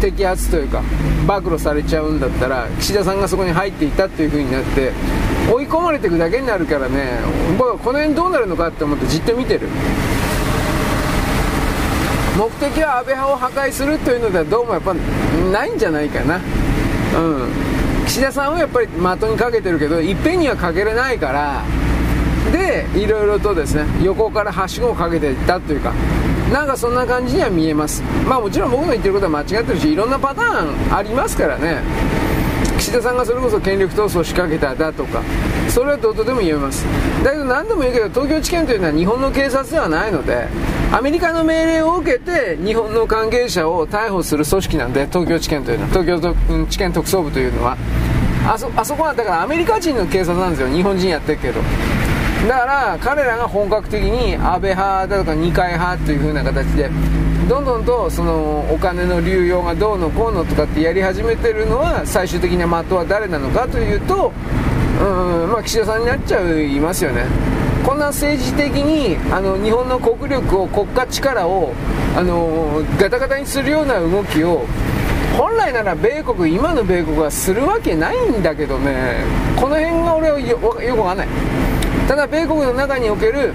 [0.00, 0.82] ー、摘発というか
[1.26, 4.92] 暴露されちゃうんだったら岸田さんがそこに入っていたっていう風になって
[5.52, 7.18] 追い込まれていくだけになるからね。
[7.58, 9.66] 僕はこの辺どうなるのかって思ってじっと見てる。
[12.36, 16.36] 目的は安倍派を破壊するというのではどうもやっぱないんじゃないかな。
[16.36, 16.38] う
[17.44, 17.48] ん。
[18.06, 21.62] 岸田さんはやっぱり的にかけてるけどいっぺんにはかけれないから。
[22.50, 25.92] でいろいろとですね横からはしごをかけていったというか。
[26.52, 28.02] なんかそんな感じには見えます。
[28.28, 31.82] まあもちろん僕の言ってることは間違ってるしいろんなパターンありますからね。
[32.82, 35.22] 岸田さんがそれこそ権力闘争を仕掛けただとか
[35.68, 36.84] それはどうとでも言えます。
[37.22, 40.48] だけど何度も言うけど東京地検というのは日本の警察ではないので
[40.90, 47.76] アメリカの命令を受けて日本の関係者を逮捕する組織なんで東京地検というのは東京地検特捜部というのは。
[48.44, 50.68] あそあそこはだからアメリカ人の警察なんですよ。
[50.68, 51.60] 日本人やってるけど。
[52.48, 56.90] だから彼らが本格的に安倍派だとか二階派という風な形で
[57.52, 64.32] どんどんとそのお金の流用がどうのこうのとかってやり始めてるのは最終的な的は誰なのかというと
[64.98, 67.26] うんまあ岸田さんになっちゃいますよね。
[67.84, 71.74] こんな政治的にあの日本の国力を国家力を
[72.16, 74.64] あのガタガタにするような動きを
[75.36, 79.24] 本来なら米国今の米国はするわけないんだけどね。
[79.60, 81.28] この辺が俺はよよくわかんない。
[82.08, 83.52] ただ米国の中における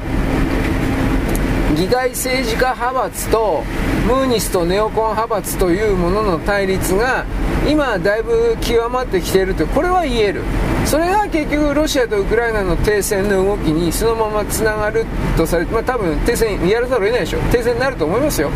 [1.76, 3.64] 議会政治家派閥と
[4.08, 7.26] ムーニスとネオコン派閥というものの対立が
[7.68, 10.44] 今だいぶ極まってきているとこれは言える。
[10.86, 15.06] それが結局ロシアとウクライナの停戦の動きにそのままつながる
[15.36, 18.50] とされて、まあ、多分停戦やらざるを得ないでしょ停戦になると思いますよ。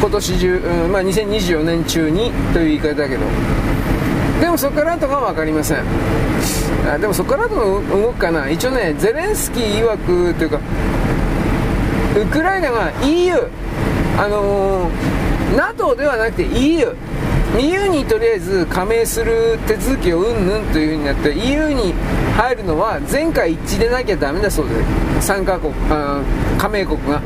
[0.00, 3.22] 今年中、うんまあ、2024年中にという言い方だけど。
[4.40, 5.84] でもそこから後が分かりません。
[6.92, 8.50] あでもそこから後の動くかな。
[8.50, 9.96] 一応ねゼレンスキー曰
[10.32, 10.58] くというか
[12.16, 13.34] ウクライナが EU
[14.18, 16.94] あのー、NATO ではなくて EU
[17.58, 21.92] EU にとりあえず加盟する手続きをうんぬんというふうになって EU に
[22.36, 24.74] 入るのは全会一致でなきゃダメだそうで
[25.20, 26.22] す参加国あ
[26.58, 27.22] 加盟国が。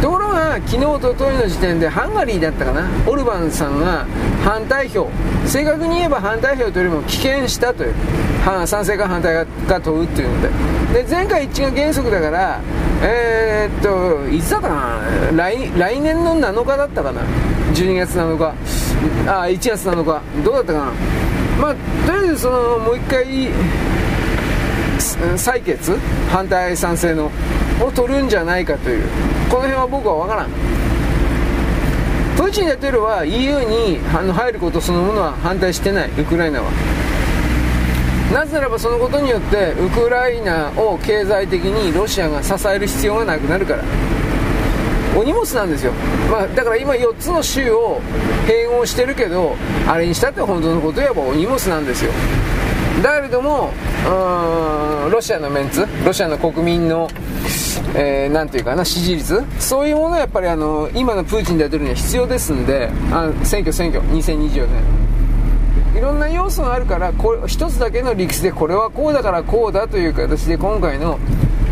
[0.00, 2.88] ところが昨日おとといの時点でハンガリーだったかな。
[3.06, 4.06] オルバンさんが
[4.42, 5.10] 反対票。
[5.46, 7.94] 正確に言えば反対票というよりも棄権したという。
[8.66, 10.42] 賛成か反対か問うっていうの
[10.94, 11.02] で。
[11.04, 12.60] で前回一致が原則だから
[13.02, 15.00] えー、っといつだかな？
[15.32, 17.22] 来来年の7日だったかな
[17.72, 18.54] ？12月7日。
[19.26, 20.20] あ1月7日。
[20.44, 20.92] どうだったかな？
[21.60, 21.74] まあ
[22.06, 23.24] とりあえずそのもう一回
[25.36, 25.96] 採決？
[26.30, 27.30] 反対賛成の
[27.82, 29.04] を取るんじゃないかという。
[29.48, 30.50] この辺は僕は分からん。
[32.36, 36.10] プーチン大統領は EU に入ることそのものは反対してない。
[36.10, 36.70] ウクライナは。
[38.32, 43.84] なぜならばそのことによってウクライナを経済的にロシアが支える必要がなくなるから。
[45.16, 45.92] お荷物なんですよ、
[46.30, 48.00] まあ、だから今4つの州を
[48.46, 49.56] 併合してるけど
[49.88, 52.12] あれにしたって本当のこと言えばお荷物なんですよ。
[53.02, 53.72] だけども
[55.10, 57.08] ロシアのメンツロシアの国民の
[57.94, 64.99] えー、ていうかな、支持率そういうものはやっぱりあの、今のプーチン大統領には必要ですんで、あ選挙、選挙、2024年。
[65.96, 71.18] いろんな要素があるから、これ一つだけの理屈でこれはこうだからこうだという形で今回の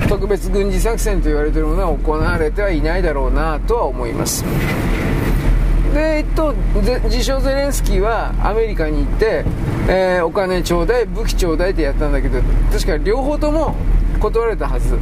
[0.09, 4.45] 特別軍事作戦と言われているものは行われてはいないだろうなとは思います。
[5.95, 6.55] で、えっと、
[7.05, 9.45] 自称ゼレンスキーはアメリカに行って、
[9.89, 12.41] えー、お金ちょうだい、武器ちょうだいってやったんだけど、
[12.73, 13.75] 確か両方とも
[14.21, 14.99] 断られたはず。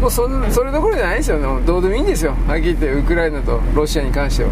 [0.00, 4.50] もうそそれどころじゃないですよね、どうでもいいんですよ、はっきり言って、ウクライナとロシアに関しては。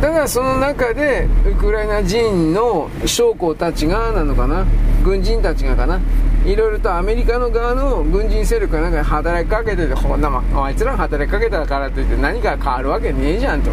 [0.00, 4.66] ただその中でウクライナ人の将校たちがなのかな？
[5.02, 6.00] 軍人たちがかな？
[6.44, 13.70] いろいろとアメリカの側の軍人勢力がなんか働きかけててこんなあいつら働きかけたからといって何か変わるわけねえじゃんと。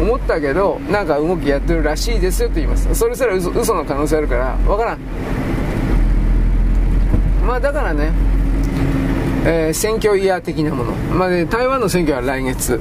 [0.00, 2.94] 思ったけどなんか動きやってるらしいですよと言います。
[2.94, 4.98] それすら嘘嘘の可能性あるからわからん。
[7.46, 8.12] まあだからね
[9.44, 12.80] えー、選挙イヤー的なもの、まあね、台湾の選挙は来月、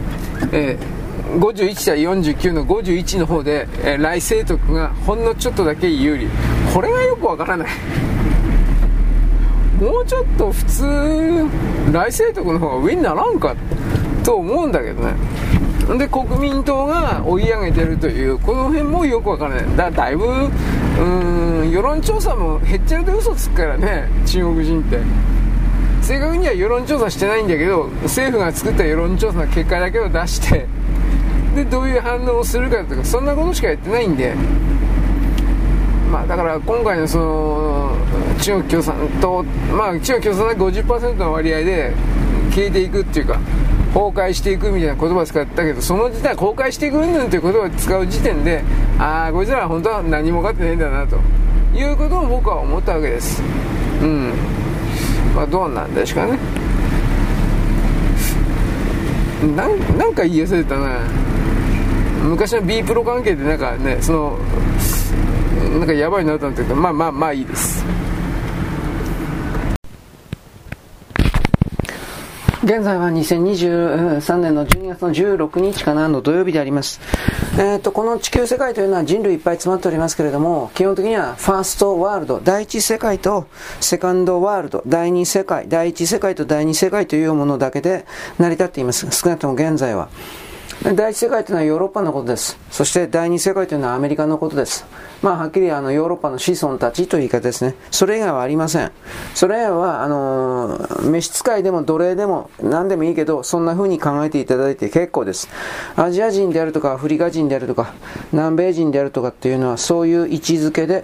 [0.51, 0.96] えー、
[1.39, 6.27] 51対49の51の方で、えー、来清徳がほんのちょっとだけ有利。
[6.73, 7.67] これがよくわからない。
[9.79, 10.83] もうちょっと普通
[11.91, 13.55] 来清徳の方が上にならんか
[14.23, 15.13] と思うんだけどね。
[15.97, 19.77] で国民党が追い上げてるというこの辺もよくわからない。
[19.77, 24.99] だだいぶうん世論調査もへっちゃらで嘘つくからね中国人って。
[26.01, 30.65] 正確には世論調査してないんだけど政府が作った世論調査の結果だけを出して
[31.57, 34.35] でどういう反応をするかとかそんなことしかやってないんで。
[36.11, 37.91] まあだから今回のその
[38.41, 41.93] 中国共産党まあ中国共産党50%の割合で
[42.51, 43.39] 消えていくっていうか
[43.93, 48.63] 崩壊していくみたいな言葉使ったけどその時代崩壊していくんぬんという言葉を使う時点で
[48.99, 51.17] ああこいつらは本当は何も分かってないんだなと
[51.75, 53.43] いうことを僕は思ったわけです。
[54.01, 54.33] うん。
[55.35, 56.39] まあ、どうなんですかね。
[59.55, 61.01] ななんか言い忘れたな。
[62.27, 64.37] 昔の B プロ関係でなんかねその
[65.79, 67.85] なんかやばいなと思ってまあまあまあいいです
[72.63, 76.99] 現在は2023年の12月の16日かなの土曜日であります。
[77.53, 83.47] えっ、ー、と、この地球世界というのは人類いっぱい詰まっておりますけれども、基本的にはファーストワールド、第一世界と
[83.79, 88.05] セカンドワールド、第二世界、第一世界と第二世界というものだけで
[88.37, 89.09] 成り立っています。
[89.11, 90.09] 少なくとも現在は。
[90.95, 92.57] 第一世界というのはヨーロッパのことです。
[92.71, 94.85] そして第二世界というのはアメリカのことです。
[95.21, 97.75] まあ、はっきりあのヨーロッパの子孫たちという言い方ですね。
[97.91, 98.91] それ以外はありません。
[99.35, 105.49] それ以外は、あのー、召使いでも奴隷でも何でもいいけど、そんな風に考えていただいて結構です。
[105.97, 107.93] アジア人であるとか、アフリカ人であるとか、
[108.31, 111.03] 南米人であるとかっていうのは、そういう位置づけで、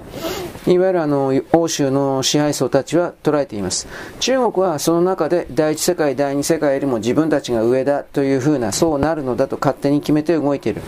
[0.65, 3.87] いわゆるあの、欧州の支配層たちは捉えています。
[4.19, 10.81] 中国はその中で第一世界、第二世界よりも自分たちが上だというふうな、そうなるのだと勝手に決めて動いている。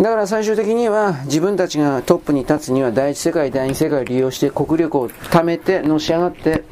[0.00, 6.64] だから最終的には自分たちがトップに立つには第一世界、第二世界を利用して国力を貯めてのし上がって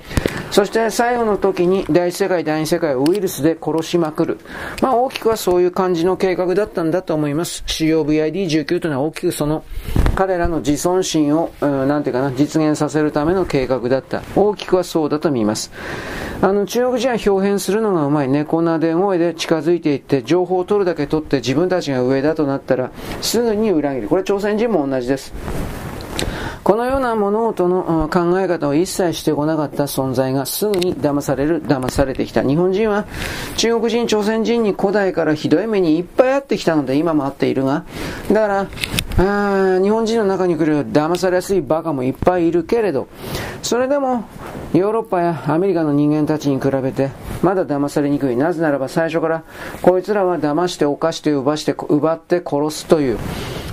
[0.50, 4.38] そして最後の時に第一世界、第二世界をウイルスで殺しまくる。
[4.80, 7.64] まあ大きくはそういう感じの計画だったんだと思います。
[7.66, 9.62] COVID19 というのは大きくその
[10.14, 14.22] 彼らの自尊心を、うん、なんていうかな、実現させるための計画だった。
[14.34, 15.70] 大きくはそうだと見ます。
[16.40, 18.28] あの、中国人は表現するのがうまい。
[18.28, 22.90] 猫なで声で近づいていって、情報を取るだけ取って自分たちが上だとなったら、
[23.20, 24.08] すぐに裏切る。
[24.08, 25.32] これ朝鮮人も同じです。
[26.68, 32.42] このような物事の考え方を一切してこなかった存在がすぐに騙される、騙されてきた。
[32.42, 33.06] 日本人は
[33.56, 37.84] 中国人、朝鮮人に古代からひどい目にいっぱいあってきたので今もあっているが、
[38.30, 38.66] だから、
[39.16, 43.08] あ日本人の中に来る騙されやすいバカもいっぱいいるけれど、
[43.62, 44.24] それでも
[44.74, 47.10] ヨーロッパやアメリカの人間たちに比べて
[47.42, 48.36] まだ騙されにくい。
[48.36, 49.44] なぜならば最初から
[49.82, 53.18] こいつらは騙して犯して奪して奪って殺すという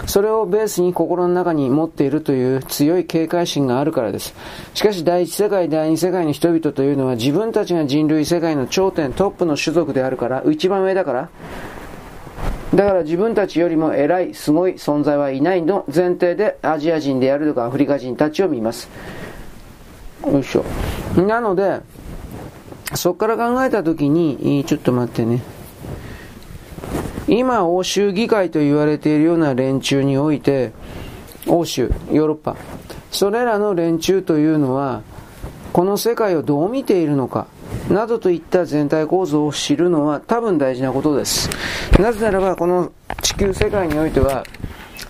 [0.06, 4.35] それをベースに心の中に持っているという強い警戒心があるからです。
[4.74, 11.30] しかし第一世界、第二世界の人々というのは自分たちが人類世界の頂点、トップの種族であるから、一番上だから、
[12.74, 18.90] だから自分たちよりも偉い、すごい存在はいないの前提でアジア人であるとかアフリカ人たちを見ます。
[20.32, 20.66] よいしょ。
[21.22, 21.82] なので、
[22.94, 25.42] そこから考えたときに、ちょっと待ってね。
[27.28, 30.72] 今、欧州議会と言われているような連中において、
[31.48, 32.56] 欧州、ヨーロッパ、
[33.12, 35.02] それらの連中というのは、
[35.74, 37.48] この世界をどう見ているのか、
[37.90, 41.50] などといった全体構造を知るのは多分大事なことです。
[42.00, 44.44] なぜならば、この地球世界においては、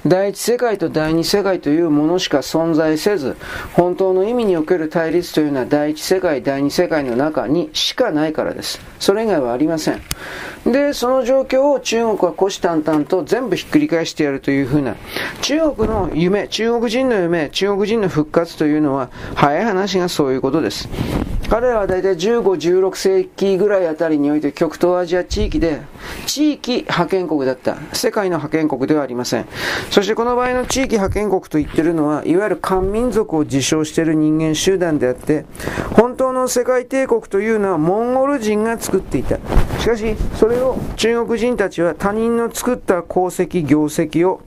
[0.07, 3.35] 第一世界と第二世界というものしか存在せず、
[3.73, 8.79] 本当の意味における対立というのは第一世界、第二世界の中にしかないからです。
[8.99, 10.01] それ以外はありません。
[10.65, 14.95] で、その状況を中国は虎視眈々と全部ひっくり返してやるというふうな、
[15.41, 20.89] 中国の夢、中国人の夢、中国人の復活というのは、早い話がそういうことです。
[21.49, 25.81] 彼らは大体15、16世紀ぐらいあたりにおいて極東アジア地域で
[26.25, 27.77] 地域覇権国だった。
[27.93, 29.45] 世界の覇権国ではありません。
[29.91, 35.45] そしてこの場合の地域覇権国と言ってるのは、いわゆる漢民族を自称している人間集団であって、
[35.93, 39.37] 本当の世界帝国というのはモンゴル人が作っていた。
[39.79, 44.41] しかし、それを中国人たちは他人の作った功績、業績を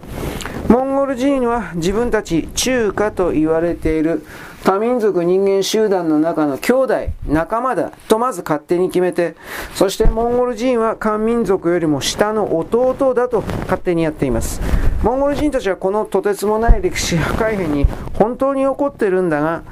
[0.68, 4.22] モンゴル人は自分たち中華と言われている
[4.64, 6.94] 多民族人間集団の中の兄弟、
[7.26, 9.34] 仲間だとまず勝手に決めて、
[9.74, 14.60] そしてモンゴル人は漢民族よりも下の弟だと勝手にやっています。
[15.02, 19.62] モンゴル人たちはこのとてつもない歴史破壊変に本当に起こってるんだが、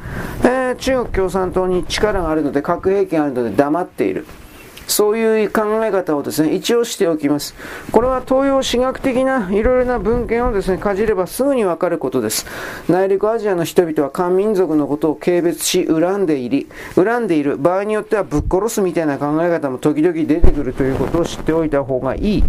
[0.44, 4.24] えー、中国共産党に力があるので核兵器があるので黙っている。
[4.86, 7.54] そういう考え方をですね、一応しておきます。
[7.90, 12.46] これは東洋史学的ないろいろな文献をですね、かじればすぐにわかることです。
[12.88, 17.56] 内陸アジアの人々は漢民族のことを軽蔑し、恨んでいり、恨んでいる。
[17.56, 22.44] 場合によってはぶっ殺すみたいな考え方も時々出てくるということを知っておいた方がいい。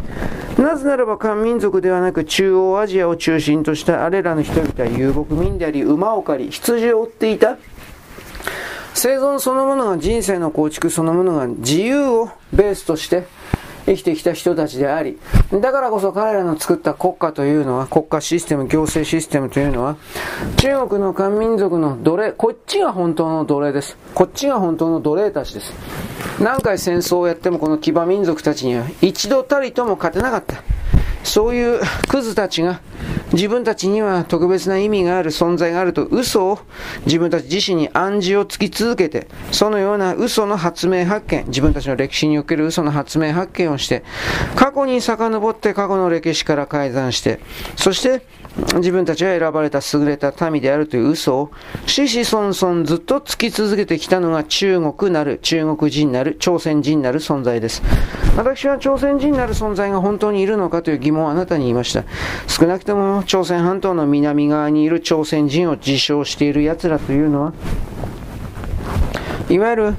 [0.58, 7.58] なぜならば漢民族ではなく中央アジアを中心としたあれらの人々は遊牧民であり、馬を狩り、羊を追っていた。
[8.98, 13.28] 生存そのものが人生の構築そのものが自由をベースとして
[13.86, 15.20] 生きてきた人たちであり、
[15.52, 19.98] だからこそ彼らの作った国家というのは、国家システム、行政システムというのは、
[20.58, 23.98] 中国の漢民族の奴隷、こっちが本当の奴隷です。
[24.16, 25.72] こっちが本当の奴隷たちです。
[26.42, 30.64] 何回戦争をやってもこの騎馬民族たちには一度たりとも勝てなかった。
[31.28, 32.80] そういうクズたちが
[33.34, 36.60] 自分たちには特別な意味がある存在があると嘘を
[37.06, 44.04] 自分たち自身に暗示をつき続けて、そのような嘘の発明発見、自分たちの歴史における嘘の発明発見をして、
[44.56, 47.42] 過去に遡って過去の歴史から改ざんして、
[47.76, 48.26] そして
[48.76, 51.52] 自分たちが選ばれた優れた民であるという嘘を、
[51.86, 57.84] 子々孫々ずっとつき続けてきたのが中国なる、中国人なる、朝鮮人なる存在です。
[58.36, 62.04] 私は朝鮮人なる存在が本当にいるのかという疑問をあなたに言いました。
[62.48, 67.54] 少なくとも朝鮮半島の南側にいる朝鮮人を自称している奴らというのは、
[69.50, 69.96] いわゆる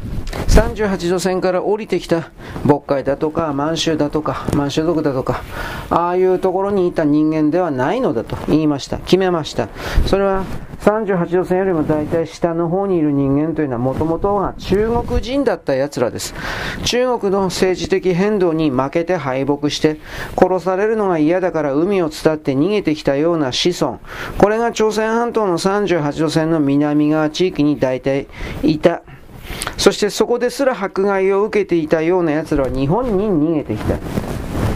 [0.48, 2.30] 38度線から降りてきた
[2.64, 5.42] 渤海だとか満州だとか満州族だとか
[5.90, 8.98] ああいうところにいた人間ではないのだと言いました。
[8.98, 9.68] 決めました。
[10.06, 10.44] それは
[10.80, 16.34] 38度線よりも大体下の方にいる人間というのはもともとは中国人だった奴らです。
[16.84, 19.98] 中国の政治的変動に負けて敗北して
[20.36, 23.98] 殺されるのが嫌だから海を伝って逃げてきたような子孫。
[24.38, 28.28] これが朝鮮半島の38度線の南側地域に大体
[28.62, 29.02] いた。
[29.76, 33.98] そしてそこですら迫害を受けていたような奴らは日本に逃げてきた。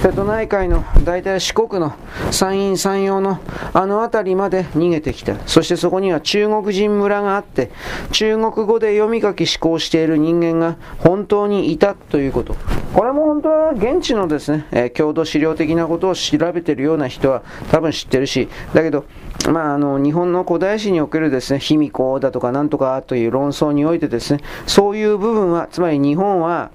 [0.02, 1.94] 瀬戸内海の大体四国の
[2.32, 3.38] 山陰山陽の
[3.72, 5.36] あの辺りまで逃げてきた。
[5.46, 7.70] そしてそこには中国人村があって、
[8.10, 12.56] 中国語で読み書き思考している人間が本当にいたということ。
[12.94, 19.04] これも本当は現地のですね、えー、郷土資料的なことを調べてるような人は多分知ってるし、だけど、
[19.52, 26.72] まあ、あの日本の古代史におけるですね卑弥呼だとかなんとかという論争においてですねそういう部分はつまり日本は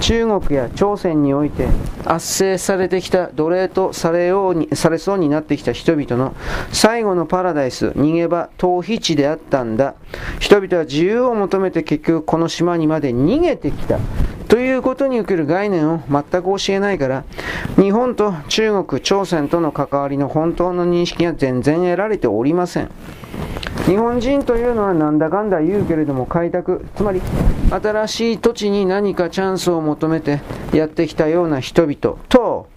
[0.00, 1.68] 中国や朝鮮において
[2.04, 6.34] 圧政されてきた奴隷とされようにされそうになってきた人々の
[6.72, 9.94] 最後のパラダイス逃げ場逃避地であったんだ。
[10.38, 13.98] 人々は自由を求めて結局この島にまで逃げてきた。
[14.48, 17.22] ということにおける概念を全く教えないから
[17.76, 22.90] 日本と中国朝鮮との関わりの本当の認識が全然得られておりません。
[23.86, 26.86] 日本人というのはなんだかんだ言うけれども開拓。
[26.96, 27.20] つまり
[27.70, 30.40] 新しい土地に何かチャンスを求めて
[30.72, 32.68] やってきたような人々と。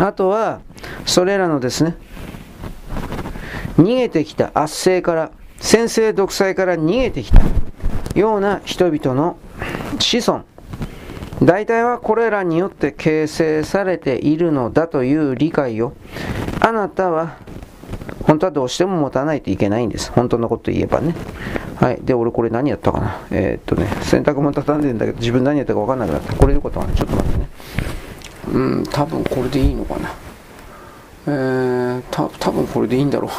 [0.00, 0.60] あとは
[1.06, 1.96] それらのですね
[3.78, 7.40] 逃げてきた圧政から先制独裁から逃げてきた
[8.14, 9.36] ような人々の
[9.98, 10.44] 子孫。
[11.42, 15.92] 大体はこれらによって形成されているのだという理解を。
[16.60, 17.36] あなたは
[18.26, 20.10] 本当はどうしても持たないといけないんです。
[20.12, 21.14] 本当のこと言えばね。
[21.76, 21.98] はい。
[22.02, 23.20] で、俺これ何やったかな。
[23.30, 26.34] えー、っとね、洗濯物畳んでんだけど、自分何やったか分かんなくなった。
[26.34, 26.92] これでよかったかな。
[26.94, 27.48] ちょっと待ってね。
[28.52, 30.12] うん、多分これでいいのかな。
[31.26, 33.30] えー、た多分これでいいんだろ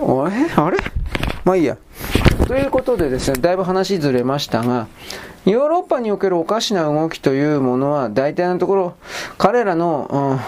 [0.00, 0.26] う。
[0.26, 0.78] あれあれ？
[1.44, 1.76] まあいいや。
[2.46, 4.86] ということでですね、だいぶ話ずれましたが、
[5.44, 8.94] ヨーロッパにおけるおかしな動きというものは、大体のところ、
[9.36, 10.40] 彼らの、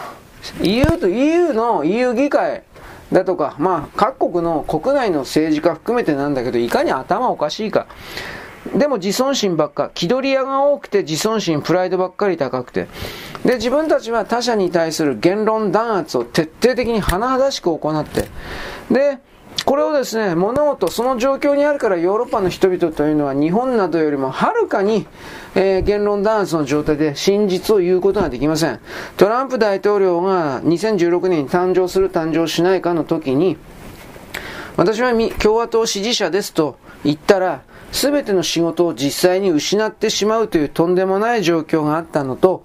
[0.62, 2.62] うん、EU と EU の EU 議会、
[3.12, 7.86] だとか、まあ、各国の国内の政治家含めてなんだけど、いかに頭おかしいか。
[8.74, 12.88] でも自尊心ばっか、気取り屋が多くて自尊心、プライドばっかり高くて。
[13.44, 18.24] で、自分たちは他者に対する言論弾圧を徹底的に甚だしく行って。
[18.90, 19.18] で、
[19.66, 25.08] これをですね、物事、その状況にあるからヨーロッパの人々というのは日本などよりもはるかに、
[25.56, 28.78] えー、言論弾圧の状態で真実を言うことができません。
[29.16, 33.56] トランプ大統領が2016年に誕生する誕生しないかの時に、
[34.76, 42.64] 私は共和党支持者ですと言ったら、すべての仕事を実際に失ってしまうというとんでもない状況があったのと、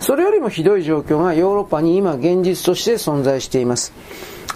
[0.00, 3.92] それよりもひどい状況がヨーロッパに今現実として存在しています。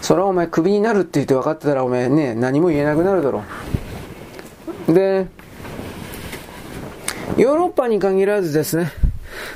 [0.05, 3.43] それはお前クビになるって言って分かってたらお前ね、何も言えなくなるだろ
[4.87, 4.93] う。
[4.93, 5.27] で、
[7.39, 8.93] ヨーロッパに限らずですね、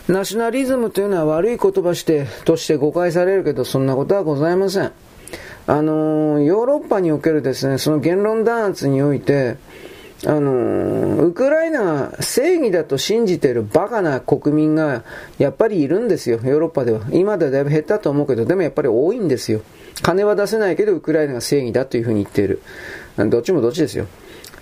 [0.09, 4.91] ナショナリズムというのは悪い言葉してとして誤解されるけど、そんなことはございません。
[5.67, 9.59] あのヨーロッパにおけるですね、その言論弾圧において、
[10.25, 15.05] あのウクライナが正義だと信じているバカな国民が
[15.37, 17.03] やっぱりいるんですよ、ヨーロッパでは。
[17.13, 19.61] 今ではだいぶ減ったと思うけど、でもやっぱり多いんですよ。
[20.03, 22.63] 金は出せないけどウクライナが正義だというふうに言っている。
[23.17, 24.07] どっちもどっちですよ。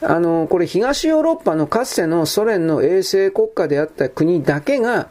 [0.03, 5.09] あの、これ東ヨーロッパのかつてのソ連の衛星国家であった国だけが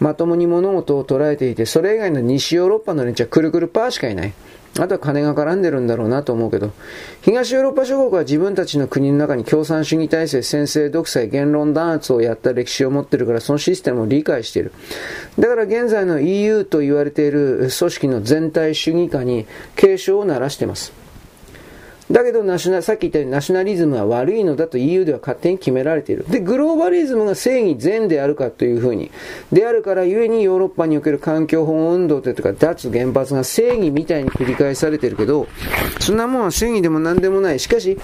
[0.00, 4.32] まともに物事を捉えていて、それ以外の西ヨーロッパの連中はくるくるパーしかいない。
[4.78, 6.72] あとは金が絡んでるんだろうなと思うけど、
[7.22, 14.72] 東ヨーロッパ諸国は自分たちの国の中に共産主義体制、先制独裁、言論弾圧をやった歴史を持ってるから、そのシステムを理解している。
[15.38, 20.97] だから現在の EU と言われている組織の全体主義化に警鐘を鳴らしています。
[22.10, 26.24] だけどナショナ、さっき言ったようにナショナリズムは悪いのだと EU では勝手に決められている。
[26.28, 29.10] で、グローバリズムが正義善であるかというふうに。
[29.52, 35.48] であるからゆえにヨーロッパにおける環境保護運動というか脱原発が正義みたいに繰り返されているけど、
[36.00, 37.60] そんなもんは正義でも何でもない。
[37.60, 37.98] しかし、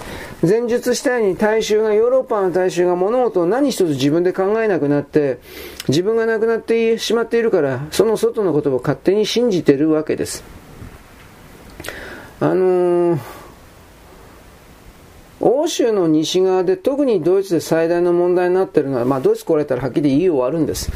[0.47, 5.39] 前述したように大衆が、ヨーロッパの大衆が物事を何一つ自分で考えなくなって、
[5.87, 10.43] 自分がなくなってしまっているから、その外のことを勝手に信じているわけです。
[12.39, 13.34] あのー
[15.41, 20.91] 欧州の西側で特にドイツで最大の問題になっているのは、まあ、ドイツ来られたらはっきり EU 終わるんです。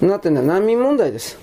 [0.00, 1.38] なってるのは難民問題です。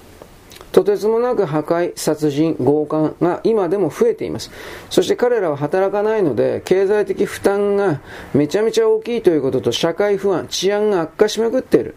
[0.71, 4.51] とてつもなく破壊、殺人、強姦が今でも増えています。
[4.89, 8.01] そして彼らは働かないので、経済的負担が
[8.33, 11.95] めちゃめちゃ大きいということと、社会不安、治安が悪化しまくっている。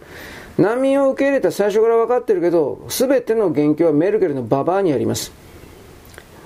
[0.57, 5.42] 難民を受け入れた最初から分かっているけど、すべての元凶はメルケルのババアにあります。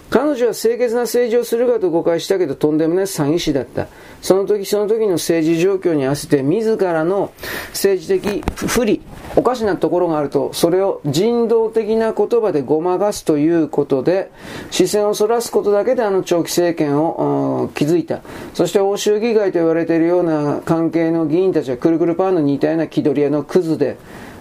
[0.10, 3.88] 彼女は清潔な政治をするかと誤解したけどとんでもない詐欺師だった。
[4.22, 7.32] その時その時の政治状況に合わせて自らの
[7.70, 9.02] 政治的不利、
[9.36, 14.32] おかしなところがあると、それを人道的な言葉でごまかすということで、
[14.72, 18.22] 視線をそらすことだけであの長期政権を築いた。
[18.54, 23.98] そして欧州議会と言われているような関係の議員たちはくるくるパンの似たような気取り屋のクズで、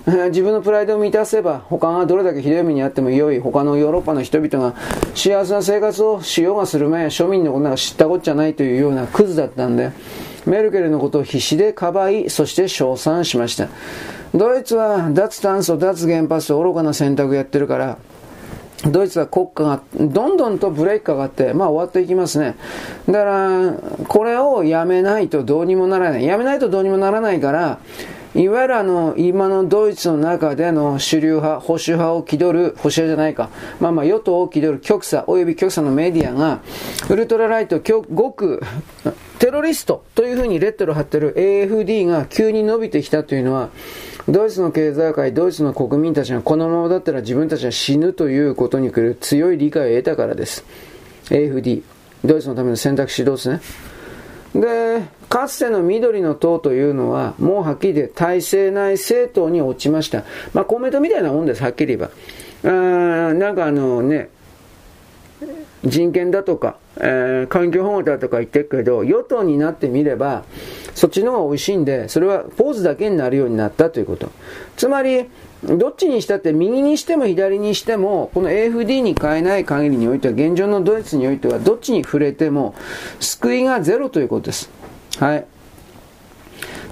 [0.07, 4.75] 自分のプライドを満たせば、他がどれだけひどい目にあっても良い、他のヨーロッパの人々が
[5.17, 9.91] 幸せな生活をしようがする前、庶民のことなんか知ったこっちゃないというようなクズだったんで、
[10.47, 13.69] メルケルのことを必死でかばい、そして称賛しました。
[14.33, 17.99] ドイツは脱炭素、脱原発と愚かな選択やってるから、
[18.85, 22.55] ドイツは国家がどんどんとブレーキかかって、まあ終わっていきますね。
[23.09, 23.73] だから、
[24.07, 26.25] これをやめないとどうにもならない。
[26.25, 27.79] やめないとどうにもならないから、
[28.37, 33.49] いわゆるあの、今のドイツの中での主流派、保守派を気取る、保守派じゃないか、
[33.81, 36.61] まあまあ与党を気取る極左、及び極左のメディアが、
[37.09, 38.63] ウルトラライト、極、
[39.39, 43.71] テロリストというふうにレッテルを貼ってる AFD が急に伸びてきたというのは、
[44.29, 50.65] ドイツの経済界、ドイツの国民たちがこのままだったら自分たちは死ぬということに来る強い理解を得たからです。
[51.31, 51.83] AFD。
[52.25, 53.61] ドイツのための選択肢導ですね。
[54.61, 60.25] で、かつての緑の党というのは、もうはっきり言って体制内政党に落ちました。
[60.53, 62.11] まあ、公明党みたいなもんです、はっきり言えば。
[62.65, 64.31] あなんかあのね、
[65.85, 70.45] 人権だとか、えー、環境保護だとか言ってるけど、与党になってみれば、
[70.95, 74.31] そっちの方が美味しいんで、それはポーズだけになるようになったということ。
[74.77, 75.27] つまり、
[75.65, 82.75] どっちにしたって右にしても左にしても、この AFD に変えない限りにおいては、現状のドイツにおいては、どっちに触れても、
[83.21, 84.71] 救いがゼロということです。
[85.19, 85.47] はい。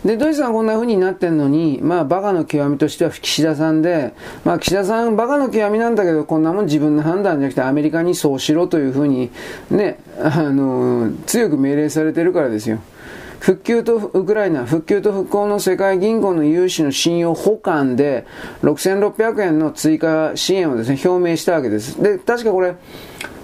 [0.04, 4.12] で、ドイツはこんな風になってんのに、まあ、バカの極みとしては岸田さんで、
[4.44, 9.30] まあ、岸田さん、バカの極みなんだけど、こんなもん自分の判断じゃなくて、アメリカにそうしろという風に、
[9.70, 12.80] ね、あの、強く命令されてるからですよ。
[13.44, 18.24] 復旧とウクライナ、復旧と復興の世界銀行の融資の信用保管で
[18.62, 22.02] 6600円の追加支援をですね、表明したわけです。
[22.02, 22.74] で、確かこれ、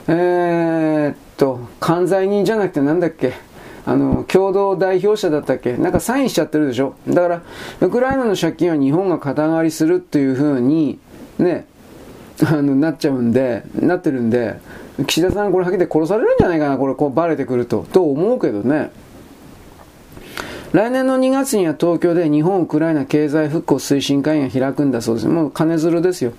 [0.08, 3.34] えー、っと、関西人じゃなくてなんだっけ、
[3.84, 5.76] あの、共同代表者だったっけ？
[5.76, 6.94] なんかサインしちゃってるでしょ？
[7.06, 7.42] だから、
[7.82, 10.98] ウクライナの借金は日本が肩代わりするっていう風に、
[11.38, 11.66] ね、
[12.42, 14.60] あの、なっちゃうんで、なってるんで、
[15.06, 17.84] 岸田さんこれはけて殺されるんじゃないかなこれ、こうバレてくると。
[17.92, 18.92] と思うけどね。
[20.72, 25.26] 来年の2月には東京で日本ウクライナ経済復興推進会議が開くんだそうです。
[25.26, 26.32] もう金づるですよ。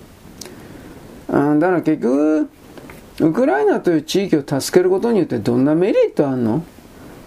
[1.28, 2.48] あだから結局、
[3.20, 6.64] ウクライナという地域を助けることによってどんなメリットあんの？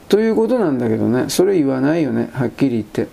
[0.10, 3.08] ということなんだけどね、それ言わないよね、はっきり言って。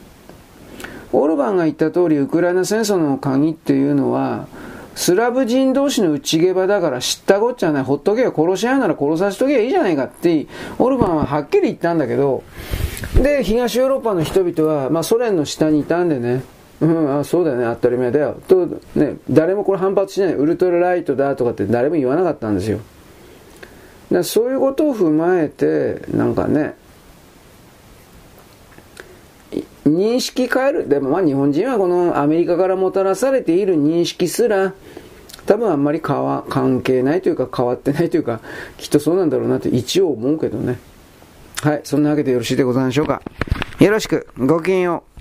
[1.12, 4.46] オルバンが言った通り、ウクライナ戦争の鍵っていうのは、
[4.94, 10.46] スラブ人同士の内毛場だから知ったこっちゃない、ほっとけよ、殺し合うなら殺させとけばいいじゃないかって、
[10.78, 12.42] オルバンははっきり言ったんだけど、
[13.14, 16.42] で、東ヨーロッパの人々は、まあソ連の下にいたんでね、
[16.80, 18.40] うん、あそうだよね、当たり前だよ。
[18.48, 22.80] と、ね、誰もこれ反発しない、ウルトラライトだとかって誰も言わなかったんですよ。
[24.10, 26.74] だそういうことを踏まえて、なんかね、
[29.84, 30.88] 認識変える。
[30.88, 34.74] でもまあ日本人はこのアメリカからもたらされている認識すら、
[35.46, 38.40] 多分あんまり関係ないというか変わってないというか、
[38.78, 40.78] きっとそうなんだろうなって一応思うけどね。
[41.62, 43.22] はい、そんなわけでよろしいでございましょうか。
[43.80, 45.11] よろしく、ごきげんよう。